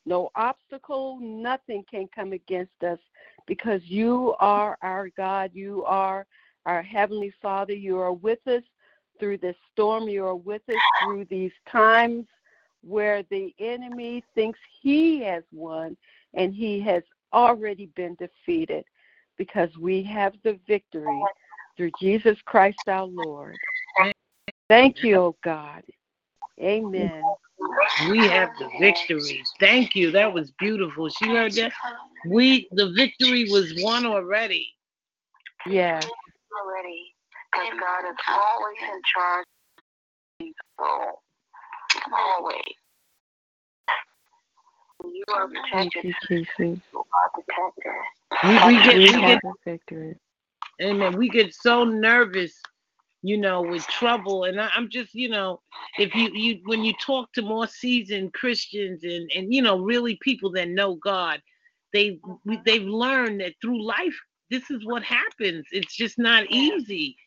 no 0.05 0.29
obstacle, 0.35 1.19
nothing 1.21 1.83
can 1.89 2.07
come 2.15 2.31
against 2.33 2.83
us 2.83 2.99
because 3.45 3.81
you 3.85 4.35
are 4.39 4.77
our 4.81 5.09
God. 5.17 5.51
You 5.53 5.83
are 5.85 6.25
our 6.65 6.81
Heavenly 6.81 7.33
Father. 7.41 7.73
You 7.73 7.99
are 7.99 8.13
with 8.13 8.45
us 8.47 8.63
through 9.19 9.37
this 9.37 9.55
storm. 9.71 10.07
You 10.07 10.25
are 10.25 10.35
with 10.35 10.61
us 10.69 10.75
through 11.03 11.25
these 11.25 11.51
times 11.71 12.25
where 12.87 13.23
the 13.29 13.53
enemy 13.59 14.23
thinks 14.33 14.59
he 14.81 15.21
has 15.21 15.43
won 15.51 15.97
and 16.33 16.53
he 16.53 16.79
has 16.81 17.03
already 17.33 17.87
been 17.95 18.15
defeated 18.15 18.85
because 19.37 19.69
we 19.79 20.01
have 20.03 20.33
the 20.43 20.59
victory 20.67 21.23
through 21.75 21.91
Jesus 21.99 22.37
Christ 22.45 22.87
our 22.87 23.05
Lord. 23.05 23.55
Thank 24.69 25.03
you, 25.03 25.15
oh 25.17 25.35
God. 25.43 25.83
Amen. 26.61 27.23
We 28.09 28.27
have 28.27 28.49
the 28.59 28.69
victory. 28.79 29.43
Thank 29.59 29.95
you. 29.95 30.11
That 30.11 30.31
was 30.31 30.51
beautiful. 30.59 31.09
She 31.09 31.27
heard 31.27 31.53
that? 31.53 31.71
We 32.25 32.67
the 32.71 32.91
victory 32.91 33.49
was 33.49 33.73
won 33.79 34.05
already. 34.05 34.67
Yeah. 35.65 36.01
already. 36.61 37.13
Because 37.51 37.79
God 37.79 38.09
is 38.09 38.17
always 38.27 38.77
in 38.81 39.01
charge. 39.13 39.45
So, 42.09 42.15
always. 42.15 42.61
You 45.03 45.23
are 45.33 45.47
protected. 45.47 46.05
you. 46.59 46.81
You 46.93 47.03
are 47.13 47.31
protected. 47.33 47.93
We, 48.43 48.51
we 48.73 48.83
get 48.83 48.95
We 48.97 49.21
get 49.21 49.41
victory. 49.65 50.15
amen. 50.81 51.17
We 51.17 51.29
get 51.29 51.53
so 51.53 51.83
nervous, 51.83 52.61
you 53.23 53.37
know, 53.37 53.61
with 53.61 53.85
trouble. 53.87 54.45
And 54.45 54.59
I, 54.61 54.69
I'm 54.75 54.89
just, 54.89 55.13
you 55.15 55.29
know, 55.29 55.61
if 55.97 56.15
you 56.15 56.29
you 56.33 56.61
when 56.65 56.83
you 56.83 56.93
talk 57.05 57.31
to 57.33 57.41
more 57.41 57.67
seasoned 57.67 58.33
Christians 58.33 59.03
and 59.03 59.29
and 59.35 59.53
you 59.53 59.61
know 59.61 59.79
really 59.79 60.17
people 60.21 60.51
that 60.53 60.69
know 60.69 60.95
God, 60.95 61.41
they 61.93 62.19
they've 62.65 62.83
learned 62.87 63.41
that 63.41 63.53
through 63.61 63.83
life 63.83 64.15
this 64.49 64.69
is 64.71 64.85
what 64.85 65.03
happens. 65.03 65.65
It's 65.71 65.95
just 65.95 66.17
not 66.17 66.45
easy. 66.49 67.17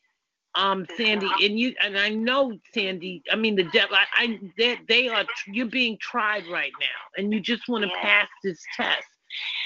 Um, 0.56 0.86
Sandy, 0.96 1.30
and 1.44 1.58
you 1.58 1.74
and 1.82 1.96
I 1.98 2.08
know 2.08 2.52
Sandy. 2.74 3.22
I 3.30 3.36
mean, 3.36 3.54
the 3.56 3.64
devil. 3.64 3.96
I, 3.96 4.24
I 4.24 4.40
they, 4.58 4.78
they 4.88 5.08
are. 5.08 5.24
You're 5.46 5.66
being 5.66 5.96
tried 6.00 6.44
right 6.48 6.72
now, 6.80 6.86
and 7.22 7.32
you 7.32 7.40
just 7.40 7.68
want 7.68 7.84
to 7.84 7.90
Yeah. 7.90 8.02
pass 8.02 8.28
this 8.42 8.60
test. 8.76 9.06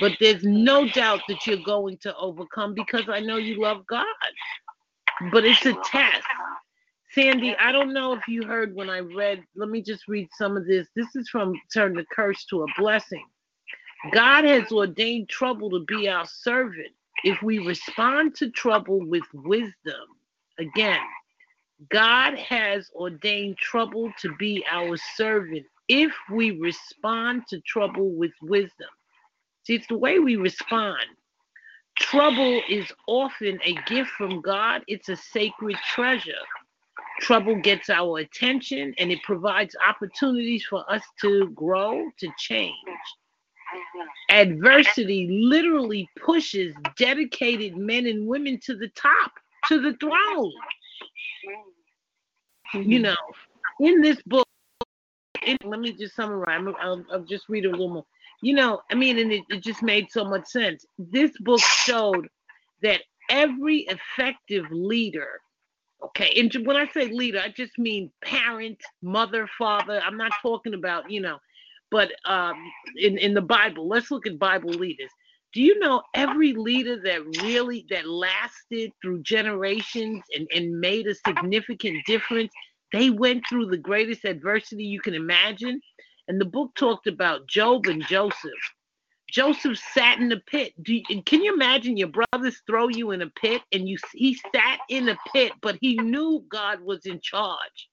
But 0.00 0.12
there's 0.20 0.44
no 0.44 0.86
doubt 0.88 1.22
that 1.28 1.46
you're 1.46 1.56
going 1.64 1.96
to 1.98 2.14
overcome 2.16 2.74
because 2.74 3.08
I 3.08 3.20
know 3.20 3.36
you 3.38 3.60
love 3.60 3.86
God. 3.86 4.04
But 5.32 5.44
it's 5.44 5.64
a 5.64 5.74
test. 5.86 6.22
Sandy, 7.12 7.54
I 7.56 7.72
don't 7.72 7.92
know 7.94 8.12
if 8.14 8.26
you 8.28 8.44
heard 8.44 8.74
when 8.74 8.90
I 8.90 8.98
read, 8.98 9.42
let 9.54 9.68
me 9.70 9.82
just 9.82 10.08
read 10.08 10.28
some 10.36 10.56
of 10.56 10.66
this. 10.66 10.88
This 10.96 11.14
is 11.14 11.28
from 11.28 11.54
Turn 11.72 11.94
the 11.94 12.04
Curse 12.12 12.44
to 12.46 12.64
a 12.64 12.66
Blessing. 12.76 13.24
God 14.12 14.44
has 14.44 14.70
ordained 14.72 15.28
trouble 15.28 15.70
to 15.70 15.84
be 15.86 16.08
our 16.08 16.26
servant 16.26 16.88
if 17.24 17.40
we 17.42 17.58
respond 17.58 18.34
to 18.36 18.50
trouble 18.50 19.00
with 19.06 19.24
wisdom. 19.32 20.08
Again, 20.58 21.00
God 21.90 22.38
has 22.38 22.90
ordained 22.94 23.58
trouble 23.58 24.12
to 24.20 24.34
be 24.36 24.64
our 24.70 24.96
servant 25.16 25.66
if 25.88 26.12
we 26.30 26.52
respond 26.52 27.42
to 27.48 27.60
trouble 27.60 28.10
with 28.16 28.32
wisdom. 28.42 28.88
See, 29.64 29.74
it's 29.74 29.86
the 29.88 29.98
way 29.98 30.18
we 30.18 30.36
respond. 30.36 31.04
Trouble 31.96 32.60
is 32.68 32.90
often 33.06 33.60
a 33.64 33.74
gift 33.86 34.10
from 34.10 34.40
God, 34.40 34.82
it's 34.88 35.08
a 35.08 35.16
sacred 35.16 35.76
treasure. 35.94 36.32
Trouble 37.20 37.56
gets 37.60 37.90
our 37.90 38.18
attention 38.18 38.94
and 38.98 39.12
it 39.12 39.22
provides 39.22 39.76
opportunities 39.86 40.64
for 40.68 40.90
us 40.92 41.02
to 41.20 41.50
grow, 41.50 42.10
to 42.18 42.28
change. 42.38 42.74
Adversity 44.30 45.28
literally 45.30 46.08
pushes 46.24 46.74
dedicated 46.96 47.76
men 47.76 48.06
and 48.06 48.26
women 48.26 48.58
to 48.64 48.76
the 48.76 48.88
top, 48.88 49.32
to 49.68 49.80
the 49.80 49.96
throne. 49.98 50.52
You 52.74 52.98
know, 53.00 53.16
in 53.80 54.00
this 54.00 54.20
book, 54.26 54.48
in, 55.46 55.56
let 55.64 55.80
me 55.80 55.92
just 55.92 56.16
summarize. 56.16 56.64
I'll, 56.80 57.04
I'll, 57.12 57.24
just 57.24 57.48
read 57.48 57.66
a 57.66 57.70
little 57.70 57.88
more. 57.88 58.06
You 58.42 58.54
know, 58.54 58.80
I 58.90 58.94
mean, 58.94 59.18
and 59.18 59.32
it, 59.32 59.42
it 59.48 59.62
just 59.62 59.82
made 59.82 60.10
so 60.10 60.24
much 60.24 60.46
sense. 60.46 60.84
This 60.98 61.30
book 61.40 61.60
showed 61.60 62.26
that 62.82 63.02
every 63.30 63.86
effective 63.88 64.64
leader 64.70 65.40
Okay, 66.04 66.34
and 66.38 66.66
when 66.66 66.76
I 66.76 66.86
say 66.88 67.06
leader, 67.06 67.40
I 67.42 67.48
just 67.48 67.78
mean 67.78 68.10
parent, 68.22 68.78
mother, 69.00 69.48
father. 69.56 70.02
I'm 70.04 70.18
not 70.18 70.32
talking 70.42 70.74
about, 70.74 71.10
you 71.10 71.20
know, 71.20 71.38
but 71.90 72.12
um, 72.26 72.56
in 72.96 73.16
in 73.16 73.32
the 73.32 73.40
Bible, 73.40 73.88
let's 73.88 74.10
look 74.10 74.26
at 74.26 74.38
Bible 74.38 74.70
leaders. 74.70 75.10
Do 75.54 75.62
you 75.62 75.78
know 75.78 76.02
every 76.14 76.52
leader 76.52 77.00
that 77.04 77.42
really 77.42 77.86
that 77.88 78.08
lasted 78.08 78.90
through 79.00 79.22
generations 79.22 80.20
and, 80.36 80.48
and 80.52 80.80
made 80.80 81.06
a 81.06 81.14
significant 81.14 82.04
difference? 82.06 82.52
They 82.92 83.10
went 83.10 83.44
through 83.48 83.66
the 83.66 83.76
greatest 83.76 84.24
adversity 84.24 84.84
you 84.84 85.00
can 85.00 85.14
imagine. 85.14 85.80
And 86.26 86.40
the 86.40 86.44
book 86.44 86.74
talked 86.74 87.06
about 87.06 87.46
Job 87.46 87.86
and 87.86 88.04
Joseph. 88.04 88.50
Joseph 89.30 89.78
sat 89.78 90.18
in 90.18 90.28
the 90.28 90.40
pit. 90.48 90.72
You, 90.86 91.02
can 91.24 91.42
you 91.42 91.54
imagine 91.54 91.96
your 91.96 92.08
brothers 92.08 92.60
throw 92.66 92.88
you 92.88 93.12
in 93.12 93.22
a 93.22 93.30
pit 93.30 93.62
and 93.72 93.88
you 93.88 93.96
he 94.12 94.34
sat 94.54 94.80
in 94.88 95.06
the 95.06 95.16
pit, 95.32 95.52
but 95.62 95.78
he 95.80 95.96
knew 95.96 96.44
God 96.48 96.80
was 96.80 97.06
in 97.06 97.20
charge. 97.20 97.88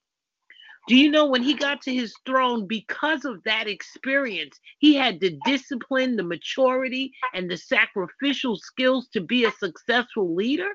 Do 0.87 0.95
you 0.95 1.11
know 1.11 1.27
when 1.27 1.43
he 1.43 1.53
got 1.53 1.81
to 1.83 1.93
his 1.93 2.13
throne, 2.25 2.67
because 2.67 3.23
of 3.23 3.43
that 3.43 3.67
experience, 3.67 4.59
he 4.79 4.95
had 4.95 5.19
the 5.19 5.37
discipline, 5.45 6.15
the 6.15 6.23
maturity, 6.23 7.13
and 7.33 7.49
the 7.49 7.57
sacrificial 7.57 8.57
skills 8.57 9.07
to 9.13 9.21
be 9.21 9.45
a 9.45 9.51
successful 9.51 10.35
leader? 10.35 10.69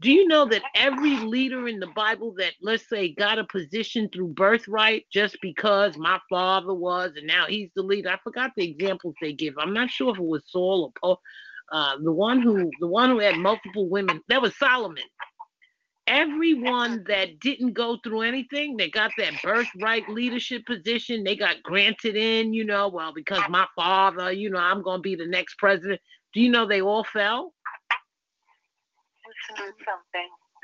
Do 0.00 0.10
you 0.10 0.26
know 0.26 0.46
that 0.46 0.62
every 0.74 1.16
leader 1.18 1.68
in 1.68 1.78
the 1.78 1.88
Bible 1.88 2.32
that, 2.38 2.54
let's 2.62 2.88
say, 2.88 3.12
got 3.12 3.38
a 3.38 3.44
position 3.44 4.08
through 4.08 4.28
birthright 4.28 5.04
just 5.12 5.36
because 5.42 5.98
my 5.98 6.18
father 6.30 6.72
was 6.72 7.12
and 7.16 7.26
now 7.26 7.46
he's 7.46 7.70
the 7.76 7.82
leader? 7.82 8.08
I 8.08 8.18
forgot 8.24 8.52
the 8.56 8.64
examples 8.64 9.14
they 9.20 9.34
give. 9.34 9.54
I'm 9.58 9.74
not 9.74 9.90
sure 9.90 10.12
if 10.12 10.18
it 10.18 10.24
was 10.24 10.42
Saul 10.46 10.84
or 10.84 10.92
Paul. 10.98 11.20
Uh, 11.70 11.96
the 12.02 12.12
one 12.12 12.40
who 12.40 12.70
the 12.80 12.86
one 12.86 13.10
who 13.10 13.18
had 13.18 13.36
multiple 13.36 13.88
women 13.88 14.20
that 14.28 14.40
was 14.40 14.56
Solomon. 14.56 15.04
Everyone 16.10 17.04
that 17.06 17.38
didn't 17.38 17.72
go 17.72 17.96
through 18.02 18.22
anything, 18.22 18.76
they 18.76 18.90
got 18.90 19.12
that 19.16 19.40
birthright 19.44 20.08
leadership 20.08 20.66
position. 20.66 21.22
They 21.22 21.36
got 21.36 21.62
granted 21.62 22.16
in, 22.16 22.52
you 22.52 22.64
know, 22.64 22.88
well, 22.88 23.12
because 23.14 23.42
my 23.48 23.64
father, 23.76 24.32
you 24.32 24.50
know, 24.50 24.58
I'm 24.58 24.82
going 24.82 24.98
to 24.98 25.02
be 25.02 25.14
the 25.14 25.26
next 25.26 25.56
president. 25.58 26.00
Do 26.34 26.40
you 26.40 26.50
know 26.50 26.66
they 26.66 26.80
all 26.80 27.04
fell? 27.04 27.54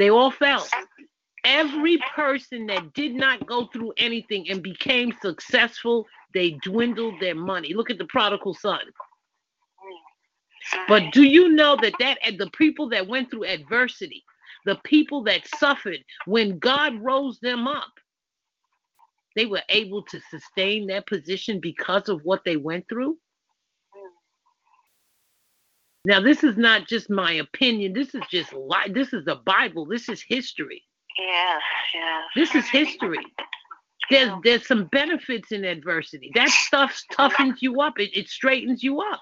They 0.01 0.11
all 0.11 0.33
fell. 0.33 0.67
Every 1.45 1.99
person 2.17 2.67
that 2.67 2.93
did 2.93 3.15
not 3.15 3.47
go 3.47 3.67
through 3.67 3.93
anything 3.99 4.51
and 4.51 4.65
became 4.65 5.13
successful, 5.23 6.07
they 6.35 6.59
dwindled 6.65 7.21
their 7.21 7.37
money. 7.37 7.73
Look 7.73 7.89
at 7.89 7.99
the 7.99 8.07
prodigal 8.07 8.55
son. 8.55 8.81
But 10.89 11.13
do 11.13 11.23
you 11.23 11.51
know 11.51 11.77
that 11.81 11.95
that 12.01 12.19
the 12.37 12.51
people 12.51 12.89
that 12.89 13.07
went 13.07 13.31
through 13.31 13.45
adversity, 13.45 14.25
the 14.67 14.77
people 14.85 15.23
that 15.23 15.47
suffered, 15.59 16.05
when 16.27 16.59
God 16.59 17.01
rose 17.01 17.39
them 17.41 17.67
up, 17.67 17.93
they 19.35 19.47
were 19.47 19.63
able 19.69 20.03
to 20.03 20.21
sustain 20.31 20.87
their 20.87 21.03
position 21.03 21.61
because 21.61 22.09
of 22.09 22.21
what 22.25 22.43
they 22.45 22.57
went 22.57 22.87
through? 22.89 23.17
Now, 26.05 26.21
this 26.21 26.45
is 26.45 26.57
not 26.57 26.87
just 26.87 27.11
my 27.11 27.33
opinion. 27.33 27.93
This 27.93 28.15
is 28.15 28.23
just 28.31 28.53
life. 28.53 28.93
This 28.93 29.13
is 29.13 29.25
the 29.25 29.37
Bible. 29.47 29.87
This 29.87 30.09
is 30.09 30.23
history. 30.27 30.83
Yes, 31.19 31.63
yes. 31.95 32.23
This 32.37 32.55
is 32.55 32.71
history. 32.71 33.25
There's 34.11 34.31
there's 34.45 34.67
some 34.69 34.85
benefits 34.93 35.51
in 35.51 35.65
adversity. 35.65 36.31
That 36.35 36.51
stuff 36.51 36.97
toughens 37.13 37.57
you 37.61 37.81
up. 37.81 37.99
It, 37.99 38.17
it 38.17 38.29
straightens 38.29 38.85
you 38.85 39.01
up. 39.01 39.21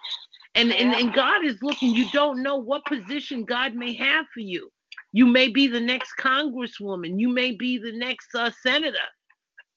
And, 0.55 0.72
and 0.72 0.95
and 0.95 1.14
God 1.14 1.45
is 1.45 1.62
looking. 1.62 1.95
You 1.95 2.09
don't 2.12 2.42
know 2.42 2.57
what 2.57 2.84
position 2.84 3.45
God 3.45 3.74
may 3.74 3.95
have 3.95 4.26
for 4.32 4.40
you. 4.40 4.70
You 5.15 5.27
may 5.27 5.47
be 5.47 5.69
the 5.69 5.79
next 5.79 6.15
congresswoman. 6.19 7.21
You 7.21 7.29
may 7.29 7.53
be 7.53 7.79
the 7.79 7.93
next 7.93 8.35
uh, 8.35 8.51
senator. 8.65 9.07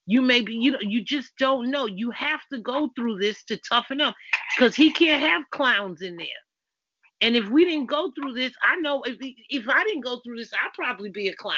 You 0.04 0.20
may 0.20 0.40
be, 0.40 0.54
you 0.54 0.72
know, 0.72 0.80
you 0.80 1.00
just 1.00 1.30
don't 1.38 1.70
know. 1.70 1.86
You 1.86 2.10
have 2.10 2.40
to 2.52 2.58
go 2.58 2.90
through 2.96 3.20
this 3.20 3.44
to 3.44 3.56
toughen 3.58 4.00
up 4.00 4.16
because 4.56 4.74
he 4.74 4.92
can't 4.92 5.22
have 5.22 5.44
clowns 5.52 6.02
in 6.02 6.16
there. 6.16 6.26
And 7.20 7.36
if 7.36 7.48
we 7.50 7.64
didn't 7.64 7.86
go 7.86 8.10
through 8.16 8.34
this, 8.34 8.52
I 8.64 8.80
know 8.80 9.04
if 9.04 9.16
if 9.20 9.68
I 9.68 9.84
didn't 9.84 10.02
go 10.02 10.20
through 10.24 10.38
this, 10.38 10.50
I'd 10.52 10.74
probably 10.74 11.10
be 11.10 11.28
a 11.28 11.36
clown. 11.36 11.56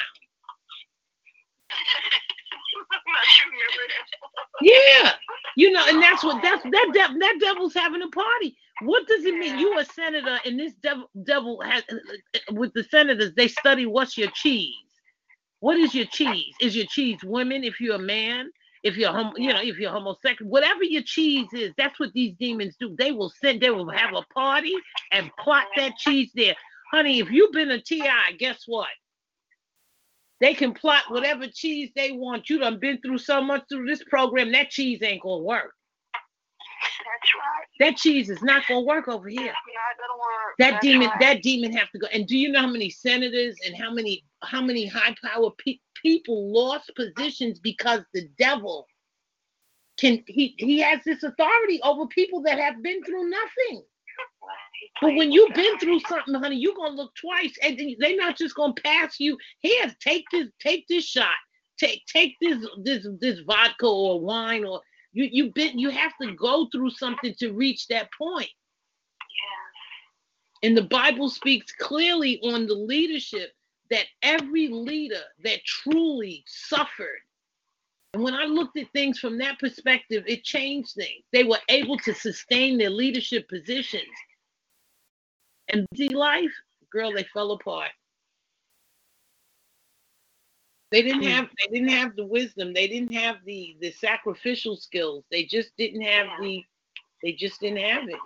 yeah, 4.61 5.13
you 5.57 5.71
know, 5.71 5.83
and 5.87 6.03
that's 6.03 6.23
what 6.23 6.39
that's 6.43 6.61
that 6.61 6.91
devil 6.93 7.17
that 7.19 7.37
devil's 7.39 7.73
having 7.73 8.03
a 8.03 8.09
party. 8.09 8.55
What 8.83 9.07
does 9.07 9.25
it 9.25 9.35
mean? 9.35 9.59
You 9.59 9.77
a 9.79 9.85
senator, 9.85 10.39
and 10.45 10.59
this 10.59 10.73
devil 10.81 11.09
devil 11.23 11.61
has 11.61 11.83
with 12.51 12.73
the 12.73 12.83
senators. 12.83 13.33
They 13.35 13.47
study 13.47 13.85
what's 13.85 14.17
your 14.17 14.31
cheese. 14.31 14.75
What 15.59 15.77
is 15.77 15.93
your 15.93 16.05
cheese? 16.07 16.55
Is 16.61 16.75
your 16.75 16.87
cheese 16.87 17.19
women? 17.23 17.63
If 17.63 17.79
you're 17.79 17.95
a 17.95 17.99
man, 17.99 18.49
if 18.83 18.97
you're 18.97 19.11
hom- 19.11 19.33
you 19.37 19.53
know 19.53 19.61
if 19.61 19.77
you're 19.77 19.91
homosexual 19.91 20.49
whatever 20.49 20.83
your 20.83 21.03
cheese 21.03 21.47
is 21.53 21.71
that's 21.77 21.99
what 21.99 22.11
these 22.13 22.33
demons 22.39 22.75
do 22.79 22.95
they 22.97 23.11
will 23.11 23.29
send 23.29 23.61
they 23.61 23.69
will 23.69 23.89
have 23.89 24.13
a 24.13 24.23
party 24.33 24.73
and 25.11 25.29
plot 25.39 25.65
that 25.75 25.95
cheese 25.97 26.31
there 26.35 26.55
honey 26.91 27.19
if 27.19 27.29
you've 27.29 27.51
been 27.51 27.71
a 27.71 27.81
ti 27.81 28.03
guess 28.39 28.63
what 28.67 28.87
they 30.39 30.53
can 30.53 30.73
plot 30.73 31.03
whatever 31.09 31.45
cheese 31.47 31.91
they 31.95 32.11
want 32.11 32.49
you 32.49 32.59
done 32.59 32.79
been 32.79 32.99
through 33.01 33.17
so 33.17 33.41
much 33.41 33.63
through 33.69 33.85
this 33.85 34.03
program 34.05 34.51
that 34.51 34.69
cheese 34.69 34.99
ain't 35.03 35.21
gonna 35.21 35.43
work 35.43 35.73
that's 36.81 37.31
right. 37.35 37.67
That 37.79 37.97
cheese 37.97 38.29
is 38.29 38.41
not 38.41 38.63
gonna 38.67 38.81
work 38.81 39.07
over 39.07 39.27
here. 39.29 39.41
Not 39.41 39.53
work. 40.19 40.55
That 40.59 40.71
That's 40.71 40.85
demon, 40.85 41.07
right. 41.09 41.19
that 41.19 41.41
demon 41.41 41.73
have 41.73 41.89
to 41.91 41.99
go. 41.99 42.07
And 42.07 42.27
do 42.27 42.37
you 42.37 42.51
know 42.51 42.61
how 42.61 42.67
many 42.67 42.89
senators 42.89 43.55
and 43.65 43.75
how 43.75 43.91
many 43.93 44.23
how 44.43 44.61
many 44.61 44.85
high 44.85 45.15
power 45.23 45.51
pe- 45.57 45.79
people 46.01 46.51
lost 46.51 46.91
positions 46.95 47.59
because 47.59 48.01
the 48.13 48.27
devil 48.37 48.87
can 49.97 50.23
he 50.27 50.55
he 50.57 50.79
has 50.79 50.99
this 51.05 51.23
authority 51.23 51.79
over 51.83 52.07
people 52.07 52.41
that 52.43 52.57
have 52.59 52.81
been 52.81 53.03
through 53.03 53.29
nothing. 53.29 53.83
But 55.01 55.15
when 55.15 55.31
you've 55.31 55.53
been 55.53 55.77
through 55.79 55.99
something, 56.01 56.33
honey, 56.35 56.57
you're 56.57 56.75
gonna 56.75 56.95
look 56.95 57.13
twice, 57.15 57.53
and 57.63 57.79
they're 57.99 58.17
not 58.17 58.37
just 58.37 58.55
gonna 58.55 58.73
pass 58.83 59.19
you. 59.19 59.37
Here, 59.59 59.93
take 59.99 60.25
this, 60.31 60.47
take 60.59 60.87
this 60.87 61.05
shot, 61.05 61.35
take 61.77 62.03
take 62.05 62.35
this 62.41 62.57
this 62.83 63.07
this 63.19 63.39
vodka 63.39 63.87
or 63.87 64.19
wine 64.19 64.65
or 64.65 64.81
you 65.13 65.27
you 65.31 65.51
been 65.51 65.77
you 65.77 65.89
have 65.89 66.13
to 66.21 66.33
go 66.33 66.67
through 66.71 66.91
something 66.91 67.33
to 67.39 67.51
reach 67.51 67.87
that 67.87 68.09
point. 68.17 68.49
Yeah. 70.63 70.67
And 70.67 70.77
the 70.77 70.83
Bible 70.83 71.29
speaks 71.29 71.71
clearly 71.71 72.39
on 72.43 72.67
the 72.67 72.75
leadership 72.75 73.51
that 73.89 74.05
every 74.23 74.69
leader 74.69 75.21
that 75.43 75.63
truly 75.65 76.43
suffered. 76.47 77.19
And 78.13 78.23
when 78.23 78.33
I 78.33 78.45
looked 78.45 78.77
at 78.77 78.91
things 78.91 79.19
from 79.19 79.37
that 79.37 79.59
perspective, 79.59 80.23
it 80.27 80.43
changed 80.43 80.95
things. 80.95 81.23
They 81.31 81.43
were 81.43 81.59
able 81.69 81.97
to 81.99 82.13
sustain 82.13 82.77
their 82.77 82.89
leadership 82.89 83.47
positions. 83.47 84.03
And 85.69 85.85
the 85.93 86.09
life, 86.09 86.51
girl, 86.91 87.13
they 87.13 87.25
fell 87.33 87.51
apart. 87.51 87.91
They 90.91 91.01
didn't 91.01 91.23
hmm. 91.23 91.29
have 91.29 91.47
they 91.59 91.73
didn't 91.73 91.89
have 91.89 92.15
the 92.15 92.25
wisdom. 92.25 92.73
They 92.73 92.87
didn't 92.87 93.13
have 93.13 93.37
the 93.45 93.77
the 93.79 93.91
sacrificial 93.91 94.75
skills. 94.75 95.23
They 95.31 95.45
just 95.45 95.71
didn't 95.77 96.01
have 96.01 96.27
the 96.41 96.63
they 97.23 97.33
just 97.33 97.59
didn't 97.61 97.83
have 97.83 98.09
it. 98.09 98.19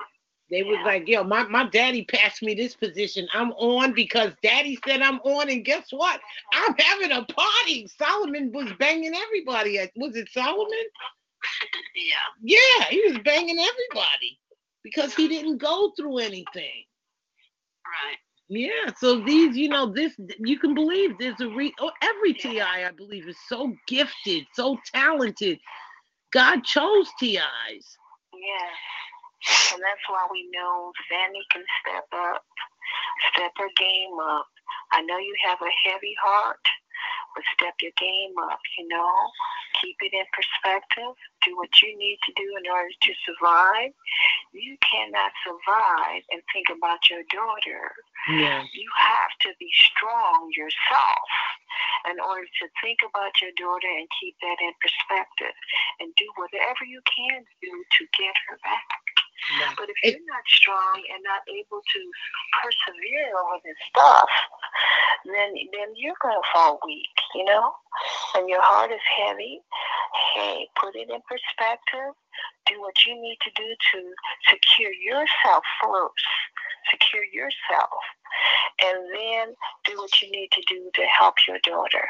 They 0.52 0.62
was 0.62 0.78
like, 0.86 1.08
yo, 1.08 1.24
my, 1.24 1.44
my 1.48 1.68
daddy 1.70 2.06
passed 2.06 2.44
me 2.44 2.54
this 2.54 2.76
position. 2.76 3.28
I'm 3.34 3.52
on 3.54 3.94
because 3.94 4.32
daddy 4.44 4.78
said 4.88 5.02
I'm 5.02 5.20
on. 5.22 5.50
And 5.50 5.66
guess 5.66 5.88
what? 5.90 6.22
I'm 6.54 6.76
having 6.78 7.12
a 7.12 7.26
party. 7.26 7.88
Solomon 7.98 8.52
was 8.52 8.72
banging 8.80 9.16
everybody. 9.16 9.80
At, 9.80 9.90
was 9.96 10.16
it 10.16 10.30
Solomon? 10.32 10.86
Yeah. 11.96 12.58
Yeah, 12.58 12.86
he 12.90 13.02
was 13.08 13.18
banging 13.24 13.58
everybody 13.58 14.40
because 14.84 15.16
he 15.16 15.28
didn't 15.28 15.58
go 15.58 15.92
through 15.98 16.20
anything. 16.20 16.86
Right. 17.86 18.18
Yeah, 18.48 18.94
so 19.00 19.22
these, 19.22 19.58
you 19.58 19.70
know, 19.70 19.92
this 19.92 20.14
you 20.38 20.60
can 20.60 20.76
believe 20.76 21.18
there's 21.18 21.40
a 21.42 21.50
re 21.50 21.74
oh, 21.80 21.92
every 22.02 22.34
TI 22.34 22.62
I 22.62 22.92
believe 22.96 23.28
is 23.28 23.38
so 23.48 23.74
gifted, 23.88 24.46
so 24.54 24.78
talented. 24.94 25.60
God 26.32 26.64
chose 26.64 27.10
TIs. 27.20 27.98
Yes. 28.34 29.74
And 29.74 29.82
that's 29.82 30.06
why 30.10 30.28
we 30.32 30.50
know 30.54 30.92
Sandy 31.10 31.42
can 31.52 31.64
step 31.82 32.06
up, 32.14 32.44
step 33.34 33.52
her 33.58 33.70
game 33.78 34.18
up. 34.22 34.48
I 34.92 35.02
know 35.02 35.18
you 35.18 35.36
have 35.46 35.60
a 35.62 35.90
heavy 35.90 36.16
heart, 36.22 36.62
but 37.36 37.44
step 37.54 37.74
your 37.82 37.92
game 37.98 38.34
up, 38.52 38.60
you 38.78 38.88
know. 38.88 39.12
Keep 39.82 39.98
it 40.02 40.14
in 40.14 40.26
perspective. 40.34 41.16
Do 41.46 41.56
what 41.58 41.70
you 41.82 41.96
need 41.98 42.18
to 42.26 42.34
do 42.34 42.48
in 42.58 42.66
order 42.72 42.90
to 42.90 43.12
survive. 43.26 43.94
You 44.52 44.78
cannot 44.82 45.32
survive 45.46 46.24
and 46.32 46.42
think 46.52 46.68
about 46.74 47.10
your 47.10 47.22
daughter. 47.30 47.94
Yeah. 48.30 48.66
You 48.74 48.90
have 48.98 49.34
to 49.46 49.50
be 49.60 49.70
strong 49.74 50.50
yourself 50.58 51.30
in 52.10 52.18
order 52.20 52.50
to 52.50 52.66
think 52.82 53.00
about 53.06 53.38
your 53.42 53.52
daughter 53.58 53.88
and 53.88 54.08
keep 54.20 54.36
that 54.42 54.58
in 54.62 54.74
perspective 54.82 55.54
and 56.00 56.10
do 56.16 56.26
whatever 56.36 56.86
you 56.86 57.02
can 57.06 57.46
do 57.62 57.72
to 58.00 58.02
get 58.18 58.34
her 58.50 58.58
back. 58.64 58.90
Right. 59.62 59.76
But 59.78 59.90
if 59.90 59.98
It- 60.02 60.18
you're 60.18 60.34
not 60.34 60.48
strong 60.48 61.04
and 61.14 61.22
not 61.24 61.44
able 61.48 61.82
to 61.82 62.12
persevere 62.54 63.38
over 63.38 63.60
this 63.64 63.78
stuff, 63.90 64.30
then 65.26 65.54
then 65.72 65.94
you're 65.96 66.18
gonna 66.22 66.42
fall 66.54 66.80
weak, 66.86 67.16
you 67.36 67.44
know. 67.44 67.76
And 68.36 68.50
your 68.50 68.62
heart 68.62 68.92
is 68.92 69.02
heavy. 69.04 69.62
Hey, 70.36 70.68
put 70.80 70.96
it 70.96 71.10
in 71.10 71.22
perspective. 71.28 72.14
Do 72.66 72.82
what 72.82 73.06
you 73.06 73.16
need 73.16 73.38
to 73.42 73.52
do 73.56 73.76
to 73.92 74.14
secure 74.50 74.94
yourself 74.94 75.64
first. 75.82 76.26
Secure 76.92 77.26
yourself, 77.34 78.00
and 78.84 78.98
then 79.14 79.56
do 79.86 79.98
what 79.98 80.22
you 80.22 80.32
need 80.32 80.50
to 80.52 80.62
do 80.68 80.90
to 80.94 81.02
help 81.04 81.36
your 81.48 81.58
daughter. 81.64 82.06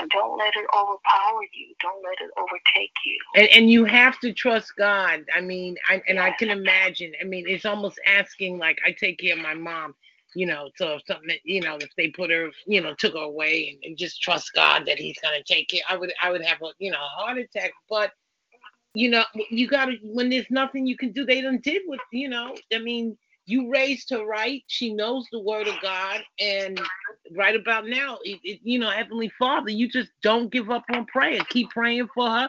And 0.00 0.10
don't 0.10 0.38
let 0.38 0.54
it 0.56 0.66
overpower 0.74 1.42
you. 1.52 1.74
Don't 1.80 2.02
let 2.04 2.20
it 2.20 2.30
overtake 2.38 2.92
you. 3.04 3.18
And 3.36 3.48
and 3.48 3.70
you 3.70 3.84
have 3.84 4.18
to 4.20 4.32
trust 4.32 4.72
God. 4.76 5.24
I 5.34 5.40
mean, 5.40 5.76
I 5.88 6.02
and 6.08 6.18
I 6.18 6.32
can 6.32 6.50
imagine. 6.50 7.12
I 7.20 7.24
mean, 7.24 7.44
it's 7.48 7.64
almost 7.64 7.98
asking 8.06 8.58
like 8.58 8.78
I 8.86 8.92
take 8.92 9.18
care 9.18 9.34
of 9.34 9.42
my 9.42 9.54
mom, 9.54 9.94
you 10.34 10.46
know, 10.46 10.70
so 10.76 10.94
if 10.94 11.02
something, 11.06 11.36
you 11.44 11.60
know, 11.60 11.76
if 11.76 11.90
they 11.96 12.08
put 12.08 12.30
her, 12.30 12.50
you 12.66 12.80
know, 12.80 12.94
took 12.94 13.14
her 13.14 13.20
away 13.20 13.70
and, 13.70 13.84
and 13.84 13.98
just 13.98 14.22
trust 14.22 14.52
God 14.54 14.84
that 14.86 14.98
He's 14.98 15.18
gonna 15.22 15.42
take 15.44 15.68
care. 15.68 15.82
I 15.88 15.96
would 15.96 16.12
I 16.22 16.30
would 16.30 16.44
have 16.44 16.60
a 16.62 16.72
you 16.78 16.90
know 16.90 16.98
a 16.98 17.22
heart 17.22 17.38
attack, 17.38 17.72
but 17.88 18.12
you 18.94 19.10
know 19.10 19.24
you 19.50 19.68
gotta 19.68 19.94
when 20.02 20.28
there's 20.30 20.50
nothing 20.50 20.86
you 20.86 20.96
can 20.96 21.12
do. 21.12 21.24
They 21.24 21.40
done 21.40 21.60
did 21.62 21.82
what 21.86 22.00
you 22.12 22.28
know. 22.28 22.54
I 22.72 22.78
mean, 22.78 23.16
you 23.46 23.70
raised 23.70 24.10
her 24.10 24.24
right. 24.24 24.62
She 24.68 24.92
knows 24.92 25.26
the 25.32 25.40
Word 25.40 25.68
of 25.68 25.74
God, 25.82 26.22
and 26.40 26.80
right 27.36 27.56
about 27.56 27.86
now, 27.86 28.18
it, 28.24 28.38
it, 28.42 28.60
you 28.62 28.78
know, 28.78 28.90
Heavenly 28.90 29.30
Father, 29.38 29.70
you 29.70 29.88
just 29.88 30.10
don't 30.22 30.52
give 30.52 30.70
up 30.70 30.84
on 30.94 31.06
prayer. 31.06 31.40
Keep 31.50 31.70
praying 31.70 32.08
for 32.14 32.28
her 32.28 32.48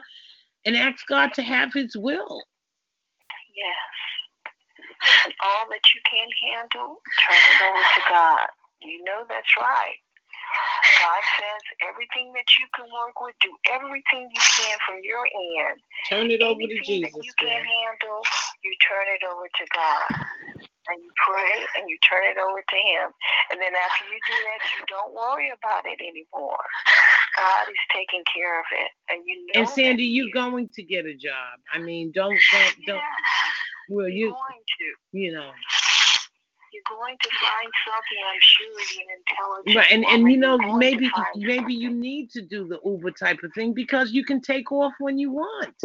and 0.66 0.76
ask 0.76 1.06
God 1.08 1.34
to 1.34 1.42
have 1.42 1.74
his 1.74 1.96
will. 1.96 2.44
Yes. 3.56 3.76
And 5.26 5.34
all 5.46 5.66
that 5.70 5.86
you 5.94 6.00
can 6.08 6.28
handle, 6.40 7.02
turn 7.24 7.40
it 7.40 7.60
over 7.64 7.84
to 7.84 8.02
God. 8.10 8.48
You 8.82 9.04
know 9.04 9.24
that's 9.28 9.54
right. 9.58 10.00
God 11.02 11.24
says 11.40 11.64
everything 11.90 12.32
that 12.38 12.48
you 12.60 12.66
can 12.76 12.86
work 12.92 13.18
with, 13.20 13.36
do 13.42 13.52
everything 13.72 14.30
you 14.30 14.44
can 14.60 14.78
from 14.86 15.02
your 15.02 15.26
end. 15.26 15.82
Turn 16.10 16.30
it 16.30 16.42
over 16.42 16.62
to 16.62 16.78
Jesus. 16.84 17.12
that 17.12 17.24
you 17.24 17.34
can't 17.40 17.64
man. 17.64 17.66
handle, 17.66 18.22
you 18.64 18.72
turn 18.84 19.08
it 19.12 19.24
over 19.26 19.48
to 19.48 19.66
God. 19.74 20.08
And 20.84 21.00
you 21.00 21.12
pray 21.16 21.64
and 21.80 21.88
you 21.88 21.96
turn 22.04 22.28
it 22.28 22.36
over 22.36 22.60
to 22.60 22.76
Him. 22.76 23.08
And 23.52 23.58
then 23.62 23.72
after 23.72 24.04
you 24.04 24.20
do 24.28 24.36
that, 24.36 24.62
you 24.76 24.84
don't 24.92 25.16
worry 25.16 25.48
about 25.48 25.88
it 25.88 26.00
anymore. 26.04 26.60
God 27.40 27.72
is 27.72 27.84
taking 27.96 28.24
care 28.28 28.60
of 28.60 28.68
it. 28.76 28.92
And 29.08 29.24
you 29.26 29.48
know 29.48 29.64
And 29.64 29.70
Sandy, 29.70 30.04
you're 30.04 30.36
going 30.36 30.68
to 30.76 30.84
get 30.84 31.06
a 31.06 31.16
job. 31.16 31.56
I 31.72 31.80
mean, 31.80 32.12
don't 32.12 32.36
don't 32.52 32.76
don't 32.86 32.98
Yeah, 32.98 33.24
well 33.94 34.10
you're 34.10 34.30
you 34.30 34.30
going 34.30 34.64
to. 34.80 35.18
you 35.20 35.34
know. 35.34 35.52
You're 36.74 36.98
going 36.98 37.18
to 37.22 37.30
find 37.42 37.72
something, 37.88 38.22
I'm 38.32 38.42
sure, 38.42 38.68
you're 38.96 39.04
an 39.04 39.18
intelligent 39.28 39.78
Right, 39.78 39.92
and 39.92 40.06
and 40.06 40.32
you 40.32 40.38
know 40.38 40.58
You're 40.60 40.60
going 40.60 40.74
to 40.74 40.78
maybe 40.80 41.12
maybe 41.36 41.74
you 41.74 41.92
need 41.92 42.32
to 42.32 42.42
do 42.42 42.68
the 42.68 42.80
Uber 42.86 43.12
type 43.12 43.44
of 43.44 43.54
thing 43.54 43.74
because 43.74 44.12
you 44.12 44.26
can 44.26 44.42
take 44.42 44.72
off 44.72 44.94
when 45.00 45.18
you 45.20 45.32
want. 45.32 45.76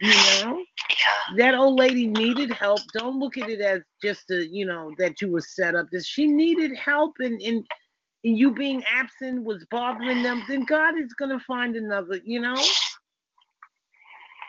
You 0.00 0.10
know, 0.44 0.64
Yeah. 0.90 1.36
that 1.38 1.54
old 1.54 1.78
lady 1.78 2.06
needed 2.08 2.52
help. 2.52 2.80
Don't 2.94 3.18
look 3.18 3.38
at 3.38 3.50
it 3.50 3.60
as 3.60 3.82
just 4.02 4.30
a 4.30 4.46
you 4.46 4.66
know 4.66 4.92
that 4.98 5.20
you 5.22 5.30
were 5.30 5.40
set 5.42 5.74
up. 5.76 5.88
This 5.92 6.06
she 6.06 6.26
needed 6.26 6.76
help, 6.76 7.14
and 7.20 7.40
and, 7.42 7.66
and 8.24 8.38
you 8.38 8.52
being 8.54 8.84
absent 8.92 9.44
was 9.44 9.64
bothering 9.70 10.22
them. 10.22 10.44
Then 10.48 10.64
God 10.64 10.98
is 10.98 11.12
gonna 11.14 11.40
find 11.40 11.76
another. 11.76 12.20
You 12.24 12.40
know. 12.42 12.56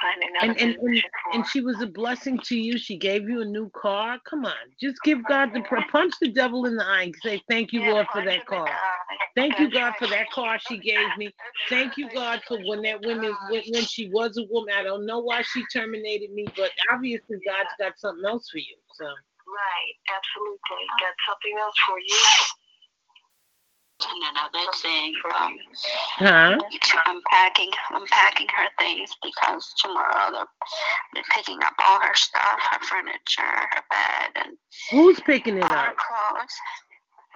Find 0.04 0.22
another 0.22 0.60
and 0.60 0.76
and, 0.76 0.78
and 0.82 1.04
and 1.34 1.48
she 1.48 1.62
was 1.62 1.82
a 1.82 1.88
blessing 1.88 2.38
to 2.46 2.58
you. 2.58 2.78
She 2.78 2.98
gave 2.98 3.30
you 3.30 3.42
a 3.42 3.46
new 3.46 3.70
car. 3.70 4.20
Come 4.30 4.46
on, 4.46 4.54
just 4.80 5.02
give 5.04 5.26
God 5.26 5.54
the 5.54 5.62
punch 5.90 6.14
the 6.20 6.30
devil 6.30 6.66
in 6.66 6.76
the 6.76 6.86
eye 6.86 7.04
and 7.04 7.16
say 7.24 7.42
thank 7.50 7.72
you, 7.72 7.82
Lord, 7.82 8.08
for 8.12 8.22
that 8.22 8.46
car. 8.46 8.68
Thank 9.36 9.58
you, 9.60 9.72
God, 9.72 9.94
for 9.98 10.08
that 10.08 10.30
car 10.32 10.60
she 10.60 10.78
gave 10.78 11.08
me. 11.18 11.34
Thank 11.70 11.98
you, 11.98 12.10
God, 12.14 12.42
for 12.48 12.60
when 12.66 12.82
that 12.82 13.02
woman 13.06 13.34
when, 13.50 13.64
when 13.72 13.84
she 13.84 14.10
was 14.10 14.38
a 14.38 14.44
woman. 14.52 14.74
I 14.78 14.84
don't 14.84 15.06
know 15.06 15.20
why 15.20 15.42
she 15.42 15.64
terminated 15.72 16.32
me, 16.34 16.46
but 16.58 16.72
obviously 16.92 17.38
God's 17.48 17.70
got 17.80 17.98
something 17.98 18.26
else 18.26 18.50
for 18.50 18.58
you. 18.58 18.76
So 19.00 19.06
Right, 19.06 19.96
absolutely. 20.10 20.84
Got 21.00 21.16
something 21.30 21.56
else 21.62 21.78
for 21.88 22.00
you. 22.00 22.20
And 24.12 24.24
another 24.32 24.72
thing, 24.82 25.14
um, 25.36 25.58
huh? 26.18 26.58
I'm 27.06 27.22
packing, 27.30 27.72
I'm 27.92 28.06
packing 28.08 28.48
her 28.56 28.68
things 28.80 29.10
because 29.24 29.74
tomorrow 29.82 30.32
they're, 30.32 30.46
they're 31.14 31.24
picking 31.32 31.60
up 31.64 31.74
all 31.80 32.00
her 32.02 32.16
stuff, 32.16 32.60
her 32.72 32.80
furniture, 32.86 33.42
her 33.42 33.84
bed, 33.90 34.44
and 34.46 34.58
Who's 34.92 35.20
picking 35.22 35.58
it 35.58 35.64
up? 35.64 35.96
clothes. 35.98 36.54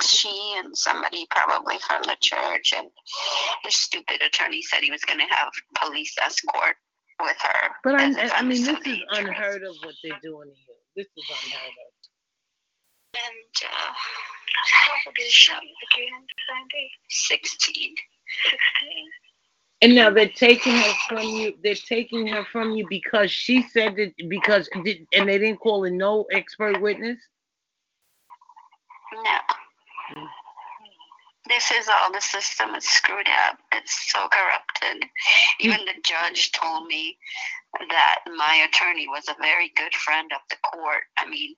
She 0.01 0.53
and 0.57 0.77
somebody 0.77 1.25
probably 1.31 1.77
from 1.79 2.03
the 2.03 2.15
church, 2.21 2.73
and 2.77 2.87
the 3.63 3.71
stupid 3.71 4.21
attorney 4.21 4.61
said 4.61 4.81
he 4.81 4.91
was 4.91 5.01
going 5.01 5.19
to 5.19 5.25
have 5.33 5.49
police 5.81 6.15
escort 6.21 6.75
with 7.19 7.37
her. 7.41 7.69
But 7.83 7.95
I 7.95 8.29
I 8.35 8.41
mean 8.43 8.63
this 8.63 8.79
is 8.85 8.99
unheard 9.09 9.63
of 9.63 9.75
what 9.83 9.95
they're 10.03 10.19
doing 10.21 10.49
you. 10.49 10.75
This 10.95 11.07
is 11.17 11.25
unheard 11.29 11.71
of. 11.71 11.93
And 13.17 13.71
uh, 13.73 13.93
How 14.65 14.91
old 15.05 15.15
is 15.19 15.31
she 15.31 15.51
again, 15.51 16.25
Sandy? 16.47 16.91
16. 17.09 17.95
16. 18.43 18.57
And 19.81 19.93
now 19.93 20.09
they're 20.09 20.27
taking 20.27 20.73
her 20.73 20.93
from 21.07 21.23
you. 21.23 21.53
They're 21.63 21.75
taking 21.75 22.25
her 22.27 22.43
from 22.51 22.71
you 22.71 22.87
because 22.89 23.29
she 23.31 23.61
said 23.61 23.95
that 23.97 24.13
because 24.27 24.67
did, 24.83 25.07
and 25.13 25.29
they 25.29 25.37
didn't 25.37 25.59
call 25.59 25.83
in 25.83 25.97
no 25.97 26.25
expert 26.31 26.81
witness. 26.81 27.19
No. 29.13 29.37
This 31.47 31.71
is 31.71 31.87
all 31.87 32.11
the 32.11 32.19
system 32.19 32.75
is 32.75 32.83
screwed 32.83 33.27
up. 33.47 33.59
It's 33.71 34.11
so 34.11 34.27
corrupted. 34.27 35.09
Even 35.59 35.85
the 35.85 35.93
judge 36.03 36.51
told 36.51 36.87
me 36.87 37.17
that 37.89 38.19
my 38.35 38.67
attorney 38.67 39.07
was 39.07 39.27
a 39.29 39.35
very 39.41 39.71
good 39.75 39.93
friend 39.93 40.29
of 40.33 40.41
the 40.49 40.57
court. 40.57 41.03
I 41.17 41.29
mean, 41.29 41.55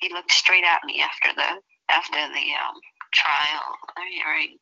he 0.00 0.12
looked 0.12 0.32
straight 0.32 0.64
at 0.64 0.84
me 0.84 1.00
after 1.00 1.34
the 1.34 1.60
after 1.90 2.16
the 2.16 2.46
um, 2.56 2.76
trial 3.12 3.66
hearing. 4.14 4.56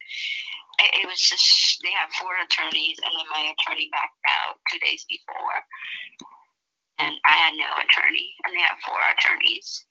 It, 0.80 1.02
it 1.02 1.06
was 1.06 1.18
just 1.20 1.78
they 1.82 1.90
have 1.92 2.10
four 2.18 2.32
attorneys, 2.42 2.98
and 3.04 3.12
then 3.12 3.28
my 3.34 3.52
attorney 3.52 3.88
backed 3.92 4.24
out 4.28 4.56
two 4.72 4.78
days 4.80 5.04
before, 5.08 5.58
and 6.98 7.14
I 7.24 7.34
had 7.34 7.54
no 7.54 7.68
attorney, 7.82 8.32
and 8.46 8.54
they 8.56 8.62
have 8.62 8.78
four 8.86 8.98
attorneys 9.14 9.84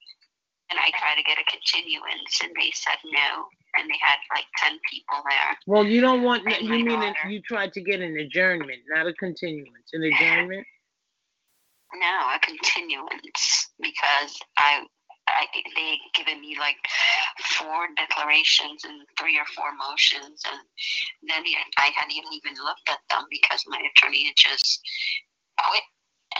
and 0.69 0.79
I 0.79 0.89
tried 0.99 1.15
to 1.15 1.23
get 1.23 1.37
a 1.39 1.45
continuance, 1.49 2.41
and 2.43 2.51
they 2.55 2.71
said 2.73 2.97
no, 3.05 3.45
and 3.77 3.89
they 3.89 3.97
had 4.01 4.17
like 4.33 4.45
ten 4.57 4.77
people 4.89 5.23
there. 5.29 5.57
Well, 5.65 5.85
you 5.85 6.01
don't 6.01 6.23
want. 6.23 6.45
And 6.45 6.55
You 6.61 6.85
mean 6.85 6.99
daughter. 6.99 7.29
you 7.29 7.41
tried 7.41 7.73
to 7.73 7.81
get 7.81 8.01
an 8.01 8.17
adjournment, 8.17 8.79
not 8.89 9.07
a 9.07 9.13
continuance. 9.13 9.89
An 9.93 10.03
adjournment. 10.03 10.65
No, 11.95 12.07
a 12.35 12.39
continuance 12.39 13.69
because 13.81 14.37
I, 14.57 14.83
I 15.27 15.47
they 15.75 15.99
given 16.13 16.41
me 16.41 16.57
like 16.59 16.77
four 17.57 17.87
declarations 17.95 18.83
and 18.83 19.01
three 19.19 19.37
or 19.37 19.45
four 19.55 19.75
motions, 19.75 20.41
and 20.47 20.61
then 21.29 21.43
I 21.77 21.91
hadn't 21.95 22.13
even 22.13 22.63
looked 22.63 22.89
at 22.89 22.99
them 23.09 23.25
because 23.29 23.63
my 23.67 23.81
attorney 23.91 24.25
had 24.27 24.35
just 24.35 24.81
quit, 25.59 25.83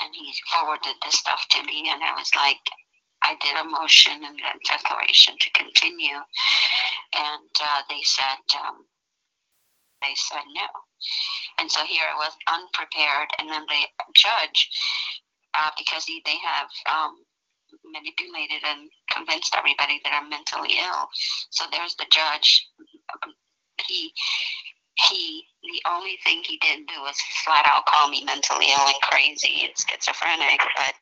and 0.01 0.13
he 0.15 0.33
forwarded 0.51 0.95
the 1.03 1.11
stuff 1.11 1.45
to 1.51 1.63
me, 1.63 1.89
and 1.89 2.03
I 2.03 2.13
was 2.17 2.31
like. 2.35 2.59
I 3.23 3.35
did 3.41 3.57
a 3.57 3.63
motion 3.63 4.13
and 4.23 4.39
a 4.39 4.53
declaration 4.63 5.35
to 5.39 5.49
continue, 5.49 6.21
and 7.17 7.49
uh, 7.59 7.81
they 7.89 8.01
said 8.03 8.37
um, 8.61 8.85
they 10.03 10.13
said 10.15 10.45
no, 10.53 10.67
and 11.57 11.69
so 11.69 11.83
here 11.83 12.05
I 12.05 12.15
was 12.15 12.37
unprepared, 12.47 13.29
and 13.39 13.49
then 13.49 13.65
the 13.67 13.81
judge, 14.13 14.69
uh, 15.57 15.71
because 15.77 16.05
he, 16.05 16.21
they 16.25 16.37
have 16.37 16.69
um, 16.85 17.25
manipulated 17.91 18.63
and 18.63 18.89
convinced 19.11 19.55
everybody 19.57 20.01
that 20.03 20.13
I'm 20.13 20.29
mentally 20.29 20.75
ill. 20.79 21.07
So 21.49 21.65
there's 21.71 21.95
the 21.95 22.05
judge. 22.11 22.67
He 23.87 24.13
he 25.09 25.45
the 25.61 25.89
only 25.89 26.17
thing 26.23 26.41
he 26.43 26.57
didn't 26.57 26.87
do 26.87 27.01
was 27.01 27.17
flat 27.45 27.65
out 27.67 27.85
call 27.85 28.09
me 28.09 28.23
mentally 28.23 28.67
ill 28.71 28.87
and 28.87 29.01
crazy 29.03 29.63
and 29.63 29.73
schizophrenic, 29.77 30.59
but 30.75 30.93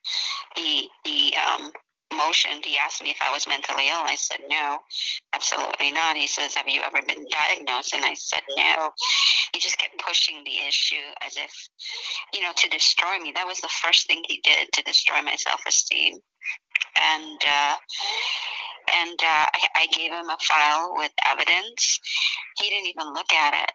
he 0.56 0.90
he 1.04 1.36
um 1.36 1.72
motioned. 2.16 2.66
He 2.66 2.78
asked 2.78 3.04
me 3.04 3.12
if 3.12 3.18
I 3.22 3.32
was 3.32 3.48
mentally 3.48 3.88
ill. 3.90 4.04
I 4.04 4.16
said 4.16 4.40
no, 4.50 4.80
absolutely 5.34 5.92
not. 5.92 6.18
He 6.18 6.28
says, 6.28 6.56
Have 6.56 6.68
you 6.68 6.82
ever 6.82 7.06
been 7.06 7.26
diagnosed? 7.30 7.94
And 7.94 8.06
I 8.06 8.14
said 8.14 8.42
no. 8.56 8.92
He 9.54 9.60
just 9.60 9.78
kept 9.78 9.98
pushing 10.00 10.44
the 10.44 10.58
issue 10.68 11.06
as 11.26 11.38
if, 11.38 11.52
you 12.34 12.42
know, 12.42 12.52
to 12.56 12.70
destroy 12.70 13.20
me. 13.20 13.32
That 13.34 13.48
was 13.48 13.60
the 13.62 13.70
first 13.70 14.08
thing 14.08 14.24
he 14.28 14.42
did 14.44 14.68
to 14.74 14.84
destroy 14.84 15.22
my 15.22 15.36
self 15.36 15.62
esteem. 15.68 16.18
And 17.02 17.40
uh 17.48 17.76
and 18.94 19.20
uh, 19.20 19.48
I, 19.52 19.68
I 19.76 19.88
gave 19.88 20.12
him 20.12 20.30
a 20.30 20.38
file 20.40 20.94
with 20.96 21.12
evidence. 21.26 22.00
He 22.60 22.70
didn't 22.70 22.88
even 22.88 23.14
look 23.14 23.34
at 23.34 23.56
it 23.64 23.72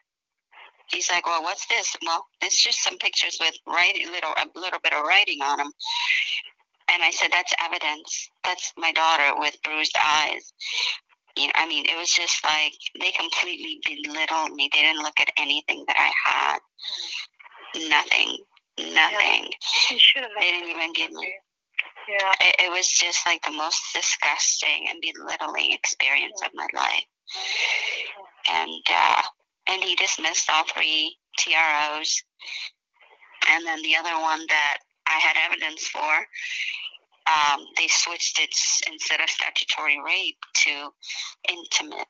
he's 0.93 1.11
like, 1.11 1.27
well, 1.27 1.43
what's 1.43 1.67
this? 1.67 1.97
Well, 2.05 2.27
it's 2.43 2.63
just 2.63 2.83
some 2.83 2.99
pictures 2.99 3.39
with 3.41 3.55
writing, 3.67 4.11
little 4.11 4.31
a 4.31 4.47
little 4.59 4.81
bit 4.83 4.93
of 4.93 5.05
writing 5.05 5.41
on 5.43 5.59
them. 5.59 5.73
And 6.93 7.03
I 7.03 7.11
said, 7.11 7.31
that's 7.31 7.55
evidence. 7.63 8.31
That's 8.45 8.73
my 8.77 8.93
daughter 8.93 9.39
with 9.39 9.63
bruised 9.63 9.97
eyes. 10.03 10.53
You 11.37 11.47
know, 11.47 11.53
I 11.55 11.67
mean, 11.69 11.87
it 11.87 11.97
was 11.97 12.11
just 12.11 12.43
like 12.45 12.75
they 13.01 13.13
completely 13.13 13.81
belittled 13.85 14.53
me. 14.53 14.69
They 14.73 14.83
didn't 14.83 15.03
look 15.03 15.21
at 15.21 15.31
anything 15.39 15.85
that 15.87 15.97
I 15.97 16.11
had. 16.25 16.59
Nothing. 17.89 18.37
Nothing. 18.79 19.51
Yeah, 19.91 20.27
they 20.39 20.51
didn't 20.51 20.71
even 20.71 20.93
give 20.93 21.13
me. 21.13 21.33
Yeah. 22.09 22.33
It, 22.41 22.57
it 22.67 22.71
was 22.71 22.89
just 22.89 23.25
like 23.27 23.43
the 23.43 23.53
most 23.53 23.81
disgusting 23.95 24.89
and 24.89 25.01
belittling 25.01 25.73
experience 25.73 26.41
of 26.45 26.51
my 26.55 26.67
life. 26.75 27.05
And 28.51 28.83
uh, 28.91 29.23
and 29.69 29.85
he 29.85 29.95
dismissed 29.95 30.51
all 30.51 30.65
three 30.65 31.17
TROs. 31.39 32.23
And 33.51 33.67
then 33.67 33.83
the 33.83 33.97
other 33.97 34.21
one 34.21 34.45
that 34.49 34.79
I 35.11 35.19
had 35.19 35.37
evidence 35.37 35.87
for, 35.89 36.27
um, 37.27 37.67
they 37.77 37.89
switched 37.89 38.41
it 38.41 38.55
instead 38.91 39.21
of 39.21 39.29
statutory 39.29 39.99
rape 40.05 40.39
to 40.55 40.93
intimate 41.49 42.07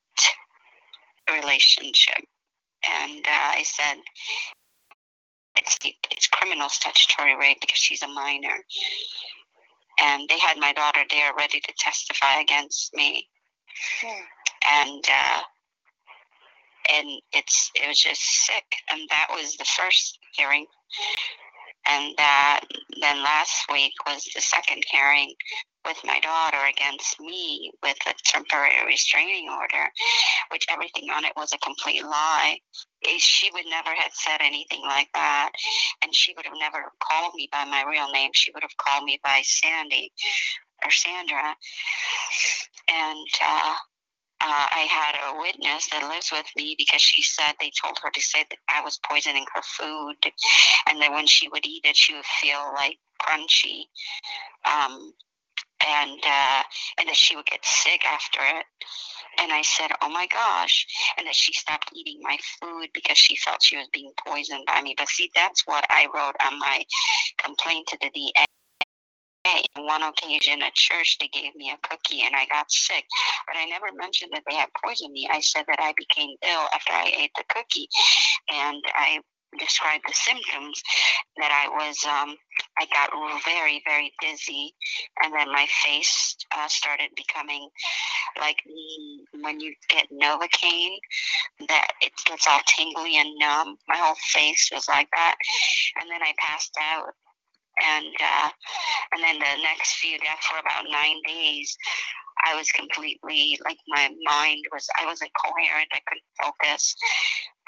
relationship. 1.33 2.23
And 2.85 3.27
uh, 3.27 3.51
I 3.59 3.63
said, 3.65 3.97
it's, 5.57 5.79
it's 6.11 6.29
criminal 6.29 6.69
statutory 6.69 7.37
rape 7.37 7.59
because 7.61 7.79
she's 7.79 8.03
a 8.03 8.09
minor. 8.09 8.65
And 10.03 10.29
they 10.29 10.39
had 10.39 10.59
my 10.59 10.73
daughter 10.73 11.01
there 11.11 11.33
ready 11.37 11.61
to 11.61 11.73
testify 11.79 12.41
against 12.41 12.95
me. 12.95 13.29
Hmm. 14.01 14.23
And 14.83 15.05
uh, 15.09 15.41
and 16.93 17.09
it's 17.33 17.71
it 17.75 17.87
was 17.89 17.99
just 17.99 18.23
sick. 18.23 18.65
And 18.91 19.01
that 19.11 19.29
was 19.31 19.57
the 19.57 19.65
first 19.65 20.19
hearing, 20.33 20.67
and 21.87 22.15
that 22.19 22.61
then 23.01 23.23
last 23.23 23.65
week 23.73 23.93
was 24.07 24.25
the 24.35 24.41
second 24.41 24.85
hearing 24.91 25.35
with 25.87 25.99
my 26.05 26.21
daughter 26.21 26.59
against 26.69 27.19
me 27.21 27.71
with 27.83 27.97
a 28.07 28.15
temporary 28.25 28.85
restraining 28.87 29.49
order, 29.49 29.89
which 30.51 30.67
everything 30.69 31.09
on 31.11 31.25
it 31.25 31.33
was 31.37 31.53
a 31.53 31.59
complete 31.59 32.05
lie. 32.05 32.59
Eh, 33.07 33.17
she 33.19 33.51
would 33.53 33.65
never 33.67 33.91
have 33.97 34.13
said 34.13 34.39
anything 34.41 34.83
like 34.83 35.09
that, 35.15 35.51
and 36.03 36.15
she 36.15 36.35
would 36.37 36.45
have 36.45 36.59
never 36.59 36.93
called 37.03 37.35
me 37.35 37.49
by 37.51 37.65
my 37.65 37.85
real 37.89 38.11
name. 38.13 38.31
She 38.35 38.51
would 38.53 38.63
have 38.63 38.77
called 38.77 39.05
me 39.05 39.19
by 39.25 39.41
Sandy 39.43 40.13
or 40.85 40.91
Sandra, 40.91 41.57
and 42.89 43.27
uh, 43.43 43.75
uh, 44.41 44.67
I 44.71 44.87
had 44.91 45.15
a 45.29 45.39
witness 45.39 45.89
that 45.89 46.09
lives 46.09 46.31
with 46.33 46.47
me 46.57 46.75
because 46.79 47.03
she 47.03 47.23
said 47.23 47.53
they 47.61 47.71
told 47.71 47.99
her 48.03 48.11
to 48.11 48.21
say 48.21 48.45
that 48.49 48.59
I 48.69 48.81
was 48.81 48.99
poisoning 48.99 49.45
her 49.55 49.63
food, 49.63 50.17
and 50.89 51.01
that 51.01 51.13
when 51.13 51.27
she 51.27 51.49
would 51.49 51.67
eat 51.67 51.85
it, 51.85 51.97
she 51.97 52.15
would 52.15 52.25
feel 52.25 52.73
like 52.75 52.99
crunchy, 53.21 53.85
um, 54.65 55.13
and 55.87 56.21
uh, 56.25 56.63
and 56.99 57.09
that 57.09 57.17
she 57.17 57.37
would 57.37 57.47
get 57.47 57.65
sick 57.65 58.07
after 58.07 58.41
it. 58.41 58.67
And 59.39 59.53
I 59.53 59.63
said, 59.63 59.91
"Oh 60.01 60.09
my 60.09 60.27
gosh!" 60.27 60.87
And 61.19 61.27
that 61.27 61.35
she 61.35 61.53
stopped 61.53 61.91
eating 61.95 62.21
my 62.23 62.39
food 62.61 62.89
because 62.95 63.19
she 63.19 63.37
felt 63.37 63.63
she 63.63 63.77
was 63.77 63.89
being 63.93 64.13
poisoned 64.27 64.65
by 64.67 64.81
me. 64.81 64.95
But 64.97 65.09
see, 65.09 65.31
that's 65.35 65.67
what 65.67 65.85
I 65.91 66.07
wrote 66.15 66.37
on 66.45 66.59
my 66.59 66.85
complaint 67.39 67.89
to 67.89 67.99
the 68.01 68.11
DA 68.11 68.45
on 69.47 69.87
one 69.87 70.03
occasion 70.03 70.63
at 70.63 70.75
church, 70.75 71.19
they 71.19 71.29
gave 71.29 71.55
me 71.55 71.71
a 71.71 71.89
cookie 71.89 72.23
and 72.23 72.35
I 72.37 72.47
got 72.47 72.71
sick. 72.71 73.05
But 73.47 73.57
I 73.59 73.67
never 73.67 73.87
mentioned 73.97 74.33
that 74.35 74.43
they 74.49 74.57
had 74.57 74.69
poisoned 74.85 75.13
me. 75.13 75.29
I 75.31 75.41
said 75.41 75.65
that 75.67 75.81
I 75.81 75.95
became 75.97 76.37
ill 76.45 76.67
after 76.75 76.93
I 76.93 77.13
ate 77.17 77.33
the 77.37 77.45
cookie. 77.49 77.89
And 78.53 78.83
I 78.95 79.21
described 79.59 80.05
the 80.07 80.15
symptoms 80.15 80.81
that 81.39 81.51
I 81.51 81.69
was, 81.69 81.99
um, 82.05 82.37
I 82.79 82.87
got 82.93 83.11
very, 83.45 83.83
very 83.87 84.13
dizzy. 84.21 84.75
And 85.23 85.35
then 85.35 85.51
my 85.53 85.67
face 85.83 86.37
uh, 86.57 86.69
started 86.69 87.11
becoming 87.17 87.69
like 88.39 88.59
when 89.41 89.59
you 89.59 89.75
get 89.89 90.07
Novocaine, 90.13 90.97
that 91.69 91.89
it 92.01 92.13
gets 92.27 92.47
all 92.47 92.61
tingly 92.67 93.17
and 93.17 93.31
numb. 93.39 93.77
My 93.89 93.97
whole 93.97 94.17
face 94.33 94.71
was 94.73 94.87
like 94.89 95.09
that. 95.13 95.37
And 96.01 96.11
then 96.11 96.23
I 96.23 96.33
passed 96.39 96.77
out 96.81 97.15
and 97.83 98.15
uh, 98.21 98.51
and 99.13 99.23
then 99.23 99.39
the 99.39 99.63
next 99.63 99.97
few 99.97 100.19
days 100.19 100.43
for 100.49 100.59
about 100.59 100.85
nine 100.91 101.17
days 101.27 101.77
I 102.45 102.55
was 102.57 102.71
completely 102.71 103.59
like 103.65 103.79
my 103.89 104.09
mind 104.25 104.65
was 104.73 104.89
I 105.01 105.07
wasn't 105.07 105.33
coherent. 105.35 105.89
I 105.93 106.01
couldn't 106.07 106.25
focus. 106.43 106.95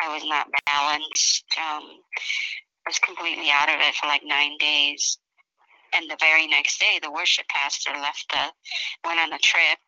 I 0.01 0.13
was 0.13 0.25
not 0.25 0.49
balanced. 0.67 1.45
Um, 1.59 2.01
I 2.87 2.89
was 2.89 2.99
completely 2.99 3.51
out 3.51 3.69
of 3.69 3.81
it 3.81 3.95
for 3.95 4.07
like 4.07 4.23
nine 4.25 4.57
days. 4.59 5.19
And 5.95 6.09
the 6.11 6.17
very 6.21 6.47
next 6.47 6.81
day, 6.81 6.99
the 7.03 7.13
worship 7.13 7.47
pastor 7.49 7.93
left 7.93 8.25
the 8.31 9.09
went 9.09 9.21
on 9.21 9.33
a 9.33 9.39
trip, 9.39 9.79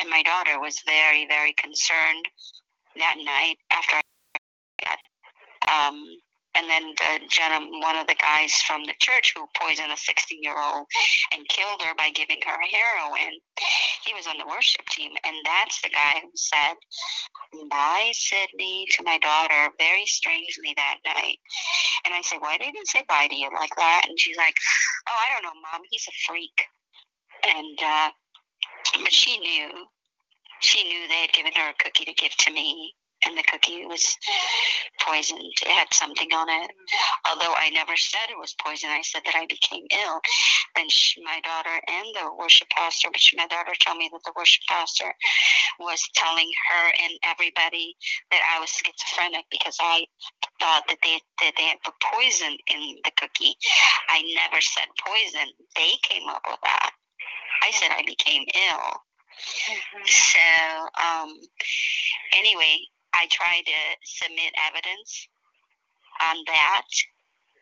and 0.00 0.10
my 0.10 0.22
daughter 0.22 0.58
was 0.60 0.82
very 0.86 1.26
very 1.26 1.52
concerned 1.52 2.26
that 2.96 3.16
night 3.18 3.56
after 3.70 3.96
I 3.96 4.02
got 4.82 4.98
um, 5.68 6.04
and 6.54 6.70
then 6.70 6.94
the 6.96 7.26
gentleman, 7.28 7.80
one 7.80 7.96
of 7.96 8.06
the 8.06 8.14
guys 8.14 8.54
from 8.62 8.84
the 8.84 8.94
church 9.00 9.34
who 9.34 9.46
poisoned 9.58 9.90
a 9.90 9.96
16 9.96 10.42
year 10.42 10.56
old 10.56 10.86
and 11.32 11.48
killed 11.48 11.82
her 11.82 11.94
by 11.96 12.10
giving 12.10 12.38
her 12.46 12.58
heroin, 12.60 13.32
he 14.04 14.14
was 14.14 14.26
on 14.26 14.38
the 14.38 14.46
worship 14.46 14.86
team. 14.86 15.10
And 15.24 15.36
that's 15.44 15.80
the 15.82 15.90
guy 15.90 16.20
who 16.22 16.30
said, 16.34 16.76
Bye, 17.70 18.12
Sydney, 18.14 18.86
to 18.92 19.02
my 19.02 19.18
daughter 19.18 19.70
very 19.78 20.06
strangely 20.06 20.74
that 20.76 20.98
night. 21.04 21.38
And 22.04 22.14
I 22.14 22.22
said, 22.22 22.38
Why 22.40 22.56
did 22.56 22.74
he 22.74 22.84
say 22.84 23.04
bye 23.08 23.26
to 23.28 23.36
you 23.36 23.50
like 23.52 23.74
that? 23.76 24.06
And 24.08 24.18
she's 24.18 24.36
like, 24.36 24.56
Oh, 25.08 25.18
I 25.18 25.34
don't 25.34 25.42
know, 25.42 25.60
Mom. 25.72 25.82
He's 25.90 26.06
a 26.08 26.14
freak. 26.26 26.66
And, 27.56 27.78
uh, 27.82 28.10
but 29.02 29.12
she 29.12 29.38
knew. 29.38 29.70
She 30.60 30.84
knew 30.84 31.08
they 31.08 31.22
had 31.22 31.32
given 31.32 31.52
her 31.56 31.70
a 31.70 31.82
cookie 31.82 32.04
to 32.04 32.14
give 32.14 32.34
to 32.36 32.52
me 32.52 32.94
and 33.26 33.36
the 33.36 33.42
cookie 33.42 33.86
was 33.86 34.16
poisoned. 35.00 35.52
It 35.62 35.68
had 35.68 35.92
something 35.92 36.28
on 36.32 36.48
it. 36.48 36.70
Although 37.28 37.54
I 37.56 37.70
never 37.70 37.96
said 37.96 38.30
it 38.30 38.38
was 38.38 38.54
poison, 38.64 38.90
I 38.90 39.02
said 39.02 39.22
that 39.24 39.34
I 39.34 39.46
became 39.46 39.86
ill. 39.90 40.20
And 40.76 40.90
she, 40.90 41.22
my 41.22 41.40
daughter 41.40 41.80
and 41.88 42.06
the 42.14 42.30
worship 42.38 42.68
pastor, 42.70 43.08
which 43.08 43.34
my 43.36 43.46
daughter 43.46 43.72
told 43.80 43.98
me 43.98 44.10
that 44.12 44.22
the 44.24 44.32
worship 44.36 44.62
pastor 44.68 45.12
was 45.78 46.00
telling 46.14 46.50
her 46.70 46.92
and 47.02 47.12
everybody 47.24 47.96
that 48.30 48.40
I 48.54 48.60
was 48.60 48.70
schizophrenic 48.70 49.44
because 49.50 49.76
I 49.80 50.06
thought 50.60 50.84
that 50.88 50.98
they 51.02 51.20
that 51.40 51.52
they 51.56 51.64
had 51.64 51.82
put 51.84 51.94
poison 52.00 52.56
in 52.68 52.96
the 53.04 53.10
cookie. 53.16 53.56
I 54.08 54.22
never 54.34 54.60
said 54.60 54.86
poison. 55.04 55.48
They 55.76 55.92
came 56.02 56.28
up 56.28 56.42
with 56.48 56.60
that. 56.62 56.90
I 57.62 57.70
said 57.70 57.90
I 57.90 58.02
became 58.04 58.44
ill. 58.54 59.02
Mm-hmm. 59.34 60.04
So, 60.06 60.40
um, 61.02 61.40
anyway, 62.36 62.78
I 63.14 63.26
tried 63.30 63.62
to 63.66 63.80
submit 64.02 64.52
evidence 64.58 65.28
on 66.20 66.36
that, 66.46 66.86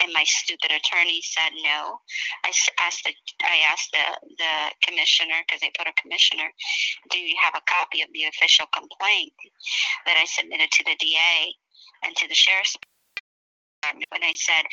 and 0.00 0.12
my 0.12 0.24
stupid 0.24 0.72
attorney 0.72 1.20
said 1.22 1.53
no. 1.62 2.00
I 2.44 2.53
asked 2.78 3.05
the 3.05 3.12
I 3.44 3.61
asked 3.70 3.92
the 3.92 4.28
the 4.38 4.55
commissioner 4.82 5.44
because 5.46 5.61
they 5.61 5.70
put 5.76 5.86
a 5.86 6.00
commissioner. 6.00 6.48
Do 7.11 7.18
you 7.18 7.36
have 7.40 7.55
a 7.55 7.70
copy 7.70 8.03
of 8.03 8.09
the 8.12 8.24
official 8.24 8.66
complaint 8.72 9.32
that 10.07 10.16
I 10.16 10.24
submitted 10.24 10.70
to 10.72 10.84
the 10.84 10.96
DA 10.98 11.55
and 12.03 12.16
to 12.16 12.28
the 12.28 12.34
sheriff's 12.34 12.76
department? 13.82 14.09
And 14.12 14.24
I 14.24 14.32
said 14.36 14.64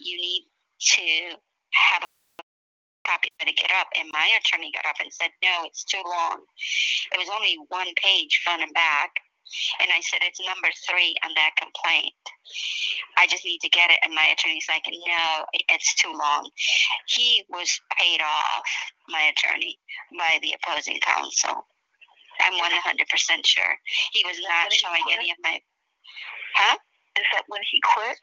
you 0.00 0.16
need 0.16 0.46
to 0.80 1.36
have 1.72 2.02
a 2.02 2.06
copy 3.06 3.28
to 3.40 3.52
get 3.52 3.70
up. 3.72 3.88
And 3.98 4.08
my 4.12 4.30
attorney 4.38 4.70
got 4.72 4.86
up 4.88 4.96
and 5.00 5.12
said, 5.12 5.30
no, 5.42 5.64
it's 5.64 5.84
too 5.84 6.02
long. 6.04 6.42
It 7.12 7.18
was 7.18 7.28
only 7.34 7.56
one 7.68 7.88
page 7.96 8.40
front 8.44 8.62
and 8.62 8.72
back 8.74 9.10
And 9.80 9.90
I 9.92 10.00
said, 10.00 10.20
It's 10.22 10.40
number 10.40 10.68
three 10.88 11.16
on 11.24 11.30
that 11.34 11.56
complaint. 11.56 12.14
I 13.16 13.26
just 13.26 13.44
need 13.44 13.60
to 13.60 13.68
get 13.68 13.90
it. 13.90 13.98
And 14.02 14.14
my 14.14 14.26
attorney's 14.32 14.68
like, 14.68 14.84
No, 14.86 15.44
it's 15.68 15.94
too 15.94 16.12
long. 16.12 16.50
He 17.06 17.44
was 17.48 17.80
paid 17.96 18.20
off, 18.20 18.64
my 19.08 19.32
attorney, 19.32 19.78
by 20.18 20.38
the 20.42 20.54
opposing 20.56 20.98
counsel. 21.00 21.66
I'm 22.40 22.54
100% 22.54 23.46
sure. 23.46 23.74
He 24.12 24.24
was 24.24 24.38
not 24.48 24.72
showing 24.72 25.02
any 25.12 25.30
of 25.30 25.38
my. 25.42 25.60
Huh? 26.54 26.76
Is 27.18 27.24
that 27.32 27.42
when 27.48 27.62
he 27.70 27.80
quit? 27.82 28.18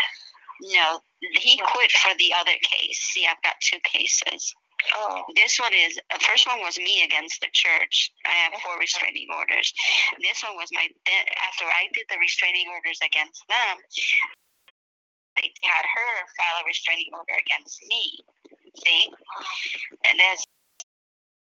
No, 0.61 1.01
he 1.19 1.57
quit 1.57 1.91
for 1.91 2.15
the 2.17 2.33
other 2.33 2.55
case. 2.61 2.97
See, 3.11 3.25
I've 3.25 3.41
got 3.43 3.55
two 3.61 3.79
cases. 3.83 4.55
Oh. 4.93 5.23
This 5.35 5.59
one 5.59 5.73
is 5.73 5.97
the 6.11 6.21
first 6.21 6.45
one 6.47 6.59
was 6.61 6.77
me 6.77 7.03
against 7.03 7.41
the 7.41 7.49
church. 7.53 8.11
I 8.25 8.29
have 8.29 8.53
four 8.61 8.77
restraining 8.79 9.27
orders. 9.33 9.73
This 10.21 10.43
one 10.43 10.55
was 10.55 10.69
my 10.71 10.87
after 11.47 11.65
I 11.65 11.89
did 11.93 12.05
the 12.09 12.19
restraining 12.19 12.67
orders 12.69 12.99
against 13.01 13.43
them. 13.47 13.81
They 15.35 15.51
had 15.63 15.83
her 15.83 16.11
file 16.37 16.63
a 16.63 16.65
restraining 16.65 17.11
order 17.11 17.35
against 17.39 17.81
me. 17.83 18.23
See, 18.85 19.09
and 20.05 20.19
that's 20.19 20.45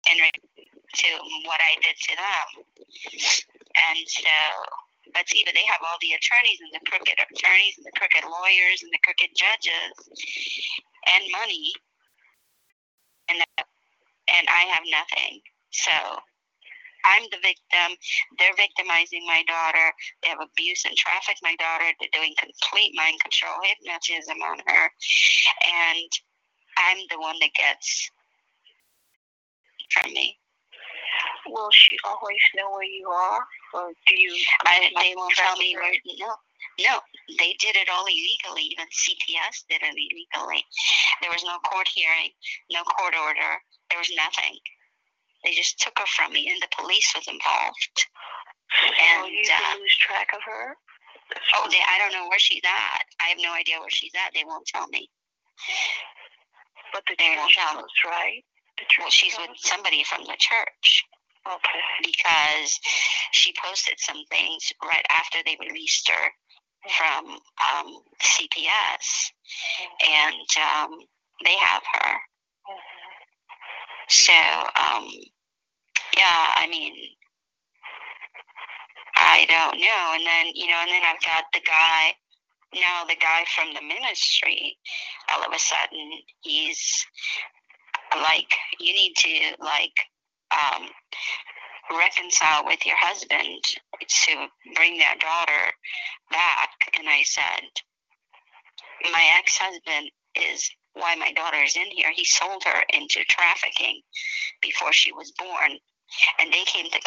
in 0.10 0.18
to 0.18 1.10
what 1.46 1.60
I 1.60 1.76
did 1.82 1.98
to 1.98 2.14
them. 2.16 2.48
And 3.74 4.00
so, 4.06 4.38
but 5.14 5.28
see, 5.30 5.44
but 5.46 5.54
they 5.54 5.66
have 5.66 5.82
all 5.82 5.98
the 6.02 6.14
attorneys 6.14 6.62
and 6.62 6.74
the 6.74 6.86
crooked 6.86 7.18
attorneys 7.18 7.78
and 7.78 7.86
the 7.86 7.98
crooked 7.98 8.24
lawyers 8.24 8.84
and 8.84 8.92
the 8.94 9.02
crooked 9.02 9.34
judges 9.34 9.94
and 11.10 11.24
money 11.32 11.74
and 13.30 13.40
and 14.28 14.48
I 14.48 14.64
have 14.72 14.84
nothing. 14.90 15.42
So 15.72 15.92
I'm 17.06 17.24
the 17.32 17.38
victim. 17.44 17.98
They're 18.40 18.56
victimizing 18.56 19.26
my 19.28 19.44
daughter. 19.48 19.92
They 20.22 20.30
have 20.30 20.40
abuse 20.40 20.86
and 20.86 20.96
traffic 20.96 21.36
my 21.44 21.56
daughter. 21.60 21.86
They're 22.00 22.14
doing 22.14 22.34
complete 22.40 22.94
mind 22.96 23.20
control 23.20 23.56
hypnotism 23.64 24.42
on 24.42 24.60
her, 24.68 24.84
and 25.68 26.12
I'm 26.78 26.98
the 27.10 27.20
one 27.20 27.36
that 27.42 27.54
gets 27.54 28.10
from 29.92 30.14
me. 30.14 30.38
Will 31.48 31.72
she 31.72 31.98
always 32.06 32.40
know 32.56 32.72
where 32.72 32.84
you 32.84 33.10
are, 33.10 33.46
or 33.74 33.92
do 34.08 34.16
you? 34.20 34.34
I, 34.66 34.90
they 35.00 35.14
won't 35.16 35.36
tell 35.36 35.58
me 35.58 35.76
where. 35.76 35.94
You 35.94 36.26
are. 36.26 36.28
No, 36.28 36.36
no, 36.80 37.00
they 37.38 37.56
did 37.60 37.76
it 37.76 37.90
all 37.90 38.06
illegally. 38.06 38.74
Even 38.74 38.88
CPS 38.88 39.66
did 39.70 39.82
it 39.82 39.94
illegally. 39.94 40.66
There 41.22 41.32
was 41.32 41.44
no 41.44 41.58
court 41.60 41.88
hearing, 41.88 42.32
no 42.72 42.84
court 42.84 43.14
order. 43.16 43.62
There 43.90 44.00
was 44.00 44.12
nothing. 44.16 44.58
They 45.44 45.54
just 45.54 45.80
took 45.80 45.98
her 46.00 46.06
from 46.08 46.34
me, 46.34 46.50
and 46.50 46.62
the 46.62 46.76
police 46.76 47.14
was 47.16 47.28
involved. 47.28 48.08
And 48.74 49.28
you 49.28 49.44
uh, 49.52 49.78
lose 49.78 49.98
track 49.98 50.30
of 50.34 50.42
her. 50.46 50.76
Oh, 51.56 51.68
they, 51.70 51.80
I 51.88 52.00
don't 52.00 52.14
know 52.14 52.28
where 52.28 52.40
she's 52.40 52.64
at. 52.64 53.06
I 53.20 53.30
have 53.30 53.38
no 53.40 53.54
idea 53.54 53.80
where 53.80 53.90
she's 53.90 54.14
at. 54.16 54.34
They 54.34 54.44
won't 54.46 54.66
tell 54.66 54.88
me. 54.88 55.10
But 56.92 57.04
the 57.08 57.16
they 57.18 57.36
won't 57.38 57.54
tell 57.54 57.78
us, 57.80 57.92
right? 58.06 58.44
Well, 59.00 59.10
she's 59.10 59.36
with 59.38 59.52
somebody 59.58 60.04
from 60.04 60.24
the 60.24 60.36
church. 60.38 61.06
Okay. 61.46 61.80
Because 62.02 62.80
she 63.32 63.54
posted 63.62 64.00
some 64.00 64.24
things 64.32 64.72
right 64.84 65.06
after 65.10 65.40
they 65.46 65.58
released 65.60 66.10
her 66.10 66.32
from 66.98 67.26
um, 67.30 67.98
CPS, 68.22 69.32
and 70.06 70.48
um, 70.58 71.00
they 71.46 71.56
have 71.56 71.84
her. 71.94 72.18
So, 74.10 74.34
um, 74.34 75.08
yeah, 76.18 76.46
I 76.56 76.68
mean, 76.70 76.94
I 79.16 79.46
don't 79.48 79.80
know. 79.80 80.14
And 80.14 80.26
then, 80.26 80.54
you 80.56 80.68
know, 80.68 80.78
and 80.82 80.90
then 80.90 81.02
I've 81.04 81.22
got 81.22 81.46
the 81.54 81.62
guy, 81.66 82.14
now 82.74 83.06
the 83.08 83.16
guy 83.16 83.46
from 83.56 83.74
the 83.74 83.82
ministry, 83.82 84.78
all 85.32 85.44
of 85.44 85.54
a 85.54 85.60
sudden, 85.60 86.12
he's 86.42 87.06
like, 88.22 88.54
you 88.80 88.94
need 88.94 89.14
to, 89.18 89.64
like, 89.64 89.98
um, 90.52 90.90
reconcile 91.92 92.66
with 92.66 92.86
your 92.86 92.98
husband 92.98 93.64
to 94.08 94.48
bring 94.76 94.98
that 95.00 95.20
daughter 95.20 95.72
back. 96.32 96.70
And 96.98 97.08
I 97.08 97.24
said, 97.24 97.64
My 99.12 99.30
ex 99.40 99.58
husband 99.58 100.12
is 100.36 100.70
why 100.94 101.16
my 101.16 101.32
daughter 101.34 101.62
is 101.64 101.76
in 101.76 101.90
here. 101.92 102.12
He 102.14 102.26
sold 102.26 102.64
her 102.64 102.84
into 102.94 103.24
trafficking 103.26 104.02
before 104.62 104.94
she 104.94 105.12
was 105.12 105.32
born. 105.32 105.78
And 106.40 106.54
they 106.54 106.64
came 106.66 106.90
to 106.92 107.00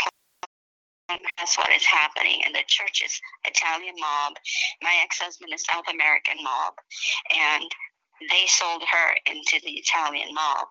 that's 1.38 1.56
what 1.56 1.70
is 1.72 1.84
happening. 1.84 2.42
And 2.44 2.54
the 2.54 2.64
church 2.66 3.02
is 3.04 3.20
Italian 3.44 3.94
mob. 3.98 4.34
My 4.82 4.94
ex 5.02 5.20
husband 5.20 5.52
is 5.54 5.62
South 5.62 5.84
American 5.88 6.36
mob. 6.42 6.74
And 7.30 7.70
they 8.30 8.46
sold 8.46 8.82
her 8.82 9.14
into 9.26 9.60
the 9.64 9.72
Italian 9.72 10.34
mob. 10.34 10.66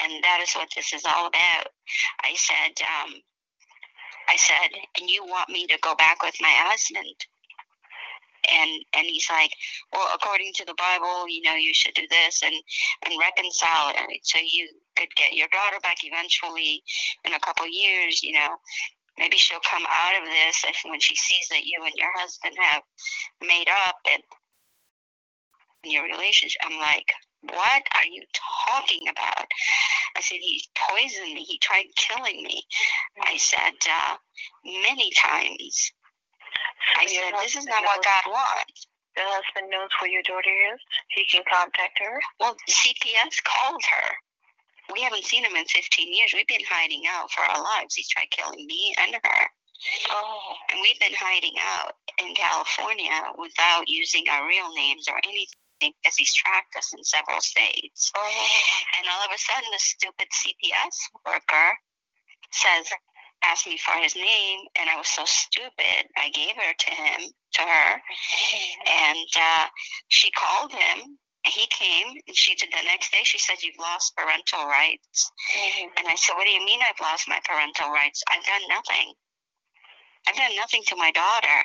And 0.00 0.22
that 0.22 0.40
is 0.42 0.52
what 0.54 0.68
this 0.76 0.92
is 0.92 1.04
all 1.04 1.26
about. 1.26 1.68
I 2.22 2.34
said, 2.36 2.86
um, 2.86 3.14
I 4.28 4.36
said, 4.36 4.70
and 5.00 5.10
you 5.10 5.24
want 5.24 5.48
me 5.48 5.66
to 5.66 5.78
go 5.82 5.94
back 5.94 6.22
with 6.22 6.34
my 6.40 6.52
husband? 6.52 7.14
And 8.52 8.84
and 8.92 9.06
he's 9.06 9.28
like, 9.30 9.52
well, 9.92 10.08
according 10.14 10.52
to 10.54 10.64
the 10.66 10.74
Bible, 10.76 11.28
you 11.28 11.42
know, 11.42 11.54
you 11.54 11.72
should 11.72 11.94
do 11.94 12.06
this 12.10 12.42
and 12.42 12.54
and 13.06 13.18
reconcile 13.18 13.94
it 13.96 14.20
so 14.22 14.38
you 14.38 14.68
could 14.96 15.08
get 15.16 15.32
your 15.32 15.48
daughter 15.48 15.80
back 15.82 15.96
eventually 16.02 16.82
in 17.24 17.32
a 17.32 17.40
couple 17.40 17.66
years. 17.66 18.22
You 18.22 18.32
know, 18.32 18.56
maybe 19.18 19.38
she'll 19.38 19.60
come 19.60 19.84
out 19.88 20.20
of 20.20 20.28
this 20.28 20.64
if 20.68 20.76
when 20.84 21.00
she 21.00 21.16
sees 21.16 21.48
that 21.48 21.64
you 21.64 21.82
and 21.84 21.94
your 21.96 22.12
husband 22.18 22.54
have 22.58 22.82
made 23.40 23.68
up 23.88 23.96
and 24.12 24.22
your 25.84 26.04
relationship. 26.04 26.60
I'm 26.64 26.78
like, 26.78 27.12
what 27.50 27.82
are 27.94 28.06
you 28.06 28.22
talking 28.66 29.08
about? 29.08 29.46
I 30.16 30.20
said, 30.20 30.38
He 30.40 30.62
poisoned 30.76 31.34
me. 31.34 31.44
He 31.44 31.58
tried 31.58 31.86
killing 31.96 32.42
me. 32.42 32.64
I 33.22 33.36
said, 33.36 33.74
uh, 33.88 34.16
many 34.64 35.10
times. 35.16 35.92
I 36.98 37.06
said, 37.06 37.32
This 37.42 37.56
is 37.56 37.66
not 37.66 37.84
what 37.84 38.04
God 38.04 38.24
wants. 38.30 38.86
The 39.16 39.22
husband 39.24 39.70
knows 39.70 39.90
where 40.00 40.10
your 40.10 40.22
daughter 40.22 40.50
is. 40.74 40.80
He 41.08 41.24
can 41.30 41.42
contact 41.50 41.98
her. 42.00 42.20
Well, 42.40 42.56
CPS 42.68 43.42
called 43.44 43.82
her. 43.84 44.14
We 44.92 45.02
haven't 45.02 45.24
seen 45.24 45.44
him 45.44 45.56
in 45.56 45.64
15 45.66 46.12
years. 46.12 46.32
We've 46.34 46.46
been 46.46 46.66
hiding 46.68 47.04
out 47.08 47.30
for 47.30 47.42
our 47.42 47.62
lives. 47.62 47.94
He 47.94 48.04
tried 48.10 48.30
killing 48.30 48.66
me 48.66 48.94
and 48.98 49.14
her. 49.14 49.48
Oh. 50.10 50.54
And 50.70 50.80
we've 50.82 50.98
been 50.98 51.16
hiding 51.16 51.54
out 51.60 51.94
in 52.18 52.34
California 52.34 53.32
without 53.38 53.88
using 53.88 54.24
our 54.28 54.46
real 54.48 54.72
names 54.74 55.08
or 55.08 55.18
anything 55.24 55.63
because 55.80 56.16
he's 56.16 56.34
tracked 56.34 56.76
us 56.76 56.92
in 56.96 57.02
several 57.04 57.40
states. 57.40 58.12
And 58.98 59.06
all 59.08 59.24
of 59.24 59.30
a 59.34 59.38
sudden, 59.38 59.70
the 59.72 59.78
stupid 59.78 60.28
CPS 60.30 60.96
worker 61.26 61.78
says, 62.52 62.86
asked 63.44 63.66
me 63.66 63.76
for 63.76 63.92
his 64.00 64.16
name, 64.16 64.60
and 64.76 64.88
I 64.88 64.96
was 64.96 65.08
so 65.08 65.24
stupid. 65.24 66.08
I 66.16 66.30
gave 66.30 66.56
her 66.56 66.72
to 66.72 66.90
him, 66.90 67.20
to 67.54 67.62
her, 67.62 68.02
and 68.86 69.28
uh, 69.36 69.66
she 70.08 70.30
called 70.30 70.72
him. 70.72 71.18
He 71.44 71.66
came, 71.66 72.16
and 72.26 72.34
she 72.34 72.54
did 72.54 72.70
the 72.72 72.82
next 72.84 73.12
day. 73.12 73.20
She 73.22 73.38
said, 73.38 73.62
"You've 73.62 73.78
lost 73.78 74.16
parental 74.16 74.64
rights." 74.66 75.30
And 75.98 76.08
I 76.08 76.14
said, 76.14 76.34
"What 76.34 76.46
do 76.46 76.50
you 76.50 76.64
mean 76.64 76.80
I've 76.80 77.00
lost 77.00 77.28
my 77.28 77.38
parental 77.44 77.90
rights? 77.90 78.22
I've 78.30 78.44
done 78.44 78.62
nothing. 78.68 79.12
I've 80.26 80.36
done 80.36 80.56
nothing 80.56 80.82
to 80.88 80.96
my 80.96 81.10
daughter." 81.10 81.60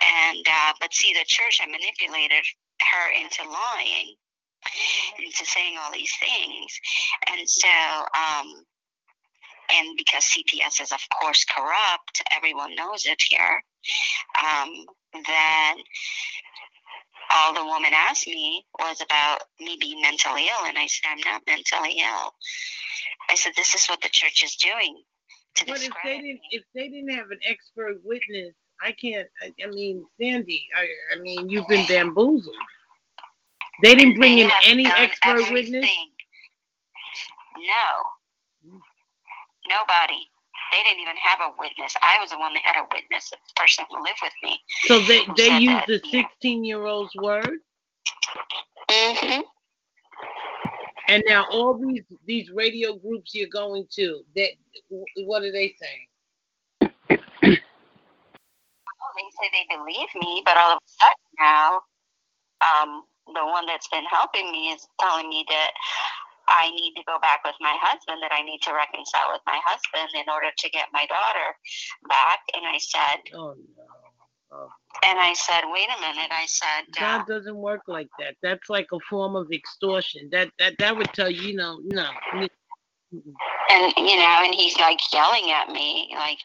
And 0.00 0.46
uh, 0.48 0.72
but 0.80 0.94
see, 0.94 1.12
the 1.12 1.24
church 1.26 1.60
I 1.60 1.66
manipulated 1.66 2.44
her 2.82 3.10
into 3.12 3.42
lying, 3.50 4.14
into 5.18 5.44
saying 5.44 5.76
all 5.78 5.92
these 5.92 6.12
things. 6.20 6.80
And 7.30 7.48
so, 7.48 7.68
um, 7.68 8.64
and 9.72 9.96
because 9.96 10.24
CPS 10.24 10.82
is, 10.82 10.92
of 10.92 11.00
course, 11.20 11.44
corrupt, 11.44 12.22
everyone 12.30 12.74
knows 12.74 13.06
it 13.06 13.22
here, 13.22 13.62
um, 14.42 14.86
then 15.14 15.76
all 17.30 17.54
the 17.54 17.64
woman 17.64 17.92
asked 17.94 18.26
me 18.26 18.64
was 18.78 19.00
about 19.00 19.42
me 19.60 19.76
being 19.80 20.02
mentally 20.02 20.46
ill. 20.46 20.66
And 20.68 20.78
I 20.78 20.86
said, 20.86 21.08
I'm 21.08 21.20
not 21.24 21.42
mentally 21.46 21.98
ill. 22.00 22.34
I 23.30 23.34
said, 23.34 23.52
this 23.56 23.74
is 23.74 23.86
what 23.86 24.02
the 24.02 24.08
church 24.08 24.42
is 24.44 24.56
doing. 24.56 25.02
To 25.56 25.66
but 25.66 25.82
if 25.82 25.92
they 26.04 26.16
didn't, 26.16 26.40
if 26.50 26.62
they 26.74 26.88
didn't 26.88 27.14
have 27.14 27.30
an 27.30 27.40
expert 27.44 28.00
witness 28.04 28.54
I 28.84 28.92
can't. 28.92 29.28
I, 29.42 29.52
I 29.64 29.70
mean, 29.70 30.04
Sandy. 30.20 30.66
I, 30.76 31.16
I 31.16 31.20
mean, 31.20 31.48
you've 31.48 31.68
been 31.68 31.86
bamboozled. 31.86 32.54
They 33.82 33.94
didn't 33.94 34.16
bring 34.16 34.36
they 34.36 34.42
in 34.44 34.50
any 34.64 34.86
expert 34.86 35.40
everything. 35.40 35.52
witness. 35.52 35.90
No, 37.58 38.70
nobody. 39.68 40.28
They 40.72 40.82
didn't 40.84 41.00
even 41.00 41.16
have 41.16 41.40
a 41.40 41.52
witness. 41.58 41.94
I 42.02 42.18
was 42.20 42.30
the 42.30 42.38
one 42.38 42.54
that 42.54 42.62
had 42.64 42.80
a 42.82 42.86
witness, 42.92 43.30
the 43.30 43.36
person 43.56 43.84
who 43.90 44.02
lived 44.02 44.20
with 44.22 44.32
me. 44.42 44.58
So 44.84 45.00
they 45.00 45.26
they 45.36 45.58
used 45.58 45.86
the 45.86 46.00
sixteen 46.10 46.64
year 46.64 46.86
old's 46.86 47.14
word. 47.16 47.58
Mhm. 48.88 49.42
And 51.08 51.22
now 51.26 51.46
all 51.50 51.74
these 51.74 52.04
these 52.26 52.50
radio 52.50 52.94
groups 52.96 53.34
you're 53.34 53.48
going 53.48 53.86
to, 53.92 54.22
that 54.36 54.50
what 55.16 55.42
are 55.42 55.52
they 55.52 55.74
saying? 55.80 57.58
They 59.16 59.28
say 59.40 59.46
they 59.52 59.66
believe 59.76 60.08
me, 60.16 60.42
but 60.44 60.56
all 60.56 60.72
of 60.72 60.78
a 60.78 60.90
sudden 61.00 61.30
now, 61.38 61.80
um, 62.62 63.04
the 63.26 63.44
one 63.44 63.66
that's 63.66 63.88
been 63.88 64.04
helping 64.04 64.50
me 64.50 64.70
is 64.72 64.86
telling 65.00 65.28
me 65.28 65.44
that 65.48 65.72
I 66.48 66.70
need 66.70 66.94
to 66.96 67.02
go 67.06 67.18
back 67.20 67.44
with 67.44 67.54
my 67.60 67.76
husband, 67.80 68.18
that 68.22 68.32
I 68.32 68.42
need 68.42 68.60
to 68.62 68.74
reconcile 68.74 69.32
with 69.32 69.42
my 69.46 69.60
husband 69.64 70.10
in 70.14 70.28
order 70.32 70.50
to 70.56 70.70
get 70.70 70.86
my 70.92 71.06
daughter 71.06 71.48
back. 72.08 72.40
And 72.54 72.66
I 72.66 72.78
said, 72.78 73.22
Oh 73.34 73.54
no. 73.54 73.92
Oh. 74.54 74.68
and 75.02 75.18
I 75.18 75.32
said, 75.32 75.62
wait 75.64 75.88
a 75.88 76.00
minute. 76.00 76.30
I 76.30 76.44
said, 76.44 76.84
uh, 77.00 77.00
God 77.00 77.26
doesn't 77.26 77.56
work 77.56 77.80
like 77.86 78.08
that. 78.18 78.34
That's 78.42 78.68
like 78.68 78.88
a 78.92 78.98
form 79.08 79.34
of 79.34 79.50
extortion. 79.50 80.28
That 80.30 80.50
that 80.58 80.74
that 80.78 80.94
would 80.94 81.10
tell 81.14 81.30
you, 81.30 81.40
you 81.48 81.56
know, 81.56 81.80
no. 81.82 82.10
Mm-mm. 83.12 83.34
and 83.70 83.92
you 84.08 84.16
know, 84.16 84.40
and 84.44 84.54
he's 84.54 84.76
like 84.78 84.98
yelling 85.12 85.50
at 85.50 85.68
me, 85.68 86.10
like, 86.16 86.38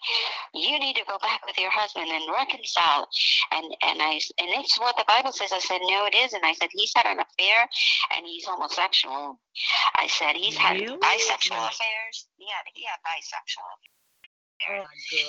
you 0.54 0.78
need 0.80 0.96
to 0.98 1.04
go 1.08 1.18
back 1.20 1.46
with 1.48 1.58
your 1.58 1.72
husband 1.72 2.10
and 2.10 2.24
reconcile. 2.32 3.08
And 3.52 3.64
and 3.84 4.02
I 4.02 4.14
and 4.38 4.50
it's 4.60 4.78
what 4.80 4.96
the 4.98 5.06
Bible 5.08 5.32
says. 5.32 5.52
I 5.54 5.60
said, 5.60 5.80
no, 5.84 6.06
it 6.06 6.16
isn't. 6.16 6.44
I 6.44 6.54
said 6.54 6.70
he's 6.74 6.92
had 6.96 7.06
an 7.06 7.20
affair, 7.20 7.68
and 8.18 8.26
he's 8.26 8.46
homosexual. 8.46 9.40
I 9.96 10.08
said 10.08 10.36
he's 10.36 10.58
had 10.58 10.76
Really? 10.80 10.98
bisexual 10.98 11.58
affairs. 11.72 12.28
Yeah, 12.38 12.48
he 12.74 12.84
had 12.84 13.00
bisexual. 13.06 13.74
Oh, 14.70 14.84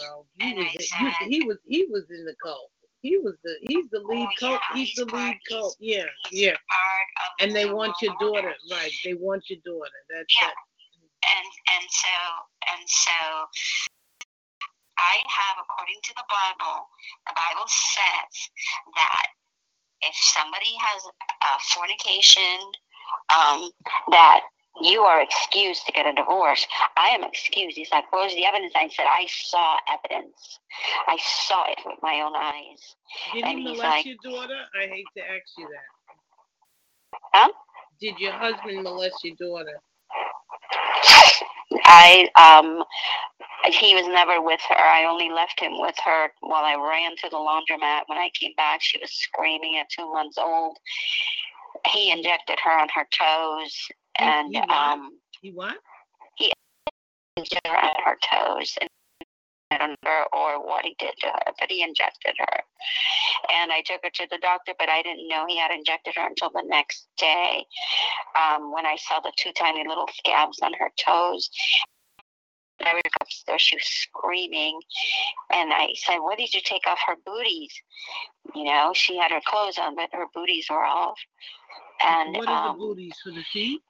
girl, 0.09 0.27
he 0.41 0.47
And 0.49 0.57
was 0.59 0.67
I 0.67 0.71
he, 0.71 0.85
said- 0.85 1.29
he 1.29 1.45
was 1.45 1.59
he 1.67 1.87
was 1.91 2.05
in 2.11 2.25
the 2.25 2.35
cult. 2.43 2.71
He 3.01 3.17
was 3.19 3.35
the 3.45 3.55
he's 3.63 3.89
the 3.91 4.01
oh, 4.05 4.09
lead 4.13 4.27
Oh, 4.27 4.41
cult. 4.41 4.61
yeah, 4.73 4.77
he's, 4.77 4.89
he's 4.89 4.97
the 4.97 5.07
part- 5.07 5.23
lead 5.23 5.37
he's- 5.49 5.61
cult. 5.61 5.77
Yeah, 5.79 6.05
yeah. 6.33 6.57
And 7.41 7.51
the 7.51 7.55
they 7.55 7.71
want 7.71 7.95
your 8.03 8.15
daughter, 8.21 8.53
right? 8.73 8.91
They 9.05 9.15
want 9.15 9.45
your 9.49 9.61
daughter. 9.65 9.91
That's 10.13 10.35
Yeah. 10.41 10.49
it. 10.49 10.55
And 11.37 11.49
and 11.77 11.85
so 11.91 12.17
and 12.73 12.83
so 12.89 13.19
I 14.99 15.17
have 15.29 15.57
according 15.63 16.01
to 16.05 16.13
the 16.17 16.25
Bible, 16.29 16.89
the 17.27 17.35
Bible 17.35 17.67
says 17.69 18.33
that 18.97 19.27
if 20.03 20.15
somebody 20.15 20.75
has 20.79 21.03
a 21.43 21.59
fornication, 21.75 22.59
um, 23.31 23.71
that 24.11 24.41
you 24.83 25.01
are 25.03 25.21
excused 25.23 25.87
to 25.87 25.93
get 25.93 26.07
a 26.07 26.13
divorce. 26.15 26.67
I 26.97 27.09
am 27.09 27.25
excused. 27.25 27.77
He's 27.77 27.91
like, 27.91 28.13
Where's 28.13 28.35
the 28.35 28.45
evidence? 28.47 28.73
I 28.77 28.89
said, 28.89 29.07
I 29.09 29.27
saw 29.29 29.77
evidence. 29.93 30.59
I 31.09 31.17
saw 31.47 31.65
it 31.71 31.79
with 31.85 31.99
my 32.03 32.21
own 32.21 32.35
eyes. 32.37 32.95
Did 33.35 33.45
And 33.45 33.59
he 33.59 33.65
molest 33.65 33.83
like- 33.83 34.07
your 34.07 34.17
daughter? 34.23 34.59
I 34.81 34.87
hate 34.87 35.07
to 35.17 35.23
ask 35.23 35.51
you 35.59 35.69
that. 35.69 37.19
Huh? 37.35 37.49
Did 38.01 38.19
your 38.19 38.33
husband 38.33 38.83
molest 38.85 39.25
your 39.25 39.35
daughter? 39.37 39.81
I 41.85 42.29
um 42.37 42.85
he 43.71 43.95
was 43.95 44.07
never 44.07 44.41
with 44.41 44.61
her. 44.69 44.77
I 44.79 45.05
only 45.05 45.31
left 45.31 45.61
him 45.61 45.73
with 45.79 45.97
her 46.05 46.31
while 46.41 46.65
I 46.65 46.75
ran 46.75 47.17
to 47.17 47.29
the 47.31 47.37
laundromat. 47.37 48.03
When 48.07 48.19
I 48.19 48.31
came 48.39 48.53
back, 48.57 48.81
she 48.81 48.99
was 48.99 49.11
screaming 49.13 49.79
at 49.79 49.89
two 49.91 50.11
months 50.13 50.39
old. 50.39 50.79
He 51.87 52.11
injected 52.11 52.59
her 52.63 52.71
on 52.71 52.89
her 52.95 53.07
toes 53.11 53.77
and 54.17 54.55
he 54.55 54.61
um 54.61 55.19
He 55.43 55.51
what? 55.53 55.77
He 56.37 56.53
injected 57.37 57.61
her 57.67 57.77
on 57.77 57.95
her 58.05 58.17
toes 58.31 58.77
and 58.81 58.89
I 59.71 59.79
don't 59.79 59.99
know 60.05 60.25
or 60.33 60.65
what 60.65 60.85
he 60.85 60.97
did 60.99 61.15
to 61.21 61.27
her, 61.27 61.53
but 61.59 61.71
he 61.71 61.83
injected 61.83 62.35
her. 62.39 62.63
And 63.55 63.71
I 63.71 63.83
took 63.83 64.01
her 64.03 64.11
to 64.11 64.27
the 64.31 64.39
doctor, 64.39 64.73
but 64.79 64.89
I 64.89 65.03
didn't 65.03 65.29
know 65.29 65.45
he 65.47 65.59
had 65.59 65.71
injected 65.71 66.15
her 66.17 66.27
until 66.27 66.51
the 66.51 66.65
next 66.67 67.07
day 67.19 67.65
um, 68.37 68.73
when 68.73 68.87
I 68.87 68.97
saw 68.97 69.21
the 69.21 69.33
two 69.37 69.53
tiny 69.53 69.87
little 69.87 70.09
scabs 70.15 70.61
on 70.63 70.73
her 70.75 70.91
toes. 70.99 71.51
I 72.81 72.95
went 72.95 73.09
upstairs, 73.21 73.61
she 73.61 73.77
was 73.77 73.85
screaming. 73.85 74.81
And 75.53 75.73
I 75.73 75.89
said, 75.97 76.19
What 76.19 76.39
did 76.39 76.55
you 76.55 76.61
take 76.65 76.87
off 76.87 76.99
her 77.07 77.17
booties? 77.27 77.73
You 78.55 78.65
know, 78.65 78.93
she 78.95 79.19
had 79.19 79.33
her 79.33 79.41
clothes 79.45 79.79
on, 79.79 79.97
but 79.97 80.09
her 80.13 80.27
booties 80.33 80.67
were 80.71 80.85
off. 80.85 81.19
And 82.01 82.37
what 82.37 82.49
are 82.49 82.69
um, 82.69 82.79
the 82.79 82.85
booties 82.85 83.15
for 83.23 83.31
the 83.33 83.43
feet? 83.53 83.83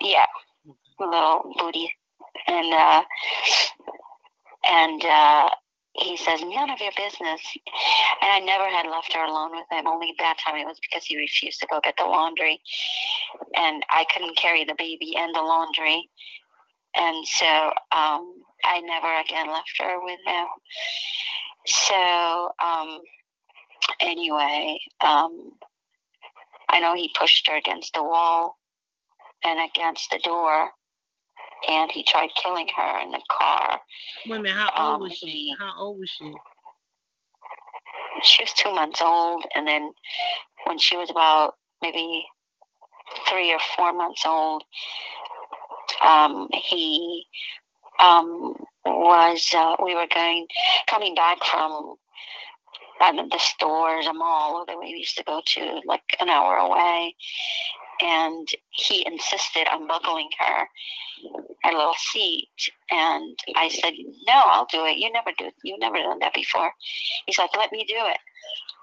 yeah, 0.00 0.26
little 0.98 1.52
booty, 1.58 1.90
and 2.46 2.72
uh, 2.72 3.02
and 4.68 5.04
uh, 5.04 5.50
he 5.94 6.16
says 6.16 6.40
none 6.42 6.70
of 6.70 6.80
your 6.80 6.92
business. 6.96 7.40
And 8.22 8.32
I 8.32 8.40
never 8.40 8.68
had 8.68 8.86
left 8.86 9.12
her 9.12 9.24
alone 9.24 9.52
with 9.52 9.66
him. 9.70 9.86
Only 9.86 10.14
that 10.18 10.38
time 10.44 10.56
it 10.56 10.66
was 10.66 10.78
because 10.80 11.04
he 11.04 11.16
refused 11.16 11.60
to 11.60 11.66
go 11.70 11.80
get 11.82 11.96
the 11.96 12.04
laundry, 12.04 12.60
and 13.54 13.82
I 13.90 14.04
couldn't 14.12 14.36
carry 14.36 14.64
the 14.64 14.74
baby 14.76 15.16
and 15.16 15.34
the 15.34 15.40
laundry, 15.40 16.08
and 16.94 17.26
so 17.26 17.46
um, 17.92 18.42
I 18.64 18.80
never 18.84 19.12
again 19.20 19.48
left 19.48 19.72
her 19.78 20.02
with 20.02 20.20
him. 20.26 20.46
So 21.66 22.50
um, 22.64 23.00
anyway, 24.00 24.78
um, 25.00 25.52
I 26.68 26.80
know 26.80 26.94
he 26.94 27.10
pushed 27.18 27.46
her 27.48 27.56
against 27.56 27.94
the 27.94 28.02
wall 28.02 28.58
and 29.44 29.60
against 29.60 30.10
the 30.10 30.18
door, 30.18 30.70
and 31.68 31.90
he 31.90 32.02
tried 32.02 32.30
killing 32.34 32.68
her 32.76 33.00
in 33.00 33.10
the 33.10 33.20
car. 33.30 33.80
Wait 34.26 34.36
a 34.36 34.42
minute, 34.42 34.56
how 34.56 34.70
old 34.92 34.94
um, 34.96 35.00
was 35.02 35.12
she? 35.16 35.26
he- 35.26 35.54
How 35.58 35.74
old 35.78 35.98
was 35.98 36.10
she? 36.10 36.32
She 38.22 38.42
was 38.42 38.52
two 38.52 38.72
months 38.74 39.00
old, 39.02 39.44
and 39.54 39.66
then 39.66 39.92
when 40.64 40.78
she 40.78 40.96
was 40.96 41.10
about 41.10 41.54
maybe 41.82 42.26
three 43.28 43.52
or 43.52 43.58
four 43.76 43.92
months 43.92 44.24
old, 44.26 44.64
um, 46.02 46.48
he 46.52 47.24
um, 47.98 48.54
was. 48.84 49.48
Uh, 49.54 49.76
we 49.84 49.94
were 49.94 50.06
going 50.12 50.46
coming 50.88 51.14
back 51.14 51.44
from 51.44 51.96
um, 53.00 53.16
the 53.30 53.38
stores, 53.38 54.06
a 54.06 54.12
mall 54.14 54.64
that 54.66 54.78
we 54.78 54.88
used 54.88 55.16
to 55.18 55.24
go 55.24 55.40
to, 55.44 55.80
like 55.86 56.16
an 56.20 56.28
hour 56.28 56.56
away, 56.56 57.14
and 58.00 58.48
he 58.70 59.06
insisted 59.06 59.68
on 59.68 59.86
buckling 59.86 60.28
her 60.38 60.66
her 61.66 61.76
little 61.76 61.94
seat 61.98 62.48
and 62.90 63.38
I 63.56 63.68
said, 63.68 63.92
No, 64.26 64.34
I'll 64.46 64.66
do 64.70 64.84
it. 64.86 64.98
You 64.98 65.12
never 65.12 65.30
do 65.36 65.50
you 65.62 65.78
never 65.78 65.96
done 65.96 66.18
that 66.20 66.34
before. 66.34 66.72
He's 67.26 67.38
like, 67.38 67.56
Let 67.56 67.72
me 67.72 67.84
do 67.84 67.96
it. 67.96 68.18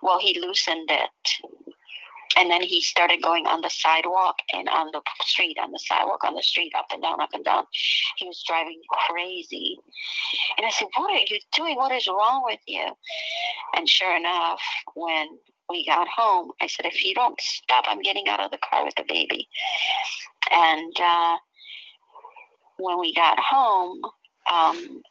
Well 0.02 0.20
he 0.20 0.40
loosened 0.40 0.90
it. 0.92 1.10
And 2.36 2.50
then 2.50 2.62
he 2.62 2.82
started 2.82 3.22
going 3.22 3.46
on 3.46 3.62
the 3.62 3.70
sidewalk 3.70 4.38
and 4.52 4.68
on 4.68 4.90
the 4.92 5.02
street, 5.22 5.58
on 5.62 5.72
the 5.72 5.80
sidewalk, 5.80 6.24
on 6.24 6.34
the 6.34 6.42
street, 6.42 6.74
up 6.76 6.88
and 6.92 7.02
down, 7.02 7.22
up 7.22 7.30
and 7.34 7.46
down. 7.46 7.66
He 8.18 8.26
was 8.26 8.44
driving 8.48 8.82
crazy. 9.08 9.78
And 10.58 10.66
I 10.66 10.72
said, 10.72 10.88
What 10.96 11.12
are 11.12 11.18
you 11.18 11.40
doing? 11.54 11.76
What 11.76 11.92
is 11.92 12.08
wrong 12.08 12.42
with 12.46 12.60
you? 12.68 12.86
And 13.76 13.88
sure 13.88 14.16
enough, 14.16 14.62
when 14.96 15.28
we 15.70 15.86
got 15.86 16.08
home, 16.08 16.52
I 16.60 16.68
said, 16.68 16.86
If 16.86 17.06
you 17.06 17.14
don't 17.14 17.40
stop, 17.40 17.86
I'm 17.88 18.02
getting 18.02 18.28
out 18.28 18.40
of 18.40 18.52
the 18.52 18.58
car 18.58 18.84
with 18.84 18.96
the 18.96 19.06
baby. 19.08 19.48
And 20.52 20.94
uh, 21.00 21.38
when 22.78 23.00
we 23.00 23.14
got 23.14 23.40
home, 23.40 24.02
um, 24.52 25.02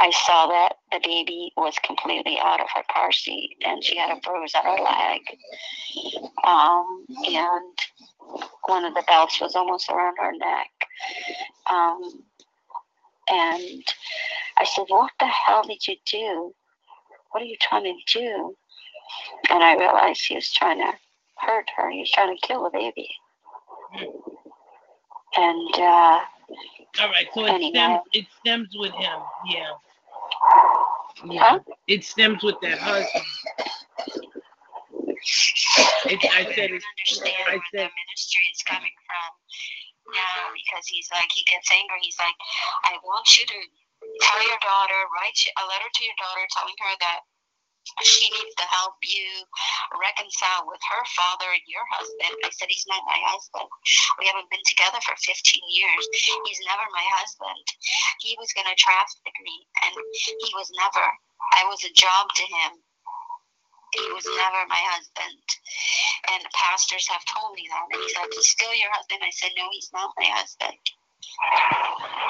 I 0.00 0.10
saw 0.10 0.46
that 0.46 0.74
the 0.92 1.00
baby 1.02 1.52
was 1.56 1.74
completely 1.84 2.38
out 2.38 2.60
of 2.60 2.68
her 2.74 2.82
car 2.92 3.10
seat 3.10 3.56
and 3.64 3.82
she 3.82 3.96
had 3.96 4.16
a 4.16 4.20
bruise 4.20 4.54
on 4.54 4.64
her 4.64 4.82
leg. 4.82 5.20
Um, 6.44 7.06
and 7.26 7.78
one 8.66 8.84
of 8.84 8.94
the 8.94 9.04
belts 9.08 9.40
was 9.40 9.56
almost 9.56 9.90
around 9.90 10.16
her 10.18 10.32
neck. 10.32 10.70
Um, 11.70 12.22
and 13.28 13.82
I 14.56 14.64
said, 14.64 14.84
What 14.88 15.10
the 15.18 15.26
hell 15.26 15.64
did 15.64 15.86
you 15.86 15.96
do? 16.10 16.54
What 17.30 17.42
are 17.42 17.46
you 17.46 17.56
trying 17.60 17.84
to 17.84 18.18
do? 18.18 18.56
And 19.50 19.62
I 19.62 19.76
realized 19.76 20.26
he 20.26 20.34
was 20.34 20.52
trying 20.52 20.78
to 20.78 20.92
hurt 21.36 21.68
her. 21.76 21.90
He 21.90 22.00
was 22.00 22.10
trying 22.10 22.36
to 22.36 22.46
kill 22.46 22.64
the 22.64 22.70
baby. 22.70 23.08
And 25.36 25.74
uh, 25.74 26.20
All 27.00 27.08
right, 27.08 27.28
so 27.34 27.44
it 27.44 27.50
Anyway. 27.50 27.70
stems 27.70 28.00
it 28.12 28.26
stems 28.40 28.68
with 28.74 28.92
him. 28.92 29.18
Yeah. 29.46 29.72
Yeah. 31.24 31.42
Huh? 31.42 31.58
It 31.86 32.04
stems 32.04 32.42
with 32.42 32.56
that 32.62 32.78
husband. 32.78 33.24
It, 36.08 36.20
I 36.32 36.44
said 36.54 36.70
it, 36.72 36.82
understand 36.82 37.36
I 37.46 37.58
where 37.58 37.68
said 37.74 37.90
the 37.90 37.98
ministry 38.06 38.44
is 38.54 38.62
coming 38.64 38.94
from 39.06 39.30
now 40.14 40.50
because 40.54 40.86
he's 40.86 41.08
like 41.12 41.30
he 41.30 41.44
gets 41.44 41.70
angry. 41.70 42.00
He's 42.02 42.18
like, 42.18 42.34
I 42.84 42.96
want 43.04 43.26
you 43.38 43.44
to 43.46 43.58
tell 44.22 44.40
your 44.46 44.58
daughter, 44.62 44.98
write 45.14 45.38
a 45.58 45.64
letter 45.68 45.90
to 45.90 46.02
your 46.04 46.18
daughter 46.18 46.44
telling 46.54 46.78
her 46.80 46.94
that 47.02 47.20
she 48.02 48.28
needs 48.30 48.54
to 48.56 48.66
help 48.68 48.96
you 49.02 49.28
reconcile 50.00 50.66
with 50.66 50.80
her 50.90 51.04
father 51.16 51.48
and 51.52 51.64
your 51.66 51.84
husband. 51.90 52.34
I 52.44 52.50
said, 52.50 52.68
He's 52.70 52.86
not 52.88 53.04
my 53.06 53.18
husband. 53.24 53.68
We 54.18 54.26
haven't 54.26 54.50
been 54.50 54.64
together 54.66 55.00
for 55.02 55.16
15 55.18 55.62
years. 55.70 56.04
He's 56.46 56.60
never 56.66 56.84
my 56.92 57.06
husband. 57.20 57.64
He 58.20 58.36
was 58.38 58.52
going 58.52 58.68
to 58.68 58.76
traffic 58.78 59.34
me, 59.42 59.66
and 59.84 59.94
he 60.22 60.50
was 60.54 60.70
never. 60.76 61.06
I 61.54 61.64
was 61.66 61.84
a 61.84 61.92
job 61.92 62.28
to 62.34 62.44
him. 62.44 62.72
He 63.94 64.06
was 64.12 64.26
never 64.36 64.66
my 64.68 64.82
husband. 64.92 65.42
And 66.30 66.44
the 66.44 66.50
pastors 66.54 67.08
have 67.08 67.24
told 67.24 67.54
me 67.54 67.66
that. 67.70 67.86
And 67.92 68.02
he 68.02 68.14
like, 68.16 68.32
He's 68.34 68.48
still 68.48 68.74
your 68.74 68.90
husband. 68.92 69.20
I 69.24 69.30
said, 69.30 69.50
No, 69.56 69.68
he's 69.72 69.90
not 69.92 70.12
my 70.18 70.26
husband. 70.26 70.78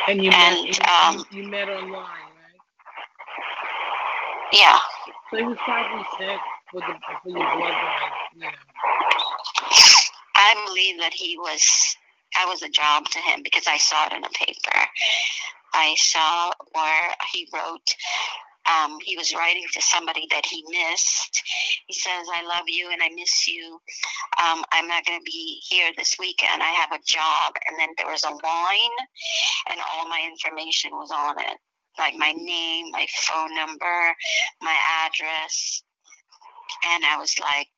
and 0.09 0.23
you 0.25 0.33
And, 0.33 0.57
met 0.57 0.81
um, 0.89 1.25
you, 1.31 1.45
met 1.45 1.69
online? 1.69 2.28
Yeah. 4.53 4.79
So 5.31 5.39
it 5.39 5.47
was 5.47 5.59
probably 5.65 6.05
set 6.19 6.39
for 6.71 6.81
the 6.81 6.95
for 7.23 7.29
your 7.29 7.39
bloodline, 7.39 8.11
you 8.35 8.41
know. 8.41 8.49
I 10.35 10.65
believe 10.67 10.99
that 11.01 11.13
he 11.13 11.37
was, 11.39 11.97
I 12.37 12.47
was 12.47 12.63
a 12.63 12.69
job 12.69 13.07
to 13.11 13.19
him 13.19 13.43
because 13.43 13.67
I 13.67 13.77
saw 13.77 14.07
it 14.07 14.13
in 14.15 14.25
a 14.25 14.29
paper. 14.31 14.81
I 15.75 15.95
saw 15.99 16.53
where 16.73 17.11
he 17.33 17.47
wrote, 17.53 17.95
um, 18.65 18.99
he 19.05 19.17
was 19.17 19.35
writing 19.35 19.65
to 19.75 19.83
somebody 19.83 20.27
that 20.31 20.47
he 20.47 20.65
missed. 20.69 21.43
He 21.87 21.95
says, 21.95 22.27
I 22.35 22.43
love 22.47 22.65
you 22.67 22.91
and 22.91 23.03
I 23.03 23.11
miss 23.15 23.49
you. 23.49 23.81
Um, 24.43 24.65
I'm 24.73 24.89
not 24.89 25.05
going 25.05 25.19
to 25.19 25.25
be 25.25 25.61
here 25.69 25.91
this 25.97 26.17
weekend. 26.19 26.63
I 26.63 26.71
have 26.71 26.93
a 26.93 27.03
job. 27.05 27.55
And 27.69 27.79
then 27.79 27.89
there 27.99 28.11
was 28.11 28.25
a 28.25 28.31
line, 28.31 28.97
and 29.71 29.81
all 29.93 30.09
my 30.09 30.27
information 30.31 30.93
was 30.93 31.11
on 31.11 31.39
it 31.41 31.59
like 31.99 32.15
my 32.17 32.33
name, 32.33 32.91
my 32.91 33.07
phone 33.13 33.55
number, 33.55 34.15
my 34.63 34.77
address. 35.05 35.83
And 36.87 37.05
I 37.05 37.17
was 37.19 37.39
like, 37.41 37.69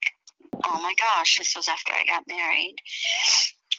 oh 0.64 0.80
my 0.82 0.94
gosh, 0.98 1.38
this 1.38 1.54
was 1.56 1.68
after 1.68 1.92
I 1.92 2.04
got 2.06 2.24
married. 2.28 2.76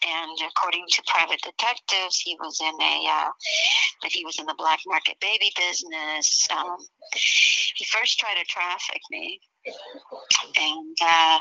And 0.04 0.50
according 0.50 0.86
to 0.90 1.04
private 1.06 1.42
detectives, 1.42 2.20
he 2.20 2.36
was 2.40 2.60
in 2.60 2.74
a 2.82 3.08
uh, 3.08 3.30
that 4.02 4.12
he 4.12 4.26
was 4.26 4.40
in 4.40 4.48
the 4.48 4.56
black 4.58 4.80
market 4.88 5.16
baby 5.22 5.52
business. 5.56 6.48
Um, 6.50 6.78
he 7.14 7.86
first 7.86 8.20
tried 8.20 8.36
to 8.40 8.46
traffic 8.46 9.02
me, 9.12 9.40
and 10.56 10.98
uh, 11.06 11.40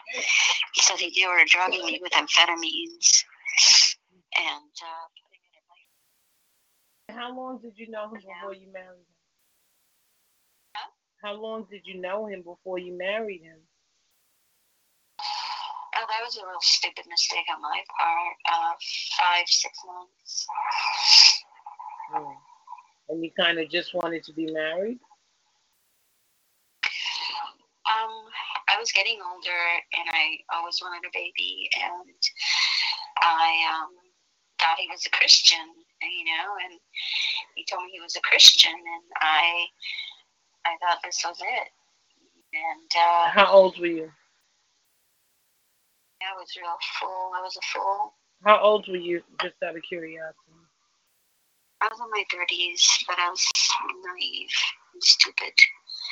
he 0.75 0.83
said 0.83 0.99
he 0.99 1.27
were 1.27 1.43
drugging 1.47 1.87
me 1.87 2.01
with 2.03 2.13
amphetamines. 2.13 3.25
And 4.37 4.73
uh, 4.83 5.09
how 7.15 7.35
long 7.37 7.59
did 7.63 7.73
you 7.77 7.91
know 7.91 8.07
him 8.07 8.21
before 8.21 8.55
you 8.55 8.73
married 8.73 8.99
him? 8.99 9.11
How 11.23 11.35
long 11.35 11.67
did 11.71 11.83
you 11.85 12.01
know 12.01 12.27
him 12.27 12.43
before 12.43 12.79
you 12.79 12.97
married 12.97 13.43
him? 13.43 13.59
Oh, 15.21 16.07
that 16.09 16.25
was 16.25 16.39
a 16.39 16.47
real 16.47 16.61
stupid 16.63 17.05
mistake 17.11 17.45
on 17.55 17.61
my 17.61 17.83
part. 17.99 18.37
Uh, 18.51 18.73
five, 19.19 19.45
six 19.47 19.79
months. 19.87 20.47
Hmm. 22.13 22.33
And 23.11 23.25
you 23.25 23.31
kind 23.39 23.59
of 23.59 23.69
just 23.69 23.93
wanted 23.95 24.25
to 24.25 24.33
be 24.33 24.51
married? 24.51 24.99
Um, 27.85 28.31
I 28.69 28.79
was 28.79 28.93
getting 28.93 29.19
older, 29.21 29.61
and 29.93 30.09
I 30.09 30.39
always 30.55 30.81
wanted 30.81 31.07
a 31.07 31.11
baby, 31.13 31.69
and 31.75 32.17
I 33.21 33.67
um, 33.69 34.00
thought 34.61 34.79
he 34.79 34.89
was 34.91 35.05
a 35.07 35.11
Christian, 35.17 35.67
you 36.03 36.25
know, 36.25 36.57
and 36.65 36.79
he 37.57 37.65
told 37.65 37.85
me 37.85 37.91
he 37.93 38.01
was 38.01 38.17
a 38.17 38.21
Christian, 38.21 38.73
and 38.73 39.05
I, 39.21 39.67
I 40.67 40.77
thought 40.81 41.01
this 41.03 41.23
was 41.25 41.41
it. 41.41 41.69
And 42.53 42.91
uh, 42.97 43.31
how 43.31 43.53
old 43.53 43.79
were 43.79 43.87
you? 43.87 44.11
I 46.21 46.37
was 46.39 46.49
real 46.57 46.77
full. 47.01 47.33
I 47.35 47.41
was 47.43 47.57
a 47.57 47.65
fool. 47.73 48.13
How 48.45 48.61
old 48.61 48.87
were 48.89 48.97
you, 48.97 49.23
just 49.41 49.55
out 49.65 49.77
of 49.77 49.83
curiosity? 49.83 50.37
I 51.81 51.89
was 51.89 51.99
in 51.99 52.11
my 52.11 52.25
thirties, 52.31 53.05
but 53.09 53.19
I 53.19 53.31
was 53.31 53.49
naive 54.05 54.51
and 54.93 55.03
stupid. 55.03 55.53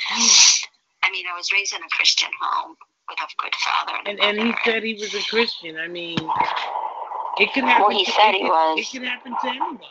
Hmm. 0.09 0.64
I 1.03 1.11
mean, 1.11 1.26
I 1.30 1.36
was 1.36 1.53
raised 1.53 1.74
in 1.74 1.82
a 1.82 1.88
Christian 1.90 2.30
home 2.40 2.76
with 3.09 3.18
a 3.20 3.42
good 3.42 3.55
father. 3.57 3.99
And, 4.07 4.20
and, 4.20 4.38
and 4.38 4.49
he 4.49 4.55
said 4.64 4.82
he 4.82 4.94
was 4.94 5.14
a 5.14 5.22
Christian. 5.28 5.76
I 5.76 5.88
mean, 5.88 6.18
it 7.41 7.53
can 7.53 7.64
happen. 7.64 7.86
Well, 7.89 7.97
he 7.97 8.05
to, 8.05 8.11
said 8.12 8.30
it, 8.34 8.43
he 8.43 8.45
was. 8.45 8.78
It 8.80 8.91
can 8.91 9.05
happen 9.05 9.32
to 9.32 9.49
anybody. 9.49 9.84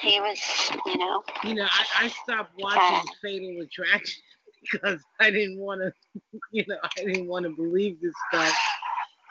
He 0.00 0.20
was, 0.20 0.70
you 0.86 0.98
know. 0.98 1.22
You 1.44 1.54
know, 1.54 1.66
I, 1.66 2.04
I 2.04 2.08
stopped 2.08 2.52
watching 2.58 2.80
uh, 2.80 3.12
Fatal 3.22 3.62
Attraction 3.62 4.22
because 4.72 5.00
I 5.20 5.30
didn't 5.30 5.58
want 5.58 5.80
to, 5.80 5.92
you 6.52 6.64
know, 6.68 6.76
I 6.82 7.04
didn't 7.04 7.26
want 7.26 7.44
to 7.44 7.50
believe 7.50 8.00
this 8.00 8.14
stuff. 8.32 8.54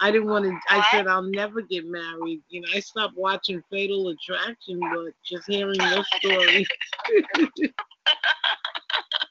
I 0.01 0.11
didn't 0.11 0.28
want 0.28 0.45
to. 0.45 0.57
I 0.69 0.86
said 0.91 1.07
I'll 1.07 1.21
never 1.21 1.61
get 1.61 1.86
married. 1.86 2.41
You 2.49 2.61
know, 2.61 2.67
I 2.76 2.80
stopped 2.82 3.15
watching 3.15 3.63
Fatal 3.71 4.09
Attraction, 4.09 4.80
but 4.80 5.13
just 5.24 5.47
hearing 5.47 5.80
your 5.80 6.03
story. 6.17 6.67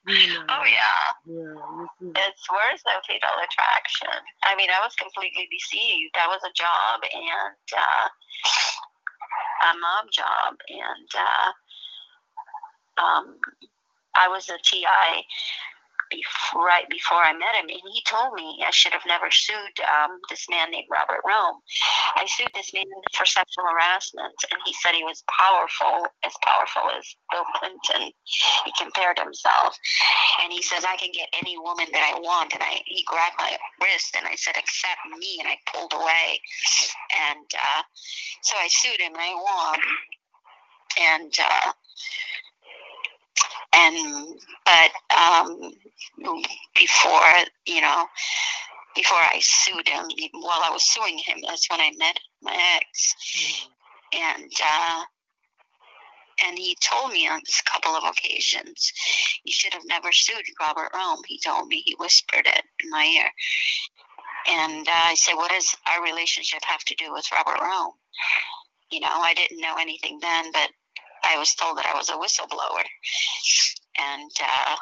You 0.06 0.26
know, 0.34 0.44
oh 0.48 0.64
yeah. 0.66 1.02
Yeah. 1.26 2.22
It's 2.26 2.50
worse 2.50 2.82
than 2.84 2.98
fatal 3.06 3.36
attraction. 3.42 4.10
I 4.42 4.56
mean, 4.56 4.70
I 4.70 4.80
was 4.82 4.94
completely 4.96 5.48
deceived. 5.50 6.14
That 6.14 6.28
was 6.28 6.42
a 6.42 6.52
job 6.54 7.00
and 7.02 7.68
uh, 7.76 8.08
a 9.70 9.72
mom 9.78 10.06
job, 10.10 10.58
and 10.68 11.10
uh, 11.14 11.52
um, 13.02 13.38
I 14.14 14.28
was 14.28 14.48
a 14.48 14.58
TI 14.62 15.24
before, 16.12 16.64
right 16.64 16.88
before 16.88 17.18
I 17.18 17.32
met 17.32 17.56
him, 17.56 17.68
and 17.68 17.80
he 17.92 18.02
told 18.06 18.34
me 18.34 18.62
I 18.64 18.70
should 18.70 18.92
have 18.92 19.06
never 19.06 19.30
sued 19.30 19.76
um, 19.88 20.20
this 20.28 20.46
man 20.48 20.70
named 20.70 20.86
Robert 20.90 21.24
Rome. 21.26 21.58
I 22.16 22.26
sued 22.28 22.52
this 22.54 22.72
man 22.74 22.84
for 23.14 23.24
sexual 23.24 23.64
harassment, 23.64 24.36
and 24.50 24.60
he 24.64 24.74
said 24.74 24.92
he 24.92 25.04
was 25.04 25.24
powerful, 25.28 26.06
as 26.24 26.32
powerful 26.42 26.90
as 26.96 27.04
Bill 27.32 27.44
Clinton. 27.56 28.12
He 28.64 28.72
compared 28.78 29.18
himself, 29.18 29.76
and 30.42 30.52
he 30.52 30.62
says 30.62 30.84
I 30.84 30.96
can 30.96 31.10
get 31.12 31.28
any 31.32 31.58
woman 31.58 31.86
that 31.92 32.04
I 32.14 32.20
want. 32.20 32.52
And 32.52 32.62
I, 32.62 32.82
he 32.86 33.04
grabbed 33.04 33.36
my 33.38 33.56
wrist, 33.80 34.14
and 34.16 34.26
I 34.26 34.36
said, 34.36 34.56
"Accept 34.56 35.00
me," 35.18 35.40
and 35.40 35.48
I 35.48 35.56
pulled 35.72 35.92
away, 35.92 36.40
and 37.32 37.46
uh, 37.56 37.82
so 38.42 38.54
I 38.60 38.68
sued 38.68 39.00
him, 39.00 39.14
and 39.14 39.22
I 39.22 39.34
won. 39.34 39.80
And 41.00 41.34
uh, 41.40 41.72
and 43.72 44.40
but 44.64 44.90
um, 45.16 45.72
before 46.74 47.22
you 47.66 47.80
know 47.80 48.06
before 48.94 49.18
I 49.18 49.38
sued 49.40 49.88
him, 49.88 50.04
while 50.32 50.60
I 50.62 50.70
was 50.70 50.84
suing 50.84 51.18
him, 51.18 51.38
that's 51.46 51.68
when 51.70 51.80
I 51.80 51.92
met 51.96 52.18
my 52.42 52.76
ex, 52.76 53.66
and 54.12 54.52
uh, 54.62 55.04
and 56.46 56.58
he 56.58 56.76
told 56.80 57.12
me 57.12 57.28
on 57.28 57.40
a 57.40 57.70
couple 57.70 57.92
of 57.92 58.04
occasions, 58.04 58.92
you 59.44 59.52
should 59.52 59.72
have 59.72 59.86
never 59.86 60.12
sued 60.12 60.44
Robert 60.60 60.90
Rome. 60.94 61.22
He 61.26 61.38
told 61.38 61.68
me 61.68 61.82
he 61.84 61.96
whispered 61.98 62.46
it 62.46 62.64
in 62.82 62.90
my 62.90 63.04
ear, 63.04 63.30
and 64.48 64.86
uh, 64.86 64.92
I 64.92 65.14
said, 65.14 65.34
what 65.34 65.50
does 65.50 65.74
our 65.86 66.02
relationship 66.02 66.60
have 66.64 66.84
to 66.84 66.94
do 66.96 67.12
with 67.12 67.30
Robert 67.32 67.60
Rome? 67.62 67.92
You 68.90 69.00
know, 69.00 69.08
I 69.10 69.34
didn't 69.34 69.60
know 69.60 69.76
anything 69.80 70.18
then, 70.20 70.52
but 70.52 70.68
I 71.24 71.38
was 71.38 71.54
told 71.54 71.78
that 71.78 71.86
I 71.86 71.96
was 71.96 72.10
a 72.10 72.14
whistleblower, 72.14 72.84
and 73.98 74.30
uh, 74.40 74.76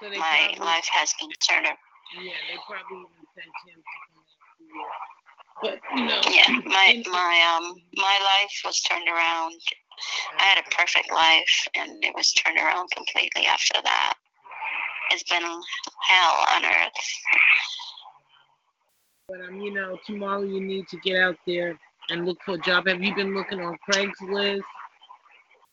so 0.00 0.10
my 0.10 0.52
probably, 0.52 0.64
life 0.64 0.88
has 0.92 1.14
been 1.18 1.30
turned. 1.40 1.66
Around. 1.66 1.78
Yeah, 2.22 2.32
they 2.48 2.58
probably 2.66 2.98
even 2.98 3.26
sent 3.34 3.52
him 3.66 3.82
to 3.82 4.18
But 5.62 5.80
you 5.96 6.04
know, 6.06 6.20
yeah, 6.30 6.48
my 6.64 7.02
my 7.10 7.56
um 7.56 7.74
my 7.96 8.18
life 8.22 8.60
was 8.64 8.80
turned 8.80 9.08
around. 9.08 9.60
I 10.38 10.42
had 10.44 10.58
a 10.58 10.70
perfect 10.76 11.10
life, 11.10 11.68
and 11.74 12.04
it 12.04 12.14
was 12.14 12.32
turned 12.32 12.58
around 12.58 12.90
completely 12.90 13.46
after 13.46 13.80
that. 13.82 14.14
It's 15.10 15.22
been 15.22 15.42
hell 15.42 16.46
on 16.54 16.64
earth. 16.64 16.92
But 19.28 19.40
um, 19.48 19.60
you 19.60 19.72
know, 19.72 19.98
tomorrow 20.06 20.42
you 20.42 20.60
need 20.60 20.86
to 20.88 20.98
get 20.98 21.20
out 21.20 21.36
there 21.46 21.78
and 22.10 22.26
look 22.26 22.38
for 22.44 22.54
a 22.54 22.58
job. 22.58 22.86
Have 22.86 23.02
you 23.02 23.14
been 23.14 23.34
looking 23.34 23.60
on 23.60 23.76
Craigslist? 23.90 24.60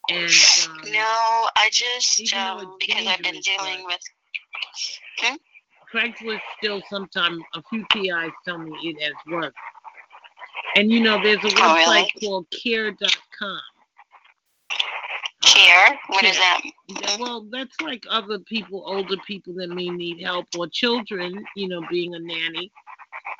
And 0.09 0.29
um, 0.29 0.91
no, 0.91 1.49
I 1.55 1.69
just 1.71 2.33
um, 2.33 2.75
because 2.79 3.07
I've 3.07 3.21
been 3.21 3.39
dealing 3.39 3.85
with. 3.85 3.99
Hmm? 5.19 5.35
Craigslist 5.93 6.41
still 6.57 6.81
sometimes 6.89 7.41
a 7.53 7.61
few 7.69 7.85
PIs 7.91 8.31
tell 8.45 8.57
me 8.57 8.71
it 8.83 9.01
has 9.01 9.13
worked. 9.31 9.57
And 10.75 10.91
you 10.91 10.99
know, 10.99 11.21
there's 11.21 11.37
a 11.37 11.47
website 11.47 11.57
oh, 11.59 11.75
really? 11.75 12.11
called 12.19 12.47
care.com. 12.51 13.59
Care? 15.43 15.87
Uh, 15.87 15.95
what 16.07 16.21
care. 16.21 16.31
is 16.31 16.37
that? 16.37 16.61
Well, 17.19 17.47
that's 17.51 17.79
like 17.81 18.05
other 18.09 18.39
people, 18.39 18.83
older 18.85 19.17
people 19.27 19.53
that 19.55 19.69
may 19.69 19.89
need 19.89 20.21
help, 20.21 20.47
or 20.57 20.67
children, 20.67 21.45
you 21.55 21.67
know, 21.67 21.81
being 21.89 22.15
a 22.15 22.19
nanny. 22.19 22.71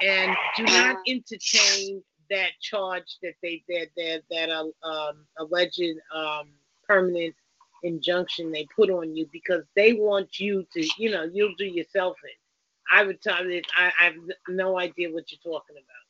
And 0.01 0.35
do 0.55 0.63
not 0.63 0.97
mm-hmm. 0.97 1.11
entertain 1.11 2.03
that 2.33 2.51
charge 2.61 3.17
that 3.21 3.33
they 3.41 3.63
that 3.69 3.87
that 3.95 4.23
that 4.29 4.49
uh, 4.49 4.87
um, 4.87 5.25
alleged 5.37 5.81
um, 6.13 6.49
permanent 6.87 7.35
injunction 7.83 8.51
they 8.51 8.65
put 8.75 8.89
on 8.89 9.15
you 9.15 9.27
because 9.31 9.63
they 9.75 9.93
want 9.93 10.39
you 10.39 10.65
to 10.73 10.87
you 10.97 11.11
know 11.11 11.29
you'll 11.31 11.55
do 11.57 11.65
yourself 11.65 12.17
in. 12.23 12.97
I 12.97 13.03
would 13.03 13.21
tell 13.21 13.45
you 13.45 13.61
I, 13.77 13.91
I 13.99 14.03
have 14.05 14.15
no 14.49 14.79
idea 14.79 15.11
what 15.11 15.31
you're 15.31 15.53
talking 15.53 15.75
about 15.75 16.03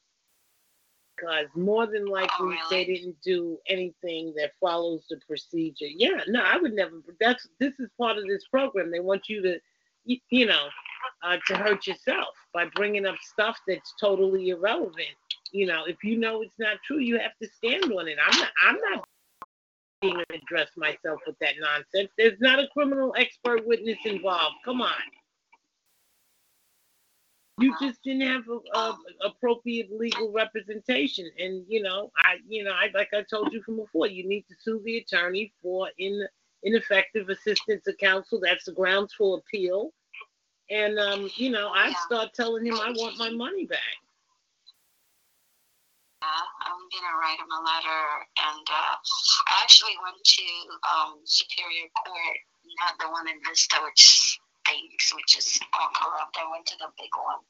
because 1.15 1.47
more 1.55 1.85
than 1.85 2.05
likely 2.05 2.29
oh, 2.39 2.45
really? 2.45 2.61
they 2.69 2.85
didn't 2.85 3.15
do 3.23 3.57
anything 3.67 4.33
that 4.37 4.51
follows 4.59 5.05
the 5.09 5.19
procedure. 5.27 5.85
Yeah, 5.85 6.21
no, 6.27 6.41
I 6.41 6.57
would 6.57 6.73
never. 6.73 7.01
That's 7.19 7.47
this 7.59 7.73
is 7.79 7.89
part 7.99 8.17
of 8.17 8.25
this 8.27 8.45
program. 8.47 8.91
They 8.91 8.99
want 8.99 9.29
you 9.29 9.41
to, 9.43 9.59
you, 10.05 10.17
you 10.29 10.45
know, 10.45 10.67
uh, 11.23 11.37
to 11.47 11.55
hurt 11.55 11.87
yourself 11.87 12.29
by 12.53 12.65
bringing 12.75 13.05
up 13.05 13.15
stuff 13.21 13.57
that's 13.67 13.93
totally 13.99 14.49
irrelevant 14.49 15.15
you 15.53 15.67
know, 15.67 15.85
if 15.85 16.03
you 16.03 16.17
know 16.17 16.41
it's 16.41 16.57
not 16.59 16.77
true, 16.85 16.99
you 16.99 17.17
have 17.19 17.37
to 17.41 17.47
stand 17.55 17.85
on 17.93 18.07
it. 18.07 18.17
I'm 18.21 18.39
not. 18.39 18.49
I'm 18.67 18.77
not 18.91 19.07
even 20.01 20.25
address 20.33 20.69
myself 20.75 21.21
with 21.25 21.37
that 21.39 21.53
nonsense. 21.59 22.11
There's 22.17 22.39
not 22.41 22.59
a 22.59 22.67
criminal 22.73 23.13
expert 23.17 23.65
witness 23.65 23.99
involved. 24.03 24.55
Come 24.65 24.81
on. 24.81 24.91
You 27.59 27.73
just 27.79 28.03
didn't 28.03 28.27
have 28.27 28.43
a, 28.49 28.77
a, 28.77 28.97
appropriate 29.25 29.89
legal 29.97 30.31
representation, 30.31 31.29
and 31.37 31.63
you 31.69 31.83
know, 31.83 32.11
I, 32.17 32.37
you 32.47 32.63
know, 32.63 32.71
I 32.71 32.89
like 32.95 33.09
I 33.13 33.23
told 33.29 33.53
you 33.53 33.61
from 33.61 33.77
before, 33.77 34.07
you 34.07 34.27
need 34.27 34.45
to 34.49 34.55
sue 34.59 34.81
the 34.83 34.97
attorney 34.97 35.53
for 35.61 35.87
in 35.99 36.27
ineffective 36.63 37.29
assistance 37.29 37.87
of 37.87 37.97
counsel. 37.99 38.39
That's 38.41 38.65
the 38.65 38.71
grounds 38.71 39.13
for 39.13 39.37
appeal. 39.37 39.93
And 40.71 40.97
um, 40.97 41.29
you 41.35 41.51
know, 41.51 41.69
I 41.69 41.93
start 42.07 42.33
telling 42.33 42.65
him 42.65 42.73
I 42.73 42.91
want 42.97 43.19
my 43.19 43.29
money 43.29 43.67
back. 43.67 44.02
I'm 46.23 46.81
gonna 46.91 47.15
write 47.19 47.39
him 47.39 47.51
a 47.51 47.61
letter, 47.61 48.03
and 48.39 48.65
uh, 48.69 48.95
I 49.47 49.61
actually 49.63 49.97
went 50.03 50.23
to 50.23 50.47
um, 50.87 51.19
Superior 51.25 51.89
Court, 52.05 52.37
not 52.79 52.95
the 52.99 53.09
one 53.11 53.27
in 53.27 53.39
Vista, 53.43 53.77
which 53.83 54.39
stinks, 54.63 55.13
which 55.15 55.37
is 55.37 55.59
all 55.73 55.89
corrupt. 55.95 56.37
I 56.39 56.47
went 56.49 56.65
to 56.67 56.77
the 56.79 56.87
big 56.97 57.11
one 57.17 57.43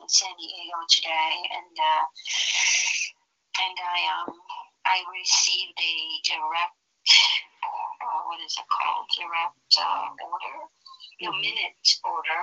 in 0.00 0.08
San 0.08 0.32
Diego 0.40 0.78
today, 0.88 1.34
and 1.52 1.74
uh, 1.76 2.04
and 3.60 3.76
I 3.76 4.00
um 4.24 4.32
I 4.86 5.04
received 5.12 5.76
a 5.76 5.94
direct, 6.24 6.80
uh, 8.00 8.20
what 8.24 8.40
is 8.40 8.56
it 8.56 8.68
called, 8.72 9.06
direct 9.12 9.72
uh, 9.76 10.08
order, 10.24 10.56
a 11.20 11.28
Mhm. 11.28 11.40
minute 11.40 11.88
order, 12.04 12.42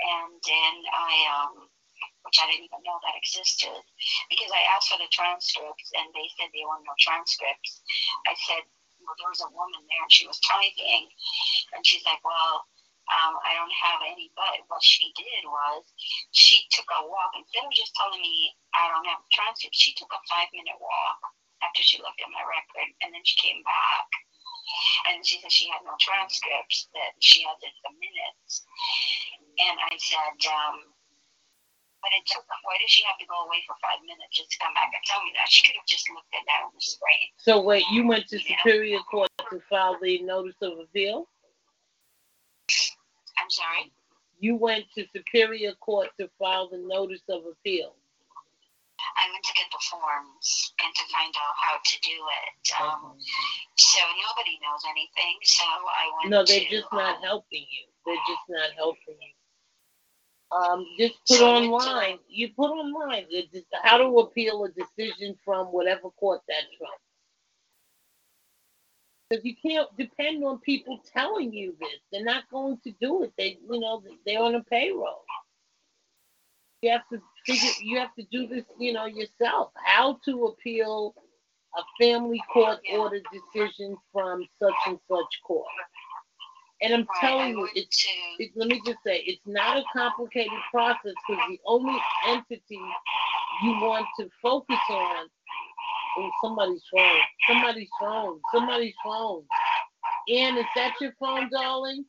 and 0.00 0.40
then 0.46 0.74
I 0.92 1.14
um 1.28 1.68
which 2.24 2.40
I 2.40 2.48
didn't 2.48 2.66
even 2.66 2.82
know 2.82 2.98
that 3.04 3.20
existed 3.20 3.76
because 4.32 4.50
I 4.50 4.64
asked 4.72 4.88
for 4.88 4.98
the 4.98 5.08
transcripts 5.12 5.92
and 5.94 6.08
they 6.16 6.28
said 6.36 6.48
there 6.50 6.66
were 6.66 6.80
no 6.82 6.96
transcripts. 6.96 7.84
I 8.26 8.34
said, 8.48 8.64
well, 9.04 9.16
there 9.20 9.28
was 9.28 9.44
a 9.44 9.52
woman 9.52 9.84
there 9.84 10.02
and 10.02 10.12
she 10.12 10.24
was 10.24 10.40
typing, 10.40 11.12
and 11.76 11.84
she's 11.84 12.04
like, 12.08 12.24
well, 12.24 12.64
um, 13.12 13.36
I 13.44 13.52
don't 13.52 13.76
have 13.84 14.00
any, 14.00 14.32
but 14.32 14.64
what 14.72 14.80
she 14.80 15.12
did 15.12 15.44
was 15.44 15.84
she 16.32 16.64
took 16.72 16.88
a 16.88 17.04
walk 17.04 17.36
instead 17.36 17.68
of 17.68 17.76
just 17.76 17.92
telling 17.92 18.20
me 18.20 18.56
I 18.72 18.88
don't 18.88 19.04
have 19.04 19.20
transcripts. 19.28 19.76
She 19.76 19.92
took 19.92 20.08
a 20.08 20.20
five 20.24 20.48
minute 20.56 20.80
walk 20.80 21.20
after 21.60 21.84
she 21.84 22.00
looked 22.00 22.24
at 22.24 22.32
my 22.32 22.40
record, 22.48 22.88
and 23.04 23.12
then 23.12 23.24
she 23.28 23.36
came 23.36 23.60
back. 23.64 24.08
And 25.12 25.20
she 25.20 25.36
said 25.40 25.52
she 25.52 25.68
had 25.68 25.84
no 25.84 25.92
transcripts, 26.00 26.88
that 26.96 27.12
she 27.20 27.44
had 27.44 27.60
just 27.60 27.76
the 27.84 27.92
minutes. 28.00 28.64
And 29.60 29.76
I 29.76 29.94
said, 30.00 30.40
um, 30.48 30.93
but 32.04 32.12
it 32.12 32.28
took, 32.28 32.44
why 32.68 32.76
did 32.76 32.92
she 32.92 33.00
have 33.08 33.16
to 33.16 33.24
go 33.24 33.48
away 33.48 33.64
for 33.64 33.72
five 33.80 33.96
minutes 34.04 34.36
just 34.36 34.52
to 34.52 34.60
come 34.60 34.76
back 34.76 34.92
and 34.92 35.00
tell 35.08 35.24
me 35.24 35.32
that? 35.40 35.48
She 35.48 35.64
could 35.64 35.72
have 35.80 35.88
just 35.88 36.04
looked 36.12 36.28
at 36.36 36.44
that 36.44 36.68
on 36.68 36.76
the 36.76 36.84
screen. 36.84 37.32
So 37.40 37.64
wait, 37.64 37.88
you 37.88 38.04
went 38.04 38.28
to 38.28 38.36
Yeah. 38.36 38.60
Superior 38.60 39.00
Court 39.08 39.32
to 39.48 39.56
file 39.72 39.96
the 39.96 40.20
notice 40.20 40.60
of 40.60 40.76
appeal? 40.84 41.24
I'm 43.40 43.48
sorry. 43.48 43.88
You 44.36 44.60
went 44.60 44.84
to 45.00 45.08
Superior 45.16 45.72
Court 45.80 46.12
to 46.20 46.28
file 46.36 46.68
the 46.68 46.84
notice 46.84 47.24
of 47.32 47.48
appeal. 47.48 47.96
I 49.16 49.24
went 49.32 49.44
to 49.44 49.54
get 49.56 49.68
the 49.72 49.80
forms 49.90 50.74
and 50.84 50.92
to 50.94 51.04
find 51.12 51.32
out 51.36 51.54
how 51.56 51.76
to 51.76 51.96
do 52.00 52.16
it. 52.16 52.64
Um, 52.80 53.16
so 53.76 54.00
nobody 54.00 54.58
knows 54.60 54.84
anything. 54.88 55.36
So 55.44 55.64
I 55.64 56.04
went. 56.18 56.30
No, 56.30 56.44
they're 56.44 56.64
to, 56.64 56.70
just 56.70 56.92
not 56.92 57.16
um, 57.16 57.22
helping 57.22 57.66
you. 57.68 57.84
They're 58.06 58.26
just 58.26 58.44
not 58.48 58.70
helping 58.76 59.18
you. 59.20 59.34
Um, 60.52 60.84
just 60.98 61.14
put 61.26 61.40
online. 61.40 62.18
You 62.28 62.50
put 62.54 62.70
online 62.70 63.26
how 63.82 63.98
to 63.98 64.04
appeal 64.20 64.64
a 64.64 64.68
decision 64.70 65.36
from 65.44 65.66
whatever 65.68 66.10
court 66.10 66.42
that's 66.48 66.66
from. 66.78 66.88
Because 69.28 69.44
you 69.44 69.54
can't 69.60 69.88
depend 69.96 70.44
on 70.44 70.58
people 70.60 71.00
telling 71.12 71.52
you 71.52 71.74
this. 71.80 71.98
They're 72.12 72.24
not 72.24 72.44
going 72.50 72.78
to 72.84 72.92
do 73.00 73.24
it. 73.24 73.32
They, 73.36 73.58
you 73.68 73.80
know, 73.80 74.02
they're 74.26 74.42
on 74.42 74.54
a 74.54 74.62
payroll. 74.64 75.24
You 76.82 76.90
have 76.90 77.08
to 77.12 77.20
figure. 77.46 77.70
You 77.82 77.98
have 77.98 78.14
to 78.16 78.24
do 78.30 78.46
this, 78.46 78.64
you 78.78 78.92
know, 78.92 79.06
yourself. 79.06 79.70
How 79.76 80.18
to 80.26 80.44
appeal 80.46 81.14
a 81.76 81.82
family 82.00 82.40
court 82.52 82.78
order 82.92 83.20
decision 83.32 83.96
from 84.12 84.46
such 84.60 84.74
and 84.86 84.98
such 85.08 85.40
court. 85.46 85.66
And 86.84 86.94
I'm 86.94 87.08
Right, 87.08 87.20
telling 87.20 87.58
you, 87.58 87.68
it's 87.74 88.06
it, 88.38 88.52
let 88.56 88.68
me 88.68 88.82
just 88.86 88.98
say, 89.06 89.22
it's 89.26 89.42
not 89.46 89.78
a 89.78 89.84
complicated 89.94 90.52
process 90.72 91.14
because 91.28 91.42
the 91.50 91.58
only 91.66 91.98
entity 92.28 92.78
you 93.64 93.70
want 93.82 94.06
to 94.20 94.28
focus 94.42 94.78
on 94.90 95.26
is 96.20 96.32
somebody's 96.42 96.84
phone, 96.94 97.20
somebody's 97.48 97.90
phone, 98.00 98.40
somebody's 98.52 98.94
phone. 99.04 99.44
And 100.28 100.58
is 100.58 100.66
that 100.76 100.94
your 101.00 101.12
phone, 101.20 101.50
darling? 101.50 102.04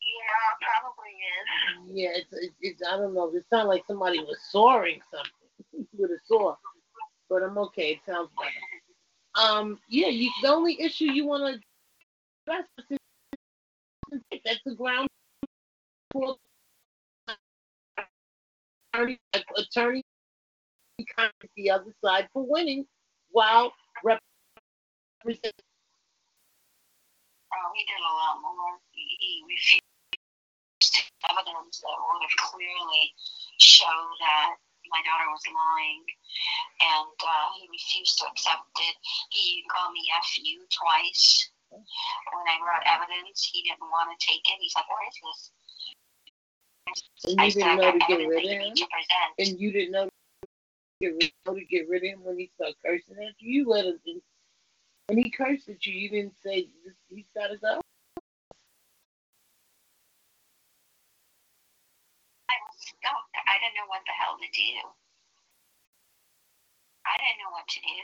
Yeah, 0.00 0.68
probably 0.68 1.12
is. 1.12 1.96
Yeah, 1.96 2.10
it's, 2.14 2.28
it's, 2.32 2.56
it's 2.60 2.82
I 2.88 2.96
don't 2.98 3.14
know. 3.14 3.30
It 3.34 3.44
sounded 3.50 3.68
like 3.68 3.84
somebody 3.86 4.20
was 4.20 4.38
sawing 4.50 5.00
something 5.12 5.88
with 5.98 6.10
a 6.10 6.18
saw, 6.26 6.56
but 7.30 7.42
I'm 7.42 7.58
okay. 7.58 7.92
It 7.92 8.00
sounds 8.06 8.30
better. 8.38 9.46
Um, 9.46 9.78
yeah, 9.88 10.08
you, 10.08 10.30
the 10.42 10.48
only 10.48 10.80
issue 10.80 11.06
you 11.06 11.26
want 11.26 11.54
to 11.54 12.52
address 12.52 12.68
is 12.90 12.99
that's 14.44 14.60
the 14.64 14.74
ground 14.74 15.08
for 16.12 16.36
attorney, 18.94 19.18
attorney 19.56 20.04
the 21.56 21.70
other 21.70 21.94
side 22.04 22.28
for 22.32 22.46
winning 22.46 22.86
while 23.30 23.72
representing. 24.04 25.52
Oh, 27.52 27.70
he 27.74 27.84
did 27.86 28.00
a 28.00 28.14
lot 28.14 28.42
more. 28.42 28.78
He 28.92 29.42
refused 29.48 29.82
evidence 31.28 31.80
that 31.80 31.98
would 31.98 32.22
have 32.22 32.36
clearly 32.50 33.14
shown 33.60 34.08
that 34.20 34.56
my 34.90 35.02
daughter 35.06 35.30
was 35.30 35.44
lying, 35.46 36.04
and 36.82 37.18
uh, 37.22 37.46
he 37.58 37.68
refused 37.70 38.18
to 38.18 38.26
accept 38.26 38.74
it. 38.80 38.96
He 39.30 39.62
called 39.70 39.92
me 39.92 40.10
"fu" 40.24 40.66
twice. 40.70 41.50
When 41.70 42.46
I 42.48 42.58
brought 42.62 42.82
evidence, 42.86 43.48
he 43.52 43.62
didn't 43.62 43.80
want 43.80 44.10
to 44.10 44.26
take 44.26 44.42
it. 44.42 44.58
He's 44.60 44.74
like, 44.74 44.88
"What 44.90 45.06
is 45.06 45.18
this?" 45.22 45.50
And 47.30 47.40
I 47.40 47.44
you 47.44 47.50
said, 47.50 47.60
didn't 47.60 47.70
"I 47.70 47.74
know 47.76 47.92
to 47.92 47.98
get 47.98 48.28
rid 48.28 48.44
of 48.44 48.50
him? 48.50 48.62
need 48.62 48.76
to 48.76 48.86
present." 48.90 49.30
And 49.38 49.60
you 49.60 49.72
didn't 49.72 49.92
know 49.92 50.04
to 50.06 50.10
get 51.00 51.14
rid, 51.14 51.32
know 51.46 51.54
to 51.54 51.64
get 51.64 51.88
rid 51.88 52.02
of 52.02 52.08
him 52.10 52.24
when 52.24 52.38
he 52.38 52.50
started 52.54 52.76
cursing 52.84 53.22
at 53.22 53.34
you? 53.38 53.62
You 53.62 53.68
let 53.68 53.86
him. 53.86 54.22
When 55.06 55.18
he 55.18 55.30
cursed 55.30 55.68
at 55.68 55.84
you, 55.86 55.94
you 55.94 56.10
didn't 56.10 56.34
say 56.42 56.68
he's 57.08 57.26
got 57.34 57.48
to 57.48 57.58
go. 57.58 57.80
I 62.48 62.56
was 62.66 62.76
stumped. 62.78 63.34
I 63.46 63.58
didn't 63.58 63.74
know 63.74 63.86
what 63.86 64.02
the 64.06 64.12
hell 64.12 64.38
to 64.38 64.50
do. 64.50 64.72
I 67.06 67.16
didn't 67.18 67.38
know 67.42 67.50
what 67.50 67.66
to 67.66 67.80
do. 67.80 67.98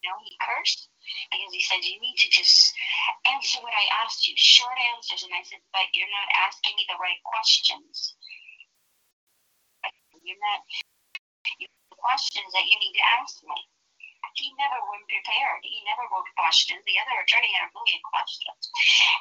Know, 0.00 0.16
he 0.24 0.32
cursed 0.40 0.88
because 1.28 1.52
he 1.52 1.60
said, 1.60 1.84
You 1.84 2.00
need 2.00 2.16
to 2.24 2.28
just 2.32 2.72
answer 3.28 3.60
what 3.60 3.76
I 3.76 3.84
asked 4.00 4.24
you, 4.24 4.32
short 4.36 4.72
answers. 4.96 5.20
And 5.28 5.32
I 5.36 5.44
said, 5.44 5.60
But 5.76 5.92
you're 5.92 6.08
not 6.08 6.28
asking 6.48 6.72
me 6.72 6.88
the 6.88 6.96
right 6.96 7.20
questions. 7.28 8.16
You're 10.24 10.40
not 10.40 10.64
the 11.60 11.68
questions 12.00 12.48
that 12.56 12.64
you 12.64 12.76
need 12.80 12.96
to 12.96 13.06
ask 13.20 13.44
me. 13.44 13.60
He 14.40 14.48
never 14.56 14.80
went 14.88 15.04
prepared. 15.04 15.60
He 15.64 15.84
never 15.84 16.08
wrote 16.08 16.28
questions. 16.38 16.80
The 16.88 16.96
other 16.96 17.16
attorney 17.20 17.52
had 17.52 17.68
a 17.68 17.72
million 17.76 18.00
questions. 18.08 18.62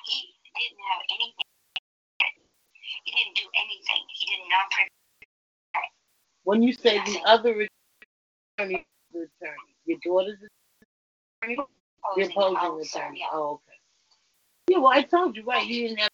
He 0.08 0.32
didn't 0.56 0.86
have 0.96 1.04
anything. 1.12 1.50
He 3.04 3.12
didn't 3.12 3.36
do 3.36 3.48
anything. 3.52 4.04
He 4.16 4.26
did 4.32 4.48
not 4.48 4.72
prepare. 4.72 4.96
When 6.44 6.64
you 6.64 6.72
say 6.72 7.04
the 7.04 7.20
other 7.26 7.68
attorney, 7.68 8.86
the 9.12 9.28
attorney, 9.28 9.72
your 9.86 10.00
daughter's 10.04 10.40
attorney, 11.42 11.56
the 12.16 12.24
opposing 12.26 12.38
officer, 12.38 13.00
attorney. 13.00 13.20
Yeah. 13.20 13.28
Oh, 13.34 13.52
okay. 13.54 13.78
Yeah, 14.70 14.78
well, 14.80 14.92
I 14.94 15.02
told 15.04 15.36
you 15.36 15.44
right. 15.44 15.66
He 15.68 15.88
didn't 15.88 16.00
have. 16.00 16.10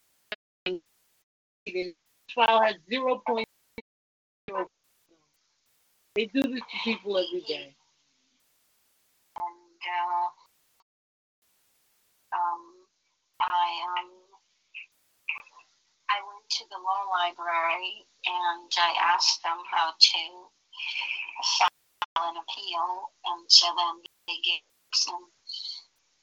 Trial 2.30 2.62
had 2.62 2.76
zero 2.90 3.22
point 3.28 3.48
zero. 4.50 4.68
They 6.16 6.26
do 6.26 6.42
this 6.42 6.62
to 6.62 6.78
people 6.84 7.18
every 7.18 7.42
day. 7.42 7.76
and 9.38 9.82
uh, 9.84 10.28
um, 12.36 12.64
I 13.42 13.68
um, 14.00 14.12
I 16.10 16.18
went 16.24 16.50
to 16.50 16.64
the 16.70 16.80
law 16.80 17.04
library 17.12 18.06
and 18.26 18.72
I 18.78 18.92
asked 19.14 19.44
them 19.44 19.60
how 19.72 19.92
to 19.92 20.24
file 21.60 22.30
an 22.30 22.38
appeal, 22.38 23.12
and 23.26 23.46
so 23.50 23.68
then 23.78 24.02
they 24.28 24.40
gave 24.44 24.64
some. 24.96 25.26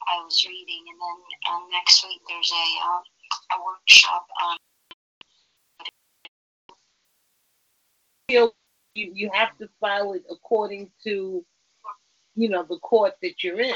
I 0.08 0.24
was 0.24 0.44
reading, 0.46 0.84
and 0.90 0.98
then 1.00 1.54
um, 1.54 1.68
next 1.70 2.04
week 2.04 2.20
there's 2.28 2.52
a 2.52 2.66
uh, 2.88 3.56
a 3.56 3.64
workshop 3.64 4.26
on. 4.42 4.56
You 8.28 8.52
you 8.94 9.30
have 9.32 9.56
to 9.58 9.68
file 9.80 10.12
it 10.14 10.24
according 10.30 10.90
to 11.04 11.44
you 12.34 12.48
know, 12.48 12.64
the 12.68 12.78
court 12.78 13.14
that 13.22 13.42
you're 13.42 13.60
in, 13.60 13.74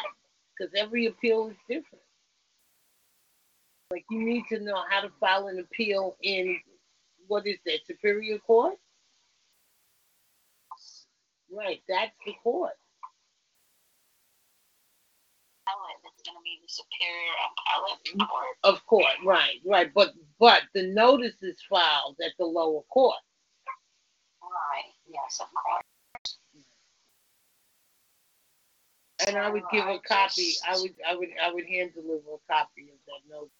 because 0.56 0.72
every 0.76 1.06
appeal 1.06 1.48
is 1.48 1.56
different. 1.68 2.02
Like 3.90 4.04
you 4.10 4.24
need 4.24 4.44
to 4.48 4.58
know 4.60 4.82
how 4.90 5.00
to 5.02 5.10
file 5.20 5.48
an 5.48 5.60
appeal 5.60 6.16
in 6.22 6.58
what 7.28 7.46
is 7.46 7.58
that 7.66 7.80
Superior 7.86 8.38
Court? 8.38 8.74
Right, 11.52 11.82
that's 11.88 12.12
the 12.24 12.34
court. 12.42 12.72
Appellate, 15.66 16.00
it's 16.14 16.22
gonna 16.26 16.40
be 16.44 16.60
the 16.62 16.68
Superior 16.68 17.34
Appellate 17.46 18.28
Court. 18.30 18.56
Mm-hmm. 18.64 18.74
Of 18.74 18.86
court, 18.86 19.14
right, 19.24 19.60
right. 19.66 19.92
But 19.94 20.14
but 20.40 20.62
the 20.74 20.84
notice 20.88 21.42
is 21.42 21.58
filed 21.68 22.16
at 22.24 22.32
the 22.38 22.46
lower 22.46 22.82
court. 22.90 23.16
Right, 24.42 24.92
yes, 25.08 25.40
of 25.40 25.48
course. 25.54 25.84
And 29.26 29.36
I 29.38 29.50
would 29.50 29.64
give 29.72 29.86
a 29.86 29.98
copy. 30.00 30.54
I 30.68 30.78
would 30.78 30.94
I 31.08 31.16
would 31.16 31.30
I 31.42 31.52
would 31.52 31.66
hand 31.66 31.92
deliver 31.94 32.34
a 32.36 32.52
copy 32.52 32.90
of 32.92 32.98
that 33.06 33.22
notice. 33.30 33.50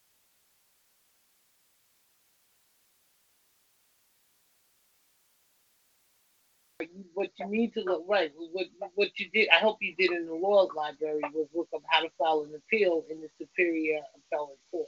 But 6.29 6.53
you- 6.53 6.65
What 7.15 7.31
you 7.39 7.47
need 7.47 7.73
to 7.73 7.81
look 7.81 8.05
right, 8.07 8.31
what 8.53 8.67
what 8.93 9.09
you 9.17 9.29
did, 9.33 9.49
I 9.49 9.57
hope 9.57 9.77
you 9.81 9.95
did 9.97 10.11
in 10.11 10.27
the 10.27 10.33
law 10.35 10.67
library 10.77 11.21
was 11.33 11.47
look 11.55 11.69
up 11.73 11.81
how 11.89 12.01
to 12.01 12.09
file 12.19 12.45
an 12.47 12.53
appeal 12.53 13.03
in 13.09 13.19
the 13.21 13.29
Superior 13.39 13.97
Appellate 14.13 14.59
Court. 14.69 14.85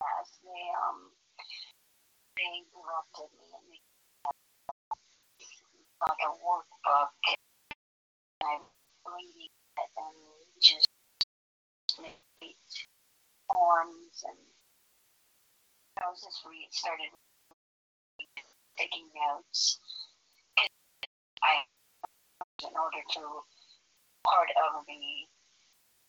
Yes, 0.00 0.38
they, 0.42 0.64
um, 0.80 1.12
they 2.36 2.64
directed 2.72 3.28
me 3.36 3.46
and 3.52 3.66
they, 3.68 3.80
like 6.08 6.24
a 6.24 6.32
workbook. 6.40 7.12
I'm 8.44 8.64
reading 9.04 9.52
it 9.52 9.90
and 9.98 10.16
just 10.62 10.88
made 12.00 12.56
forms 13.52 14.24
and 14.24 14.38
I 16.00 16.08
was 16.10 16.22
just 16.24 16.44
read, 16.48 16.68
started 16.70 17.12
taking 18.78 19.06
notes. 19.14 19.80
I, 21.42 21.62
in 22.62 22.72
order 22.74 23.02
to 23.14 23.20
part 24.24 24.48
of 24.56 24.84
the 24.86 25.02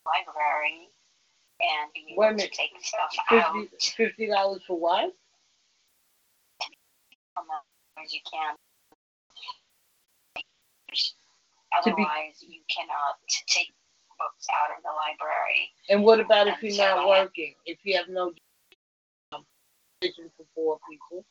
library 0.07 0.89
and 1.61 1.91
be 1.93 2.15
Wait 2.17 2.27
able 2.27 2.39
to 2.39 2.47
take 2.49 2.71
stuff 2.81 3.11
out. 3.31 3.67
Fifty 3.79 4.27
dollars 4.27 4.61
for 4.67 4.79
what? 4.79 5.13
as 8.03 8.13
you 8.13 8.19
can. 8.31 8.55
To 11.83 11.95
be- 11.95 12.03
Otherwise, 12.03 12.41
you 12.41 12.61
cannot 12.73 13.19
take 13.47 13.73
books 14.17 14.47
out 14.53 14.77
of 14.77 14.83
the 14.83 14.89
library. 14.89 15.69
And 15.89 16.03
what 16.03 16.19
about 16.19 16.47
if 16.47 16.61
you're 16.63 16.77
not 16.77 17.07
working? 17.07 17.53
If 17.65 17.79
you 17.83 17.97
have 17.97 18.09
no 18.09 18.31
job, 19.31 19.43
for 20.01 20.45
four 20.55 20.79
people? 20.89 21.25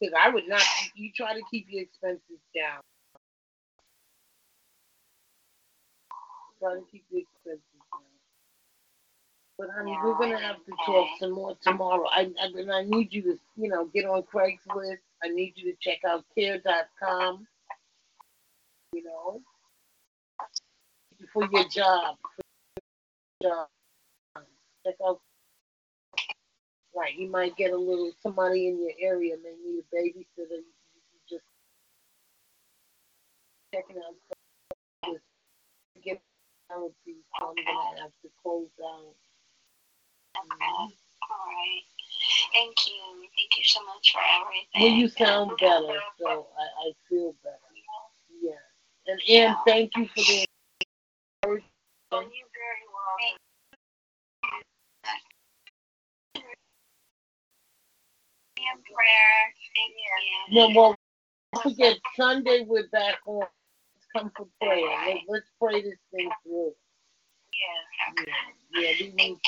Because 0.00 0.14
I 0.20 0.28
would 0.30 0.48
not, 0.48 0.62
you 0.94 1.10
try 1.14 1.34
to 1.34 1.42
keep 1.50 1.66
your 1.68 1.82
expenses 1.82 2.40
down. 2.54 2.80
Try 6.58 6.74
to 6.74 6.82
keep 6.90 7.04
your 7.10 7.22
expenses 7.22 7.62
down. 7.92 8.02
But 9.58 9.68
honey, 9.76 9.96
we're 10.02 10.18
gonna 10.18 10.40
have 10.40 10.56
to 10.56 10.72
talk 10.84 11.08
some 11.20 11.32
more 11.32 11.56
tomorrow. 11.62 12.08
I, 12.10 12.30
I, 12.40 12.46
and 12.56 12.72
I 12.72 12.82
need 12.82 13.12
you 13.12 13.22
to, 13.22 13.38
you 13.56 13.68
know, 13.68 13.86
get 13.86 14.06
on 14.06 14.22
Craigslist. 14.22 14.98
I 15.22 15.28
need 15.28 15.52
you 15.56 15.72
to 15.72 15.78
check 15.80 15.98
out 16.04 16.24
care.com. 16.36 17.46
You 18.92 19.04
know? 19.04 19.40
For 21.32 21.48
your 21.52 21.68
job. 21.68 22.16
For 22.34 22.42
your 23.40 23.52
job. 23.52 23.68
Check 24.84 24.96
out 25.06 25.20
Right, 26.94 27.14
you 27.16 27.30
might 27.30 27.56
get 27.56 27.72
a 27.72 27.76
little 27.76 28.12
somebody 28.22 28.68
in 28.68 28.78
your 28.78 28.92
area 29.00 29.34
may 29.42 29.54
need 29.64 29.80
a 29.80 29.96
babysitter. 29.96 30.60
You, 30.60 30.64
you 30.94 31.18
just 31.28 31.44
checking 33.74 33.96
out 33.96 34.14
stuff. 34.26 35.14
Just 35.14 36.04
get 36.04 36.20
with 36.76 36.92
these. 37.06 37.16
I'm 37.40 37.54
gonna 37.54 38.00
have 38.02 38.12
to 38.22 38.28
close 38.42 38.68
down. 38.78 39.14
Okay. 40.36 40.64
All 40.70 41.46
right. 41.46 41.82
Thank 42.52 42.86
you. 42.86 43.28
Thank 43.36 43.56
you 43.56 43.64
so 43.64 43.80
much 43.84 44.12
for 44.12 44.20
everything. 44.40 44.92
Well, 44.92 44.98
you 45.00 45.08
sound 45.08 45.52
better, 45.58 45.98
so 46.18 46.46
I, 46.58 46.88
I 46.88 46.92
feel 47.08 47.34
better. 47.42 47.56
Yeah. 48.40 48.52
And 49.06 49.20
Ann, 49.28 49.56
thank 49.66 49.96
you 49.96 50.06
for 50.08 50.20
the 50.20 50.46
encouragement. 51.42 51.72
Oh, 52.12 52.20
you 52.20 52.46
very 52.52 52.84
welcome. 52.92 53.38
In 58.62 58.82
prayer. 58.82 59.52
No, 60.50 60.70
well, 60.74 60.96
don't 61.52 61.62
forget 61.62 61.98
Sunday 62.16 62.64
we're 62.66 62.88
back 62.88 63.16
on. 63.26 63.40
Let's 63.40 64.06
come 64.14 64.32
for 64.36 64.46
prayer. 64.60 64.88
Let, 65.06 65.16
let's 65.28 65.46
pray 65.60 65.82
this 65.82 65.98
thing 66.14 66.30
through. 66.44 66.72
Yeah. 67.52 68.24
Yeah, 68.74 68.82
yeah 68.82 68.92
we 69.00 69.12
need 69.14 69.38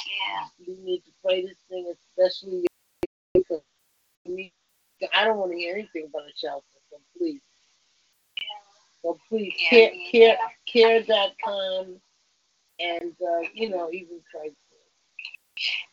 we 0.67 0.77
need 0.83 1.01
to 1.01 1.11
pray 1.25 1.43
this 1.47 1.57
thing, 1.69 1.93
especially 2.19 2.67
because 3.35 3.63
we 4.27 4.53
I 5.15 5.25
don't 5.25 5.39
want 5.39 5.53
to 5.53 5.59
hear 5.59 5.75
anything 5.75 6.09
but 6.13 6.23
a 6.23 6.33
shelter. 6.37 6.65
So 6.91 6.97
please, 7.17 7.41
so 9.03 9.19
please, 9.29 9.55
Yeah, 9.71 9.71
care, 9.71 9.93
me 9.93 10.09
care, 10.11 10.39
care.com 11.03 12.01
and 12.81 13.13
uh, 13.23 13.49
you 13.55 13.71
know 13.71 13.91
even 13.93 14.21
Craigslist. 14.35 14.64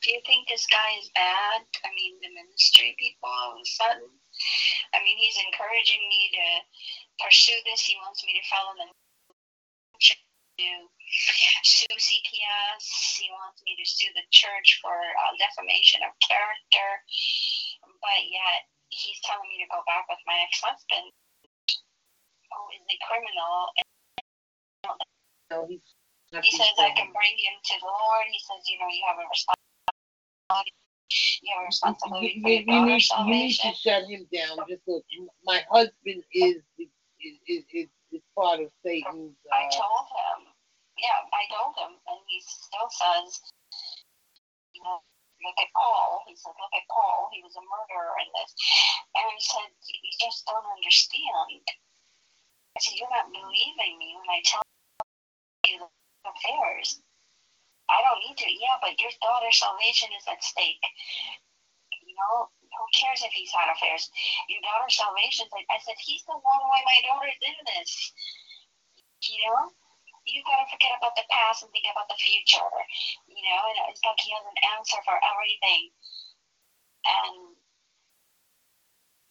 Do 0.02 0.12
you 0.12 0.22
think 0.26 0.48
this 0.48 0.68
guy 0.68 0.98
is 1.00 1.12
bad? 1.14 1.64
I 1.86 1.90
mean, 1.96 2.20
the 2.20 2.34
ministry 2.34 2.96
people 2.98 3.30
all 3.30 3.56
of 3.56 3.62
a 3.62 3.68
sudden. 3.68 4.10
I 4.94 5.00
mean, 5.04 5.18
he's 5.18 5.38
encouraging 5.46 6.02
me 6.10 6.32
to 6.36 6.48
pursue 7.24 7.58
this. 7.70 7.86
He 7.86 7.96
wants 8.02 8.26
me 8.26 8.34
to 8.36 8.44
follow 8.50 8.74
the 8.76 8.90
to 10.62 10.70
sue 11.64 11.98
CPS. 11.98 12.86
He 13.18 13.30
wants 13.34 13.62
me 13.66 13.74
to 13.78 13.86
sue 13.86 14.12
the 14.14 14.26
church 14.30 14.80
for 14.82 14.94
uh, 14.94 15.34
defamation 15.42 16.02
of 16.06 16.14
character. 16.22 16.90
But 18.02 18.22
yet, 18.30 18.70
he's 18.90 19.18
telling 19.26 19.50
me 19.50 19.62
to 19.64 19.70
go 19.74 19.82
back 19.90 20.06
with 20.10 20.22
my 20.26 20.38
ex-husband, 20.46 21.10
who 21.70 22.62
is 22.78 22.86
a 22.86 22.98
criminal. 23.06 23.74
He's 25.68 26.46
He 26.46 26.52
says 26.56 26.76
I 26.80 26.94
can 26.96 27.12
bring 27.12 27.36
him 27.38 27.56
to 27.60 27.76
the 27.80 27.90
Lord. 27.90 28.26
He 28.32 28.40
says, 28.40 28.64
you 28.70 28.80
know, 28.80 28.90
you 28.90 29.04
have 29.06 29.20
a 29.20 29.28
responsibility. 29.28 29.61
You 31.42 31.52
have 31.84 31.98
a 32.12 32.22
You, 32.22 32.30
you, 32.36 32.64
you 32.68 32.86
need, 32.86 33.04
you 33.04 33.26
need 33.26 33.56
to 33.60 33.72
shut 33.76 34.04
him 34.08 34.28
down. 34.32 34.64
Just 34.70 34.88
look, 34.88 35.04
my 35.44 35.64
husband 35.70 36.24
is 36.34 36.64
is 36.80 36.90
is, 37.20 37.64
is, 37.72 37.90
is 38.12 38.22
part 38.36 38.60
of 38.62 38.72
Satan's. 38.86 39.36
I 39.52 39.68
Uh, 39.68 39.72
told 39.72 40.08
him. 40.10 40.54
Yeah, 40.98 41.20
I 41.34 41.44
told 41.50 41.76
him, 41.78 41.98
and 41.98 42.20
he 42.30 42.38
still 42.46 42.90
says, 42.90 43.42
you 44.74 44.84
know, 44.84 45.02
look 45.42 45.58
at 45.60 45.72
Paul. 45.74 46.24
He 46.28 46.36
said, 46.36 46.54
look 46.62 46.74
at 46.78 46.86
Paul. 46.90 47.30
He 47.34 47.42
was 47.42 47.56
a 47.58 47.64
murderer 47.66 48.14
in 48.22 48.30
this. 48.38 48.52
And 49.18 49.26
I 49.26 49.38
said, 49.40 49.70
you 49.90 50.12
just 50.22 50.46
don't 50.46 50.68
understand. 50.78 51.66
I 52.78 52.80
said, 52.82 52.96
you're 53.02 53.10
not 53.10 53.34
believing 53.34 53.98
me 53.98 54.14
when 54.22 54.30
I 54.30 54.42
tell 54.46 54.62
you 55.68 55.80
the 55.82 56.30
affairs. 56.30 57.02
I 57.92 58.00
don't 58.08 58.24
need 58.24 58.40
to. 58.40 58.48
Yeah, 58.48 58.80
but 58.80 58.96
your 58.96 59.12
daughter's 59.20 59.60
salvation 59.60 60.08
is 60.16 60.24
at 60.32 60.40
stake. 60.40 60.86
You 62.08 62.16
know, 62.16 62.48
who 62.48 62.86
cares 62.96 63.20
if 63.22 63.36
he's 63.36 63.52
had 63.52 63.68
affairs? 63.68 64.08
Your 64.48 64.64
daughter's 64.64 64.96
salvation. 64.96 65.52
I 65.68 65.80
said, 65.84 66.00
he's 66.00 66.24
the 66.24 66.40
one 66.40 66.62
why 66.72 66.80
my 66.88 67.00
daughter's 67.04 67.40
in 67.44 67.58
this. 67.76 67.92
You 69.28 69.44
know, 69.44 69.76
you 70.26 70.40
gotta 70.48 70.72
forget 70.72 70.96
about 70.98 71.20
the 71.20 71.28
past 71.30 71.62
and 71.62 71.72
think 71.76 71.86
about 71.92 72.08
the 72.08 72.18
future. 72.18 72.72
You 73.28 73.44
know, 73.44 73.60
and 73.68 73.78
it's 73.92 74.02
like 74.08 74.18
he 74.24 74.32
has 74.32 74.46
an 74.48 74.60
answer 74.80 75.00
for 75.04 75.20
everything. 75.20 75.92
And 77.06 77.60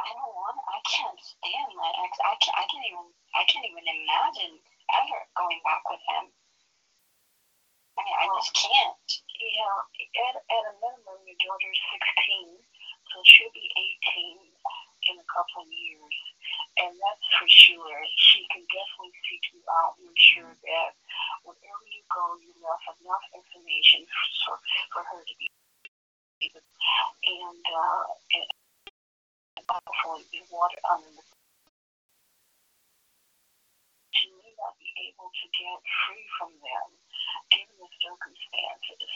I 0.04 0.10
don't 0.12 0.34
want. 0.36 0.58
I 0.68 0.80
can't 0.84 1.20
stand 1.20 1.70
my 1.76 1.90
ex. 2.04 2.12
I 2.20 2.34
can't. 2.44 2.56
I 2.60 2.64
can't 2.68 2.86
even. 2.86 3.06
I 3.36 3.42
can't 3.48 3.66
even 3.66 3.86
imagine 3.88 4.54
ever 4.90 5.18
going 5.38 5.60
back 5.64 5.84
with 5.88 6.02
him. 6.12 6.24
I 8.20 8.28
just 8.36 8.52
can't. 8.52 9.08
Yeah, 9.40 9.80
at, 10.28 10.36
at 10.36 10.64
a 10.68 10.74
minimum, 10.76 11.24
your 11.24 11.40
daughter's 11.40 11.80
16, 12.28 12.60
so 13.08 13.16
she'll 13.24 13.54
be 13.56 13.64
18 14.12 14.36
in 15.08 15.16
a 15.16 15.26
couple 15.32 15.64
of 15.64 15.72
years. 15.72 16.16
And 16.84 16.92
that's 17.00 17.26
for 17.40 17.48
sure. 17.48 17.96
She 18.20 18.44
can 18.52 18.60
definitely 18.68 19.16
seek 19.24 19.44
you 19.56 19.64
out 19.72 19.96
and 19.96 20.12
ensure 20.12 20.52
that 20.52 20.90
wherever 21.48 21.84
you 21.88 22.04
go, 22.12 22.36
you 22.44 22.52
have 22.60 23.00
enough 23.00 23.24
information 23.32 24.04
for, 24.44 24.60
for 24.92 25.02
her 25.16 25.24
to 25.24 25.34
be 25.40 25.48
able. 26.44 26.60
And, 26.60 27.64
uh, 27.72 28.04
and 28.36 28.48
hopefully 29.64 30.28
be 30.28 30.44
water 30.52 30.76
under 30.92 31.08
the 31.08 31.24
she 34.12 34.28
may 34.36 34.52
not 34.60 34.76
be 34.76 34.90
able 35.08 35.30
to 35.32 35.46
get 35.56 35.78
free 36.04 36.26
from 36.36 36.52
them 36.60 36.88
given 37.50 37.76
the 37.78 37.90
circumstances. 38.02 39.10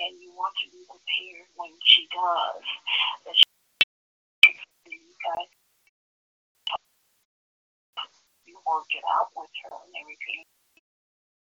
And 0.00 0.16
you 0.22 0.32
want 0.32 0.54
to 0.64 0.66
be 0.72 0.82
prepared 0.86 1.48
when 1.58 1.74
she 1.84 2.08
does. 2.08 2.64
That 3.26 3.36
she, 3.36 3.46
you 4.88 5.14
guys 5.20 5.50
you 8.46 8.58
work 8.66 8.88
it 8.90 9.04
out 9.06 9.30
with 9.38 9.50
her 9.66 9.74
and 9.86 9.94
everything. 10.00 10.42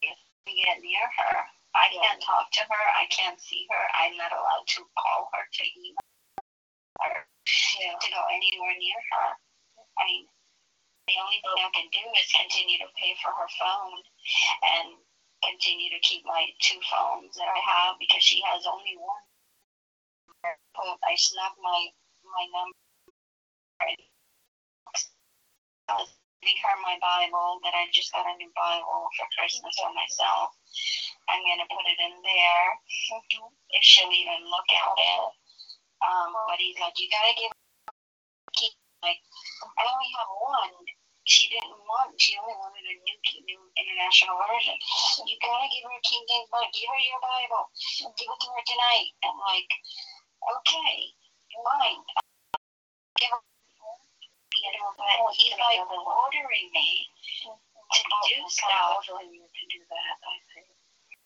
To 0.03 0.51
get 0.51 0.83
near 0.83 1.07
her. 1.23 1.35
I 1.73 1.87
can't 1.89 2.19
talk 2.19 2.51
to 2.51 2.63
her. 2.67 2.83
I 2.99 3.07
can't 3.07 3.39
see 3.39 3.65
her. 3.71 3.83
I'm 3.95 4.15
not 4.19 4.35
allowed 4.35 4.67
to 4.75 4.83
call 4.99 5.31
her 5.33 5.45
to 5.47 5.63
email 5.63 6.11
her 6.99 7.23
Yeah. 7.79 7.95
to 7.95 8.07
go 8.11 8.21
anywhere 8.27 8.75
near 8.77 8.99
her. 9.15 9.27
I 9.97 10.03
mean, 10.03 10.27
the 11.07 11.15
only 11.19 11.39
thing 11.43 11.57
I 11.63 11.71
can 11.75 11.89
do 11.91 12.03
is 12.19 12.27
continue 12.31 12.77
to 12.79 12.91
pay 12.99 13.15
for 13.23 13.31
her 13.31 13.49
phone 13.59 13.99
and 14.63 14.87
continue 15.43 15.89
to 15.91 15.99
keep 16.01 16.23
my 16.25 16.47
two 16.59 16.79
phones 16.87 17.35
that 17.35 17.49
I 17.49 17.59
have 17.59 17.99
because 17.99 18.23
she 18.23 18.41
has 18.47 18.65
only 18.65 18.95
one. 18.97 19.23
I 20.43 21.15
snuck 21.15 21.55
my 21.61 21.79
my 22.23 22.43
number. 22.51 22.75
I 25.87 25.93
was 25.99 26.11
giving 26.41 26.59
her 26.63 26.75
my 26.83 26.99
Bible 26.99 27.59
that 27.63 27.75
I 27.75 27.87
just 27.91 28.11
got 28.11 28.27
a 28.27 28.35
new 28.35 28.51
Bible 28.55 29.07
for 29.15 29.27
Christmas 29.39 29.75
for 29.79 29.91
myself. 29.95 30.55
I'm 31.31 31.43
gonna 31.43 31.67
put 31.71 31.87
it 31.87 31.99
in 31.99 32.15
there 32.23 32.67
if 33.75 33.83
she'll 33.83 34.11
even 34.11 34.43
look 34.51 34.69
at 34.71 34.95
it. 34.99 35.31
Um, 36.03 36.35
but 36.47 36.59
he's 36.59 36.79
like, 36.79 36.99
you 36.99 37.07
gotta 37.07 37.35
give 37.39 37.51
keep 38.51 38.73
like 39.03 39.19
I 39.79 39.83
only 39.87 40.09
have 40.19 40.31
one. 40.39 40.75
She 41.23 41.47
didn't 41.47 41.79
want. 41.87 42.19
She 42.19 42.35
only 42.35 42.55
wanted 42.59 42.83
a 42.83 42.95
new 42.99 43.17
new 43.47 43.61
international 43.79 44.35
version. 44.43 44.75
You 45.23 45.39
gotta 45.39 45.71
give 45.71 45.87
her 45.87 45.95
a 45.95 46.03
King 46.03 46.23
James 46.27 46.51
Bible. 46.51 46.71
Give 46.75 46.91
her 46.91 46.99
your 46.99 47.21
Bible. 47.23 47.63
Give 48.19 48.27
it 48.27 48.39
to 48.43 48.47
her 48.51 48.63
tonight. 48.67 49.09
I'm 49.23 49.39
like, 49.39 49.71
okay, 50.43 50.95
fine. 51.55 52.03
Give 53.19 53.31
her. 53.31 53.41
You 54.63 54.71
know, 54.79 54.91
but 54.95 55.35
he's 55.35 55.55
like 55.59 55.79
ordering 55.83 56.69
me 56.71 57.07
to 57.91 58.01
do 58.03 58.37
stuff. 58.47 59.03
to 59.03 59.63
do 59.67 59.79
that, 59.91 60.15
I 60.23 60.35
think. 60.53 60.67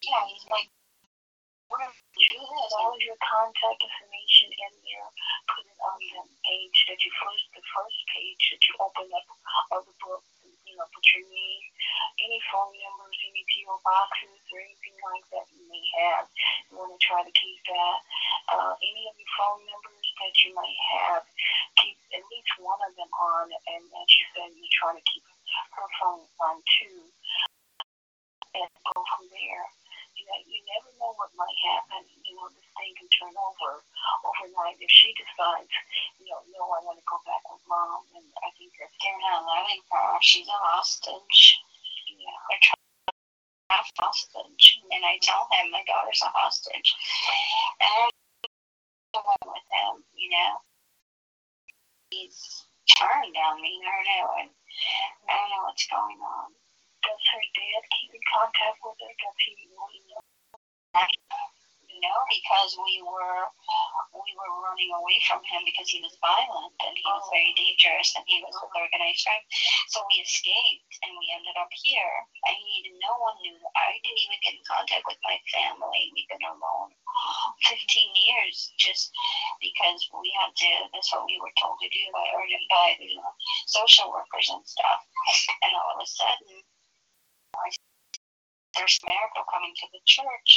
Yeah, 0.02 0.26
he's 0.30 0.46
like, 0.50 0.70
do 1.68 2.40
this. 2.40 2.72
all 2.80 2.96
of 2.96 3.02
your 3.04 3.20
contact 3.20 3.80
information 3.84 4.50
in 4.52 4.72
there. 4.88 5.10
Put 5.52 5.68
it 5.68 5.80
on 5.84 5.96
the 6.00 6.24
page 6.48 6.80
that 6.88 7.00
you 7.04 7.12
first, 7.20 7.46
the 7.52 7.64
first 7.76 8.00
page 8.12 8.44
that 8.56 8.62
you 8.68 8.74
open 8.80 9.08
up 9.12 9.28
of 9.76 9.82
the 9.84 9.96
book. 10.00 10.24
You 10.68 10.76
know, 10.76 10.88
put 10.92 11.08
your 11.16 11.24
name, 11.24 11.64
any 12.28 12.40
phone 12.52 12.76
numbers, 12.76 13.18
any 13.24 13.44
PO 13.48 13.72
boxes, 13.88 14.44
or 14.52 14.60
anything 14.60 15.00
like 15.00 15.24
that 15.32 15.48
you 15.56 15.64
may 15.64 15.86
have. 16.04 16.28
You 16.68 16.76
want 16.76 16.92
to 16.92 17.00
try 17.00 17.24
to 17.24 17.32
keep 17.32 17.60
that. 17.72 17.98
Uh, 18.52 18.74
any 18.84 19.08
of 19.08 19.16
your 19.16 19.32
phone 19.40 19.64
numbers 19.64 20.08
that 20.20 20.36
you 20.44 20.52
may 20.52 20.74
have, 20.92 21.24
keep 21.80 21.96
at 22.20 22.24
least 22.28 22.52
one 22.60 22.80
of 22.84 22.92
them 23.00 23.12
on. 23.16 23.48
And 23.48 23.84
as 23.88 24.10
you 24.20 24.26
said, 24.36 24.52
you 24.52 24.68
try 24.76 24.92
to 24.92 25.04
keep 25.08 25.24
her 25.80 25.88
phone 26.04 26.28
on 26.44 26.60
too, 26.68 27.00
and 28.60 28.68
go 28.92 28.98
from 29.08 29.24
there 29.32 29.68
you 30.28 30.58
you 30.58 30.60
never 30.68 30.92
know 31.00 31.14
what 31.16 31.32
might 31.40 31.60
happen. 31.64 32.04
You 32.24 32.36
know, 32.36 32.50
this 32.52 32.68
thing 32.76 32.92
can 33.00 33.10
turn 33.14 33.36
over 33.36 33.80
overnight 34.26 34.82
if 34.82 34.92
she 34.92 35.16
decides, 35.16 35.72
you 36.20 36.28
know, 36.28 36.42
no, 36.52 36.64
I 36.74 36.84
want 36.84 37.00
to 37.00 37.06
go 37.08 37.20
back 37.24 37.44
with 37.48 37.64
mom. 37.70 38.04
And 38.18 38.28
I 38.44 38.50
think 38.60 38.76
that's 38.76 38.92
They're 39.00 39.22
not 39.24 39.48
letting 39.48 39.84
her. 39.92 40.20
She's 40.20 40.50
a 40.50 40.60
hostage. 40.74 41.60
yeah. 42.12 42.40
They're 42.52 42.64
trying 42.66 42.88
to 43.08 43.14
have 43.72 43.90
hostage. 44.00 44.66
And 44.92 45.04
I 45.06 45.20
tell 45.24 45.48
him 45.56 45.72
my 45.72 45.84
daughter's 45.88 46.24
a 46.26 46.32
hostage. 46.32 46.90
And 47.80 48.12
I'm 49.14 49.24
one 49.24 49.46
with 49.48 49.68
him, 49.72 50.04
you 50.16 50.30
know. 50.34 50.54
He's 52.12 52.68
turned 52.92 53.36
on 53.36 53.62
me. 53.62 53.80
I 53.84 53.92
don't 53.92 54.08
know. 54.12 54.28
And 54.44 54.52
I 55.28 55.34
don't 55.36 55.52
know 55.52 55.64
what's 55.68 55.88
going 55.88 56.20
on. 56.20 56.52
Does 57.04 57.24
her 57.32 57.44
dad 57.56 57.84
keep 57.94 58.12
in 58.12 58.24
contact 58.28 58.80
with 58.84 58.98
her? 59.00 59.14
Does 59.16 59.38
he 59.44 59.52
really 59.70 60.02
know? 60.12 60.24
No, 61.98 62.14
because 62.68 62.84
we 62.84 63.00
were 63.00 63.48
we 64.12 64.32
were 64.36 64.52
running 64.60 64.92
away 64.92 65.16
from 65.24 65.40
him 65.48 65.64
because 65.64 65.88
he 65.88 66.04
was 66.04 66.20
violent 66.20 66.76
and 66.84 66.92
he 67.00 67.06
was 67.08 67.24
Oh. 67.24 67.32
very 67.32 67.56
dangerous 67.56 68.12
and 68.20 68.28
he 68.28 68.44
was 68.44 68.52
with 68.60 68.76
organized 68.76 69.24
crime. 69.24 69.40
So 69.88 70.04
we 70.12 70.20
escaped 70.20 70.92
and 71.08 71.16
we 71.16 71.32
ended 71.32 71.56
up 71.56 71.72
here. 71.72 72.12
And 72.44 72.60
he 72.60 72.92
no 73.00 73.14
one 73.24 73.40
knew. 73.40 73.56
I 73.72 73.96
didn't 74.04 74.20
even 74.20 74.40
get 74.44 74.60
in 74.60 74.66
contact 74.68 75.08
with 75.08 75.16
my 75.24 75.40
family. 75.48 76.12
We've 76.12 76.28
been 76.28 76.44
alone 76.44 76.92
15 77.72 77.80
years 78.28 78.76
just 78.76 79.16
because 79.64 80.04
we 80.12 80.28
had 80.36 80.52
to. 80.52 80.72
That's 80.92 81.08
what 81.16 81.24
we 81.24 81.40
were 81.40 81.56
told 81.56 81.80
to 81.80 81.88
do 81.88 82.04
by 82.12 82.28
by 82.68 83.00
the 83.00 83.16
social 83.64 84.12
workers 84.12 84.52
and 84.52 84.64
stuff. 84.68 85.08
And 85.64 85.72
all 85.72 85.96
of 85.96 86.04
a 86.04 86.10
sudden, 86.10 86.60
I 87.56 87.72
there's 88.76 89.00
a 89.02 89.10
miracle 89.10 89.46
coming 89.50 89.74
to 89.74 89.88
the 89.90 90.04
church 90.06 90.52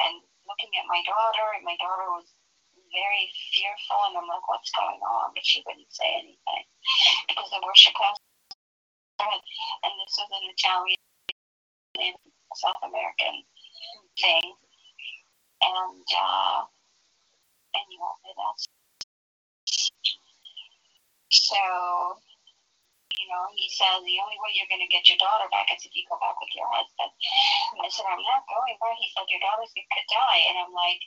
and 0.00 0.24
looking 0.54 0.78
at 0.78 0.86
my 0.86 1.02
daughter 1.02 1.46
and 1.58 1.66
my 1.66 1.74
daughter 1.82 2.06
was 2.14 2.30
very 2.94 3.26
fearful 3.50 4.06
and 4.06 4.22
I'm 4.22 4.30
like, 4.30 4.46
what's 4.46 4.70
going 4.70 5.02
on? 5.02 5.34
But 5.34 5.42
she 5.42 5.66
wouldn't 5.66 5.90
say 5.90 6.06
anything 6.14 6.64
because 7.26 7.50
the 7.50 7.58
worship 7.66 7.98
class 7.98 8.14
and 9.18 9.94
this 9.98 10.14
was 10.14 10.30
an 10.30 10.46
Italian 10.54 11.02
and 11.98 12.14
South 12.54 12.78
American 12.86 13.42
thing. 14.14 14.46
And 15.62 16.06
uh 16.14 16.62
anyway, 17.74 18.14
that's 18.38 18.70
so 21.34 21.58
you 23.24 23.32
know, 23.32 23.48
he 23.56 23.72
said 23.72 24.04
the 24.04 24.20
only 24.20 24.36
way 24.36 24.52
you're 24.52 24.68
gonna 24.68 24.90
get 24.92 25.08
your 25.08 25.16
daughter 25.16 25.48
back 25.48 25.72
is 25.72 25.80
if 25.80 25.96
you 25.96 26.04
go 26.12 26.20
back 26.20 26.36
with 26.36 26.52
your 26.52 26.68
husband. 26.68 27.08
I 27.80 27.88
said, 27.88 28.04
I'm 28.04 28.20
not 28.20 28.44
going 28.44 28.76
back. 28.76 29.00
He 29.00 29.08
said, 29.16 29.24
Your 29.32 29.40
daughter's 29.40 29.72
could 29.72 30.08
die 30.12 30.44
and 30.52 30.60
I'm 30.60 30.76
like 30.76 31.00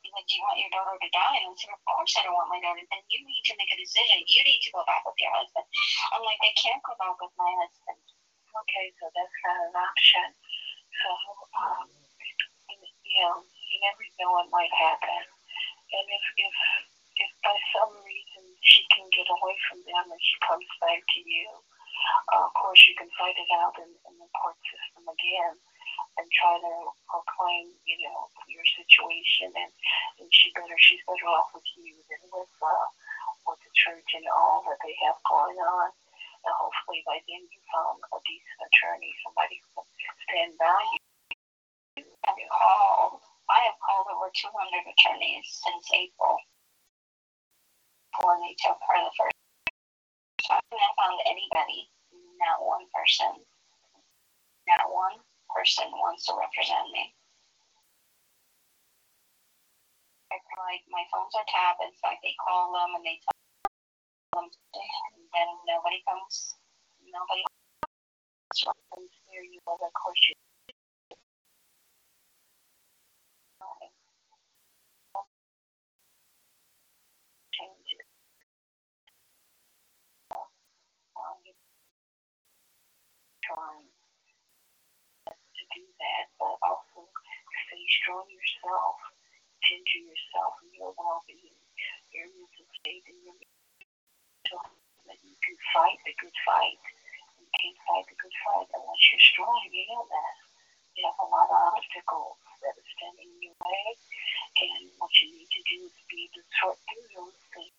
he's 0.00 0.12
like, 0.16 0.24
Do 0.24 0.40
you 0.40 0.44
want 0.48 0.56
your 0.56 0.72
daughter 0.72 0.96
to 0.96 1.10
die? 1.12 1.36
And 1.36 1.52
I 1.52 1.56
said, 1.60 1.76
Of 1.76 1.84
course 1.84 2.16
I 2.16 2.24
don't 2.24 2.32
want 2.32 2.48
my 2.48 2.64
daughter 2.64 2.80
then 2.80 3.04
you 3.12 3.20
need 3.28 3.44
to 3.52 3.56
make 3.60 3.68
a 3.68 3.76
decision. 3.76 4.24
You 4.24 4.40
need 4.48 4.64
to 4.64 4.72
go 4.72 4.88
back 4.88 5.04
with 5.04 5.20
your 5.20 5.36
husband. 5.36 5.68
I'm 6.16 6.24
like, 6.24 6.40
I 6.40 6.52
can't 6.56 6.80
go 6.80 6.96
back 6.96 7.20
with 7.20 7.36
my 7.36 7.52
husband. 7.60 8.00
Okay, 8.64 8.86
so 8.96 9.04
that's 9.12 9.36
not 9.44 9.68
an 9.68 9.76
option. 9.76 10.28
So, 10.96 11.10
um, 11.60 11.88
you 13.04 13.20
know, 13.20 13.36
you 13.44 13.76
never 13.84 14.04
know 14.16 14.32
what 14.32 14.48
might 14.48 14.72
happen. 14.72 15.20
And 15.92 16.06
if, 16.08 16.24
if, 16.36 16.56
if 17.20 17.30
by 17.44 17.56
some 17.76 17.92
reason 18.04 18.19
she 18.60 18.84
can 18.92 19.08
get 19.12 19.28
away 19.28 19.56
from 19.68 19.80
them 19.88 20.04
and 20.12 20.20
she 20.20 20.36
comes 20.44 20.68
back 20.80 21.00
to 21.16 21.20
you, 21.24 21.48
uh, 22.32 22.44
of 22.44 22.52
course 22.56 22.80
you 22.88 22.94
can 22.96 23.08
fight 23.16 23.36
it 23.36 23.50
out 23.56 23.76
in, 23.80 23.88
in 23.88 24.14
the 24.20 24.28
court 24.36 24.56
system 24.68 25.04
again 25.08 25.56
and 26.16 26.26
try 26.32 26.56
to 26.60 26.74
proclaim, 27.08 27.72
you 27.84 27.96
know, 28.04 28.28
your 28.48 28.64
situation 28.76 29.52
and, 29.56 29.72
and 30.20 30.28
she 30.32 30.52
better 30.52 30.76
she's 30.80 31.02
better 31.08 31.28
off 31.28 31.52
with 31.54 31.66
you 31.76 31.96
than 32.08 32.22
with 32.32 32.50
uh 32.60 32.88
with 33.48 33.60
the 33.64 33.72
church 33.72 34.10
and 34.16 34.26
all 34.28 34.60
that 34.68 34.80
they 34.84 34.94
have 35.06 35.16
going 35.24 35.56
on. 35.56 35.88
And 36.44 36.54
hopefully 36.56 37.04
by 37.04 37.20
then 37.28 37.44
you 37.48 37.60
found 37.68 38.00
a 38.00 38.18
decent 38.24 38.60
attorney, 38.68 39.12
somebody 39.24 39.60
who 39.60 39.68
will 39.80 39.88
stand 40.28 40.52
by 40.60 40.80
you. 41.96 42.04
I've 42.26 42.48
called 42.48 43.20
I 43.48 43.58
have 43.66 43.78
called 43.82 44.08
over 44.12 44.28
two 44.32 44.52
hundred 44.52 44.84
attorneys 44.88 45.46
since 45.48 45.84
April 45.94 46.38
they 48.18 48.54
took 48.58 48.78
her 48.82 48.98
the 49.04 49.14
first 49.14 49.36
time. 50.48 50.64
I 50.72 50.90
found 50.98 51.20
anybody, 51.26 51.90
not 52.40 52.64
one 52.64 52.86
person. 52.90 53.46
Not 54.66 54.90
one 54.90 55.18
person 55.54 55.90
wants 55.94 56.26
to 56.26 56.34
represent 56.34 56.90
me. 56.92 57.14
It's 60.30 60.52
like 60.58 60.82
my 60.90 61.02
phones 61.10 61.34
are 61.34 61.46
tapped, 61.50 61.82
it's 61.82 61.98
like 62.06 62.22
they 62.22 62.34
call 62.38 62.70
them 62.70 62.94
and 62.94 63.02
they 63.02 63.18
tell 63.18 63.34
them 64.38 64.46
and 64.46 65.26
then 65.34 65.48
nobody 65.66 65.98
comes 66.06 66.54
nobody 67.02 67.42
comes 68.62 69.10
near 69.26 69.42
you, 69.42 69.58
well, 69.66 69.74
of 69.82 69.90
course 69.90 70.22
you 70.30 70.34
change 77.60 77.92
it. 77.92 78.06
Um, 81.16 81.36
trying 83.50 83.90
to 85.26 85.64
do 85.74 85.84
that, 85.98 86.30
but 86.38 86.54
also 86.62 87.10
stay 87.66 87.84
strong 88.02 88.26
yourself, 88.30 88.96
tend 89.66 89.82
to 89.82 89.98
yourself 90.06 90.54
and 90.62 90.72
your 90.78 90.94
well-being, 90.94 91.58
your 92.14 92.30
mental 92.30 92.66
state, 92.78 93.02
and 93.10 93.18
your 93.26 93.34
so 94.50 94.58
that 95.06 95.18
you 95.22 95.34
can 95.38 95.56
fight 95.70 95.98
the 96.02 96.14
good 96.18 96.34
fight. 96.42 96.82
You 97.38 97.46
can't 97.54 97.78
fight 97.86 98.06
the 98.10 98.18
good 98.18 98.34
fight 98.42 98.66
unless 98.74 99.02
you're 99.10 99.22
strong. 99.22 99.62
You 99.70 99.86
know 99.94 100.06
that. 100.10 100.34
You 100.98 101.06
have 101.06 101.22
a 101.22 101.28
lot 101.30 101.46
of 101.46 101.58
obstacles 101.70 102.42
that 102.66 102.74
are 102.74 102.90
standing 102.98 103.30
in 103.30 103.40
your 103.46 103.58
way, 103.62 103.86
and 104.58 104.90
what 104.98 105.14
you 105.22 105.30
need 105.30 105.46
to 105.46 105.62
do 105.70 105.86
is 105.86 105.94
be 106.10 106.26
able 106.26 106.42
to 106.42 106.44
sort 106.58 106.78
through 106.90 107.08
those 107.14 107.38
things 107.54 107.78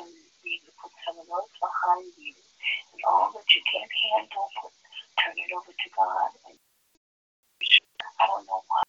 and 0.00 0.08
be 0.40 0.56
able 0.56 0.72
to 0.72 0.74
put 0.80 0.92
some 1.04 1.20
of 1.20 1.28
those 1.28 1.52
behind 1.60 2.08
you, 2.16 2.32
and 2.32 3.00
all 3.04 3.28
that 3.36 3.46
you 3.52 3.60
can't 3.68 3.92
handle, 3.92 4.48
put, 4.58 4.72
turn 5.20 5.36
it 5.36 5.52
over 5.52 5.76
to 5.76 5.88
God. 5.92 6.32
And 6.48 6.56
I 8.16 8.24
don't 8.26 8.48
know 8.48 8.64
why 8.64 8.82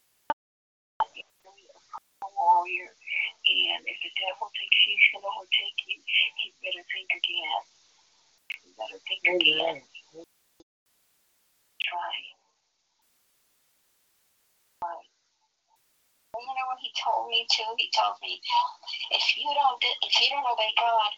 warrior. 2.43 2.91
And 2.91 3.81
if 3.87 3.97
the 4.03 4.11
devil 4.19 4.47
thinks 4.51 4.77
he's 4.83 5.03
going 5.13 5.23
to 5.23 5.31
overtake 5.31 5.79
you, 5.87 5.99
he 6.41 6.51
better 6.63 6.83
think 6.91 7.09
again. 7.11 7.61
He 8.63 8.69
better 8.75 8.99
think 9.03 9.23
again. 9.27 9.77
Try. 11.83 12.15
Try. 14.81 14.99
Well, 16.33 16.41
you 16.41 16.53
know 16.55 16.67
what 16.67 16.81
he 16.81 16.89
told 16.97 17.29
me 17.29 17.42
He 17.53 17.89
told 17.93 18.17
me, 18.25 18.41
if 19.13 19.25
you 19.37 19.45
don't 19.53 19.77
if 20.01 20.13
you 20.17 20.27
don't 20.33 20.49
obey 20.49 20.73
God, 20.73 21.11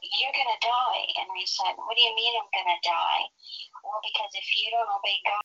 you're 0.00 0.32
gonna 0.32 0.60
die. 0.64 1.04
And 1.20 1.28
I 1.28 1.44
said, 1.44 1.76
What 1.76 1.92
do 1.92 2.02
you 2.02 2.14
mean 2.16 2.32
I'm 2.40 2.48
gonna 2.56 2.80
die? 2.80 3.24
Well, 3.84 4.00
because 4.00 4.32
if 4.32 4.48
you 4.56 4.72
don't 4.72 4.88
obey 4.88 5.18
God, 5.28 5.44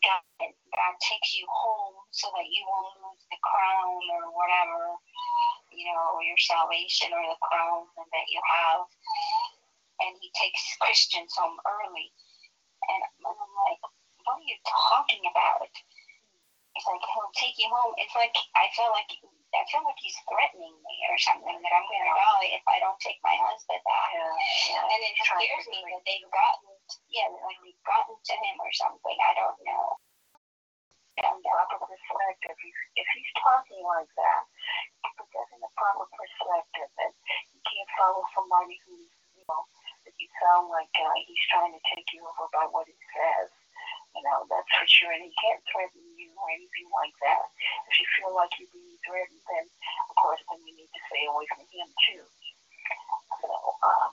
God, 0.00 0.24
God 0.40 0.94
takes 1.04 1.36
you 1.36 1.44
home 1.52 2.00
so 2.16 2.32
that 2.32 2.48
you 2.48 2.64
won't 2.64 2.96
lose 3.04 3.24
the 3.28 3.40
crown 3.44 4.00
or 4.16 4.32
whatever, 4.32 4.96
you 5.68 5.84
know, 5.92 6.16
or 6.16 6.24
your 6.24 6.40
salvation 6.40 7.12
or 7.12 7.20
the 7.28 7.40
crown 7.44 7.84
that 7.92 8.26
you 8.32 8.40
have. 8.40 8.88
And 10.00 10.16
He 10.24 10.32
takes 10.32 10.64
Christians 10.80 11.36
home 11.36 11.60
early. 11.68 12.08
And 12.88 13.00
I'm 13.20 13.52
like, 13.68 13.84
What 14.24 14.40
are 14.40 14.48
you 14.48 14.56
talking 14.64 15.28
about? 15.28 15.68
It's 16.76 16.84
like 16.84 17.00
he'll 17.08 17.32
take 17.32 17.56
you 17.56 17.72
home. 17.72 17.96
It's 17.96 18.12
like 18.12 18.36
I 18.52 18.68
feel 18.76 18.92
like 18.92 19.08
I 19.66 19.70
feel 19.74 19.82
like 19.82 19.98
he's 19.98 20.14
threatening 20.30 20.78
me 20.78 20.96
or 21.10 21.18
something 21.18 21.58
that 21.58 21.72
I'm 21.74 21.86
gonna 21.90 22.14
die 22.14 22.54
if 22.54 22.62
I 22.70 22.78
don't 22.78 23.00
take 23.02 23.18
my 23.26 23.34
husband 23.34 23.82
back. 23.82 24.10
Yeah, 24.14 24.78
yeah. 24.78 24.94
And 24.94 25.00
it 25.02 25.14
scares 25.18 25.66
me 25.66 25.82
that 25.90 26.02
they've 26.06 26.30
gotten 26.30 26.70
yeah, 27.10 27.26
like 27.42 27.58
they've 27.66 27.82
gotten 27.82 28.14
to 28.14 28.34
him 28.46 28.56
or 28.62 28.72
something. 28.78 29.18
I 29.18 29.32
don't 29.34 29.58
know. 29.66 29.98
And 31.18 31.42
proper 31.42 31.80
perspective. 31.80 32.54
If, 32.60 32.76
if 33.00 33.08
he's 33.16 33.32
talking 33.42 33.82
like 33.82 34.10
that, 34.20 34.42
put 35.16 35.28
that 35.32 35.48
in 35.56 35.60
the 35.64 35.72
proper 35.74 36.06
perspective 36.12 36.90
that 37.00 37.12
you 37.56 37.60
can't 37.64 37.90
follow 37.96 38.22
somebody 38.36 38.76
who's, 38.84 39.10
you 39.34 39.44
know, 39.48 39.64
that 40.04 40.14
you 40.20 40.28
sound 40.44 40.68
like 40.68 40.92
uh, 41.00 41.16
he's 41.24 41.40
trying 41.48 41.72
to 41.72 41.82
take 41.90 42.12
you 42.12 42.20
over 42.22 42.46
by 42.52 42.68
what 42.68 42.84
he 42.86 42.94
says. 43.16 43.48
You 44.12 44.22
know, 44.28 44.44
that's 44.48 44.68
for 44.76 44.86
sure. 44.88 45.12
And 45.12 45.24
he 45.24 45.32
can't 45.40 45.64
threaten 45.72 46.04
you 46.20 46.36
or 46.36 46.48
anything 46.52 46.88
like 46.92 47.16
that. 47.24 47.48
If 47.88 48.00
you 48.00 48.06
feel 48.20 48.32
like 48.36 48.52
you're 48.60 48.72
being 48.72 49.00
threatened, 49.04 49.44
then 49.48 49.66
of 50.12 50.14
course, 50.20 50.40
then 50.52 50.60
you 50.68 50.72
need 50.76 50.92
to 50.92 51.02
stay 51.08 51.24
away 51.28 51.48
from 51.48 51.64
him 51.64 51.88
too. 52.12 52.24
So, 53.40 53.48
um, 53.84 54.12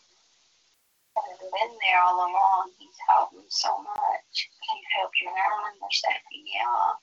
I've 1.13 1.39
been 1.39 1.73
there 1.77 2.01
all 2.01 2.25
along. 2.25 2.73
He's 2.80 2.97
helped 3.07 3.34
me 3.38 3.45
so 3.49 3.69
much. 3.85 4.34
he's 4.34 4.89
helped 4.97 5.21
you 5.21 5.30
And 5.30 5.38
out. 5.38 5.61
I 5.61 5.71
understand. 5.77 6.19
Yeah. 6.34 6.97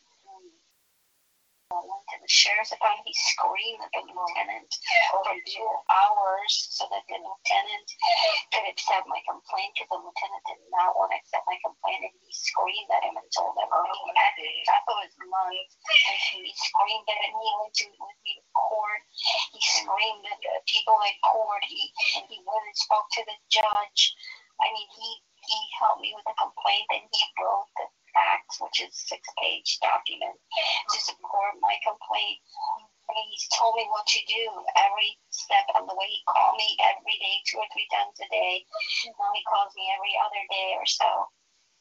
I 1.70 1.78
went 1.86 2.02
to 2.10 2.18
the 2.18 2.26
sheriff's 2.26 2.74
department. 2.74 3.06
He 3.06 3.14
screamed 3.14 3.78
at 3.78 3.94
the 3.94 4.02
lieutenant 4.02 4.74
for 5.14 5.22
two 5.46 5.70
hours 5.86 6.50
so 6.74 6.82
that 6.90 7.06
the 7.06 7.14
lieutenant 7.14 7.88
could 8.50 8.66
accept 8.66 9.06
my 9.06 9.22
complaint 9.22 9.78
because 9.78 9.86
the 9.94 10.02
lieutenant 10.02 10.42
did 10.50 10.66
not 10.74 10.98
want 10.98 11.14
to 11.14 11.22
accept 11.22 11.46
my 11.46 11.54
complaint 11.62 12.10
and 12.10 12.14
he 12.26 12.32
screamed 12.34 12.90
at 12.90 13.06
him 13.06 13.14
and 13.14 13.28
told 13.30 13.54
him 13.54 13.70
oh, 13.70 13.86
he 13.86 14.10
had 14.18 14.34
to 14.34 14.46
top 14.66 14.82
of 14.90 14.98
his 15.06 15.14
lungs. 15.22 15.70
He 16.34 16.50
screamed 16.58 17.06
at 17.06 17.22
him. 17.22 17.38
He 17.38 17.50
went 17.62 17.74
to 17.78 17.86
with 17.86 18.18
me 18.26 18.32
to 18.42 18.44
court. 18.50 19.02
He 19.54 19.60
screamed 19.62 20.26
at 20.26 20.42
the 20.42 20.54
people 20.66 20.98
at 21.06 21.22
court. 21.22 21.62
He 21.70 21.86
and 22.18 22.26
he 22.26 22.42
went 22.50 22.66
and 22.66 22.78
spoke 22.82 23.06
to 23.14 23.22
the 23.30 23.38
judge. 23.46 24.02
I 24.58 24.66
mean, 24.74 24.90
he 24.90 25.08
he 25.46 25.58
helped 25.78 26.02
me 26.02 26.18
with 26.18 26.26
the 26.26 26.34
complaint 26.34 26.90
and 26.98 27.06
he 27.06 27.22
wrote 27.38 27.70
the 27.78 27.86
facts, 28.10 28.58
which 28.58 28.82
is 28.82 28.90
six 28.90 29.22
page 29.38 29.78
document 29.78 30.34
to 30.90 30.98
support 31.00 31.54
my 31.62 31.76
complaint. 31.86 32.38
I 33.08 33.10
mean, 33.14 33.28
he's 33.30 33.48
told 33.54 33.74
me 33.74 33.86
what 33.90 34.06
to 34.06 34.20
do 34.26 34.44
every 34.78 35.18
step 35.30 35.66
of 35.74 35.86
the 35.86 35.96
way. 35.98 36.08
He 36.10 36.22
called 36.30 36.58
me 36.58 36.78
every 36.78 37.16
day, 37.18 37.36
two 37.46 37.58
or 37.58 37.68
three 37.74 37.88
times 37.90 38.18
a 38.22 38.28
day. 38.30 38.62
Now 39.18 39.30
he 39.34 39.42
calls 39.46 39.74
me 39.74 39.90
every 39.94 40.14
other 40.22 40.42
day 40.50 40.78
or 40.78 40.86
so. 40.86 41.10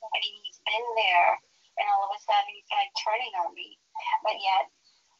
I 0.01 0.17
mean, 0.21 0.41
he's 0.41 0.61
been 0.65 0.87
there, 0.97 1.37
and 1.77 1.85
all 1.91 2.09
of 2.09 2.15
a 2.15 2.19
sudden 2.23 2.49
he's 2.49 2.69
like 2.73 2.89
turning 2.97 3.33
on 3.45 3.53
me. 3.53 3.77
But 4.25 4.39
yet, 4.41 4.71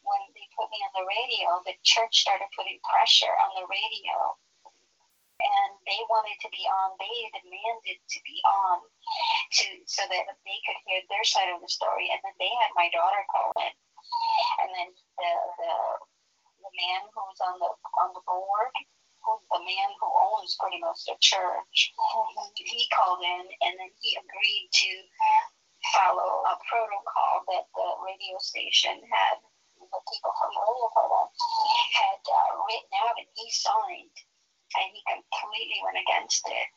when 0.02 0.22
they 0.34 0.48
put 0.58 0.72
me 0.74 0.80
on 0.82 0.94
the 0.98 1.06
radio, 1.06 1.62
the 1.68 1.78
church 1.86 2.26
started 2.26 2.50
putting 2.56 2.80
pressure 2.88 3.34
on 3.46 3.52
the 3.60 3.68
radio. 3.70 4.18
And 5.40 5.72
they 5.88 6.02
wanted 6.12 6.36
to 6.44 6.50
be 6.52 6.68
on, 6.68 7.00
they 7.00 7.16
demanded 7.32 8.00
to 8.04 8.20
be 8.28 8.38
on 8.44 8.84
to 9.56 9.68
so 9.88 10.04
that 10.04 10.26
they 10.44 10.60
could 10.68 10.80
hear 10.84 11.00
their 11.08 11.24
side 11.24 11.48
of 11.48 11.64
the 11.64 11.72
story. 11.72 12.12
And 12.12 12.20
then 12.24 12.36
they 12.44 12.52
had 12.60 12.76
my 12.76 12.92
daughter 12.92 13.24
call 13.32 13.52
in. 13.64 13.72
And 14.60 14.70
then 14.76 14.90
the 15.20 15.32
the 15.60 15.74
the 16.60 16.72
man 16.76 16.99
who's 17.14 17.40
on 17.42 17.60
the 17.60 17.72
on 18.02 18.10
the 18.14 18.24
board, 18.26 18.74
who's 19.26 19.46
the 19.52 19.62
man 19.64 19.90
who 20.00 20.08
owns 20.08 20.58
pretty 20.60 20.80
much 20.80 21.06
the 21.06 21.18
church, 21.20 21.94
he 22.56 22.82
called 22.94 23.22
in 23.24 23.46
and 23.66 23.74
then 23.78 23.92
he 24.02 24.18
agreed 24.18 24.68
to 24.72 24.92
follow 25.96 26.44
a 26.44 26.56
protocol 26.68 27.34
that 27.48 27.66
the 27.72 27.88
radio 28.04 28.36
station 28.40 29.00
had 29.00 29.40
the 29.80 30.02
people 30.12 30.34
from 30.38 30.52
the 30.54 30.62
radio 30.62 30.90
program 30.92 31.30
had 31.96 32.22
uh, 32.22 32.52
written 32.68 32.94
out 33.08 33.16
and 33.18 33.30
he 33.34 33.48
signed 33.50 34.18
and 34.78 34.88
he 34.94 35.02
completely 35.10 35.80
went 35.82 35.98
against 35.98 36.46
it. 36.46 36.68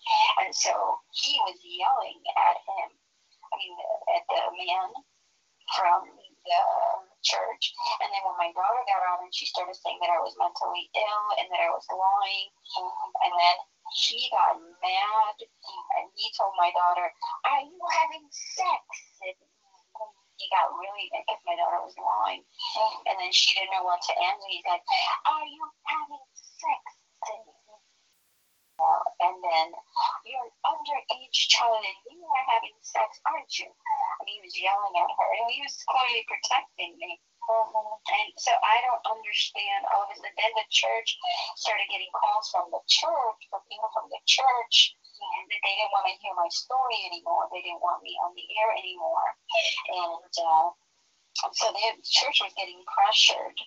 And 0.40 0.54
so 0.54 0.72
he 1.12 1.36
was 1.44 1.58
yelling 1.60 2.20
at 2.40 2.56
him, 2.64 2.88
I 2.96 3.52
mean, 3.60 3.74
at 4.16 4.24
the 4.32 4.42
man 4.56 4.88
from 5.76 6.00
the 6.08 6.62
church. 7.22 7.74
And 8.02 8.10
then 8.10 8.22
when 8.26 8.36
my 8.38 8.50
daughter 8.52 8.82
got 8.86 9.02
on 9.14 9.26
and 9.26 9.34
she 9.34 9.46
started 9.46 9.78
saying 9.78 9.98
that 10.02 10.12
I 10.12 10.20
was 10.20 10.34
mentally 10.38 10.90
ill 10.94 11.26
and 11.38 11.46
that 11.50 11.62
I 11.62 11.70
was 11.70 11.86
lying, 11.88 12.48
um, 12.78 13.10
and 13.26 13.32
then 13.34 13.56
he 13.94 14.28
got 14.30 14.58
mad 14.58 15.36
and 15.38 16.06
he 16.14 16.26
told 16.34 16.54
my 16.58 16.70
daughter, 16.74 17.06
Are 17.46 17.62
you 17.62 17.80
having 18.02 18.26
sex? 18.30 18.82
And 19.22 19.38
he 20.40 20.50
got 20.50 20.74
really 20.74 21.06
because 21.12 21.42
my 21.46 21.54
daughter 21.54 21.80
was 21.86 21.94
lying. 21.94 22.42
And 23.06 23.16
then 23.18 23.30
she 23.30 23.54
didn't 23.54 23.70
know 23.70 23.86
what 23.86 24.02
to 24.02 24.12
answer. 24.12 24.48
He's 24.50 24.66
like, 24.66 24.82
Are 25.28 25.46
you 25.46 25.62
having 25.86 26.24
sex? 26.34 26.82
And 27.22 27.46
and 29.22 29.36
then 29.44 29.68
you're 30.26 30.42
an 30.42 30.54
underage 30.66 31.38
child 31.46 31.78
and 31.78 31.98
you 32.10 32.24
are 32.26 32.46
having 32.50 32.74
sex, 32.82 33.20
aren't 33.26 33.52
you? 33.58 33.70
And 34.22 34.30
he 34.30 34.38
was 34.38 34.54
yelling 34.54 34.94
at 34.94 35.10
her, 35.10 35.28
and 35.42 35.50
he 35.50 35.58
was 35.66 35.74
clearly 35.90 36.22
protecting 36.30 36.94
me. 36.94 37.18
And 37.42 38.30
so 38.38 38.54
I 38.54 38.78
don't 38.86 39.02
understand 39.02 39.82
all 39.90 40.06
of 40.06 40.14
this. 40.14 40.22
And 40.22 40.30
then 40.38 40.54
the 40.54 40.62
church 40.70 41.18
started 41.58 41.90
getting 41.90 42.08
calls 42.14 42.46
from 42.54 42.70
the 42.70 42.78
church, 42.86 43.40
from 43.50 43.66
people 43.66 43.90
from 43.90 44.06
the 44.14 44.22
church, 44.30 44.94
that 45.18 45.60
they 45.66 45.74
didn't 45.74 45.90
want 45.90 46.06
to 46.06 46.14
hear 46.22 46.38
my 46.38 46.46
story 46.54 47.02
anymore. 47.10 47.50
They 47.50 47.66
didn't 47.66 47.82
want 47.82 48.06
me 48.06 48.14
on 48.22 48.30
the 48.38 48.46
air 48.62 48.70
anymore. 48.78 49.26
And 49.90 50.32
uh, 50.38 50.70
so 51.50 51.66
the 51.74 51.98
church 52.06 52.38
was 52.46 52.54
getting 52.54 52.78
pressured 52.86 53.58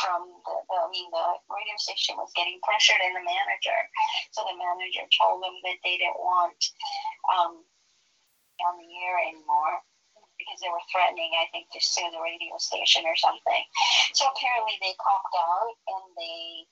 from 0.00 0.40
the, 0.48 0.54
the, 0.72 0.76
I 0.80 0.88
mean, 0.88 1.12
the 1.12 1.26
radio 1.52 1.76
station 1.76 2.16
was 2.16 2.32
getting 2.32 2.56
pressured 2.64 3.04
and 3.04 3.20
the 3.20 3.24
manager. 3.24 3.80
So 4.32 4.48
the 4.48 4.56
manager 4.56 5.04
told 5.12 5.44
them 5.44 5.56
that 5.68 5.76
they 5.84 6.00
didn't 6.00 6.20
want 6.24 6.56
um, 7.28 7.52
on 8.62 8.78
the 8.78 8.90
air 9.06 9.18
anymore 9.26 9.82
because 10.38 10.58
they 10.60 10.70
were 10.70 10.82
threatening, 10.90 11.30
I 11.38 11.46
think, 11.54 11.70
to 11.72 11.80
sue 11.80 12.06
the 12.10 12.22
radio 12.22 12.54
station 12.58 13.06
or 13.06 13.16
something. 13.16 13.62
So 14.14 14.26
apparently 14.30 14.76
they 14.82 14.94
cocked 14.98 15.34
out 15.34 15.74
and 15.90 16.04
they 16.18 16.66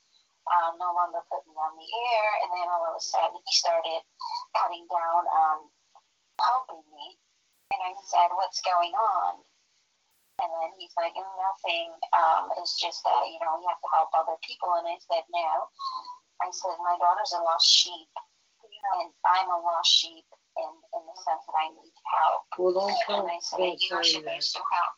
um, 0.51 0.79
no 0.83 0.91
longer 0.95 1.23
put 1.31 1.47
me 1.47 1.55
on 1.55 1.75
the 1.79 1.87
air. 1.87 2.27
And 2.43 2.51
then 2.55 2.67
all 2.71 2.87
of 2.91 2.99
a 2.99 3.03
sudden 3.03 3.39
he 3.39 3.55
started 3.55 4.03
cutting 4.59 4.87
down 4.91 5.23
on 5.27 5.57
helping 6.43 6.85
me. 6.91 7.19
And 7.73 7.81
I 7.83 7.93
said, 8.05 8.35
what's 8.37 8.61
going 8.67 8.93
on? 8.93 9.41
And 10.43 10.51
then 10.51 10.71
he's 10.75 10.93
like, 10.99 11.15
"Oh, 11.15 11.35
nothing. 11.39 11.93
Um, 12.13 12.51
it's 12.59 12.75
just 12.75 13.05
that, 13.07 13.23
you 13.31 13.39
know, 13.39 13.63
you 13.63 13.69
have 13.71 13.79
to 13.79 13.91
help 13.95 14.11
other 14.17 14.35
people. 14.43 14.75
And 14.75 14.91
I 14.91 14.99
said, 15.07 15.23
no. 15.31 15.51
I 16.43 16.51
said, 16.51 16.75
my 16.83 16.99
daughter's 16.99 17.31
a 17.37 17.41
lost 17.47 17.69
sheep. 17.71 18.11
And 18.67 19.15
I'm 19.23 19.49
a 19.55 19.61
lost 19.63 19.93
sheep 19.93 20.27
in, 20.59 20.71
in 20.71 21.03
the 21.09 21.17
sense 21.23 21.43
that 21.47 21.57
I 21.57 21.67
need 21.73 21.95
help. 22.05 22.43
Well, 22.59 22.73
don't 22.75 22.91
And 22.91 23.01
don't, 23.09 23.31
I 23.31 23.39
said, 23.41 23.59
don't 23.59 23.81
you 23.81 23.89
claim 23.89 24.25
that. 24.25 24.43
help. 24.43 24.95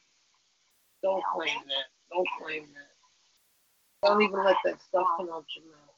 Don't 1.02 1.24
claim 1.34 1.58
that. 1.68 1.86
Don't 2.10 2.28
claim 2.40 2.64
that. 2.74 2.90
Don't 4.04 4.20
even 4.22 4.40
let 4.44 4.56
that 4.64 4.80
stuff 4.82 5.06
come 5.16 5.30
out 5.32 5.44
your 5.56 5.64
mouth. 5.72 5.94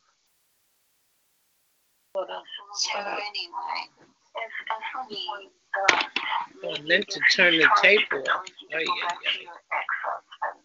Uh, 2.16 2.24
so 2.74 2.98
uh, 2.98 3.02
anyway, 3.02 3.78
At 3.92 4.80
some 4.94 5.04
we 5.10 5.20
uh, 5.76 6.00
maybe 6.62 6.88
meant 6.88 7.08
to 7.08 7.20
turn 7.34 7.52
the 7.58 7.68
tape 7.82 8.00
off. 8.08 8.24
tell 8.24 8.80
you 8.80 8.86
to 8.86 8.90
Oh, 8.90 8.96
yeah, 8.96 9.04
yeah. 9.04 9.30
to 9.36 9.42
your 9.44 9.60
ex-husband, 9.68 10.64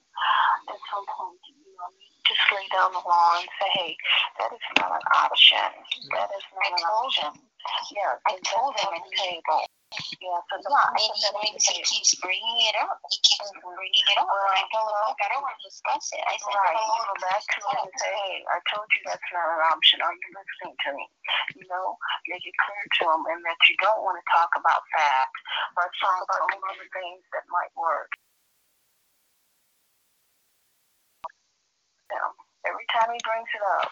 at 0.71 0.79
some 0.87 1.03
point, 1.11 1.39
you 1.51 1.75
know, 1.75 1.91
just 2.23 2.39
lay 2.55 2.63
down 2.71 2.93
the 2.95 3.03
law 3.03 3.35
and 3.43 3.49
say, 3.59 3.69
hey, 3.75 3.91
that 4.39 4.53
is 4.55 4.63
not 4.79 4.91
an 4.95 5.03
option. 5.19 5.57
Mm. 5.59 6.09
That 6.15 6.29
is 6.39 6.45
not 6.55 6.71
an 6.71 6.85
option. 6.87 7.31
Yeah, 7.91 8.17
I 8.25 8.33
told 8.41 8.73
him 8.79 8.91
and 8.95 9.05
the 9.05 9.21
he- 9.21 9.43
Yeah, 10.23 10.39
so 10.49 10.55
the 10.63 10.69
Yeah, 10.71 10.87
and 10.87 11.13
he 11.13 11.27
brings, 11.35 11.63
he 11.67 11.77
keeps 11.83 12.15
bringing 12.23 12.59
it 12.71 12.75
up. 12.79 12.97
He 13.11 13.19
keeps 13.21 13.51
mm-hmm. 13.51 13.75
bringing 13.75 14.07
it 14.07 14.17
up. 14.17 14.29
And 14.31 14.55
I 14.57 14.63
told 14.71 14.87
him, 14.87 14.97
look, 15.05 15.19
I 15.19 15.27
don't 15.29 15.43
want 15.43 15.57
to 15.59 15.63
discuss 15.67 16.05
it. 16.15 16.23
I 16.25 16.35
said, 16.39 16.55
Right, 16.55 16.79
you 16.79 17.03
go 17.05 17.15
back 17.21 17.43
to 17.43 17.59
him 17.61 17.85
and 17.85 17.95
say, 17.99 18.11
hey, 18.11 18.35
I 18.49 18.57
told 18.71 18.87
you 18.89 19.01
that's 19.05 19.29
not 19.35 19.47
an 19.51 19.61
option. 19.69 19.99
Are 20.01 20.15
you 20.15 20.29
listening 20.31 20.75
to 20.79 20.89
me? 20.95 21.05
You 21.59 21.65
know, 21.67 21.99
make 22.31 22.45
it 22.47 22.55
clear 22.55 22.83
to 22.87 23.03
him 23.11 23.21
and 23.29 23.41
that 23.45 23.59
you 23.67 23.75
don't 23.83 24.01
want 24.01 24.17
to 24.17 24.25
talk 24.31 24.55
about 24.57 24.81
facts, 24.95 25.39
but 25.75 25.91
talk 25.99 26.17
about 26.23 26.41
some 26.49 26.63
other 26.65 26.87
things 26.95 27.21
that 27.35 27.45
might 27.51 27.73
work. 27.77 28.09
Now, 32.09 32.35
every 32.67 32.87
time 32.91 33.11
he 33.11 33.19
brings 33.23 33.51
it 33.51 33.63
up, 33.79 33.91